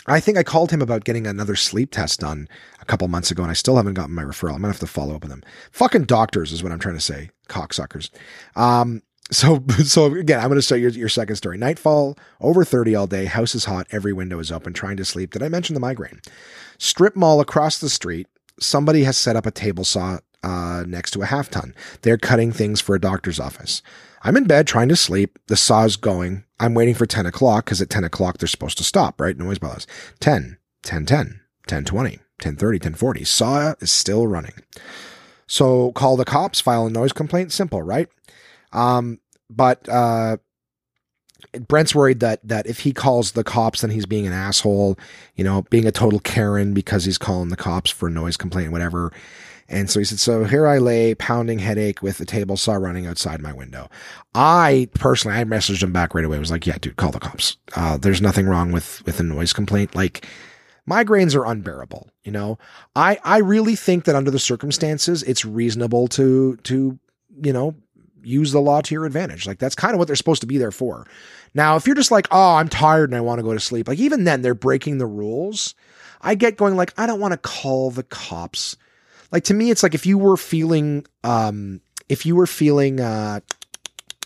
I 0.08 0.22
think 0.22 0.38
I 0.38 0.44
called 0.44 0.72
him 0.72 0.82
about 0.82 1.04
getting 1.04 1.28
another 1.28 1.58
sleep 1.58 1.92
test 1.92 2.22
done 2.22 2.48
a 2.80 2.86
couple 2.86 3.08
months 3.10 3.30
ago, 3.30 3.44
and 3.44 3.52
I 3.52 3.56
still 3.56 3.76
haven't 3.76 3.96
gotten 3.96 4.16
my 4.16 4.24
referral. 4.24 4.54
I'm 4.54 4.62
gonna 4.62 4.70
have 4.70 4.80
to 4.80 4.88
follow 4.88 5.16
up 5.16 5.24
with 5.24 5.32
him. 5.32 5.44
Fucking 5.72 6.06
doctors 6.06 6.54
is 6.54 6.64
what 6.64 6.72
I'm 6.72 6.80
trying 6.80 6.96
to 6.96 7.02
say, 7.02 7.30
cocksuckers. 7.50 8.10
Um, 8.56 9.02
so, 9.32 9.64
so 9.84 10.06
again, 10.06 10.40
I'm 10.40 10.50
gonna 10.50 10.62
start 10.62 10.82
your, 10.82 10.92
your 10.92 11.10
second 11.10 11.36
story. 11.36 11.58
Nightfall, 11.58 12.18
over 12.42 12.64
30 12.64 12.96
all 12.96 13.08
day. 13.08 13.26
House 13.26 13.56
is 13.56 13.66
hot. 13.66 13.88
Every 13.92 14.14
window 14.14 14.40
is 14.40 14.52
open. 14.52 14.74
Trying 14.74 14.98
to 14.98 15.06
sleep. 15.06 15.32
Did 15.32 15.44
I 15.44 15.50
mention 15.50 15.74
the 15.74 15.80
migraine? 15.80 16.22
Strip 16.78 17.16
mall 17.16 17.40
across 17.40 17.80
the 17.80 17.90
street. 17.90 18.28
Somebody 18.60 19.04
has 19.04 19.18
set 19.18 19.36
up 19.36 19.46
a 19.46 19.52
table 19.52 19.84
saw 19.84 20.20
uh, 20.44 20.84
next 20.88 21.12
to 21.12 21.22
a 21.22 21.26
half 21.26 21.50
ton. 21.50 21.76
They're 22.02 22.18
cutting 22.18 22.52
things 22.52 22.82
for 22.82 22.96
a 22.96 23.02
doctor's 23.02 23.40
office. 23.40 23.82
I'm 24.24 24.38
in 24.38 24.46
bed 24.46 24.68
trying 24.68 24.90
to 24.90 24.96
sleep. 24.96 25.38
The 25.48 25.56
saw's 25.56 25.96
going. 25.96 26.44
I'm 26.60 26.74
waiting 26.74 26.96
for 26.96 27.06
10 27.06 27.26
o'clock 27.26 27.66
because 27.66 27.82
at 27.82 27.90
10 27.90 28.04
o'clock 28.04 28.38
they're 28.38 28.48
supposed 28.48 28.78
to 28.80 28.84
stop, 28.84 29.22
right? 29.22 29.38
Noise 29.38 29.60
bylaws. 29.60 29.86
10, 30.20 30.58
10, 30.84 31.06
10, 31.06 31.42
10, 31.68 31.86
20, 31.86 32.20
10, 32.40 32.56
30, 32.56 32.80
10, 32.80 32.94
40. 32.96 33.24
Saw 33.24 33.74
is 33.80 33.92
still 33.92 34.26
running. 34.26 34.54
So 35.46 35.92
call 35.94 36.18
the 36.18 36.26
cops, 36.26 36.60
file 36.60 36.88
a 36.88 36.90
noise 36.90 37.14
complaint. 37.14 37.52
Simple, 37.52 37.82
right? 37.82 38.10
Um, 38.78 39.20
but, 39.50 39.88
uh, 39.90 40.38
Brent's 41.68 41.96
worried 41.96 42.20
that 42.20 42.46
that 42.48 42.68
if 42.68 42.80
he 42.80 42.92
calls 42.92 43.32
the 43.32 43.44
cops, 43.44 43.82
then 43.82 43.92
he's 43.92 44.06
being 44.06 44.28
an 44.28 44.34
asshole, 44.34 44.98
you 45.36 45.44
know, 45.44 45.64
being 45.70 45.86
a 45.86 45.92
total 45.92 46.20
Karen 46.20 46.74
because 46.74 47.06
he's 47.06 47.18
calling 47.18 47.50
the 47.50 47.56
cops 47.56 47.92
for 47.92 48.08
a 48.08 48.12
noise 48.12 48.38
complaint, 48.38 48.72
whatever. 48.72 49.12
And 49.70 49.90
so 49.90 50.00
he 50.00 50.06
said, 50.06 50.20
So 50.20 50.46
here 50.46 50.68
I 50.68 50.78
lay, 50.78 51.14
pounding 51.16 51.60
headache 51.60 52.02
with 52.02 52.18
the 52.18 52.26
table 52.26 52.58
saw 52.58 52.74
running 52.74 53.06
outside 53.06 53.42
my 53.42 53.54
window. 53.54 53.90
I 54.34 54.90
personally, 54.94 55.38
I 55.38 55.44
messaged 55.44 55.84
him 55.84 55.92
back 55.92 56.16
right 56.16 56.24
away. 56.24 56.38
I 56.38 56.40
was 56.40 56.52
like, 56.52 56.66
Yeah, 56.66 56.78
dude, 56.80 56.96
call 56.96 57.12
the 57.12 57.20
cops. 57.20 57.58
Uh, 57.76 57.98
there's 57.98 58.22
nothing 58.22 58.48
wrong 58.48 58.72
with 58.72 59.06
with 59.06 59.20
a 59.20 59.24
noise 59.24 59.54
complaint. 59.54 59.96
Like 59.96 60.26
migraines 60.90 61.36
are 61.36 61.46
unbearable. 61.46 62.10
You 62.24 62.32
know, 62.32 62.58
I 62.96 63.20
I 63.24 63.40
really 63.40 63.76
think 63.76 64.06
that 64.06 64.16
under 64.16 64.32
the 64.32 64.40
circumstances, 64.40 65.24
it's 65.24 65.46
reasonable 65.46 66.08
to 66.10 66.58
to 66.64 66.98
you 67.42 67.54
know 67.54 67.76
use 68.28 68.52
the 68.52 68.60
law 68.60 68.82
to 68.82 68.94
your 68.94 69.06
advantage. 69.06 69.48
Like 69.48 69.60
that's 69.60 69.76
kind 69.76 69.94
of 69.94 70.00
what 70.00 70.08
they're 70.08 70.16
supposed 70.16 70.42
to 70.42 70.48
be 70.48 70.58
there 70.58 70.72
for. 70.72 71.08
Now, 71.54 71.76
if 71.76 71.88
you're 71.88 71.96
just 71.96 72.12
like, 72.12 72.28
oh, 72.32 72.56
I'm 72.56 72.68
tired 72.68 73.10
and 73.10 73.18
I 73.18 73.22
want 73.22 73.40
to 73.40 73.44
go 73.44 73.54
to 73.54 73.60
sleep, 73.60 73.88
like 73.88 74.00
even 74.00 74.26
then 74.26 74.42
they're 74.42 74.54
breaking 74.54 74.98
the 74.98 75.06
rules. 75.06 75.74
I 76.22 76.36
get 76.36 76.58
going 76.58 76.76
like, 76.76 76.94
I 76.98 77.06
don't 77.06 77.20
want 77.20 77.32
to 77.32 77.38
call 77.38 77.92
the 77.92 78.04
cops. 78.04 78.76
Like 79.32 79.46
to 79.46 79.54
me, 79.54 79.72
it's 79.72 79.84
like 79.84 79.96
if 79.96 80.06
you 80.06 80.18
were 80.18 80.38
feeling, 80.38 81.06
um, 81.24 81.82
if 82.10 82.26
you 82.26 82.36
were 82.36 82.48
feeling 82.48 83.00
uh, 83.00 83.40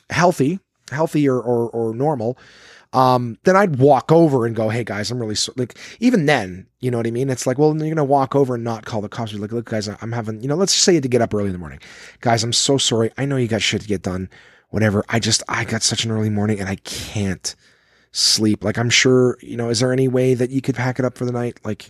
healthy, 0.10 0.60
healthy 0.92 1.28
or, 1.28 1.40
or, 1.40 1.70
or 1.70 1.94
normal, 1.94 2.38
um, 2.94 3.38
then 3.44 3.56
I'd 3.56 3.78
walk 3.78 4.12
over 4.12 4.46
and 4.46 4.56
go, 4.56 4.70
"Hey 4.70 4.84
guys, 4.84 5.12
I'm 5.12 5.20
really 5.20 5.36
so, 5.36 5.54
like." 5.56 5.78
Even 6.00 6.26
then, 6.26 6.68
you 6.82 6.92
know 6.92 6.98
what 6.98 7.08
I 7.08 7.12
mean? 7.12 7.30
It's 7.30 7.48
like, 7.48 7.58
well, 7.58 7.76
you're 7.76 7.96
gonna 7.96 8.04
walk 8.04 8.36
over 8.36 8.56
and 8.56 8.64
not 8.64 8.86
call 8.86 9.02
the 9.02 9.08
cops. 9.10 9.32
You're 9.32 9.42
like, 9.42 9.52
"Look, 9.54 9.70
guys, 9.70 9.88
I'm 9.88 10.12
having, 10.12 10.42
you 10.42 10.48
know, 10.50 10.56
let's 10.56 10.74
just 10.74 10.84
say 10.84 10.94
you 10.94 10.98
had 10.98 11.04
to 11.04 11.10
get 11.10 11.22
up 11.22 11.34
early 11.34 11.46
in 11.48 11.54
the 11.54 11.58
morning, 11.58 11.80
guys. 12.20 12.44
I'm 12.44 12.54
so 12.54 12.78
sorry. 12.78 13.12
I 13.18 13.26
know 13.26 13.38
you 13.38 13.48
got 13.48 13.62
shit 13.62 13.82
to 13.82 13.88
get 13.88 14.02
done. 14.02 14.30
Whatever. 14.70 15.04
I 15.10 15.20
just, 15.20 15.44
I 15.50 15.66
got 15.66 15.84
such 15.84 16.06
an 16.06 16.12
early 16.12 16.30
morning 16.30 16.60
and 16.60 16.70
I 16.70 16.78
can't 16.78 17.56
sleep. 18.14 18.64
Like, 18.64 18.78
I'm 18.78 18.90
sure, 18.90 19.38
you 19.42 19.58
know, 19.58 19.70
is 19.70 19.80
there 19.82 19.92
any 19.92 20.08
way 20.08 20.34
that 20.34 20.50
you 20.50 20.62
could 20.62 20.76
pack 20.76 21.00
it 21.00 21.06
up 21.06 21.18
for 21.18 21.26
the 21.26 21.32
night? 21.32 21.60
Like." 21.64 21.90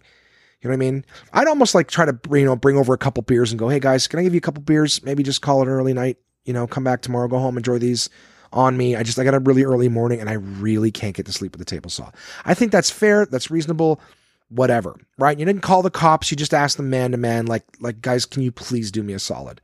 You 0.61 0.69
know 0.69 0.73
what 0.77 0.85
I 0.85 0.91
mean? 0.91 1.05
I'd 1.33 1.47
almost 1.47 1.73
like 1.73 1.87
try 1.87 2.05
to 2.05 2.15
you 2.31 2.45
know 2.45 2.55
bring 2.55 2.77
over 2.77 2.93
a 2.93 2.97
couple 2.97 3.23
beers 3.23 3.51
and 3.51 3.57
go, 3.57 3.67
hey 3.67 3.79
guys, 3.79 4.07
can 4.07 4.19
I 4.19 4.23
give 4.23 4.35
you 4.35 4.37
a 4.37 4.41
couple 4.41 4.61
beers? 4.61 5.01
Maybe 5.03 5.23
just 5.23 5.41
call 5.41 5.59
it 5.63 5.67
an 5.67 5.73
early 5.73 5.91
night. 5.91 6.17
You 6.45 6.53
know, 6.53 6.67
come 6.67 6.83
back 6.83 7.01
tomorrow, 7.01 7.27
go 7.27 7.39
home, 7.39 7.57
enjoy 7.57 7.79
these 7.79 8.11
on 8.53 8.77
me. 8.77 8.95
I 8.95 9.03
just 9.03 9.19
I 9.19 9.23
got 9.23 9.33
a 9.33 9.39
really 9.39 9.63
early 9.63 9.89
morning 9.89 10.19
and 10.19 10.29
I 10.29 10.33
really 10.33 10.91
can't 10.91 11.15
get 11.15 11.25
to 11.25 11.31
sleep 11.31 11.53
with 11.53 11.59
the 11.59 11.65
table 11.65 11.89
saw. 11.89 12.11
I 12.45 12.53
think 12.53 12.71
that's 12.71 12.89
fair. 12.89 13.25
That's 13.25 13.51
reasonable. 13.51 14.01
Whatever, 14.49 14.97
right? 15.17 15.39
You 15.39 15.45
didn't 15.45 15.61
call 15.61 15.81
the 15.81 15.89
cops. 15.89 16.29
You 16.29 16.35
just 16.35 16.53
asked 16.53 16.75
them 16.75 16.89
man 16.89 17.11
to 17.11 17.17
man, 17.17 17.45
like 17.45 17.63
like 17.79 18.01
guys, 18.01 18.25
can 18.25 18.43
you 18.43 18.51
please 18.51 18.91
do 18.91 19.01
me 19.01 19.13
a 19.13 19.19
solid? 19.19 19.61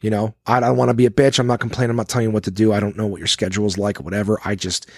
You 0.00 0.10
know, 0.10 0.34
I 0.46 0.60
don't 0.60 0.76
want 0.76 0.90
to 0.90 0.94
be 0.94 1.06
a 1.06 1.10
bitch. 1.10 1.38
I'm 1.38 1.46
not 1.46 1.60
complaining. 1.60 1.90
I'm 1.90 1.96
not 1.96 2.08
telling 2.08 2.28
you 2.28 2.30
what 2.30 2.44
to 2.44 2.50
do. 2.50 2.72
I 2.72 2.80
don't 2.80 2.96
know 2.96 3.06
what 3.06 3.18
your 3.18 3.26
schedule 3.26 3.66
is 3.66 3.78
like 3.78 3.98
or 3.98 4.02
whatever. 4.04 4.38
I 4.44 4.54
just, 4.54 4.88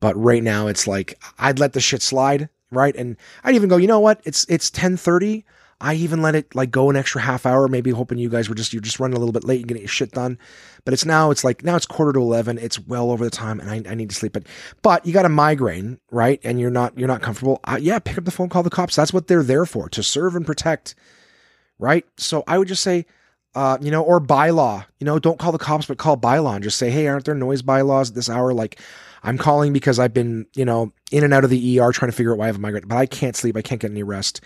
but 0.00 0.16
right 0.16 0.42
now 0.42 0.66
it's 0.66 0.86
like 0.86 1.20
I'd 1.38 1.58
let 1.58 1.74
the 1.74 1.80
shit 1.80 2.02
slide 2.02 2.48
right? 2.70 2.94
And 2.96 3.16
I'd 3.44 3.54
even 3.54 3.68
go, 3.68 3.76
you 3.76 3.86
know 3.86 4.00
what? 4.00 4.20
It's 4.24 4.46
it's 4.48 4.70
ten 4.70 4.96
thirty. 4.96 5.44
I 5.80 5.94
even 5.94 6.22
let 6.22 6.34
it 6.34 6.54
like 6.54 6.70
go 6.70 6.88
an 6.88 6.96
extra 6.96 7.20
half 7.20 7.44
hour, 7.44 7.68
maybe 7.68 7.90
hoping 7.90 8.18
you 8.18 8.30
guys 8.30 8.48
were 8.48 8.54
just 8.54 8.72
you're 8.72 8.82
just 8.82 8.98
running 8.98 9.16
a 9.16 9.20
little 9.20 9.32
bit 9.32 9.44
late 9.44 9.60
and 9.60 9.68
getting 9.68 9.82
your 9.82 9.88
shit 9.88 10.12
done. 10.12 10.38
But 10.86 10.94
it's 10.94 11.04
now 11.04 11.32
it's 11.32 11.42
like 11.42 11.64
now 11.64 11.74
it's 11.74 11.84
quarter 11.84 12.12
to 12.12 12.20
eleven. 12.20 12.58
It's 12.58 12.78
well 12.78 13.10
over 13.10 13.24
the 13.24 13.30
time, 13.30 13.58
and 13.58 13.68
I, 13.68 13.90
I 13.90 13.94
need 13.96 14.08
to 14.10 14.14
sleep. 14.14 14.32
But 14.32 14.44
but 14.82 15.04
you 15.04 15.12
got 15.12 15.24
a 15.24 15.28
migraine, 15.28 15.98
right? 16.12 16.40
And 16.44 16.60
you're 16.60 16.70
not 16.70 16.96
you're 16.96 17.08
not 17.08 17.22
comfortable. 17.22 17.58
Uh, 17.64 17.76
yeah, 17.80 17.98
pick 17.98 18.16
up 18.16 18.24
the 18.24 18.30
phone, 18.30 18.48
call 18.48 18.62
the 18.62 18.70
cops. 18.70 18.94
That's 18.94 19.12
what 19.12 19.26
they're 19.26 19.42
there 19.42 19.66
for 19.66 19.88
to 19.88 20.02
serve 20.04 20.36
and 20.36 20.46
protect, 20.46 20.94
right? 21.80 22.06
So 22.18 22.44
I 22.46 22.56
would 22.56 22.68
just 22.68 22.84
say, 22.84 23.04
uh, 23.56 23.78
you 23.80 23.90
know, 23.90 24.02
or 24.02 24.20
bylaw, 24.20 24.86
you 25.00 25.06
know, 25.06 25.18
don't 25.18 25.40
call 25.40 25.50
the 25.50 25.58
cops, 25.58 25.86
but 25.86 25.98
call 25.98 26.16
bylaw 26.16 26.54
and 26.54 26.62
just 26.62 26.78
say, 26.78 26.88
hey, 26.88 27.08
aren't 27.08 27.24
there 27.24 27.34
noise 27.34 27.62
bylaws 27.62 28.10
at 28.10 28.14
this 28.14 28.30
hour? 28.30 28.54
Like, 28.54 28.78
I'm 29.24 29.38
calling 29.38 29.72
because 29.72 29.98
I've 29.98 30.14
been, 30.14 30.46
you 30.54 30.64
know, 30.64 30.92
in 31.10 31.24
and 31.24 31.34
out 31.34 31.42
of 31.42 31.50
the 31.50 31.80
ER 31.80 31.90
trying 31.90 32.12
to 32.12 32.16
figure 32.16 32.32
out 32.32 32.38
why 32.38 32.44
I 32.44 32.46
have 32.46 32.56
a 32.56 32.60
migraine, 32.60 32.86
but 32.86 32.96
I 32.96 33.06
can't 33.06 33.34
sleep. 33.34 33.56
I 33.56 33.62
can't 33.62 33.80
get 33.80 33.90
any 33.90 34.04
rest. 34.04 34.40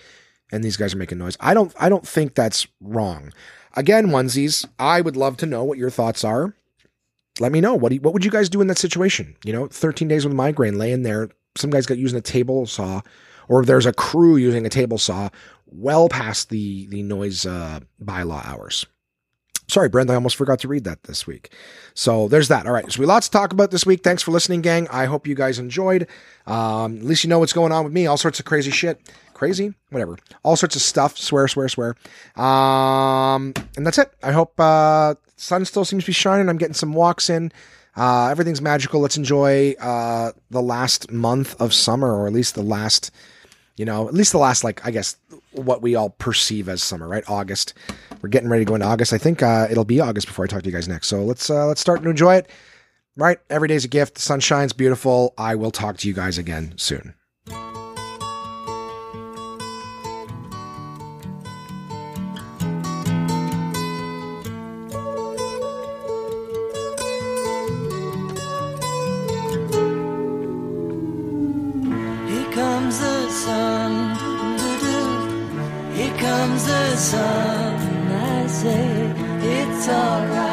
And 0.51 0.65
these 0.65 0.79
guys 0.79 0.95
are 0.95 0.97
making 0.97 1.19
noise. 1.19 1.37
I 1.39 1.53
don't, 1.53 1.75
I 1.79 1.91
don't 1.91 2.07
think 2.07 2.35
that's 2.35 2.67
wrong. 2.81 3.33
Again, 3.75 4.09
onesies, 4.09 4.67
I 4.79 5.01
would 5.01 5.17
love 5.17 5.37
to 5.39 5.47
know 5.47 5.65
what 5.65 5.79
your 5.79 5.91
thoughts 5.91 6.25
are. 6.25 6.55
Let 7.39 7.53
me 7.53 7.61
know. 7.61 7.75
What, 7.75 7.93
you, 7.93 8.01
what 8.01 8.13
would 8.13 8.25
you 8.25 8.31
guys 8.31 8.49
do 8.49 8.61
in 8.61 8.67
that 8.67 8.79
situation? 8.79 9.37
You 9.45 9.53
know, 9.53 9.67
13 9.69 10.09
days 10.09 10.25
with 10.25 10.35
migraine, 10.35 10.79
laying 10.79 11.03
there. 11.03 11.31
Some 11.57 11.71
guys 11.71 11.87
got 11.87 11.99
using 11.99 12.19
a 12.19 12.23
table 12.23 12.67
saw, 12.67 13.01
or 13.49 13.65
there's 13.65 13.87
a 13.87 13.93
crew 13.93 14.37
using 14.37 14.67
a 14.67 14.71
table 14.71 14.99
saw 14.99 15.31
well 15.67 16.09
past 16.09 16.51
the, 16.51 16.87
the 16.87 17.03
noise 17.03 17.47
uh, 17.47 17.81
bylaw 18.03 18.45
hours. 18.45 18.87
Sorry, 19.71 19.89
Brent, 19.89 20.11
I 20.11 20.17
almost 20.17 20.35
forgot 20.35 20.59
to 20.61 20.69
read 20.69 20.83
that 20.85 21.05
this 21.05 21.29
week. 21.29 21.53
So 21.95 22.27
there's 22.27 22.49
that. 22.49 22.67
All 22.67 22.73
right. 22.73 22.91
So 22.91 22.99
we 22.99 23.07
lots 23.07 23.29
to 23.29 23.33
talk 23.33 23.53
about 23.53 23.71
this 23.71 23.87
week. 23.87 24.03
Thanks 24.03 24.21
for 24.21 24.33
listening, 24.33 24.63
gang. 24.63 24.89
I 24.89 25.05
hope 25.05 25.29
you 25.29 25.37
guys 25.37 25.61
enjoyed. 25.61 26.09
Um, 26.49 26.97
at 26.99 27.05
least 27.05 27.23
you 27.23 27.31
know 27.31 27.39
what's 27.39 27.53
going 27.53 27.71
on 27.71 27.85
with 27.85 27.93
me. 27.93 28.07
All 28.07 28.17
sorts 28.17 28.41
of 28.41 28.47
crazy 28.47 28.73
shit. 28.73 29.01
Crazy? 29.41 29.73
Whatever. 29.89 30.19
All 30.43 30.55
sorts 30.55 30.77
of 30.77 30.83
stuff. 30.83 31.17
Swear, 31.17 31.49
swear, 31.49 31.67
swear. 31.71 31.97
Um, 32.37 33.55
and 33.75 33.87
that's 33.87 33.97
it. 33.97 34.13
I 34.23 34.33
hope 34.33 34.53
uh 34.59 35.15
sun 35.37 35.65
still 35.65 35.87
seems 35.87 36.05
to 36.05 36.09
be 36.09 36.13
shining. 36.13 36.51
I'm 36.51 36.59
getting 36.59 36.75
some 36.75 36.93
walks 36.93 37.31
in. 37.31 37.51
Uh, 37.97 38.29
everything's 38.29 38.61
magical. 38.61 39.01
Let's 39.01 39.17
enjoy 39.17 39.77
uh, 39.81 40.33
the 40.51 40.61
last 40.61 41.11
month 41.11 41.59
of 41.59 41.73
summer, 41.73 42.15
or 42.15 42.27
at 42.27 42.35
least 42.35 42.55
the 42.55 42.63
last, 42.63 43.11
you 43.79 43.87
know, 43.87 44.09
at 44.09 44.13
least 44.13 44.33
the 44.33 44.39
last, 44.39 44.63
like, 44.63 44.85
I 44.87 44.91
guess, 44.91 45.17
what 45.53 45.81
we 45.81 45.95
all 45.95 46.11
perceive 46.11 46.69
as 46.69 46.83
summer, 46.83 47.09
right? 47.09 47.25
August. 47.27 47.73
We're 48.21 48.29
getting 48.29 48.51
ready 48.51 48.67
to 48.67 48.69
go 48.69 48.75
into 48.75 48.87
August. 48.87 49.15
I 49.15 49.19
think 49.19 49.43
uh, 49.43 49.69
it'll 49.71 49.87
be 49.87 50.01
August 50.01 50.27
before 50.27 50.45
I 50.45 50.49
talk 50.49 50.65
to 50.65 50.69
you 50.69 50.75
guys 50.75 50.87
next. 50.87 51.09
So 51.09 51.25
let's 51.25 51.49
uh, 51.49 51.67
let's 51.67 51.81
start 51.81 52.03
to 52.03 52.11
enjoy 52.11 52.35
it. 52.37 52.51
Right, 53.17 53.39
every 53.49 53.69
day's 53.69 53.87
a 53.87 53.89
gift. 53.89 54.17
The 54.17 54.21
sun 54.21 54.41
shines 54.41 54.75
beautiful. 54.75 55.33
I 55.39 55.55
will 55.55 55.71
talk 55.71 55.97
to 55.97 56.09
you 56.09 56.13
guys 56.13 56.37
again 56.37 56.75
soon. 56.77 57.15
Sun. 77.11 77.75
I 78.13 78.47
say 78.47 78.87
it's 79.43 79.89
alright. 79.89 80.50